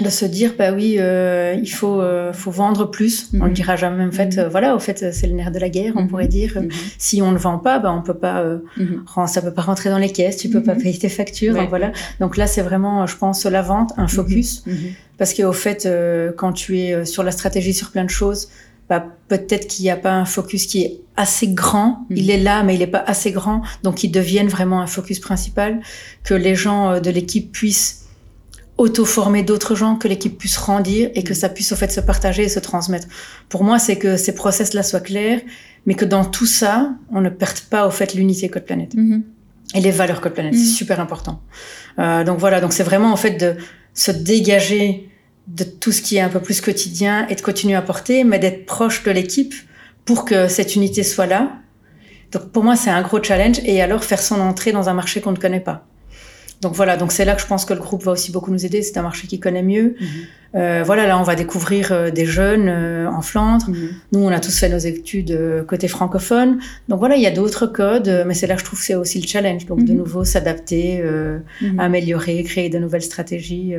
De 0.01 0.09
se 0.09 0.25
dire, 0.25 0.55
bah 0.57 0.73
oui, 0.73 0.97
euh, 0.99 1.55
il 1.61 1.67
faut, 1.69 2.01
euh, 2.01 2.33
faut 2.33 2.51
vendre 2.51 2.87
plus. 2.91 3.29
On 3.35 3.39
Mhm. 3.39 3.47
le 3.49 3.53
dira 3.53 3.77
jamais. 3.77 4.05
En 4.05 4.11
fait, 4.13 4.33
Mhm. 4.37 4.39
euh, 4.39 4.49
voilà, 4.49 4.75
au 4.75 4.79
fait, 4.79 5.13
c'est 5.13 5.27
le 5.27 5.35
nerf 5.35 5.51
de 5.51 5.59
la 5.59 5.69
guerre, 5.69 5.93
on 5.97 6.03
Mhm. 6.03 6.09
pourrait 6.09 6.29
dire. 6.29 6.59
Si 6.97 7.21
on 7.21 7.33
ne 7.33 7.37
vend 7.39 7.59
pas, 7.59 7.79
bah, 7.81 7.93
on 7.93 8.01
peut 8.01 8.15
pas, 8.15 8.41
euh, 8.41 8.59
ça 9.27 9.43
peut 9.43 9.53
pas 9.53 9.63
rentrer 9.63 9.91
dans 9.91 9.99
les 9.99 10.11
caisses, 10.11 10.39
tu 10.39 10.49
peux 10.49 10.63
pas 10.63 10.75
payer 10.75 10.97
tes 10.99 11.09
factures, 11.11 11.53
Ouais. 11.55 11.61
donc 11.61 11.69
voilà. 11.69 11.93
Donc 12.19 12.37
là, 12.39 12.47
c'est 12.47 12.63
vraiment, 12.63 13.07
je 13.07 13.17
pense, 13.17 13.45
la 13.45 13.61
vente, 13.63 13.91
un 13.99 14.07
focus. 14.09 14.65
Parce 15.19 15.35
qu'au 15.35 15.53
fait, 15.53 15.85
euh, 15.85 16.33
quand 16.35 16.53
tu 16.53 16.79
es 16.79 17.05
sur 17.05 17.23
la 17.23 17.31
stratégie, 17.33 17.75
sur 17.75 17.91
plein 17.91 18.05
de 18.05 18.11
choses, 18.11 18.49
bah, 18.89 19.05
peut-être 19.29 19.67
qu'il 19.69 19.85
n'y 19.85 19.91
a 19.91 19.97
pas 19.97 20.13
un 20.13 20.25
focus 20.25 20.67
qui 20.67 20.83
est 20.83 21.01
assez 21.17 21.49
grand. 21.49 22.07
Il 22.11 22.31
est 22.31 22.39
là, 22.39 22.63
mais 22.63 22.75
il 22.75 22.79
n'est 22.79 22.87
pas 22.87 23.05
assez 23.07 23.33
grand. 23.33 23.61
Donc, 23.83 24.03
il 24.03 24.11
devienne 24.11 24.49
vraiment 24.49 24.81
un 24.81 24.87
focus 24.87 25.19
principal. 25.21 25.81
Que 26.25 26.33
les 26.35 26.55
gens 26.55 27.01
de 27.01 27.11
l'équipe 27.11 27.53
puissent 27.53 28.07
auto-former 28.81 29.43
d'autres 29.43 29.75
gens, 29.75 29.97
que 29.97 30.09
l'équipe 30.09 30.37
puisse 30.39 30.57
rendir 30.57 31.11
et 31.15 31.23
que 31.23 31.35
ça 31.35 31.49
puisse 31.49 31.71
au 31.73 31.77
fait 31.77 31.91
se 31.93 32.01
partager 32.01 32.45
et 32.45 32.49
se 32.49 32.61
transmettre. 32.61 33.07
Pour 33.49 33.63
moi, 33.63 33.79
c'est 33.79 33.97
que 33.97 34.17
ces 34.17 34.35
process-là 34.35 34.83
soient 34.83 35.01
clairs, 35.01 35.41
mais 35.87 35.95
que 35.95 36.05
dans 36.07 36.25
tout 36.25 36.47
ça, 36.47 36.91
on 37.13 37.21
ne 37.21 37.29
perde 37.29 37.61
pas 37.71 37.87
au 37.87 37.91
fait 37.91 38.15
l'unité 38.15 38.49
Code 38.49 38.65
Planète 38.65 38.95
Mhm. 38.95 39.23
et 39.75 39.81
les 39.81 39.91
valeurs 39.91 40.21
Code 40.23 40.33
Planète. 40.35 40.55
Mhm. 40.55 40.59
C'est 40.61 40.75
super 40.83 40.99
important. 40.99 41.41
Euh, 41.99 42.25
donc 42.25 42.39
voilà, 42.39 42.61
donc 42.61 42.73
c'est 42.73 42.83
vraiment 42.83 43.13
en 43.13 43.17
fait 43.17 43.33
de 43.45 43.57
se 43.93 44.11
dégager 44.13 45.09
de 45.47 45.65
tout 45.65 45.93
ce 45.93 46.01
qui 46.01 46.17
est 46.17 46.21
un 46.21 46.29
peu 46.31 46.41
plus 46.41 46.61
quotidien 46.63 47.27
et 47.29 47.35
de 47.35 47.41
continuer 47.43 47.75
à 47.75 47.83
porter, 47.83 48.25
mais 48.25 48.39
d'être 48.39 48.65
proche 48.67 49.03
de 49.03 49.11
l'équipe 49.11 49.55
pour 50.07 50.25
que 50.25 50.49
cette 50.49 50.75
unité 50.75 51.03
soit 51.03 51.27
là. 51.27 51.53
Donc 52.33 52.51
pour 52.53 52.63
moi, 52.65 52.77
c'est 52.77 52.91
un 52.91 53.03
gros 53.03 53.23
challenge 53.23 53.59
et 53.65 53.83
alors 53.83 54.05
faire 54.05 54.23
son 54.23 54.41
entrée 54.41 54.73
dans 54.73 54.89
un 54.89 54.95
marché 54.95 55.21
qu'on 55.21 55.33
ne 55.33 55.37
connaît 55.37 55.61
pas. 55.61 55.87
Donc 56.61 56.75
voilà, 56.75 56.97
donc 56.99 57.11
c'est 57.11 57.25
là 57.25 57.35
que 57.35 57.41
je 57.41 57.47
pense 57.47 57.65
que 57.65 57.73
le 57.73 57.81
groupe 57.81 58.03
va 58.03 58.13
aussi 58.13 58.33
beaucoup 58.33 58.51
nous 58.51 58.67
aider. 58.67 58.83
C'est 58.83 58.99
un 58.99 59.03
marché 59.03 59.27
qui 59.27 59.41
connaît 59.41 59.63
mieux. 59.63 59.97
Mhm. 59.99 60.07
Euh, 60.57 60.83
voilà, 60.85 61.07
là, 61.07 61.19
on 61.19 61.23
va 61.23 61.35
découvrir 61.37 61.93
euh, 61.93 62.11
des 62.11 62.27
jeunes 62.27 62.69
euh, 62.69 63.07
en 63.09 63.23
Flandre. 63.23 63.71
Mhm. 63.71 63.89
Nous, 64.13 64.21
on 64.21 64.29
a 64.29 64.41
tous 64.41 64.59
fait 64.59 64.69
nos 64.69 64.79
études 64.79 65.31
euh, 65.31 65.63
côté 65.65 65.89
francophone. 65.89 66.59
Donc 66.89 66.99
voilà, 66.99 67.17
il 67.17 67.23
y 67.23 67.27
a 67.27 67.31
d'autres 67.31 67.67
codes, 67.67 68.09
euh, 68.09 68.25
mais 68.27 68.35
c'est 68.35 68.47
là 68.47 68.55
que 68.57 68.61
je 68.61 68.67
trouve 68.67 68.79
que 68.81 68.85
c'est 68.85 68.95
aussi 68.95 69.21
le 69.21 69.27
challenge. 69.27 69.65
Donc 69.67 69.85
de 69.85 69.93
Mhm. 69.93 69.99
nouveau, 69.99 70.25
s'adapter, 70.25 71.03
améliorer, 71.79 72.43
créer 72.43 72.69
de 72.69 72.79
nouvelles 72.79 73.03
stratégies. 73.03 73.75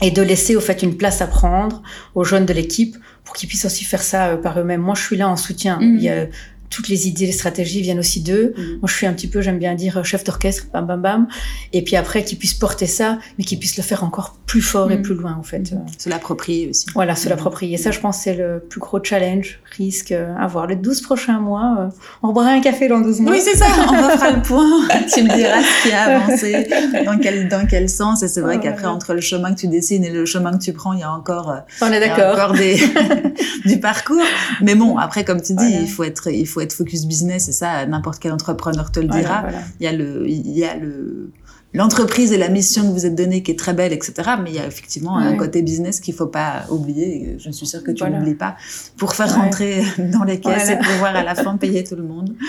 et 0.00 0.10
de 0.10 0.22
laisser 0.22 0.56
au 0.56 0.60
fait 0.60 0.82
une 0.82 0.96
place 0.96 1.20
à 1.22 1.28
prendre 1.28 1.80
aux 2.16 2.24
jeunes 2.24 2.44
de 2.46 2.52
l'équipe 2.52 2.96
pour 3.24 3.34
qu'ils 3.36 3.48
puissent 3.48 3.66
aussi 3.66 3.84
faire 3.84 4.02
ça 4.02 4.36
par 4.36 4.58
eux-mêmes. 4.58 4.80
Moi, 4.80 4.96
je 4.96 5.02
suis 5.02 5.16
là 5.16 5.28
en 5.28 5.36
soutien. 5.36 5.78
Il 5.80 6.02
y 6.02 6.08
a 6.08 6.26
toutes 6.72 6.88
les 6.88 7.06
idées, 7.06 7.26
les 7.26 7.32
stratégies 7.32 7.82
viennent 7.82 7.98
aussi 7.98 8.20
d'eux. 8.22 8.54
Mhm. 8.56 8.64
Moi, 8.80 8.88
je 8.88 8.94
suis 8.94 9.06
un 9.06 9.12
petit 9.12 9.28
peu, 9.28 9.42
j'aime 9.42 9.58
bien 9.58 9.74
dire, 9.74 9.98
euh, 9.98 10.02
chef 10.02 10.24
d'orchestre, 10.24 10.66
bam, 10.72 10.86
bam, 10.86 11.00
bam. 11.02 11.28
Et 11.74 11.82
puis 11.84 11.96
après, 11.96 12.24
qu'ils 12.24 12.38
puissent 12.38 12.54
porter 12.54 12.86
ça, 12.86 13.18
mais 13.38 13.44
qu'ils 13.44 13.58
puissent 13.58 13.76
le 13.76 13.82
faire 13.82 14.02
encore 14.04 14.36
plus 14.46 14.62
fort 14.62 14.90
et 14.90 14.96
Mhm. 14.96 15.02
plus 15.02 15.14
loin, 15.14 15.36
en 15.38 15.42
fait. 15.42 15.70
Mhm. 15.72 15.84
Se 15.98 16.08
l'approprier 16.08 16.70
aussi. 16.70 16.86
Voilà, 16.94 17.14
se 17.14 17.28
l'approprier. 17.28 17.76
Ça, 17.76 17.90
je 17.90 18.00
pense, 18.00 18.18
c'est 18.18 18.34
le 18.34 18.64
plus 18.68 18.80
gros 18.80 18.98
challenge, 19.04 19.60
risque 19.76 20.12
euh, 20.12 20.34
à 20.38 20.46
voir. 20.46 20.66
Les 20.66 20.76
12 20.76 21.02
prochains 21.02 21.38
mois, 21.40 21.76
euh, 21.78 21.88
on 22.22 22.32
boira 22.32 22.48
un 22.48 22.60
café 22.60 22.88
dans 22.88 23.00
12 23.00 23.20
mois. 23.20 23.32
Oui, 23.32 23.40
c'est 23.42 23.56
ça, 23.56 23.66
on 23.88 23.92
refera 24.10 24.30
le 24.30 24.42
point. 24.42 24.88
tu 25.14 25.22
me 25.22 25.34
diras 25.36 25.60
ce 25.62 25.82
qui 25.88 25.92
a 25.94 26.20
avancé, 26.20 26.68
dans 27.04 27.18
quel, 27.18 27.48
dans 27.48 27.66
quel 27.66 27.88
sens. 27.90 28.22
Et 28.22 28.28
c'est 28.28 28.40
vrai 28.40 28.58
qu'après, 28.60 28.84
ouais. 28.86 28.88
entre 28.90 29.12
le 29.14 29.20
chemin 29.20 29.52
que 29.54 29.60
tu 29.60 29.68
dessines 29.68 30.04
et 30.04 30.10
le 30.10 30.24
chemin 30.24 30.52
que 30.56 30.62
tu 30.62 30.72
prends, 30.72 30.94
il 30.94 31.00
y 31.00 31.02
a 31.02 31.12
encore, 31.12 31.54
On 31.82 31.92
est 31.92 32.00
d'accord. 32.00 32.32
encore 32.34 32.52
des, 32.54 32.76
du 33.66 33.78
parcours. 33.80 34.22
Mais 34.62 34.74
bon, 34.74 34.96
après, 34.96 35.24
comme 35.24 35.40
tu 35.42 35.52
dis, 35.54 35.64
Voilà. 35.68 35.80
il 35.80 35.88
faut 35.88 36.04
être, 36.04 36.28
il 36.30 36.46
faut 36.46 36.60
être 36.62 36.72
focus 36.72 37.06
business 37.06 37.48
et 37.48 37.52
ça, 37.52 37.84
n'importe 37.86 38.18
quel 38.20 38.32
entrepreneur 38.32 38.90
te 38.90 39.00
le 39.00 39.06
Voilà, 39.08 39.22
dira. 39.22 39.40
voilà. 39.42 39.58
Il 39.80 39.84
y 39.84 39.86
a 39.86 39.92
le, 39.92 40.28
il 40.28 40.50
y 40.56 40.64
a 40.64 40.76
le, 40.76 41.30
l'entreprise 41.74 42.32
et 42.32 42.38
la 42.38 42.48
mission 42.48 42.82
que 42.82 42.92
vous 42.92 43.06
êtes 43.06 43.14
donnée 43.14 43.42
qui 43.42 43.50
est 43.50 43.58
très 43.58 43.72
belle, 43.72 43.92
etc. 43.92 44.12
Mais 44.42 44.50
il 44.50 44.56
y 44.56 44.58
a 44.58 44.66
effectivement 44.66 45.16
un 45.16 45.36
côté 45.36 45.62
business 45.62 46.00
qu'il 46.00 46.14
faut 46.14 46.26
pas 46.26 46.64
oublier. 46.70 47.36
Je 47.38 47.50
suis 47.50 47.66
sûre 47.66 47.82
que 47.82 47.90
tu 47.90 48.00
Voilà. 48.04 48.18
n'oublies 48.18 48.34
pas 48.34 48.56
pour 48.98 49.14
faire 49.14 49.28
Ouais. 49.28 49.42
rentrer 49.42 49.82
dans 50.12 50.24
les 50.24 50.38
caisses 50.40 50.66
Voilà. 50.66 50.72
et 50.72 50.78
pouvoir 50.78 51.16
à 51.16 51.22
la 51.22 51.34
fin 51.34 51.56
payer 51.56 51.82
tout 51.84 51.96
le 51.96 52.02
monde. 52.04 52.34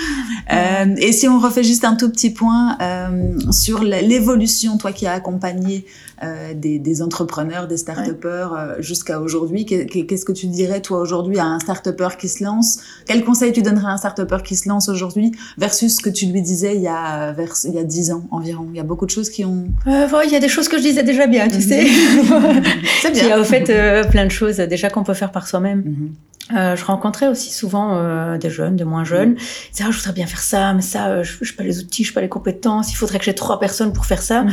Euh, 0.51 0.93
et 0.97 1.13
si 1.13 1.28
on 1.30 1.39
refait 1.39 1.63
juste 1.63 1.86
un 1.86 1.95
tout 1.95 2.09
petit 2.11 2.30
point 2.30 2.78
euh, 2.82 3.39
sur 3.51 3.82
l'évolution, 3.82 4.78
toi 4.78 4.91
qui 4.91 5.07
as 5.07 5.13
accompagné 5.13 5.86
euh, 6.21 6.53
des, 6.53 6.80
des 6.80 7.01
entrepreneurs, 7.01 7.65
des 7.67 7.78
start-upers 7.78 8.76
jusqu'à 8.80 9.21
aujourd'hui, 9.21 9.65
qu'est- 9.65 9.86
qu'est- 9.86 10.05
qu'est-ce 10.05 10.26
que 10.26 10.34
tu 10.34 10.47
dirais 10.47 10.82
toi 10.82 10.99
aujourd'hui 10.99 11.39
à 11.39 11.45
un 11.45 11.59
start-upper 11.59 12.09
qui 12.19 12.28
se 12.28 12.43
lance? 12.43 12.80
Quel 13.05 13.24
conseil 13.24 13.53
tu 13.53 13.61
donnerais 13.61 13.88
à 13.88 13.91
un 13.91 13.97
start-upper 13.97 14.39
qui 14.43 14.57
se 14.57 14.67
lance 14.67 14.89
aujourd'hui 14.89 15.32
versus 15.57 15.95
ce 15.95 16.01
que 16.01 16.09
tu 16.09 16.26
lui 16.26 16.41
disais 16.41 16.76
il 16.76 16.82
y 16.82 16.88
a, 16.89 17.32
vers, 17.32 17.53
il 17.63 17.74
y 17.74 17.80
a 17.80 17.84
10 17.84 18.11
ans 18.11 18.26
environ? 18.32 18.67
Il 18.71 18.78
y 18.78 18.82
a 18.82 18.84
beaucoup 18.84 19.05
de 19.05 19.11
choses 19.14 19.30
qui 19.30 19.45
ont... 19.45 19.68
Euh, 19.88 20.07
il 20.26 20.32
y 20.32 20.36
a 20.36 20.39
des 20.39 20.47
choses 20.49 20.68
que 20.68 20.78
je 20.78 20.84
disais 20.84 21.03
déjà 21.03 21.28
bien, 21.28 21.47
tu 21.47 21.55
Mhm. 21.55 21.61
sais. 21.61 21.86
C'est 23.01 23.18
Il 23.18 23.26
y 23.28 23.32
a 23.32 23.39
au 23.39 23.43
fait 23.43 23.70
euh, 23.70 24.03
plein 24.03 24.26
de 24.26 24.32
choses 24.32 24.57
déjà 24.57 24.89
qu'on 24.89 25.03
peut 25.03 25.14
faire 25.14 25.32
par 25.32 25.47
soi-même. 25.47 25.80
Mhm. 25.86 26.14
Euh, 26.57 26.76
je 26.76 26.84
rencontrais 26.84 27.28
aussi 27.30 27.51
souvent 27.53 27.95
euh, 27.97 28.38
des 28.38 28.49
jeunes, 28.49 28.76
des 28.76 28.84
moins 28.84 29.05
jeunes. 29.05 29.36
Ils 29.38 29.72
disaient, 29.72 29.86
ah, 29.88 29.91
je 29.91 29.97
voudrais 29.97 30.11
bien 30.14 30.26
faire 30.28 30.41
ça, 30.41 30.74
mais 30.74 30.82
ça, 30.82 31.07
euh, 31.07 31.24
je 31.24 31.43
n'ai 31.43 31.51
pas 31.55 31.64
les 31.64 31.80
outils, 31.80 32.03
je 32.03 32.09
n'ai 32.09 32.14
pas 32.14 32.22
les 32.22 32.28
compétences. 32.30 32.91
Il 32.91 32.95
faudrait 32.95 33.18
que 33.20 33.26
j'ai 33.26 33.34
trois 33.36 33.59
personnes 33.59 33.93
pour 33.93 34.05
faire 34.05 34.22
ça. 34.22 34.43
Mhm. 34.43 34.51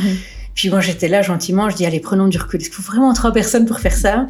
Puis 0.55 0.69
moi, 0.69 0.79
j'étais 0.81 1.07
là 1.07 1.21
gentiment. 1.21 1.69
Je 1.69 1.75
dis, 1.77 1.85
allez, 1.85 1.99
prenons 2.01 2.27
du 2.27 2.37
recul. 2.37 2.59
Est-ce 2.61 2.69
qu'il 2.69 2.75
faut 2.81 2.91
vraiment 2.91 3.13
trois 3.13 3.31
personnes 3.31 3.65
pour 3.65 3.79
faire 3.79 3.95
ça? 3.95 4.27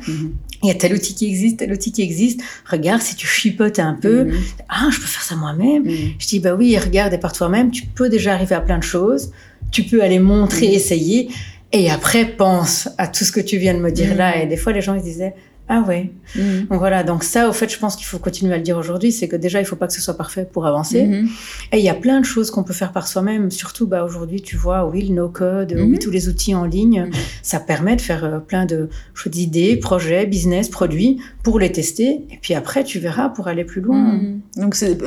Il 0.64 0.68
y 0.68 0.72
a 0.72 0.76
tel 0.76 0.94
outil 0.94 1.16
qui 1.16 1.26
existe, 1.28 1.58
tel 1.58 1.72
outil 1.72 1.92
qui 1.92 2.04
existe. 2.04 2.42
Regarde, 2.70 3.02
si 3.02 3.16
tu 3.16 3.26
chipotes 3.26 3.80
un 3.80 3.94
peu, 4.00 4.28
ah, 4.70 4.88
je 4.92 4.98
peux 5.00 5.08
faire 5.08 5.24
ça 5.24 5.36
moi-même. 5.36 5.84
Je 6.20 6.28
dis, 6.28 6.40
bah 6.40 6.54
oui, 6.54 6.78
regarde, 6.78 7.12
et 7.14 7.18
par 7.18 7.34
toi-même, 7.34 7.72
tu 7.72 7.86
peux 7.88 8.08
déjà 8.10 8.34
arriver 8.34 8.54
à 8.56 8.62
plein 8.62 8.78
de 8.78 8.84
choses. 8.84 9.32
Tu 9.72 9.84
peux 9.84 10.02
aller 10.04 10.20
montrer, 10.20 10.68
Mhm. 10.68 10.74
essayer. 10.74 11.30
Et 11.74 11.90
après, 11.90 12.26
pense 12.26 12.90
à 12.98 13.08
tout 13.08 13.24
ce 13.24 13.32
que 13.32 13.40
tu 13.40 13.58
viens 13.58 13.74
de 13.74 13.80
me 13.80 13.92
dire 13.92 14.16
là. 14.16 14.42
Et 14.42 14.46
des 14.46 14.58
fois, 14.58 14.74
les 14.74 14.82
gens, 14.82 14.94
ils 14.96 15.02
disaient, 15.02 15.34
ah 15.70 15.86
ouais. 15.88 16.12
Mhm. 16.36 16.68
Donc 16.70 16.80
voilà. 16.80 17.02
Donc 17.04 17.24
ça, 17.24 17.48
au 17.48 17.54
fait, 17.54 17.72
je 17.72 17.80
pense 17.80 17.96
qu'il 17.96 18.06
faut 18.06 18.18
continuer 18.20 18.54
à 18.54 18.58
le 18.58 18.64
dire 18.64 18.78
aujourd'hui. 18.78 19.14
C'est 19.14 19.30
que 19.30 19.38
déjà, 19.38 19.62
il 19.62 19.66
faut 19.66 19.78
pas 19.78 19.88
que 19.88 19.94
ce 19.94 20.02
soit 20.02 20.18
parfait 20.18 20.46
pour 20.52 20.66
avancer. 20.66 21.04
Mhm. 21.08 21.30
Et 21.72 21.78
il 21.78 21.84
y 21.86 21.88
a 21.88 21.94
plein 21.94 22.20
de 22.20 22.26
choses 22.26 22.52
qu'on 22.52 22.64
peut 22.64 22.74
faire 22.74 22.92
par 22.92 23.08
soi-même. 23.08 23.50
Surtout, 23.52 23.88
bah, 23.88 24.04
aujourd'hui, 24.04 24.42
tu 24.42 24.58
vois, 24.58 24.86
oui, 24.86 25.04
le 25.08 25.14
no-code, 25.14 25.74
Mhm. 25.74 25.92
oui, 25.92 26.00
tous 26.00 26.12
les 26.12 26.28
outils 26.28 26.54
en 26.54 26.66
ligne. 26.66 27.04
Mhm. 27.06 27.12
Ça 27.42 27.62
permet 27.62 27.96
de 27.96 28.02
faire 28.02 28.26
euh, 28.26 28.40
plein 28.40 28.66
de 28.66 28.90
choses, 29.14 29.32
d'idées, 29.32 29.78
projets, 29.78 30.26
business, 30.26 30.68
produits 30.68 31.22
pour 31.42 31.58
les 31.58 31.72
tester. 31.72 32.26
Et 32.32 32.40
puis 32.42 32.54
après, 32.54 32.84
tu 32.84 33.00
verras 33.00 33.30
pour 33.30 33.48
aller 33.48 33.64
plus 33.64 33.80
loin. 33.80 34.20
Donc 34.58 34.76
c'est 34.76 34.98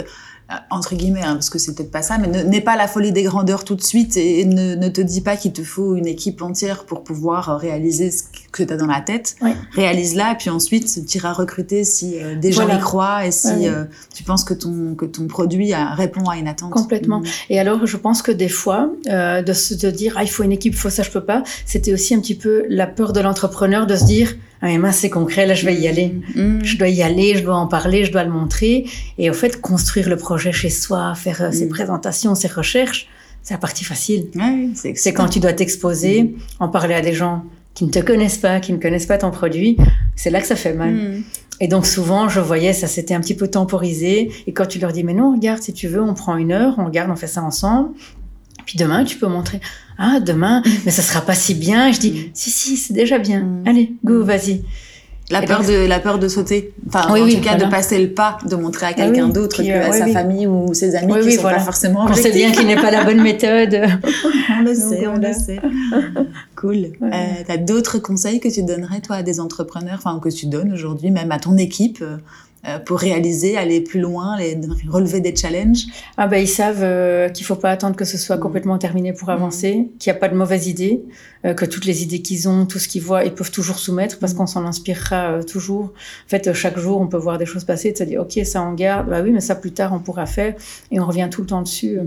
entre 0.71 0.95
guillemets, 0.95 1.23
hein, 1.23 1.35
parce 1.35 1.49
que 1.51 1.59
c'est 1.59 1.75
peut-être 1.75 1.91
pas 1.91 2.03
ça, 2.03 2.19
mais 2.19 2.29
ne- 2.29 2.43
n'aie 2.49 2.61
pas 2.61 2.77
la 2.77 2.87
folie 2.87 3.13
des 3.13 3.23
grandeurs 3.23 3.65
tout 3.65 3.75
de 3.75 3.83
suite 3.83 4.17
et, 4.17 4.41
et 4.41 4.45
ne, 4.45 4.75
ne 4.75 4.89
te 4.89 5.01
dis 5.01 5.21
pas 5.23 5.37
qu'il 5.37 5.53
te 5.53 5.63
faut 5.65 5.97
une 5.97 6.07
équipe 6.07 6.43
entière 6.43 6.85
pour 6.85 7.03
pouvoir 7.03 7.49
euh, 7.49 7.57
réaliser 7.57 8.11
ce 8.11 8.25
que 8.53 8.63
tu 8.63 8.73
as 8.73 8.77
dans 8.77 8.87
la 8.87 9.01
tête. 9.01 9.37
Oui. 9.41 9.51
Réalise-la 9.73 10.33
et 10.33 10.37
puis 10.37 10.51
ensuite 10.51 11.07
tu 11.07 11.17
iras 11.19 11.33
recruter 11.33 11.83
si 11.85 12.19
euh, 12.21 12.37
des 12.37 12.53
gens 12.53 12.69
y 12.69 12.79
croient 12.79 13.27
et 13.27 13.31
si 13.31 13.67
euh, 13.69 13.85
tu 14.15 14.23
penses 14.23 14.45
que 14.45 14.55
ton, 14.55 14.95
que 14.95 15.07
ton 15.07 15.27
produit 15.27 15.73
a- 15.73 15.95
répond 15.95 16.29
à 16.29 16.37
une 16.37 16.47
attente. 16.49 16.71
Complètement. 16.73 17.21
Mhm. 17.21 17.27
Et 17.51 17.59
alors, 17.59 17.87
je 17.87 17.97
pense 17.97 18.21
que 18.23 18.31
des 18.33 18.49
fois, 18.51 18.91
euh, 19.09 19.43
de 19.43 19.53
se 19.53 19.75
de 19.75 19.91
dire, 19.91 20.15
ah, 20.17 20.23
il 20.25 20.31
faut 20.31 20.43
une 20.43 20.53
équipe, 20.53 20.75
il 20.75 20.79
faut 20.79 20.91
ça, 20.91 21.03
je 21.03 21.11
peux 21.11 21.25
pas, 21.25 21.43
c'était 21.67 21.93
aussi 21.93 22.15
un 22.15 22.21
petit 22.21 22.35
peu 22.37 22.65
la 22.69 22.87
peur 22.87 23.13
de 23.13 23.21
l'entrepreneur 23.21 23.87
de 23.87 23.97
se 23.97 24.05
dire, 24.05 24.35
ah, 24.65 24.69
mais 24.69 24.79
mince, 24.79 24.97
c'est 24.97 25.11
concret, 25.11 25.45
là, 25.47 25.53
je 25.55 25.67
vais 25.67 25.75
y 25.75 25.87
aller. 25.89 26.15
Mhm. 26.35 26.65
Je 26.65 26.79
dois 26.79 26.89
y 26.89 27.03
aller, 27.03 27.37
je 27.37 27.43
dois 27.45 27.57
en 27.57 27.67
parler, 27.67 28.05
je 28.07 28.11
dois 28.13 28.25
le 28.25 28.31
montrer. 28.31 28.87
Et 29.19 29.29
au 29.29 29.35
fait, 29.35 29.61
construire 29.61 30.09
le 30.09 30.17
projet 30.17 30.53
chez 30.53 30.71
soi, 30.71 31.15
faire 31.15 31.43
euh, 31.43 31.51
ses 31.53 31.67
Mm. 31.67 31.69
présentations, 31.69 32.35
ses 32.35 32.49
recherches, 32.49 33.07
c'est 33.43 33.53
la 33.53 33.59
partie 33.59 33.85
facile. 33.85 34.29
Ouais, 34.35 34.71
c'est 34.95 35.13
quand 35.13 35.29
tu 35.29 35.39
dois 35.39 35.53
t'exposer, 35.53 36.35
en 36.61 36.69
parler 36.69 36.95
à 36.95 37.03
des 37.03 37.13
gens 37.13 37.45
qui 37.75 37.85
ne 37.85 37.91
te 37.91 37.99
connaissent 37.99 38.39
pas, 38.39 38.59
qui 38.61 38.73
ne 38.73 38.79
connaissent 38.79 39.05
pas 39.05 39.19
ton 39.19 39.31
produit, 39.31 39.77
c'est 40.17 40.31
là 40.31 40.41
que 40.41 40.47
ça 40.47 40.57
fait 40.57 40.73
mal. 40.73 41.23
Et 41.61 41.69
donc 41.69 41.85
souvent, 41.87 42.29
je 42.31 42.41
voyais 42.41 42.73
ça 42.73 42.87
s'était 42.87 43.15
un 43.15 43.21
petit 43.21 43.35
peu 43.37 43.49
temporisé. 43.49 44.31
Et 44.47 44.53
quand 44.55 44.67
tu 44.67 44.79
leur 44.79 44.93
dis, 44.93 45.05
mais 45.05 45.13
non, 45.15 45.33
regarde, 45.33 45.61
si 45.63 45.73
tu 45.75 45.89
veux, 45.89 46.01
on 46.03 46.15
prend 46.15 46.37
une 46.37 46.53
heure, 46.53 46.75
on 46.79 46.87
regarde, 46.87 47.11
on 47.11 47.17
fait 47.17 47.27
ça 47.27 47.43
ensemble. 47.43 47.91
Puis 48.65 48.79
demain, 48.79 49.05
tu 49.05 49.19
peux 49.19 49.27
montrer, 49.27 49.61
ah, 49.99 50.21
demain, 50.21 50.63
mais 50.85 50.91
ça 50.91 51.03
sera 51.03 51.21
pas 51.21 51.35
si 51.35 51.55
bien. 51.55 51.93
Je 51.93 52.01
dis, 52.01 52.11
Mm. 52.13 52.31
si, 52.35 52.51
si, 52.51 52.77
c'est 52.77 52.95
déjà 52.95 53.19
bien. 53.19 53.41
Mm. 53.41 53.63
Allez, 53.67 53.93
go, 54.05 54.25
vas-y. 54.25 54.63
La 55.31 55.43
Et 55.43 55.47
peur 55.47 55.61
donc- 55.61 55.69
de 55.69 55.87
la 55.87 56.01
peur 56.01 56.19
de 56.19 56.29
sauter, 56.29 56.75
enfin 56.87 57.07
Oui, 57.11 57.21
en 57.23 57.25
oui, 57.25 57.35
tout 57.37 57.41
cas 57.41 57.53
voilà. 57.53 57.65
de 57.65 57.71
passer 57.71 57.99
le 57.99 58.13
pas, 58.13 58.37
de 58.47 58.57
montrer 58.57 58.85
à 58.85 58.89
Ah 58.91 58.93
quelqu'un 58.93 59.27
oui, 59.29 59.33
d'autre 59.33 59.57
que 59.57 59.63
euh, 59.71 59.87
à 59.87 59.91
oui, 59.91 59.99
sa 59.99 60.05
oui. 60.05 60.13
famille 60.13 60.47
ou 60.47 60.75
ses 60.75 60.95
amis 60.97 61.15
Oui, 61.15 61.21
qui 61.21 61.27
oui, 61.29 61.35
sont 61.37 61.41
voilà. 61.41 61.57
pas 61.57 61.65
forcément 61.65 62.05
On 62.07 62.13
sait 62.13 62.31
bien 62.31 62.53
qu'il 62.53 62.67
n'est 62.67 62.77
pas 62.77 62.91
la 62.91 63.05
bonne 63.05 63.23
méthode. 63.33 63.75
On 63.75 64.61
le 64.63 64.67
Donc, 64.67 64.77
sait, 64.77 65.07
on 65.07 65.13
voilà. 65.13 65.29
le 65.31 65.35
sait. 65.35 65.61
Cool. 66.57 66.77
Ouais. 67.01 67.11
Euh, 67.13 67.43
T'as 67.47 67.57
d'autres 67.57 67.99
conseils 67.99 68.39
que 68.39 68.49
tu 68.49 68.63
donnerais 68.65 69.01
toi 69.01 69.17
à 69.17 69.23
des 69.23 69.41
entrepreneurs, 69.41 69.97
enfin 69.97 70.21
que 70.23 70.29
tu 70.29 70.45
donnes 70.45 70.73
aujourd'hui, 70.75 71.11
même 71.11 71.33
à 71.33 71.39
ton 71.39 71.57
équipe, 71.57 72.01
euh, 72.03 72.17
pour 72.87 72.99
réaliser, 72.99 73.57
aller 73.57 73.81
plus 73.81 74.01
loin, 74.01 74.39
les, 74.39 74.59
relever 74.89 75.21
des 75.21 75.35
challenges 75.37 75.85
Ah 76.17 76.27
ben 76.27 76.39
ils 76.39 76.49
savent 76.49 76.83
euh, 76.83 77.29
qu'il 77.29 77.45
faut 77.45 77.57
pas 77.57 77.71
attendre 77.71 77.95
que 77.97 78.05
ce 78.05 78.17
soit 78.19 78.37
Mm. 78.37 78.41
complètement 78.41 78.79
terminé 78.79 79.13
pour 79.13 79.29
avancer, 79.31 79.91
qu'il 79.99 80.11
n'y 80.13 80.17
a 80.17 80.21
pas 80.21 80.29
de 80.29 80.35
mauvaises 80.35 80.67
idées, 80.67 81.03
euh, 81.45 81.53
que 81.55 81.65
toutes 81.67 81.85
les 81.85 82.03
idées 82.03 82.23
qu'ils 82.23 82.49
ont, 82.49 82.65
tout 82.67 82.79
ce 82.79 82.89
qu'ils 82.89 83.03
voient, 83.03 83.25
ils 83.25 83.33
peuvent 83.35 83.51
toujours 83.51 83.79
soumettre 83.79 84.19
parce 84.19 84.33
Mm. 84.33 84.37
qu'on 84.37 84.47
s'en 84.47 84.65
inspirera 84.67 85.33
euh, 85.33 85.43
toujours. 85.43 85.85
En 86.27 86.29
fait, 86.29 86.47
euh, 86.49 86.55
chaque 86.55 86.79
jour, 86.79 87.01
on 87.01 87.07
peut 87.07 87.17
voir 87.19 87.37
des 87.39 87.47
choses 87.47 87.65
passer, 87.65 87.93
de 87.93 87.97
se 87.99 88.05
dire 88.05 88.21
ok 88.23 88.39
ça 88.45 88.63
on 88.63 88.73
garde, 88.73 89.09
bah 89.11 89.21
oui 89.23 89.31
mais 89.31 89.41
ça 89.41 89.55
plus 89.55 89.73
tard 89.73 89.93
on 89.93 89.99
pourra 89.99 90.27
faire 90.27 90.55
et 90.91 90.99
on 91.01 91.07
revient 91.07 91.29
tout 91.31 91.43
le 91.43 91.47
temps 91.49 91.63
dessus. 91.63 91.99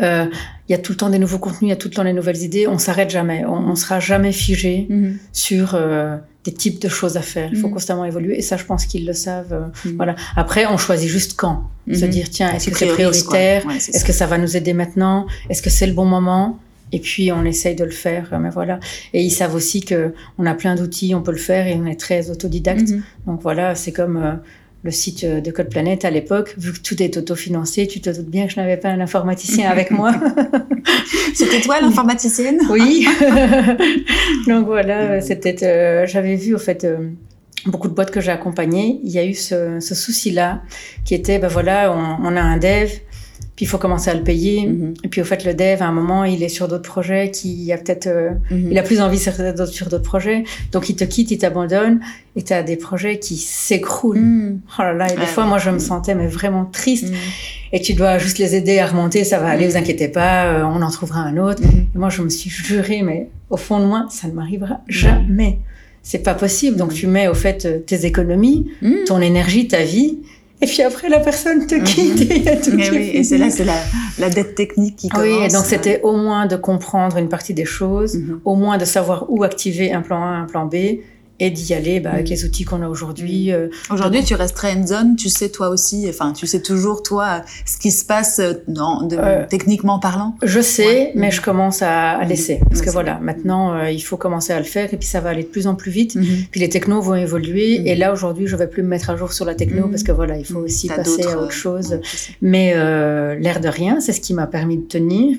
Euh, 0.00 0.26
Il 0.68 0.72
y 0.72 0.74
a 0.74 0.78
tout 0.78 0.92
le 0.92 0.96
temps 0.96 1.10
des 1.10 1.18
nouveaux 1.18 1.38
contenus, 1.38 1.62
il 1.62 1.68
y 1.68 1.72
a 1.72 1.76
tout 1.76 1.88
le 1.88 1.94
temps 1.94 2.04
des 2.04 2.12
nouvelles 2.12 2.42
idées, 2.42 2.66
on 2.68 2.78
s'arrête 2.78 3.10
jamais, 3.10 3.44
on, 3.44 3.52
on 3.70 3.74
sera 3.76 4.00
jamais 4.00 4.32
figé 4.32 4.88
sur 5.32 5.74
euh, 5.74 6.16
des 6.46 6.52
types 6.54 6.80
de 6.80 6.88
choses 6.88 7.16
à 7.16 7.22
faire. 7.22 7.48
Il 7.52 7.58
faut 7.58 7.66
Mhm. 7.68 7.74
constamment 7.74 8.04
évoluer 8.12 8.38
et 8.38 8.42
ça 8.50 8.56
je 8.56 8.64
pense 8.64 8.86
qu'ils 8.86 9.04
le 9.06 9.12
savent. 9.12 9.52
euh, 9.52 9.66
Mhm. 9.84 9.96
Voilà. 9.96 10.14
Après 10.36 10.64
on 10.66 10.78
choisit 10.78 11.08
juste 11.10 11.32
quand, 11.36 11.56
se 11.92 12.04
Mhm. 12.04 12.10
dire 12.16 12.26
tiens 12.30 12.50
est-ce 12.54 12.70
que 12.70 12.76
c'est 12.78 12.86
prioritaire? 12.86 13.66
Ouais, 13.66 13.76
est-ce 13.76 14.04
que 14.04 14.12
ça 14.20 14.26
va 14.26 14.38
nous 14.38 14.56
aider 14.56 14.72
maintenant? 14.72 15.26
Est-ce 15.50 15.60
que 15.62 15.70
c'est 15.70 15.86
le 15.86 15.92
bon 16.00 16.06
moment? 16.06 16.58
Et 16.92 17.00
puis 17.00 17.32
on 17.32 17.44
essaye 17.44 17.74
de 17.74 17.84
le 17.84 17.90
faire, 18.06 18.28
euh, 18.32 18.38
mais 18.38 18.50
voilà. 18.50 18.78
Et 19.12 19.20
ils 19.28 19.30
savent 19.40 19.54
aussi 19.56 19.80
que 19.80 20.14
on 20.38 20.46
a 20.46 20.54
plein 20.54 20.74
d'outils, 20.76 21.14
on 21.16 21.22
peut 21.22 21.32
le 21.32 21.44
faire 21.50 21.66
et 21.66 21.74
on 21.74 21.84
est 21.84 21.98
très 22.06 22.30
autodidacte. 22.30 22.88
Mhm. 22.90 23.02
Donc 23.26 23.42
voilà, 23.42 23.74
c'est 23.74 23.92
comme 23.92 24.16
euh, 24.16 24.34
le 24.86 24.90
site 24.90 25.24
euh, 25.24 25.40
de 25.42 25.50
Code 25.50 25.68
Planète 25.68 26.04
à 26.06 26.10
l'époque, 26.10 26.54
vu 26.56 26.72
que 26.72 26.78
tout 26.80 27.02
est 27.02 27.16
autofinancé, 27.18 27.86
tu 27.86 28.00
te 28.00 28.08
doutes 28.08 28.30
bien 28.30 28.46
que 28.46 28.52
je 28.52 28.58
n'avais 28.60 28.78
pas 28.78 28.88
un 28.88 29.00
informaticien 29.00 29.68
avec 29.76 29.90
moi. 29.90 30.12
C'était 31.34 31.60
toi 31.60 31.80
l'informaticienne? 31.80 32.60
Oui. 32.70 33.06
Donc 34.46 34.66
voilà, 34.66 35.20
c'était. 35.20 35.56
euh, 35.64 36.06
J'avais 36.06 36.36
vu 36.36 36.54
au 36.54 36.58
fait. 36.58 36.84
euh, 36.84 37.10
Beaucoup 37.66 37.88
de 37.88 37.94
boîtes 37.94 38.12
que 38.12 38.20
j'ai 38.20 38.30
accompagnées, 38.30 39.00
il 39.02 39.10
y 39.10 39.18
a 39.18 39.24
eu 39.24 39.34
ce, 39.34 39.80
ce 39.80 39.94
souci-là, 39.96 40.62
qui 41.04 41.16
était, 41.16 41.40
ben 41.40 41.48
voilà, 41.48 41.92
on, 41.92 42.24
on 42.24 42.36
a 42.36 42.40
un 42.40 42.58
dev, 42.58 42.90
puis 43.56 43.64
il 43.64 43.68
faut 43.68 43.78
commencer 43.78 44.10
à 44.10 44.14
le 44.14 44.22
payer. 44.22 44.66
Mhm. 44.66 44.94
Et 45.02 45.08
puis 45.08 45.20
au 45.22 45.24
fait, 45.24 45.44
le 45.46 45.54
dev, 45.54 45.82
à 45.82 45.86
un 45.86 45.92
moment, 45.92 46.24
il 46.24 46.42
est 46.42 46.48
sur 46.50 46.68
d'autres 46.68 46.88
projets, 46.88 47.30
qui 47.30 47.72
a 47.72 47.78
peut-être, 47.78 48.06
euh, 48.06 48.30
Mhm. 48.50 48.68
il 48.70 48.78
a 48.78 48.82
plus 48.82 49.00
envie 49.00 49.18
sur 49.18 49.32
d'autres 49.32 49.66
sur 49.72 49.88
d'autres 49.88 50.04
projets, 50.04 50.44
donc 50.72 50.90
il 50.90 50.96
te 50.96 51.04
quitte, 51.04 51.30
il 51.30 51.38
t'abandonne, 51.38 52.00
et 52.36 52.42
tu 52.42 52.52
as 52.52 52.62
des 52.62 52.76
projets 52.76 53.18
qui 53.18 53.36
s'écroulent. 53.38 54.18
Mhm. 54.20 54.60
Oh 54.78 54.82
là 54.82 54.92
là, 54.92 55.06
et 55.12 55.16
des 55.16 55.22
fois, 55.26 55.44
ouais. 55.44 55.48
moi, 55.48 55.58
je 55.58 55.70
me 55.70 55.78
sentais 55.78 56.14
mais 56.14 56.26
vraiment 56.26 56.66
triste. 56.66 57.08
Mhm. 57.10 57.16
Et 57.72 57.80
tu 57.80 57.94
dois 57.94 58.18
juste 58.18 58.38
les 58.38 58.54
aider 58.54 58.78
à 58.78 58.86
remonter, 58.86 59.24
ça 59.24 59.38
va 59.38 59.48
aller, 59.48 59.66
vous 59.66 59.76
inquiétez 59.76 60.08
pas, 60.08 60.44
euh, 60.46 60.62
on 60.64 60.82
en 60.82 60.90
trouvera 60.90 61.20
un 61.20 61.36
autre. 61.38 61.62
Et 61.64 61.98
moi, 61.98 62.10
je 62.10 62.22
me 62.22 62.28
suis 62.28 62.50
juré, 62.50 63.02
mais 63.02 63.28
au 63.50 63.56
fond 63.56 63.80
de 63.80 63.86
moi, 63.86 64.06
ça 64.10 64.28
ne 64.28 64.32
m'arrivera 64.34 64.80
jamais. 64.86 65.58
C'est 66.02 66.20
pas 66.22 66.34
possible. 66.34 66.76
Donc, 66.76 66.92
tu 66.94 67.08
mets 67.08 67.26
au 67.26 67.34
fait 67.34 67.64
euh, 67.66 67.78
tes 67.80 68.04
économies, 68.06 68.70
ton 69.06 69.20
énergie, 69.20 69.66
ta 69.66 69.82
vie, 69.82 70.18
et 70.62 70.66
puis 70.66 70.82
après, 70.82 71.08
la 71.08 71.20
personne 71.20 71.66
te 71.66 71.74
Mhm. 71.74 71.84
quitte 71.84 72.20
et 72.30 72.36
il 72.36 72.42
y 72.44 72.48
a 72.48 72.56
tout 72.56 72.70
Mais 72.74 72.84
qui 72.84 72.90
oui, 72.90 72.96
est 72.96 73.16
et 73.16 73.24
c'est 73.24 73.38
là, 73.38 73.50
c'est 73.50 73.64
la, 73.64 73.74
la 74.18 74.30
dette 74.30 74.54
technique 74.54 74.96
qui 74.96 75.08
commence. 75.08 75.26
Oui, 75.26 75.44
et 75.44 75.48
donc 75.48 75.64
c'était 75.64 76.00
au 76.02 76.16
moins 76.16 76.46
de 76.46 76.56
comprendre 76.56 77.16
une 77.18 77.28
partie 77.28 77.54
des 77.54 77.64
choses, 77.64 78.16
Mhm. 78.16 78.40
au 78.44 78.54
moins 78.54 78.78
de 78.78 78.84
savoir 78.84 79.26
où 79.28 79.42
activer 79.44 79.92
un 79.92 80.00
plan 80.02 80.22
A, 80.22 80.28
un 80.28 80.44
plan 80.46 80.64
B, 80.66 80.74
et 81.38 81.50
d'y 81.50 81.74
aller 81.74 82.00
bah, 82.00 82.10
avec 82.12 82.26
Mm. 82.28 82.30
les 82.30 82.44
outils 82.44 82.64
qu'on 82.64 82.82
a 82.82 82.88
aujourd'hui. 82.88 83.52
euh, 83.52 83.68
Aujourd'hui, 83.90 84.24
tu 84.24 84.34
restes 84.34 84.54
très 84.56 84.72
hands-on, 84.72 85.14
tu 85.16 85.28
sais 85.28 85.48
toi 85.50 85.68
aussi, 85.68 86.06
enfin, 86.08 86.32
tu 86.32 86.46
sais 86.46 86.62
toujours 86.62 87.02
toi 87.02 87.42
ce 87.64 87.76
qui 87.78 87.90
se 87.90 88.04
passe 88.04 88.38
euh, 88.38 88.54
dans, 88.68 89.02
de- 89.02 89.16
Euh, 89.18 89.44
techniquement 89.48 89.98
parlant? 89.98 90.34
Je 90.42 90.60
sais, 90.60 90.86
Ouais. 90.86 91.12
mais 91.14 91.30
je 91.30 91.40
commence 91.42 91.82
à, 91.82 92.12
à 92.12 92.24
laisser. 92.24 92.60
Parce 92.68 92.80
que 92.82 92.90
voilà, 92.90 93.18
maintenant, 93.20 93.74
euh, 93.74 93.90
il 93.90 94.00
faut 94.00 94.16
commencer 94.16 94.52
à 94.52 94.58
le 94.58 94.64
faire 94.64 94.92
et 94.92 94.96
puis 94.96 95.08
ça 95.08 95.20
va 95.20 95.30
aller 95.30 95.42
de 95.42 95.48
plus 95.48 95.66
en 95.66 95.74
plus 95.74 95.90
vite. 95.90 96.14
Mhm. 96.16 96.24
Puis 96.50 96.60
les 96.60 96.68
technos 96.68 97.00
vont 97.00 97.14
évoluer. 97.14 97.88
Et 97.90 97.94
là, 97.96 98.12
aujourd'hui, 98.12 98.46
je 98.46 98.56
vais 98.56 98.66
plus 98.66 98.82
me 98.82 98.88
mettre 98.88 99.10
à 99.10 99.16
jour 99.16 99.32
sur 99.32 99.44
la 99.44 99.54
techno 99.54 99.88
parce 99.88 100.02
que 100.02 100.12
voilà, 100.12 100.36
il 100.38 100.44
faut 100.44 100.60
aussi 100.60 100.88
passer 100.88 101.26
à 101.26 101.38
autre 101.38 101.52
chose. 101.52 102.00
Mais 102.40 102.74
l'air 102.74 103.60
de 103.60 103.68
rien, 103.68 104.00
c'est 104.00 104.12
ce 104.12 104.20
qui 104.20 104.32
m'a 104.34 104.46
permis 104.46 104.78
de 104.78 104.84
tenir 104.86 105.36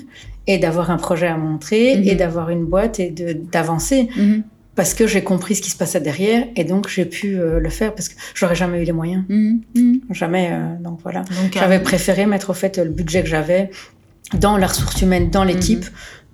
et 0.47 0.57
d'avoir 0.57 0.91
un 0.91 0.97
projet 0.97 1.27
à 1.27 1.37
montrer 1.37 1.93
et 2.07 2.15
d'avoir 2.15 2.49
une 2.49 2.65
boîte 2.65 2.99
et 2.99 3.09
d'avancer 3.51 4.09
Mhm. 4.15 4.43
Parce 4.78 4.93
que 4.93 5.07
j'ai 5.07 5.23
compris 5.23 5.55
ce 5.55 5.61
qui 5.63 5.71
se 5.71 5.75
passait 5.75 5.99
derrière 5.99 6.45
et 6.55 6.63
donc 6.63 6.88
j'ai 6.88 7.05
pu 7.05 7.39
euh, 7.39 7.59
le 7.59 7.69
faire 7.69 7.95
parce 7.95 8.09
que 8.09 8.15
j'aurais 8.36 8.55
jamais 8.55 8.80
eu 8.80 8.86
les 8.86 8.91
moyens. 8.91 9.23
Mhm. 9.28 9.61
Mhm. 9.75 10.01
Jamais. 10.11 10.49
euh, 10.51 10.75
donc 10.80 10.99
voilà. 11.01 11.23
J'avais 11.51 11.80
euh, 11.80 11.84
préféré 11.84 12.28
mettre 12.28 12.51
au 12.51 12.53
fait 12.53 12.78
le 12.78 12.91
budget 12.91 13.23
que 13.23 13.28
j'avais 13.28 13.71
dans 14.39 14.55
la 14.55 14.67
ressource 14.67 15.01
humaine, 15.01 15.32
dans 15.32 15.43
l'équipe, 15.43 15.86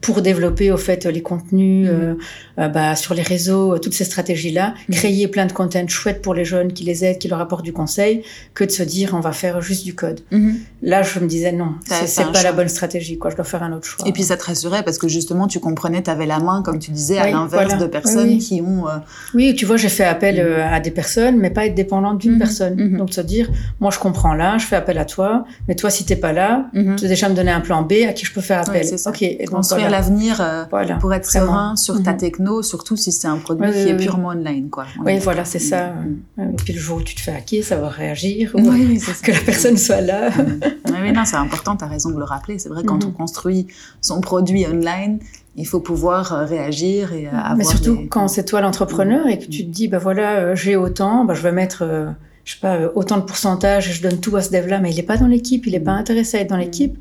pour 0.03 0.21
développer 0.21 0.71
au 0.71 0.77
fait 0.77 1.05
les 1.05 1.21
contenus 1.23 1.87
Mhm. 1.89 1.93
euh, 1.95 2.13
euh, 2.59 2.67
bah, 2.67 2.95
sur 2.95 3.13
les 3.15 3.21
réseaux, 3.23 3.73
euh, 3.73 3.77
toutes 3.79 3.93
ces 3.95 4.03
stratégies-là, 4.03 4.75
Mhm. 4.89 4.95
créer 4.95 5.27
plein 5.27 5.45
de 5.47 5.53
content 5.53 5.87
chouettes 5.87 6.21
pour 6.21 6.33
les 6.35 6.45
jeunes 6.45 6.71
qui 6.73 6.83
les 6.83 7.03
aident, 7.05 7.17
qui 7.17 7.27
leur 7.29 7.39
apportent 7.39 7.63
du 7.65 7.73
conseil, 7.73 8.21
que 8.53 8.63
de 8.65 8.69
se 8.71 8.83
dire 8.83 9.11
on 9.13 9.21
va 9.21 9.31
faire 9.31 9.61
juste 9.61 9.83
du 9.85 9.95
code. 9.95 10.19
mhm. 10.31 10.55
Là, 10.83 11.01
je 11.01 11.17
me 11.19 11.27
disais 11.27 11.51
non, 11.53 11.75
c'est 12.05 12.31
pas 12.31 12.43
la 12.43 12.51
bonne 12.51 12.67
stratégie, 12.67 13.17
quoi. 13.17 13.31
Je 13.31 13.35
dois 13.37 13.45
faire 13.45 13.63
un 13.63 13.71
autre 13.73 13.85
choix. 13.87 14.05
Et 14.07 14.11
puis 14.11 14.23
ça 14.23 14.35
te 14.37 14.43
rassurait 14.43 14.83
parce 14.83 14.97
que 14.97 15.07
justement 15.07 15.47
tu 15.47 15.59
comprenais, 15.61 16.03
tu 16.03 16.09
avais 16.09 16.25
la 16.25 16.39
main, 16.39 16.61
comme 16.61 16.77
tu 16.79 16.91
disais, 16.91 17.17
à 17.19 17.23
Oui, 17.25 17.31
l'inverse 17.31 17.63
voilà. 17.69 17.77
de 17.77 17.87
personnes 17.87 18.27
Oui, 18.27 18.33
oui. 18.39 18.45
qui 18.45 18.61
ont. 18.61 18.87
euh, 18.89 18.97
Oui, 19.33 19.55
tu 19.55 19.65
vois, 19.65 19.77
j'ai 19.77 19.89
fait 19.89 20.03
appel 20.03 20.39
à 20.39 20.79
des 20.81 20.91
personnes, 20.91 21.37
mais 21.37 21.49
pas 21.49 21.65
être 21.65 21.75
dépendante 21.75 22.17
d'une 22.19 22.37
personne. 22.37 22.97
Donc, 22.97 23.13
se 23.13 23.21
dire, 23.21 23.49
moi, 23.79 23.89
je 23.91 23.99
comprends 23.99 24.33
là, 24.33 24.57
je 24.57 24.65
fais 24.65 24.75
appel 24.75 24.97
à 24.97 25.05
toi, 25.05 25.45
mais 25.69 25.75
toi, 25.75 25.89
si 25.89 26.03
t'es 26.05 26.17
pas 26.17 26.33
là, 26.33 26.65
tu 26.73 26.83
dois 26.83 27.07
déjà 27.07 27.29
me 27.29 27.35
donner 27.35 27.51
un 27.51 27.61
plan 27.61 27.81
B 27.83 27.93
à 28.09 28.11
qui 28.11 28.25
je 28.25 28.33
peux 28.33 28.41
faire 28.41 28.59
appel. 28.59 28.73
Ouais, 28.81 28.83
c'est 28.83 28.97
ça. 28.97 29.09
ok, 29.11 29.21
et 29.21 29.45
donc. 29.49 29.63
L'avenir 29.93 30.41
euh, 30.41 30.63
Voilà. 30.69 30.95
pour 30.95 31.13
être 31.13 31.25
Vraiment. 31.29 31.45
serein 31.47 31.75
sur 31.75 32.03
ta 32.03 32.11
Mhm. 32.11 32.17
techno, 32.17 32.61
surtout 32.61 32.97
si 32.97 33.11
c'est 33.11 33.27
un 33.27 33.37
produit 33.37 33.65
Oui, 33.67 33.71
qui 33.71 33.89
est 33.89 33.97
purement 33.97 34.29
online, 34.29 34.69
quoi. 34.69 34.85
On 34.99 35.05
Oui, 35.05 35.17
voilà, 35.19 35.45
c'est 35.45 35.59
ça. 35.59 35.93
Mhm. 36.37 36.51
Et 36.53 36.55
puis 36.57 36.73
le 36.73 36.79
jour 36.79 36.97
où 36.97 37.01
tu 37.01 37.15
te 37.15 37.21
fais 37.21 37.31
hacker, 37.33 37.63
ça 37.63 37.77
va 37.77 37.89
réagir. 37.89 38.51
Ou 38.55 38.59
Oui. 38.69 38.99
Que 39.23 39.31
la 39.31 39.39
personne 39.39 39.77
soit 39.77 40.01
là. 40.01 40.29
Mhm. 40.29 40.59
Oui, 41.01 41.11
non, 41.13 41.23
c'est 41.25 41.35
important, 41.37 41.75
tu 41.77 41.83
as 41.85 41.87
raison 41.87 42.09
de 42.11 42.17
le 42.17 42.23
rappeler. 42.25 42.59
C'est 42.59 42.69
vrai, 42.69 42.83
quand 42.83 43.05
on 43.05 43.11
construit 43.11 43.67
son 44.01 44.19
produit 44.21 44.65
online, 44.67 45.19
il 45.55 45.65
faut 45.67 45.79
pouvoir 45.79 46.33
euh, 46.33 46.45
réagir 46.45 47.13
et 47.13 47.27
euh, 47.27 47.31
avoir. 47.31 47.55
Mais 47.55 47.63
surtout 47.63 47.99
quand 48.09 48.27
c'est 48.27 48.43
toi 48.45 48.59
l'entrepreneur 48.61 49.27
et 49.27 49.37
que 49.39 49.45
tu 49.45 49.65
te 49.65 49.69
dis, 49.71 49.87
bah 49.87 49.99
voilà, 49.99 50.55
j'ai 50.55 50.75
autant, 50.75 51.25
bah, 51.25 51.33
je 51.35 51.41
vais 51.43 51.51
mettre, 51.51 51.83
je 52.43 52.53
sais 52.53 52.59
pas, 52.59 52.79
autant 52.95 53.17
de 53.17 53.23
pourcentage 53.23 53.87
et 53.89 53.93
je 53.93 54.01
donne 54.01 54.19
tout 54.19 54.35
à 54.35 54.41
ce 54.41 54.51
dev-là, 54.51 54.79
mais 54.79 54.91
il 54.91 54.95
n'est 54.95 55.03
pas 55.03 55.17
dans 55.17 55.27
l'équipe, 55.27 55.65
il 55.67 55.73
n'est 55.73 55.79
pas 55.79 55.91
intéressé 55.91 56.37
à 56.37 56.41
être 56.41 56.49
dans 56.49 56.57
l'équipe. 56.57 56.97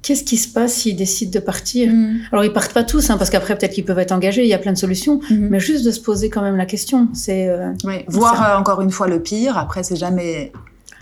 Qu'est-ce 0.00 0.22
qui 0.24 0.36
se 0.36 0.48
passe 0.48 0.74
s'il 0.74 0.96
décide 0.96 1.30
de 1.30 1.40
partir? 1.40 1.92
Mhm. 1.92 2.20
Alors 2.32 2.44
ils 2.44 2.52
partent 2.52 2.72
pas 2.72 2.84
tous, 2.84 3.10
hein, 3.10 3.16
parce 3.18 3.30
qu'après 3.30 3.56
peut-être 3.58 3.72
qu'ils 3.72 3.84
peuvent 3.84 3.98
être 3.98 4.12
engagés, 4.12 4.42
il 4.44 4.48
y 4.48 4.54
a 4.54 4.58
plein 4.58 4.72
de 4.72 4.78
solutions, 4.78 5.20
Mhm. 5.30 5.48
mais 5.50 5.60
juste 5.60 5.84
de 5.84 5.90
se 5.90 6.00
poser 6.00 6.30
quand 6.30 6.40
même 6.42 6.56
la 6.56 6.66
question. 6.66 7.08
C'est 7.12 7.48
euh, 7.48 7.72
Oui, 7.84 8.04
voir 8.06 8.42
euh, 8.56 8.58
encore 8.60 8.80
une 8.80 8.90
fois 8.90 9.08
le 9.08 9.20
pire. 9.20 9.58
Après, 9.58 9.82
c'est 9.82 9.96
jamais 9.96 10.52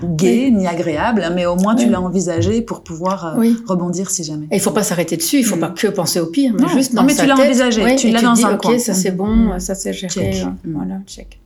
gai 0.02 0.50
ni 0.50 0.66
agréable, 0.66 1.22
hein, 1.24 1.30
mais 1.34 1.46
au 1.46 1.56
moins 1.56 1.74
tu 1.74 1.84
Oui. 1.86 1.90
l'as 1.90 2.00
envisagé 2.00 2.62
pour 2.62 2.82
pouvoir 2.84 3.26
euh, 3.26 3.38
oui. 3.38 3.56
rebondir 3.66 4.10
si 4.10 4.24
jamais. 4.24 4.46
Et 4.50 4.56
il 4.56 4.60
faut 4.60 4.70
pas 4.70 4.82
s'arrêter 4.82 5.16
dessus, 5.16 5.38
il 5.38 5.44
faut 5.44 5.54
Mhm. 5.56 5.60
pas 5.60 5.70
que 5.70 5.86
penser 5.88 6.18
au 6.20 6.26
pire, 6.26 6.52
mais 6.54 6.62
Non, 6.62 6.68
juste 6.68 6.92
non, 6.92 7.02
dans 7.02 7.06
mais 7.06 7.14
sa 7.14 7.22
tu 7.22 7.28
l'as 7.28 7.36
envisagé, 7.38 7.82
ouais, 7.82 7.96
tu 7.96 8.08
l'as 8.10 8.20
dans 8.22 8.32
dis, 8.32 8.44
un 8.44 8.54
ok, 8.54 8.60
coin. 8.62 8.78
ça 8.78 8.92
c'est 8.94 9.10
Mhm. 9.10 9.16
bon, 9.16 9.58
ça 9.60 9.74
c'est 9.74 9.92
géré, 9.92 10.12
Check. 10.12 10.44
voilà, 10.64 10.96
check. 11.06 11.38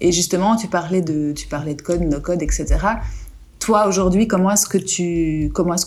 Et 0.00 0.12
justement, 0.12 0.56
tu 0.56 0.66
parlais 0.66 1.02
de, 1.02 1.32
tu 1.32 1.46
parlais 1.46 1.74
de 1.74 1.82
code, 1.82 2.00
no 2.02 2.20
code, 2.20 2.42
etc. 2.42 2.66
Toi, 3.60 3.86
aujourd'hui, 3.86 4.26
comment 4.26 4.50
est-ce 4.50 4.66
que 4.66 4.78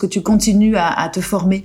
tu, 0.06 0.22
continues 0.22 0.76
à, 0.76 0.88
à 0.88 1.08
te 1.08 1.20
former 1.20 1.64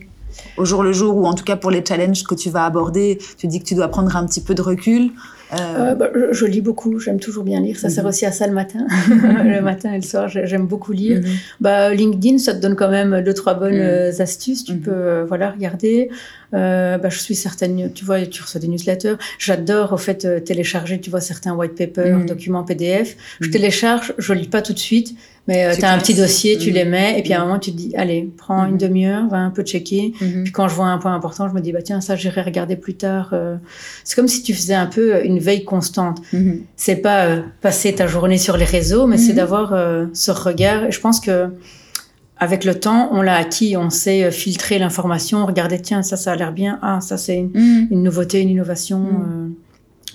au 0.58 0.66
jour 0.66 0.84
le 0.84 0.92
jour, 0.92 1.16
ou 1.16 1.26
en 1.26 1.34
tout 1.34 1.44
cas 1.44 1.56
pour 1.56 1.72
les 1.72 1.84
challenges 1.86 2.24
que 2.24 2.36
tu 2.36 2.50
vas 2.50 2.66
aborder? 2.66 3.20
Tu 3.38 3.48
dis 3.48 3.60
que 3.60 3.66
tu 3.66 3.76
dois 3.76 3.88
prendre 3.88 4.16
un 4.16 4.26
petit 4.26 4.42
peu 4.42 4.56
de 4.56 4.62
recul. 4.62 5.12
Euh, 5.54 5.56
Euh, 5.80 5.96
bah, 5.96 6.10
je, 6.14 6.34
je 6.34 6.46
lis 6.46 6.62
beaucoup, 6.62 7.00
j'aime 7.00 7.20
toujours 7.20 7.44
bien 7.44 7.60
lire. 7.62 7.78
Ça 7.78 7.88
Mhm. 7.88 7.94
sert 7.94 8.06
aussi 8.06 8.26
à 8.26 8.32
ça 8.32 8.46
le 8.48 8.54
matin. 8.54 8.86
le 9.44 9.62
matin 9.62 9.92
et 9.94 9.96
le 9.98 10.02
soir, 10.04 10.28
j'ai- 10.28 10.46
j'aime 10.46 10.68
beaucoup 10.68 10.92
lire. 10.92 11.20
mhm. 11.20 11.26
Bah, 11.60 11.94
LinkedIn, 11.94 12.38
ça 12.38 12.54
te 12.54 12.60
donne 12.62 12.76
quand 12.76 12.90
même 12.90 13.22
deux, 13.24 13.34
trois 13.34 13.54
bonnes 13.56 13.74
Mhm. 13.74 13.80
euh, 13.82 14.12
astuces. 14.20 14.64
Tu 14.64 14.74
Mhm. 14.74 14.82
peux 14.82 15.22
voilà, 15.28 15.50
regarder. 15.52 16.10
Euh, 16.54 16.98
bah, 16.98 17.10
je 17.10 17.20
suis 17.20 17.36
certaines, 17.36 17.92
tu 17.94 18.06
vois, 18.06 18.22
tu 18.26 18.42
reçois 18.42 18.60
des 18.62 18.68
newsletters. 18.68 19.16
J'adore, 19.38 19.94
au 19.94 19.98
fait, 19.98 20.26
euh, 20.26 20.40
télécharger, 20.40 21.00
tu 21.00 21.10
vois, 21.12 21.22
certains 21.22 21.54
white 21.54 21.76
papers, 21.76 22.20
Mhm. 22.20 22.26
documents 22.26 22.64
PDF. 22.64 23.16
Je 23.40 23.48
Mhm. 23.48 23.54
télécharge, 23.54 24.14
je 24.18 24.34
lis 24.34 24.48
pas 24.48 24.64
tout 24.64 24.74
de 24.74 24.80
suite, 24.80 25.16
mais 25.48 25.66
euh, 25.66 25.76
Tu 25.78 25.86
as 25.86 25.92
un 25.94 25.98
petit 26.00 26.16
dossier, 26.16 26.58
tu 26.58 26.70
Mhm. 26.70 26.76
les 26.76 26.86
mets, 26.86 27.20
et 27.20 27.22
puis 27.22 27.34
à 27.34 27.38
un 27.38 27.42
Mhm. 27.42 27.48
moment, 27.48 27.60
tu 27.60 27.72
te 27.72 27.78
dis, 27.78 27.94
allez, 27.96 28.30
prends 28.38 28.64
Mhm. 28.64 28.70
une 28.72 28.78
demi-heure, 28.78 29.28
va 29.30 29.38
un 29.38 29.52
peu 29.52 29.62
checker. 29.64 30.14
Mhm. 30.22 30.44
Puis 30.44 30.52
quand 30.52 30.68
je 30.68 30.74
vois 30.76 30.88
un 30.88 30.98
point 30.98 31.14
important, 31.14 31.48
je 31.48 31.54
me 31.54 31.62
dis, 31.62 31.72
bah 31.72 31.84
tiens, 31.84 32.02
ça, 32.02 32.16
j'irai 32.16 32.42
regarder 32.42 32.76
plus 32.76 32.96
tard. 32.96 33.32
C'est 34.04 34.16
comme 34.16 34.28
si 34.28 34.42
tu 34.42 34.54
faisais 34.56 34.74
un 34.74 34.88
peu 34.88 35.24
une 35.24 35.39
veille 35.40 35.64
constante. 35.66 36.22
Mhm. 36.34 36.62
C'est 36.76 36.98
pas 36.98 37.26
euh, 37.26 37.42
passer 37.62 37.94
ta 37.96 38.06
journée 38.08 38.38
sur 38.38 38.56
les 38.58 38.66
réseaux, 38.66 39.08
mais 39.08 39.18
c'est 39.18 39.32
Mhm. 39.32 39.36
d'avoir 39.38 39.74
euh, 39.74 40.06
ce 40.14 40.32
regard. 40.32 40.86
Et 40.86 40.92
je 40.92 41.00
pense 41.00 41.20
que 41.20 41.50
avec 42.42 42.64
le 42.64 42.80
temps, 42.80 43.10
on 43.12 43.22
l'a 43.22 43.36
acquis, 43.36 43.76
on 43.76 43.90
sait 43.90 44.24
euh, 44.24 44.32
filtrer 44.32 44.80
l'information, 44.80 45.46
regarder, 45.46 45.82
tiens, 45.82 46.04
ça, 46.04 46.16
ça 46.18 46.32
a 46.32 46.36
l'air 46.36 46.52
bien, 46.54 46.80
ah, 46.82 47.02
ça, 47.02 47.18
c'est 47.18 47.38
une, 47.38 47.52
Mhm. 47.54 47.88
une 47.92 48.04
nouveauté, 48.04 48.40
une 48.42 48.50
innovation. 48.50 49.00
Mhm. 49.00 49.08
euh. 49.08 49.48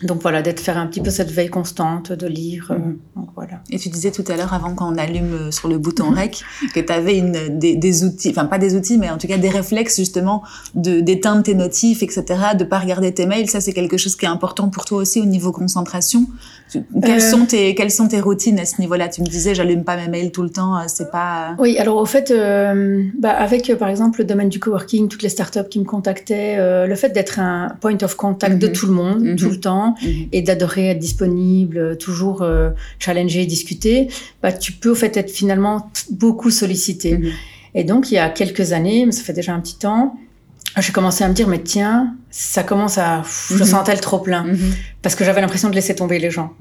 Donc 0.03 0.21
voilà, 0.23 0.43
d'être 0.43 0.59
faire 0.61 0.77
un 0.77 0.87
petit 0.89 1.01
peu 1.01 1.11
cette 1.11 1.31
veille 1.31 1.49
constante, 1.51 2.11
de 2.13 2.27
lire. 2.27 2.69
euh, 2.73 2.79
Mhm. 2.79 2.99
donc 3.17 3.29
voilà. 3.37 3.61
Et 3.71 3.79
tu 3.79 3.89
disais 3.89 4.11
tout 4.11 4.25
à 4.29 4.37
l'heure, 4.37 4.53
avant 4.53 4.75
qu'on 4.75 4.97
allume 4.99 5.33
euh, 5.35 5.51
sur 5.53 5.69
le 5.69 5.79
bouton 5.79 6.11
Mhm. 6.11 6.19
REC, 6.19 6.43
que 6.75 6.81
tu 6.81 6.93
avais 6.93 7.17
une, 7.17 7.59
des, 7.59 7.77
des 7.77 8.05
outils, 8.05 8.31
enfin 8.31 8.47
pas 8.47 8.59
des 8.59 8.75
outils, 8.75 8.99
mais 8.99 9.09
en 9.11 9.19
tout 9.19 9.29
cas 9.29 9.39
des 9.39 9.49
réflexes 9.51 9.97
justement 9.97 10.43
de 10.75 11.01
d'éteindre 11.01 11.43
tes 11.45 11.55
notifs, 11.55 12.03
etc., 12.03 12.25
de 12.59 12.65
pas 12.65 12.81
regarder 12.81 13.15
tes 13.15 13.27
mails. 13.27 13.49
Ça, 13.49 13.61
c'est 13.61 13.73
quelque 13.73 13.97
chose 13.97 14.17
qui 14.17 14.25
est 14.25 14.29
important 14.29 14.69
pour 14.69 14.85
toi 14.85 14.99
aussi 14.99 15.21
au 15.21 15.27
niveau 15.27 15.53
concentration. 15.53 16.27
Tu- 16.71 16.83
Quelles, 17.03 17.21
Euh. 17.23 17.31
sont, 17.31 17.47
tes, 17.47 17.75
quelles 17.77 17.91
sont 17.93 18.09
tes 18.09 18.21
routines 18.21 18.59
à 18.59 18.65
ce 18.65 18.81
niveau-là? 18.81 19.09
Tu 19.09 19.21
me 19.23 19.27
disais, 19.27 19.55
j'allume 19.55 19.85
pas 19.85 19.97
mes 19.97 20.09
mails 20.09 20.33
tout 20.33 20.43
le 20.43 20.51
temps, 20.51 20.77
c'est 20.89 21.11
pas... 21.11 21.55
Oui, 21.59 21.79
alors 21.79 21.97
au 21.99 22.07
fait, 22.07 22.31
euh, 22.33 23.05
bah, 23.19 23.31
avec 23.31 23.73
par 23.79 23.89
exemple 23.89 24.19
le 24.21 24.25
domaine 24.25 24.49
du 24.49 24.59
coworking, 24.59 25.09
toutes 25.09 25.23
les 25.23 25.29
startups 25.29 25.69
qui 25.71 25.79
me 25.79 25.85
contactaient, 25.85 26.57
le 26.87 26.95
fait 26.97 27.11
d'être 27.11 27.39
un 27.39 27.69
point 27.81 27.97
of 28.03 28.17
contact 28.17 28.59
de 28.59 28.67
Mhm. 28.67 28.73
tout 28.73 28.87
le 28.87 28.93
monde, 28.93 29.37
tout 29.37 29.51
le 29.51 29.61
temps, 29.61 29.84
et 30.33 30.43
d'adorer 30.43 30.89
être 30.91 30.99
disponible, 30.99 31.97
toujours 31.99 32.43
euh, 32.43 32.71
challenger 32.99 33.47
discuter, 33.47 34.09
bah, 34.43 34.53
tu 34.53 34.73
peux 34.73 34.91
au 34.91 34.95
fait 34.95 35.17
être 35.17 35.31
finalement 35.31 35.91
beaucoup 36.11 36.51
sollicité. 36.51 37.19
Mhm. 37.19 37.31
Et 37.75 37.85
donc 37.85 38.11
il 38.11 38.15
y 38.15 38.19
a 38.19 38.29
quelques 38.31 38.73
années, 38.73 39.05
mais 39.07 39.13
ça 39.13 39.23
fait 39.23 39.33
déjà 39.33 39.53
un 39.53 39.61
petit 39.61 39.79
temps, 39.79 40.17
j'ai 40.79 40.93
commencé 40.93 41.23
à 41.25 41.29
me 41.29 41.35
dire 41.35 41.49
mais 41.49 41.61
tiens, 41.63 42.15
ça 42.31 42.63
commence 42.65 42.99
à, 42.99 43.21
pff, 43.23 43.53
je 43.57 43.63
Mhm. 43.63 43.71
sentais 43.75 43.95
le 43.95 44.01
trop 44.01 44.19
plein 44.19 44.45
Mhm. 44.45 44.73
parce 45.03 45.15
que 45.17 45.25
j'avais 45.25 45.41
l'impression 45.41 45.71
de 45.71 45.75
laisser 45.75 45.95
tomber 45.95 46.19
les 46.19 46.31
gens. 46.31 46.53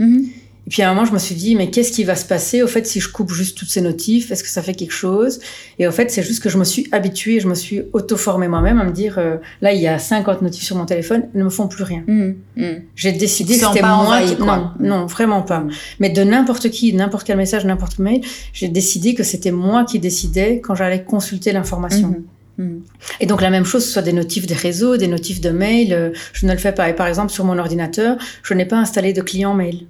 Et 0.65 0.69
puis 0.69 0.81
à 0.81 0.89
un 0.89 0.93
moment, 0.93 1.05
je 1.05 1.11
me 1.11 1.19
suis 1.19 1.35
dit, 1.35 1.55
mais 1.55 1.69
qu'est-ce 1.69 1.91
qui 1.91 2.05
va 2.05 2.15
se 2.15 2.25
passer 2.25 2.63
au 2.63 2.67
fait 2.67 2.87
si 2.87 3.01
je 3.01 3.09
coupe 3.09 3.31
juste 3.31 3.57
toutes 3.57 3.69
ces 3.69 3.81
notifs? 3.81 4.31
Est-ce 4.31 4.43
que 4.43 4.49
ça 4.49 4.61
fait 4.61 4.73
quelque 4.73 4.93
chose? 4.93 5.39
Et 5.77 5.87
au 5.87 5.91
fait, 5.91 6.09
c'est 6.09 6.23
juste 6.23 6.41
que 6.41 6.49
je 6.49 6.57
me 6.57 6.63
suis 6.63 6.87
habituée, 6.93 7.41
je 7.41 7.47
me 7.47 7.55
suis 7.55 7.81
auto-formée 7.91 8.47
moi-même 8.47 8.79
à 8.79 8.85
me 8.85 8.91
dire, 8.91 9.15
euh, 9.17 9.37
là, 9.61 9.73
il 9.73 9.81
y 9.81 9.87
a 9.87 9.99
50 9.99 10.41
notifs 10.41 10.63
sur 10.63 10.77
mon 10.77 10.85
téléphone, 10.85 11.27
ils 11.33 11.39
ne 11.39 11.43
me 11.43 11.49
font 11.49 11.67
plus 11.67 11.83
rien. 11.83 12.03
Mhm. 12.07 12.35
Mhm. 12.55 12.81
J'ai 12.95 13.11
décidé 13.11 13.57
que 13.57 13.65
c'était 13.65 13.81
moi 13.81 14.21
qui... 14.21 14.41
Non, 14.41 14.71
non, 14.79 15.05
vraiment 15.05 15.41
pas. 15.41 15.65
Mais 15.99 16.09
de 16.09 16.23
n'importe 16.23 16.69
qui, 16.69 16.93
n'importe 16.93 17.27
quel 17.27 17.37
message, 17.37 17.65
n'importe 17.65 17.95
quel 17.97 18.05
mail, 18.05 18.21
j'ai 18.53 18.69
décidé 18.69 19.15
que 19.15 19.23
c'était 19.23 19.51
moi 19.51 19.83
qui 19.83 19.99
décidais 19.99 20.61
quand 20.61 20.75
j'allais 20.75 21.03
consulter 21.03 21.51
l'information. 21.51 22.15
Et 23.19 23.25
donc 23.25 23.41
la 23.41 23.49
même 23.49 23.65
chose, 23.65 23.81
que 23.81 23.87
ce 23.87 23.93
soit 23.93 24.01
des 24.03 24.13
notifs 24.13 24.45
des 24.45 24.53
réseaux, 24.53 24.97
des 24.97 25.07
notifs 25.07 25.41
de 25.41 25.49
mail, 25.49 25.93
euh, 25.93 26.11
je 26.33 26.45
ne 26.45 26.51
le 26.51 26.57
fais 26.57 26.71
pas. 26.71 26.89
Et 26.89 26.93
par 26.93 27.07
exemple, 27.07 27.31
sur 27.31 27.45
mon 27.45 27.57
ordinateur, 27.57 28.17
je 28.43 28.53
n'ai 28.53 28.65
pas 28.65 28.77
installé 28.77 29.13
de 29.13 29.21
client 29.21 29.53
mail. 29.53 29.87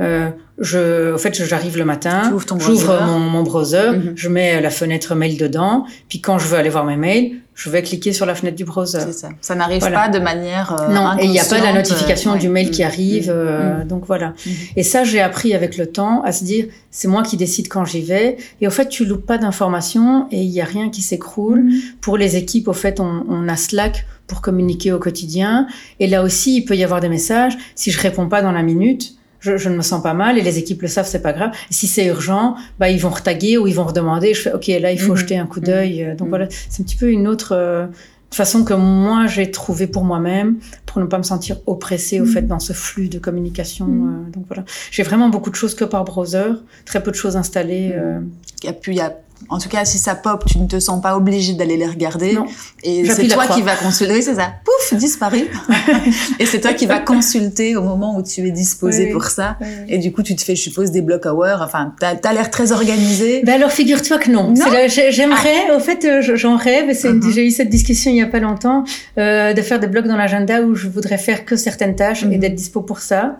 Euh, 0.00 0.30
je, 0.58 1.14
en 1.14 1.18
fait, 1.18 1.34
j'arrive 1.44 1.76
le 1.78 1.84
matin, 1.84 2.30
j'ouvre 2.58 2.86
browser. 2.86 3.04
mon, 3.06 3.18
mon 3.18 3.42
browser, 3.42 3.90
Mhm. 3.92 4.12
je 4.16 4.28
mets 4.28 4.60
la 4.60 4.70
fenêtre 4.70 5.14
mail 5.14 5.36
dedans, 5.36 5.84
puis 6.08 6.20
quand 6.20 6.38
je 6.38 6.46
veux 6.48 6.56
aller 6.58 6.68
voir 6.70 6.84
mes 6.84 6.96
mails, 6.96 7.32
je 7.54 7.68
vais 7.68 7.82
cliquer 7.82 8.12
sur 8.14 8.24
la 8.24 8.34
fenêtre 8.34 8.56
du 8.56 8.64
browser. 8.64 9.12
Ça. 9.12 9.28
Ça 9.40 9.54
n'arrive 9.54 9.80
Voilà. 9.80 10.00
pas 10.00 10.08
de 10.08 10.18
manière 10.18 10.76
euh, 10.80 10.92
non, 10.94 11.18
et 11.18 11.24
il 11.24 11.30
n'y 11.30 11.38
a 11.40 11.44
pas 11.44 11.58
la 11.58 11.68
inconsciente, 11.68 11.74
notification 11.90 12.32
euh, 12.32 12.36
du 12.36 12.48
mail 12.48 12.70
qui 12.70 12.80
Mhm. 12.82 12.86
arrive, 12.88 13.30
euh, 13.30 13.78
Mhm. 13.80 13.88
donc 13.88 14.04
voilà. 14.06 14.32
Et 14.76 14.82
ça, 14.82 15.04
j'ai 15.04 15.20
appris 15.20 15.54
avec 15.54 15.76
le 15.76 15.86
temps 15.86 16.22
à 16.22 16.32
se 16.32 16.44
dire, 16.44 16.66
c'est 16.90 17.08
moi 17.08 17.22
qui 17.22 17.36
décide 17.36 17.68
quand 17.68 17.84
j'y 17.84 18.00
vais, 18.02 18.38
et 18.60 18.66
au 18.66 18.70
fait, 18.70 18.88
tu 18.88 19.04
loupes 19.04 19.26
pas 19.26 19.36
d'informations 19.38 20.26
et 20.30 20.40
il 20.42 20.50
y 20.50 20.60
a 20.60 20.64
rien 20.64 20.88
qui 20.90 21.02
s'écroule. 21.02 21.68
Pour 22.00 22.16
les 22.16 22.36
équipes, 22.36 22.68
au 22.68 22.72
fait, 22.72 23.00
on, 23.00 23.24
on 23.28 23.48
a 23.48 23.56
Slack 23.56 24.06
pour 24.26 24.40
communiquer 24.40 24.92
au 24.92 24.98
quotidien. 24.98 25.66
Et 25.98 26.06
là 26.06 26.22
aussi, 26.22 26.56
il 26.58 26.64
peut 26.64 26.76
y 26.76 26.84
avoir 26.84 27.00
des 27.00 27.08
messages. 27.08 27.58
Si 27.74 27.90
je 27.90 28.00
réponds 28.00 28.28
pas 28.28 28.40
dans 28.42 28.52
la 28.52 28.62
minute, 28.62 29.14
je, 29.40 29.56
je 29.56 29.68
ne 29.68 29.76
me 29.76 29.82
sens 29.82 30.02
pas 30.02 30.14
mal 30.14 30.38
et 30.38 30.42
les 30.42 30.58
équipes 30.58 30.82
le 30.82 30.88
savent, 30.88 31.06
c'est 31.06 31.22
pas 31.22 31.32
grave. 31.32 31.50
Et 31.70 31.74
si 31.74 31.86
c'est 31.86 32.06
urgent, 32.06 32.56
bah, 32.78 32.88
ils 32.90 33.00
vont 33.00 33.10
retaguer 33.10 33.58
ou 33.58 33.66
ils 33.66 33.74
vont 33.74 33.84
redemander. 33.84 34.34
Je 34.34 34.42
fais, 34.42 34.52
OK, 34.52 34.66
là, 34.68 34.92
il 34.92 35.00
faut 35.00 35.12
Mhm. 35.12 35.18
jeter 35.18 35.38
un 35.38 35.46
coup 35.46 35.60
d'œil. 35.60 36.04
Euh, 36.04 36.14
Donc 36.14 36.26
Mhm. 36.26 36.28
voilà, 36.28 36.46
c'est 36.68 36.82
un 36.82 36.84
petit 36.84 36.96
peu 36.96 37.10
une 37.10 37.26
autre, 37.26 37.52
euh, 37.56 37.86
façon 38.32 38.62
que 38.62 38.74
moi 38.74 39.26
j'ai 39.26 39.50
trouvé 39.50 39.88
pour 39.88 40.04
moi-même, 40.04 40.58
pour 40.86 41.00
ne 41.02 41.06
pas 41.06 41.18
me 41.18 41.24
sentir 41.24 41.56
oppressée 41.66 42.20
au 42.20 42.26
fait 42.26 42.42
dans 42.42 42.60
ce 42.60 42.72
flux 42.72 43.08
de 43.08 43.18
communication. 43.18 43.86
euh, 43.88 44.30
donc 44.30 44.44
voilà, 44.46 44.62
j'ai 44.92 45.02
vraiment 45.02 45.28
beaucoup 45.30 45.50
de 45.50 45.56
choses 45.56 45.74
que 45.74 45.84
par 45.84 46.04
browser, 46.04 46.52
très 46.84 47.02
peu 47.02 47.10
de 47.10 47.16
choses 47.16 47.36
installées. 47.36 47.90
euh, 47.92 48.20
Il 48.62 48.66
y 48.66 48.68
a 48.68 48.72
plus, 48.72 48.92
il 48.92 48.98
y 48.98 49.00
a 49.00 49.16
en 49.48 49.58
tout 49.58 49.68
cas, 49.68 49.84
si 49.84 49.98
ça 49.98 50.14
pop, 50.14 50.44
tu 50.46 50.58
ne 50.58 50.66
te 50.68 50.78
sens 50.78 51.00
pas 51.02 51.16
obligé 51.16 51.54
d'aller 51.54 51.76
les 51.76 51.86
regarder. 51.86 52.34
Non. 52.34 52.46
Et 52.84 53.04
c'est 53.08 53.26
toi 53.28 53.44
croix. 53.44 53.56
qui 53.56 53.62
vas 53.62 53.74
consulter. 53.76 54.12
Oui, 54.14 54.22
c'est 54.22 54.34
ça? 54.34 54.52
Pouf, 54.64 54.98
disparu. 54.98 55.44
et 56.38 56.46
c'est 56.46 56.60
toi 56.60 56.72
qui 56.74 56.86
vas 56.86 57.00
consulter 57.00 57.76
au 57.76 57.82
moment 57.82 58.16
où 58.16 58.22
tu 58.22 58.46
es 58.46 58.50
disposé 58.50 59.06
Oui. 59.06 59.12
pour 59.12 59.24
ça. 59.24 59.56
Et 59.88 59.98
du 59.98 60.12
coup, 60.12 60.22
tu 60.22 60.36
te 60.36 60.42
fais, 60.42 60.54
je 60.54 60.62
suppose, 60.62 60.90
des 60.90 61.00
block 61.02 61.26
hours. 61.26 61.62
Enfin, 61.62 61.94
t'as 61.98 62.14
as, 62.22 62.32
l'air 62.32 62.50
très 62.50 62.72
organisé. 62.72 63.42
Ben 63.44 63.54
alors 63.54 63.72
figure-toi 63.72 64.18
que 64.18 64.30
non. 64.30 64.50
Non 64.50 64.66
J'aimerais, 64.88 65.74
au 65.74 65.80
fait, 65.80 66.04
euh, 66.04 66.20
je- 66.22 66.36
j'en 66.36 66.56
rêve. 66.56 66.88
Mhm. 67.04 67.30
J'ai 67.32 67.46
eu 67.46 67.50
cette 67.50 67.70
discussion 67.70 68.10
il 68.10 68.18
y 68.18 68.22
a 68.22 68.26
pas 68.26 68.40
longtemps 68.40 68.84
euh, 69.18 69.52
de 69.52 69.62
faire 69.62 69.80
des 69.80 69.86
blocs 69.86 70.06
dans 70.06 70.16
l'agenda 70.16 70.60
où 70.62 70.74
je 70.74 70.88
voudrais 70.88 71.18
faire 71.18 71.44
que 71.44 71.56
certaines 71.56 71.96
tâches 71.96 72.22
et 72.22 72.26
Mhm. 72.26 72.38
d'être 72.38 72.54
dispo 72.54 72.82
pour 72.82 73.00
ça 73.00 73.38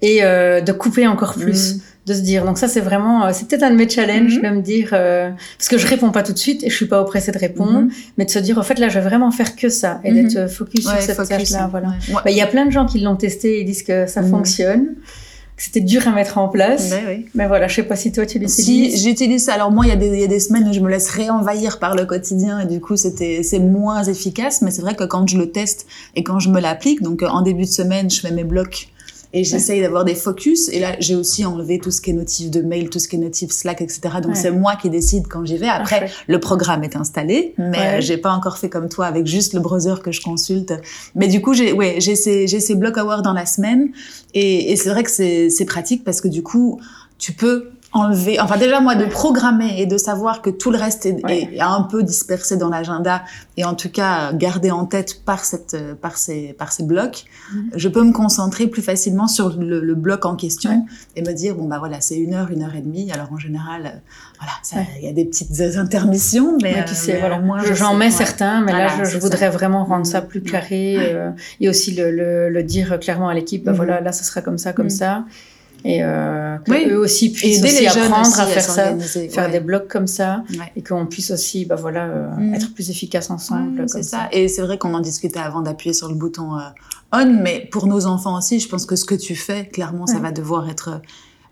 et 0.00 0.22
euh, 0.22 0.60
de 0.60 0.72
couper 0.72 1.06
encore 1.06 1.34
plus. 1.34 1.74
Mhm. 1.74 1.80
De 2.04 2.14
se 2.14 2.20
dire. 2.20 2.44
Donc 2.44 2.58
ça, 2.58 2.66
c'est 2.66 2.80
vraiment, 2.80 3.26
euh, 3.26 3.30
c'est 3.32 3.46
peut-être 3.46 3.62
un 3.62 3.70
de 3.70 3.76
mes 3.76 3.88
challenges 3.88 4.38
Mhm. 4.38 4.42
de 4.50 4.56
me 4.56 4.60
dire 4.60 4.90
euh, 4.92 5.30
parce 5.56 5.68
que 5.68 5.78
je 5.78 5.86
réponds 5.86 6.10
pas 6.10 6.24
tout 6.24 6.32
de 6.32 6.38
suite 6.38 6.64
et 6.64 6.68
je 6.70 6.74
suis 6.74 6.86
pas 6.88 7.00
oppressée 7.00 7.30
de 7.30 7.38
répondre, 7.38 7.82
Mhm. 7.82 7.90
mais 8.18 8.24
de 8.24 8.30
se 8.30 8.40
dire, 8.40 8.58
au 8.58 8.62
fait, 8.64 8.78
là, 8.80 8.88
je 8.88 8.98
vais 8.98 9.04
vraiment 9.08 9.30
faire 9.30 9.54
que 9.54 9.68
ça 9.68 10.00
et 10.02 10.10
Mhm. 10.10 10.22
d'être 10.22 10.36
euh, 10.36 10.48
focus 10.48 10.84
Ouais, 10.86 11.00
sur 11.00 11.14
cette 11.14 11.28
tâche-là. 11.28 11.68
Voilà. 11.70 11.88
Ouais. 12.08 12.20
Ben, 12.24 12.30
Il 12.32 12.36
y 12.36 12.40
a 12.40 12.46
plein 12.48 12.66
de 12.66 12.72
gens 12.72 12.86
qui 12.86 12.98
l'ont 12.98 13.14
testé 13.14 13.60
et 13.60 13.64
disent 13.64 13.84
que 13.84 14.06
ça 14.08 14.20
Mhm. 14.22 14.30
fonctionne, 14.30 14.86
que 15.56 15.62
c'était 15.62 15.78
dur 15.80 16.08
à 16.08 16.10
mettre 16.10 16.38
en 16.38 16.48
place. 16.48 16.90
Ouais. 16.90 17.26
Mais 17.36 17.46
voilà, 17.46 17.68
je 17.68 17.74
sais 17.76 17.82
pas 17.84 17.94
si 17.94 18.10
toi 18.10 18.26
tu 18.26 18.32
Si 18.48 18.72
l'utilises. 18.80 19.04
j'utilise 19.04 19.44
ça, 19.44 19.54
alors 19.54 19.70
moi 19.70 19.84
il 19.86 19.90
y, 19.90 19.92
a 19.92 19.96
des, 19.96 20.08
il 20.08 20.18
y 20.20 20.24
a 20.24 20.26
des 20.26 20.40
semaines 20.40 20.66
où 20.68 20.72
je 20.72 20.80
me 20.80 20.90
laisse 20.90 21.08
réenvahir 21.10 21.78
par 21.78 21.94
le 21.94 22.04
quotidien 22.04 22.58
et 22.58 22.66
du 22.66 22.80
coup 22.80 22.96
c'était 22.96 23.44
c'est 23.44 23.60
moins 23.60 24.02
efficace, 24.02 24.60
mais 24.62 24.72
c'est 24.72 24.82
vrai 24.82 24.96
que 24.96 25.04
quand 25.04 25.28
je 25.28 25.38
le 25.38 25.52
teste 25.52 25.86
et 26.16 26.24
quand 26.24 26.40
je 26.40 26.48
me 26.48 26.58
l'applique, 26.60 27.00
donc 27.02 27.22
euh, 27.22 27.28
en 27.28 27.42
début 27.42 27.62
de 27.66 27.70
semaine 27.70 28.10
je 28.10 28.20
fais 28.20 28.32
mes 28.32 28.42
blocs 28.44 28.88
et 29.34 29.44
j'essaye 29.44 29.80
d'avoir 29.80 30.04
des 30.04 30.14
focus 30.14 30.68
et 30.68 30.78
là 30.78 30.94
j'ai 30.98 31.14
aussi 31.14 31.44
enlevé 31.44 31.78
tout 31.78 31.90
ce 31.90 32.00
qui 32.00 32.10
est 32.10 32.14
notif 32.14 32.50
de 32.50 32.60
mail, 32.60 32.90
tout 32.90 32.98
ce 32.98 33.08
qui 33.08 33.16
est 33.16 33.18
notif 33.18 33.50
Slack, 33.50 33.80
etc. 33.80 34.00
Donc 34.22 34.32
Ouais. 34.32 34.34
c'est 34.34 34.50
moi 34.50 34.76
qui 34.76 34.90
décide 34.90 35.26
quand 35.28 35.44
j'y 35.44 35.56
vais. 35.56 35.68
Après 35.68 36.00
Parfait. 36.00 36.14
le 36.26 36.38
programme 36.40 36.84
est 36.84 36.96
installé, 36.96 37.54
mais 37.58 37.78
Ouais. 37.78 38.02
j'ai 38.02 38.18
pas 38.18 38.32
encore 38.32 38.58
fait 38.58 38.68
comme 38.68 38.88
toi 38.88 39.06
avec 39.06 39.26
juste 39.26 39.54
le 39.54 39.60
browser 39.60 39.94
que 40.02 40.12
je 40.12 40.20
consulte. 40.20 40.74
Mais 41.14 41.28
du 41.28 41.40
coup 41.40 41.54
j'ai 41.54 41.72
ouais 41.72 41.96
j'ai 41.98 42.14
ces 42.16 42.46
j'ai 42.46 42.60
ces 42.60 42.74
block 42.74 42.96
hours 42.98 43.22
dans 43.22 43.32
la 43.32 43.46
semaine 43.46 43.90
et, 44.34 44.72
et 44.72 44.76
c'est 44.76 44.90
vrai 44.90 45.02
que 45.02 45.10
c'est 45.10 45.48
c'est 45.50 45.64
pratique 45.64 46.04
parce 46.04 46.20
que 46.20 46.28
du 46.28 46.42
coup 46.42 46.80
tu 47.18 47.32
peux 47.32 47.70
enlever, 47.94 48.40
enfin 48.40 48.56
déjà 48.56 48.80
moi 48.80 48.94
de 48.94 49.04
programmer 49.04 49.80
et 49.80 49.86
de 49.86 49.98
savoir 49.98 50.40
que 50.40 50.48
tout 50.50 50.70
le 50.70 50.78
reste 50.78 51.04
est, 51.06 51.22
Ouais. 51.24 51.48
est 51.54 51.60
un 51.60 51.82
peu 51.82 52.02
dispersé 52.02 52.56
dans 52.56 52.70
l'agenda 52.70 53.22
et 53.58 53.64
en 53.66 53.74
tout 53.74 53.90
cas 53.90 54.32
gardé 54.32 54.70
en 54.70 54.86
tête 54.86 55.24
par 55.24 55.44
cette 55.44 55.74
euh, 55.74 55.94
par 55.94 56.16
ces 56.16 56.54
par 56.54 56.72
ces 56.72 56.84
blocs, 56.84 57.24
Mhm. 57.54 57.70
je 57.76 57.88
peux 57.88 58.02
me 58.02 58.12
concentrer 58.12 58.66
plus 58.66 58.80
facilement 58.82 59.28
sur 59.28 59.50
le, 59.58 59.80
le 59.80 59.94
bloc 59.94 60.24
en 60.24 60.36
question 60.36 60.70
Ouais. 60.70 60.78
et 61.16 61.22
me 61.22 61.32
dire 61.34 61.54
bon 61.54 61.66
bah 61.68 61.78
voilà 61.78 62.00
c'est 62.00 62.16
une 62.16 62.32
heure 62.34 62.50
une 62.50 62.62
heure 62.62 62.74
et 62.74 62.80
demie 62.80 63.12
alors 63.12 63.30
en 63.32 63.38
général 63.38 63.82
euh, 63.84 63.98
voilà 64.40 64.52
ça- 64.62 64.76
Ouais. 64.76 64.86
il 65.00 65.04
y 65.04 65.08
a 65.08 65.12
des 65.12 65.26
petites 65.26 65.60
intermissions 65.76 66.56
mais, 66.62 66.72
tu 66.84 66.92
euh, 66.92 66.94
sais, 66.94 67.12
mais 67.14 67.20
voilà. 67.20 67.62
Je- 67.62 67.68
je 67.68 67.74
J'en 67.74 67.94
mets 67.94 68.10
certains, 68.10 68.60
mais 68.60 68.72
Voilà, 68.72 68.96
là, 68.98 69.04
je, 69.04 69.18
voudrais 69.18 69.38
ça. 69.46 69.50
vraiment 69.50 69.84
rendre 69.84 70.06
ça 70.06 70.20
Mhm. 70.20 70.26
plus 70.28 70.42
carré 70.42 70.96
euh, 70.98 71.30
et 71.60 71.68
aussi 71.68 71.94
le, 71.94 72.10
le, 72.10 72.48
le 72.48 72.62
dire 72.62 72.98
clairement 73.00 73.28
à 73.28 73.34
l'équipe. 73.34 73.64
Bah 73.64 73.72
Mhm. 73.72 73.76
voilà, 73.76 74.00
là, 74.00 74.12
ce 74.12 74.24
sera 74.24 74.40
comme 74.40 74.56
ça, 74.58 74.72
comme 74.72 74.88
ça. 74.90 75.24
Et 75.84 76.02
euh, 76.04 76.58
que 76.58 76.70
Oui. 76.70 76.86
eux 76.90 76.98
aussi 76.98 77.32
puissent 77.32 77.58
aider 77.58 77.86
aussi 77.88 77.98
apprendre 77.98 78.20
aussi 78.28 78.40
à 78.40 78.46
faire 78.46 78.62
ça, 78.62 78.96
faire 78.96 79.46
ouais. 79.46 79.50
des 79.50 79.60
blocs 79.60 79.88
comme 79.88 80.06
ça, 80.06 80.44
Ouais. 80.50 80.70
et 80.76 80.82
qu'on 80.82 81.06
puisse 81.06 81.30
aussi, 81.30 81.64
bah 81.64 81.74
voilà, 81.74 82.04
euh, 82.04 82.28
Mhm. 82.36 82.54
être 82.54 82.72
plus 82.74 82.88
efficace 82.90 83.30
ensemble. 83.30 83.80
Ouais, 83.80 83.88
c'est 83.88 84.02
ça. 84.04 84.28
Et 84.32 84.48
c'est 84.48 84.62
vrai 84.62 84.78
qu'on 84.78 84.94
en 84.94 85.00
discutait 85.00 85.40
avant 85.40 85.60
d'appuyer 85.60 85.92
sur 85.92 86.08
le 86.08 86.14
bouton 86.14 86.56
euh, 86.56 86.60
on, 87.12 87.26
mais 87.42 87.68
pour 87.70 87.86
nos 87.86 88.06
enfants 88.06 88.38
aussi, 88.38 88.58
je 88.60 88.68
pense 88.68 88.86
que 88.86 88.96
ce 88.96 89.04
que 89.04 89.14
tu 89.14 89.34
fais, 89.34 89.66
clairement, 89.66 90.06
ça 90.06 90.18
va 90.18 90.30
devoir 90.32 90.68
être. 90.70 91.00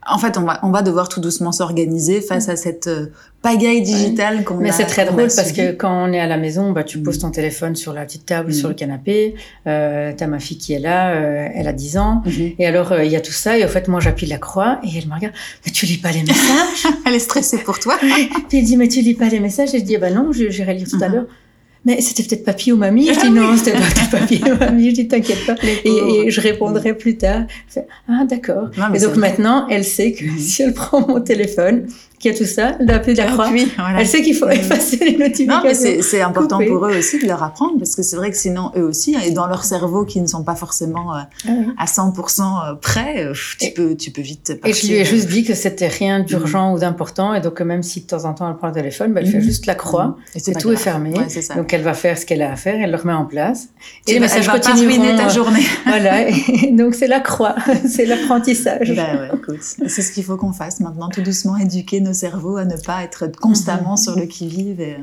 En 0.09 0.17
fait, 0.19 0.39
on 0.39 0.43
va, 0.43 0.59
on 0.63 0.71
va 0.71 0.81
devoir 0.81 1.09
tout 1.11 1.21
doucement 1.21 1.53
s'organiser 1.53 2.23
face 2.23 2.49
à 2.49 2.57
cette 2.57 2.87
euh, 2.87 3.07
pagaille 3.43 3.83
digitale 3.83 4.45
qu'on 4.45 4.57
a. 4.59 4.61
Mais 4.63 4.73
c'est 4.73 4.87
très 4.87 5.05
drôle 5.05 5.29
parce 5.37 5.53
que 5.53 5.73
quand 5.73 5.93
on 6.09 6.13
est 6.13 6.19
à 6.21 6.27
la 6.27 6.39
maison, 6.39 6.73
bah, 6.73 6.85
tu 6.85 6.99
poses 7.01 7.19
ton 7.19 7.31
téléphone 7.31 7.77
sur 7.77 7.93
la 7.93 8.05
petite 8.07 8.25
table, 8.25 8.53
sur 8.55 8.69
le 8.69 8.75
canapé. 8.75 9.35
Euh, 9.67 10.13
T'as 10.17 10.27
ma 10.27 10.39
fille 10.39 10.57
qui 10.57 10.73
est 10.73 10.79
là, 10.79 11.11
euh, 11.13 11.49
elle 11.55 11.69
a 11.69 11.75
10 11.75 11.99
ans. 11.99 12.23
Mhm. 12.25 12.53
Et 12.59 12.67
alors, 12.67 12.93
euh, 12.93 13.05
il 13.05 13.13
y 13.13 13.17
a 13.17 13.21
tout 13.21 13.33
ça. 13.33 13.59
Et 13.59 13.65
au 13.65 13.69
fait, 13.69 13.89
moi, 13.89 14.01
j'appuie 14.01 14.27
la 14.27 14.39
croix 14.39 14.81
et 14.85 14.89
elle 14.97 15.07
me 15.07 15.15
regarde. 15.15 15.35
Mais 15.67 15.73
tu 15.73 15.85
lis 15.85 15.99
pas 15.99 16.13
les 16.13 16.23
messages? 16.23 16.87
Elle 17.07 17.15
est 17.15 17.19
stressée 17.19 17.59
pour 17.59 17.79
toi. 17.79 17.99
Puis 18.49 18.59
elle 18.59 18.65
dit, 18.65 18.77
mais 18.79 18.89
tu 18.89 19.03
lis 19.03 19.15
pas 19.15 19.29
les 19.29 19.39
messages? 19.41 19.75
Et 19.75 19.81
je 19.81 19.85
dis, 19.85 19.99
bah 19.99 20.11
non, 20.11 20.33
j'irai 20.33 20.73
lire 20.75 20.89
tout 20.89 20.99
à 21.03 21.09
Mhm. 21.09 21.15
l'heure. 21.15 21.27
Mais 21.87 22.01
c'était 22.03 22.23
peut-être 22.25 22.45
papy 22.45 22.73
ou 22.73 22.77
mamie. 22.77 23.07
Je 23.07 23.13
Ah 23.17 23.23
dis, 23.23 23.29
oui. 23.29 23.35
non, 23.39 23.57
c'était 23.57 23.73
peut-être 23.73 24.11
papy 24.11 24.43
ou 24.45 24.57
mamie. 24.59 24.91
Je 24.91 24.95
dis, 24.97 25.09
t'inquiète 25.09 25.47
pas. 25.47 25.55
Et, 25.85 25.89
et 26.27 26.31
je 26.31 26.41
répondrai 26.41 26.93
plus 26.95 27.17
tard. 27.17 27.45
Ah, 28.09 28.25
d'accord. 28.29 28.69
Et 28.95 28.99
donc 28.99 29.17
maintenant, 29.17 29.67
elle 29.69 29.85
sait 29.85 30.13
que 30.13 30.25
Mhm. 30.27 30.39
si 30.39 30.63
elle 30.63 30.75
prend 30.75 31.07
mon 31.07 31.21
téléphone, 31.23 31.87
qu'il 32.21 32.31
y 32.31 32.35
a 32.35 32.39
tout 32.39 32.45
ça, 32.45 32.77
elle 32.79 32.87
doit 32.87 32.97
appeler 32.97 33.15
la 33.15 33.27
croix. 33.27 33.47
Appuie, 33.47 33.67
voilà. 33.77 34.01
Elle 34.01 34.07
sait 34.07 34.23
qu'il 34.23 34.35
faut 34.37 34.47
Mhm. 34.47 34.53
effacer 34.53 34.97
les 34.99 35.17
notifications. 35.17 35.47
Non, 35.55 35.61
mais 35.65 35.75
c'est 35.75 36.03
c'est 36.03 36.21
important 36.21 36.59
Couper. 36.59 36.69
pour 36.71 36.87
eux 36.87 36.97
aussi 36.99 37.19
de 37.19 37.27
leur 37.27 37.43
apprendre 37.43 37.79
parce 37.79 37.97
que 37.97 38.03
c'est 38.03 38.17
vrai 38.17 38.31
que 38.31 38.37
sinon, 38.37 38.71
eux 38.77 38.83
aussi, 38.85 39.17
et 39.27 39.31
dans 39.33 39.47
leur 39.47 39.65
cerveau 39.65 40.05
qui 40.05 40.21
ne 40.21 40.27
sont 40.27 40.45
pas 40.45 40.55
forcément 40.55 41.15
euh, 41.17 41.21
Ah 41.49 41.51
à 41.79 41.87
100% 41.87 42.77
prêts, 42.81 43.25
euh, 43.25 43.33
tu, 43.59 43.67
Et- 43.67 43.71
peux, 43.73 43.97
tu 43.97 44.11
peux 44.11 44.21
vite 44.23 44.51
Et 44.51 44.55
partir. 44.57 44.77
je 44.77 44.87
lui 44.93 44.99
ai 44.99 45.05
juste 45.05 45.29
dit 45.29 45.45
que 45.45 45.55
c'était 45.55 45.89
rien 45.89 46.21
d'urgent 46.21 46.75
ou 46.75 46.79
d'important. 46.79 47.35
Et 47.35 47.41
donc, 47.41 47.61
euh, 47.61 47.65
même 47.65 47.83
si 47.83 48.03
de 48.03 48.07
temps 48.07 48.25
en 48.27 48.35
temps 48.35 48.49
elle 48.49 48.57
prend 48.57 48.69
le 48.69 48.75
téléphone, 48.75 49.13
bah, 49.13 49.21
elle 49.23 49.27
fait 49.31 49.39
Mhm. 49.39 49.43
juste 49.45 49.67
la 49.67 49.75
croix. 49.75 50.17
Et 50.35 50.39
Et 50.47 50.53
pas 50.53 50.61
tout 50.61 50.71
est 50.73 50.77
fermé. 50.77 51.11
Ouais, 51.17 51.25
c'est. 51.29 51.57
Donc, 51.57 51.73
elle 51.73 51.83
va 51.83 51.95
faire 51.95 52.19
ce 52.19 52.27
qu'elle 52.27 52.43
a 52.43 52.53
à 52.53 52.57
faire, 52.57 52.77
elle 52.81 52.91
le 52.91 52.97
remet 52.97 53.13
en 53.13 53.25
place. 53.25 53.69
Tu 54.07 54.11
Et 54.11 54.15
les 54.15 54.19
vas- 54.21 54.27
messages 54.27 54.49
continueront. 54.49 55.17
ta 55.17 55.27
euh, 55.27 55.31
journée. 55.31 55.61
Voilà. 55.87 56.29
Et 56.29 56.71
donc, 56.73 56.95
c'est 56.95 57.07
la 57.07 57.21
croix. 57.21 57.55
c'est 57.89 58.05
l'apprentissage. 58.07 58.93
Bah 58.95 59.03
ouais, 59.15 59.29
écoute, 59.35 59.63
c'est 59.63 60.03
ce 60.03 60.13
qu'il 60.13 60.25
faut 60.25 60.37
qu'on 60.37 60.53
fasse 60.53 60.81
maintenant, 60.81 61.09
tout 61.09 61.23
doucement, 61.23 61.57
éduquer 61.57 62.01
nos 62.01 62.10
cerveaux 62.13 62.57
à 62.57 62.65
ne 62.65 62.77
pas 62.77 63.03
être 63.03 63.29
constamment 63.41 63.97
sur 63.97 64.17
le 64.17 64.27
qui-vive. 64.27 64.81
et- 64.81 64.97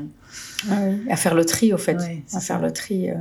Ah 0.70 0.74
oui. 0.86 1.00
À 1.10 1.16
faire 1.16 1.34
le 1.34 1.44
tri, 1.44 1.72
au 1.72 1.78
fait. 1.78 1.96
À 2.34 2.40
faire 2.40 2.60
le 2.60 2.70
tri. 2.72 3.10
euh. 3.10 3.14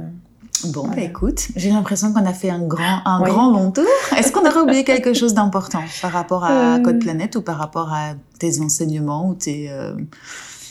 Bon, 0.66 0.88
bah 0.88 1.02
écoute, 1.02 1.50
j'ai 1.56 1.70
l'impression 1.70 2.12
qu'on 2.14 2.26
a 2.26 2.34
fait 2.34 2.50
un 2.50 2.64
grand, 2.66 3.02
un 3.06 3.22
Oui. 3.22 3.30
grand 3.30 3.52
long 3.52 3.70
tour. 3.72 3.86
Est-ce 4.18 4.32
qu'on 4.32 4.42
aurait 4.42 4.62
oublié 4.62 4.84
quelque 4.84 5.14
chose 5.14 5.36
d'important 5.36 5.84
par 6.02 6.12
rapport 6.12 6.44
à 6.46 6.78
Euh. 6.78 6.80
Code 6.80 6.98
Planète 7.00 7.36
ou 7.36 7.42
par 7.44 7.58
rapport 7.58 7.94
à 7.94 8.14
tes 8.40 8.60
enseignements 8.60 9.30
ou 9.30 9.36
tes... 9.36 9.70
euh, 9.70 9.94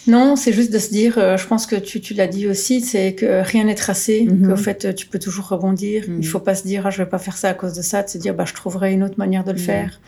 Non, 0.09 0.35
c'est 0.37 0.53
juste 0.53 0.73
de 0.73 0.79
se 0.81 0.91
dire, 0.91 1.19
euh, 1.19 1.37
je 1.37 1.47
pense 1.47 1.67
que 1.67 1.77
tu, 1.77 2.01
tu 2.01 2.15
l'as 2.15 2.27
dit 2.27 2.49
aussi, 2.49 2.81
c'est 2.81 3.15
que 3.15 3.43
rien 3.45 3.65
n'est 3.65 3.75
tracé, 3.77 4.25
Mhm. 4.29 4.49
qu'au 4.49 4.57
fait, 4.57 4.85
euh, 4.87 4.93
tu 4.93 5.07
peux 5.07 5.19
toujours 5.21 5.47
rebondir. 5.49 6.05
Mhm. 6.09 6.19
Il 6.21 6.27
faut 6.27 6.39
pas 6.41 6.55
se 6.57 6.65
dire, 6.65 6.85
ah, 6.87 6.91
je 6.91 6.99
vais 6.99 7.09
pas 7.09 7.19
faire 7.19 7.37
ça 7.37 7.49
à 7.51 7.55
cause 7.55 7.75
de 7.75 7.83
ça, 7.83 8.03
de 8.03 8.09
se 8.09 8.19
dire, 8.19 8.35
bah, 8.35 8.45
je 8.45 8.55
trouverai 8.55 8.93
une 8.93 9.03
autre 9.05 9.19
manière 9.19 9.45
de 9.45 9.53
le 9.53 9.59
Mhm. 9.59 9.65
faire. 9.65 10.01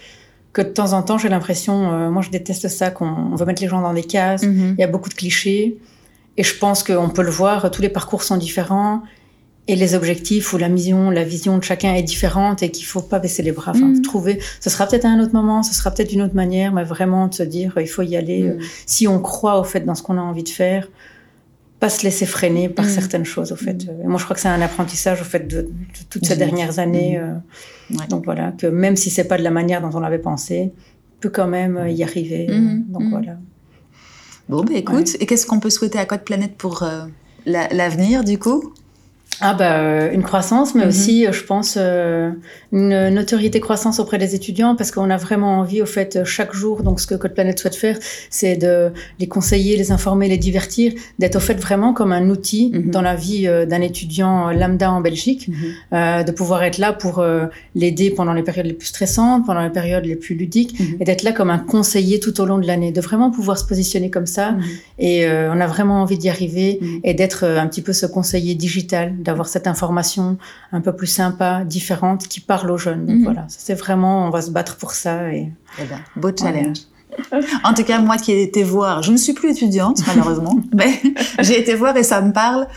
Que 0.58 0.64
de 0.64 0.70
temps 0.70 0.92
en 0.92 1.02
temps, 1.02 1.18
j'ai 1.18 1.28
l'impression, 1.28 1.92
euh, 1.92 2.10
moi 2.10 2.20
je 2.20 2.30
déteste 2.30 2.66
ça, 2.66 2.90
qu'on 2.90 3.06
on 3.06 3.36
veut 3.36 3.46
mettre 3.46 3.62
les 3.62 3.68
gens 3.68 3.80
dans 3.80 3.92
des 3.94 4.02
cases. 4.02 4.42
Mhm. 4.42 4.74
Il 4.76 4.80
y 4.80 4.82
a 4.82 4.88
beaucoup 4.88 5.08
de 5.08 5.14
clichés. 5.14 5.78
Et 6.36 6.42
je 6.42 6.58
pense 6.58 6.82
qu'on 6.82 7.08
peut 7.10 7.22
le 7.22 7.30
voir, 7.30 7.70
tous 7.70 7.80
les 7.80 7.88
parcours 7.88 8.24
sont 8.24 8.36
différents. 8.36 9.02
Et 9.68 9.76
les 9.76 9.94
objectifs 9.94 10.52
ou 10.52 10.58
la 10.58 10.68
mission, 10.68 11.10
la 11.10 11.22
vision 11.22 11.58
de 11.58 11.62
chacun 11.62 11.94
est 11.94 12.02
différente 12.02 12.62
et 12.64 12.70
qu'il 12.72 12.86
faut 12.86 13.02
pas 13.02 13.20
baisser 13.20 13.44
les 13.44 13.52
bras. 13.52 13.70
Enfin, 13.72 13.86
Mhm. 13.86 14.02
trouver, 14.02 14.40
ce 14.60 14.68
sera 14.68 14.86
peut-être 14.86 15.04
à 15.04 15.10
un 15.10 15.20
autre 15.20 15.34
moment, 15.34 15.62
ce 15.62 15.74
sera 15.74 15.92
peut-être 15.92 16.08
d'une 16.10 16.22
autre 16.22 16.34
manière, 16.34 16.72
mais 16.72 16.82
vraiment 16.84 17.28
de 17.28 17.34
se 17.34 17.42
dire, 17.44 17.74
il 17.78 17.86
faut 17.86 18.02
y 18.02 18.16
aller. 18.16 18.42
euh, 18.48 18.54
Mhm. 18.54 18.60
Si 18.86 19.06
on 19.06 19.20
croit 19.20 19.60
au 19.60 19.64
fait 19.64 19.80
dans 19.86 19.94
ce 19.94 20.02
qu'on 20.02 20.18
a 20.18 20.22
envie 20.22 20.42
de 20.42 20.48
faire, 20.48 20.88
pas 21.80 21.88
se 21.88 22.02
laisser 22.02 22.26
freiner 22.26 22.68
par 22.68 22.84
Mhm. 22.84 22.90
certaines 22.90 23.24
choses, 23.24 23.52
au 23.52 23.56
fait. 23.56 23.84
Et 24.02 24.06
moi, 24.06 24.18
je 24.18 24.24
crois 24.24 24.34
que 24.34 24.40
c'est 24.42 24.48
un 24.48 24.60
apprentissage, 24.60 25.20
au 25.20 25.24
fait, 25.24 25.46
de, 25.46 25.62
de 25.62 25.68
toutes 26.10 26.26
ces 26.26 26.36
dernières 26.36 26.78
années. 26.78 27.18
euh, 27.18 27.34
Ouais. 27.90 28.06
Donc 28.08 28.24
voilà, 28.24 28.52
que 28.52 28.66
même 28.66 28.96
si 28.96 29.08
c'est 29.10 29.24
pas 29.24 29.38
de 29.38 29.42
la 29.42 29.50
manière 29.50 29.80
dont 29.80 29.90
on 29.96 30.00
l'avait 30.00 30.18
pensé, 30.18 30.72
on 30.74 31.20
peut 31.20 31.30
quand 31.30 31.46
même 31.46 31.76
euh, 31.78 31.88
y 31.90 32.02
arriver. 32.02 32.46
Donc 32.88 33.02
voilà. 33.10 33.36
Bon, 34.48 34.62
bah 34.64 34.72
écoute, 34.74 35.16
et 35.20 35.26
qu'est-ce 35.26 35.46
qu'on 35.46 35.60
peut 35.60 35.70
souhaiter 35.70 35.98
à 35.98 36.04
Code 36.06 36.22
Planète 36.22 36.56
pour 36.56 36.82
euh, 36.82 37.06
la- 37.46 37.68
l'avenir, 37.68 38.24
du 38.24 38.38
coup? 38.38 38.72
Ah 39.40 39.54
bah 39.54 39.78
euh, 39.78 40.10
une 40.12 40.24
croissance, 40.24 40.74
mais 40.74 40.82
Mhm. 40.82 40.88
aussi, 40.88 41.24
euh, 41.26 41.30
je 41.32 41.44
pense, 41.44 41.76
euh, 41.76 42.32
une 42.72 43.08
notoriété 43.10 43.60
croissance 43.60 44.00
auprès 44.00 44.18
des 44.18 44.34
étudiants, 44.34 44.74
parce 44.74 44.90
qu'on 44.90 45.10
a 45.10 45.16
vraiment 45.16 45.58
envie, 45.60 45.80
au 45.80 45.86
fait, 45.86 46.24
chaque 46.24 46.52
jour, 46.54 46.82
donc 46.82 46.98
ce 46.98 47.06
que 47.06 47.14
Code 47.14 47.34
Planète 47.34 47.60
souhaite 47.60 47.76
faire, 47.76 47.96
c'est 48.30 48.56
de 48.56 48.90
les 49.20 49.28
conseiller, 49.28 49.76
les 49.76 49.92
informer, 49.92 50.26
les 50.28 50.38
divertir, 50.38 50.92
d'être 51.20 51.36
au 51.36 51.40
fait 51.40 51.54
vraiment 51.54 51.92
comme 51.94 52.10
un 52.10 52.28
outil 52.30 52.72
Mhm. 52.74 52.90
dans 52.90 53.00
la 53.00 53.14
vie 53.14 53.46
d'un 53.68 53.80
étudiant 53.80 54.50
lambda 54.50 54.90
en 54.90 55.00
Belgique, 55.00 55.48
euh, 55.92 56.24
de 56.24 56.32
pouvoir 56.32 56.64
être 56.64 56.78
là 56.78 56.92
pour 56.92 57.20
euh, 57.20 57.46
l'aider 57.76 58.10
pendant 58.10 58.32
les 58.32 58.42
périodes 58.42 58.66
les 58.66 58.72
plus 58.72 58.88
stressantes, 58.88 59.46
pendant 59.46 59.62
les 59.62 59.70
périodes 59.70 60.04
les 60.04 60.16
plus 60.16 60.34
ludiques, 60.34 60.80
Mhm. 60.80 60.96
et 60.98 61.04
d'être 61.04 61.22
là 61.22 61.30
comme 61.30 61.50
un 61.50 61.58
conseiller 61.60 62.18
tout 62.18 62.40
au 62.40 62.44
long 62.44 62.58
de 62.58 62.66
l'année, 62.66 62.90
de 62.90 63.00
vraiment 63.00 63.30
pouvoir 63.30 63.56
se 63.56 63.64
positionner 63.64 64.10
comme 64.10 64.26
ça. 64.26 64.52
Mhm. 64.52 64.62
Et 64.98 65.26
euh, 65.26 65.52
on 65.54 65.60
a 65.60 65.66
vraiment 65.68 66.02
envie 66.02 66.18
d'y 66.18 66.28
arriver 66.28 66.78
Mhm. 66.80 67.00
et 67.04 67.14
d'être 67.14 67.44
un 67.44 67.68
petit 67.68 67.82
peu 67.82 67.92
ce 67.92 68.06
conseiller 68.06 68.56
digital, 68.56 69.12
d'avoir 69.18 69.48
cette 69.48 69.66
information 69.66 70.38
un 70.72 70.80
peu 70.80 70.94
plus 70.94 71.06
sympa, 71.06 71.64
différente, 71.64 72.26
qui 72.28 72.40
parle 72.40 72.70
aux 72.70 72.78
jeunes. 72.78 73.06
Donc 73.06 73.16
Mhm. 73.16 73.24
voilà, 73.24 73.44
c'est 73.48 73.74
vraiment, 73.74 74.26
on 74.26 74.30
va 74.30 74.42
se 74.42 74.50
battre 74.50 74.76
pour 74.76 74.92
ça. 74.92 75.32
Et... 75.32 75.52
Eh 75.78 75.84
ben, 75.84 75.98
beau 76.16 76.30
challenge. 76.36 76.78
En 77.64 77.74
tout 77.74 77.84
cas, 77.84 78.00
moi 78.00 78.16
qui 78.16 78.32
ai 78.32 78.42
été 78.42 78.62
voir, 78.62 79.02
je 79.02 79.10
ne 79.10 79.16
suis 79.16 79.32
plus 79.32 79.50
étudiante 79.50 80.00
malheureusement, 80.06 80.56
mais 80.74 81.00
j'ai 81.40 81.58
été 81.58 81.74
voir 81.74 81.96
et 81.96 82.02
ça 82.02 82.20
me 82.20 82.32
parle. 82.32 82.68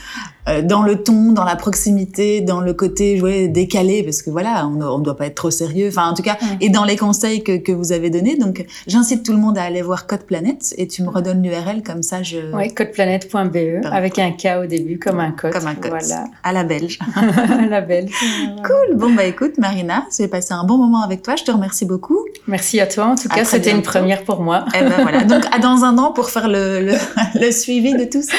Euh, 0.47 0.61
dans 0.61 0.81
le 0.81 1.03
ton, 1.03 1.31
dans 1.31 1.43
la 1.43 1.55
proximité, 1.55 2.41
dans 2.41 2.61
le 2.61 2.73
côté 2.73 3.17
jouer 3.17 3.47
décalé, 3.47 4.03
parce 4.03 4.21
que 4.21 4.29
voilà, 4.29 4.67
on 4.67 4.97
ne 4.97 5.03
doit 5.03 5.15
pas 5.15 5.27
être 5.27 5.35
trop 5.35 5.51
sérieux. 5.51 5.89
Enfin, 5.89 6.09
en 6.09 6.13
tout 6.13 6.23
cas, 6.23 6.37
et 6.59 6.69
dans 6.69 6.83
les 6.83 6.97
conseils 6.97 7.43
que, 7.43 7.57
que 7.57 7.71
vous 7.71 7.91
avez 7.91 8.09
donnés. 8.09 8.37
Donc, 8.37 8.65
j'incite 8.87 9.23
tout 9.23 9.31
le 9.31 9.37
monde 9.37 9.57
à 9.57 9.63
aller 9.63 9.81
voir 9.81 10.07
Code 10.07 10.23
Planète 10.23 10.73
et 10.77 10.87
tu 10.87 11.03
me 11.03 11.09
redonnes 11.09 11.43
l'URL 11.43 11.83
comme 11.83 12.03
ça. 12.03 12.23
Je... 12.23 12.37
Oui, 12.53 12.73
codeplanète.be 12.73 13.85
avec 13.91 14.19
un 14.19 14.31
K 14.31 14.63
au 14.63 14.65
début, 14.65 14.97
comme 14.99 15.19
un 15.19 15.31
code. 15.31 15.53
Comme 15.53 15.67
un 15.67 15.75
code. 15.75 15.91
Voilà. 15.91 16.25
À 16.43 16.53
la 16.53 16.63
belge. 16.63 16.99
à 17.15 17.65
la 17.65 17.81
belge. 17.81 18.11
Cool. 18.63 18.95
Bon, 18.95 19.13
bah 19.13 19.23
écoute, 19.25 19.57
Marina, 19.57 20.05
j'ai 20.15 20.27
passé 20.27 20.53
un 20.53 20.63
bon 20.63 20.77
moment 20.77 21.01
avec 21.03 21.23
toi. 21.23 21.35
Je 21.35 21.43
te 21.43 21.51
remercie 21.51 21.85
beaucoup. 21.85 22.19
Merci 22.47 22.79
à 22.79 22.87
toi. 22.87 23.05
En 23.07 23.15
tout 23.15 23.27
cas, 23.27 23.43
c'était 23.43 23.71
une 23.71 23.81
première 23.81 24.23
pour 24.23 24.41
moi. 24.41 24.65
Eh 24.75 24.81
ben 24.81 25.01
voilà. 25.01 25.23
Donc, 25.31 25.43
à 25.51 25.59
dans 25.59 25.83
un 25.83 25.97
an 25.97 26.11
pour 26.11 26.29
faire 26.29 26.47
le, 26.47 26.81
le, 26.81 26.93
le 27.39 27.51
suivi 27.51 27.93
de 27.93 28.05
tout 28.05 28.21
ça. 28.21 28.35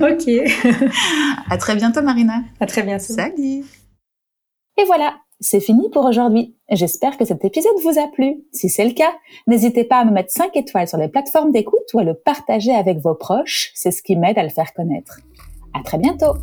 ok. 0.00 0.28
À 1.50 1.56
très 1.56 1.76
bientôt, 1.76 2.02
Marina. 2.02 2.42
À 2.60 2.66
très 2.66 2.82
bientôt. 2.82 3.12
Salut. 3.12 3.64
Et 4.78 4.84
voilà, 4.86 5.16
c'est 5.40 5.60
fini 5.60 5.90
pour 5.90 6.04
aujourd'hui. 6.04 6.56
J'espère 6.70 7.18
que 7.18 7.24
cet 7.24 7.44
épisode 7.44 7.78
vous 7.82 7.98
a 7.98 8.08
plu. 8.08 8.44
Si 8.52 8.68
c'est 8.68 8.84
le 8.84 8.92
cas, 8.92 9.12
n'hésitez 9.46 9.84
pas 9.84 9.98
à 9.98 10.04
me 10.04 10.12
mettre 10.12 10.30
5 10.32 10.56
étoiles 10.56 10.88
sur 10.88 10.98
les 10.98 11.08
plateformes 11.08 11.52
d'écoute 11.52 11.92
ou 11.94 11.98
à 11.98 12.04
le 12.04 12.14
partager 12.14 12.74
avec 12.74 12.98
vos 12.98 13.14
proches. 13.14 13.70
C'est 13.74 13.90
ce 13.90 14.02
qui 14.02 14.16
m'aide 14.16 14.38
à 14.38 14.42
le 14.42 14.48
faire 14.48 14.72
connaître. 14.72 15.20
À 15.74 15.82
très 15.82 15.98
bientôt. 15.98 16.34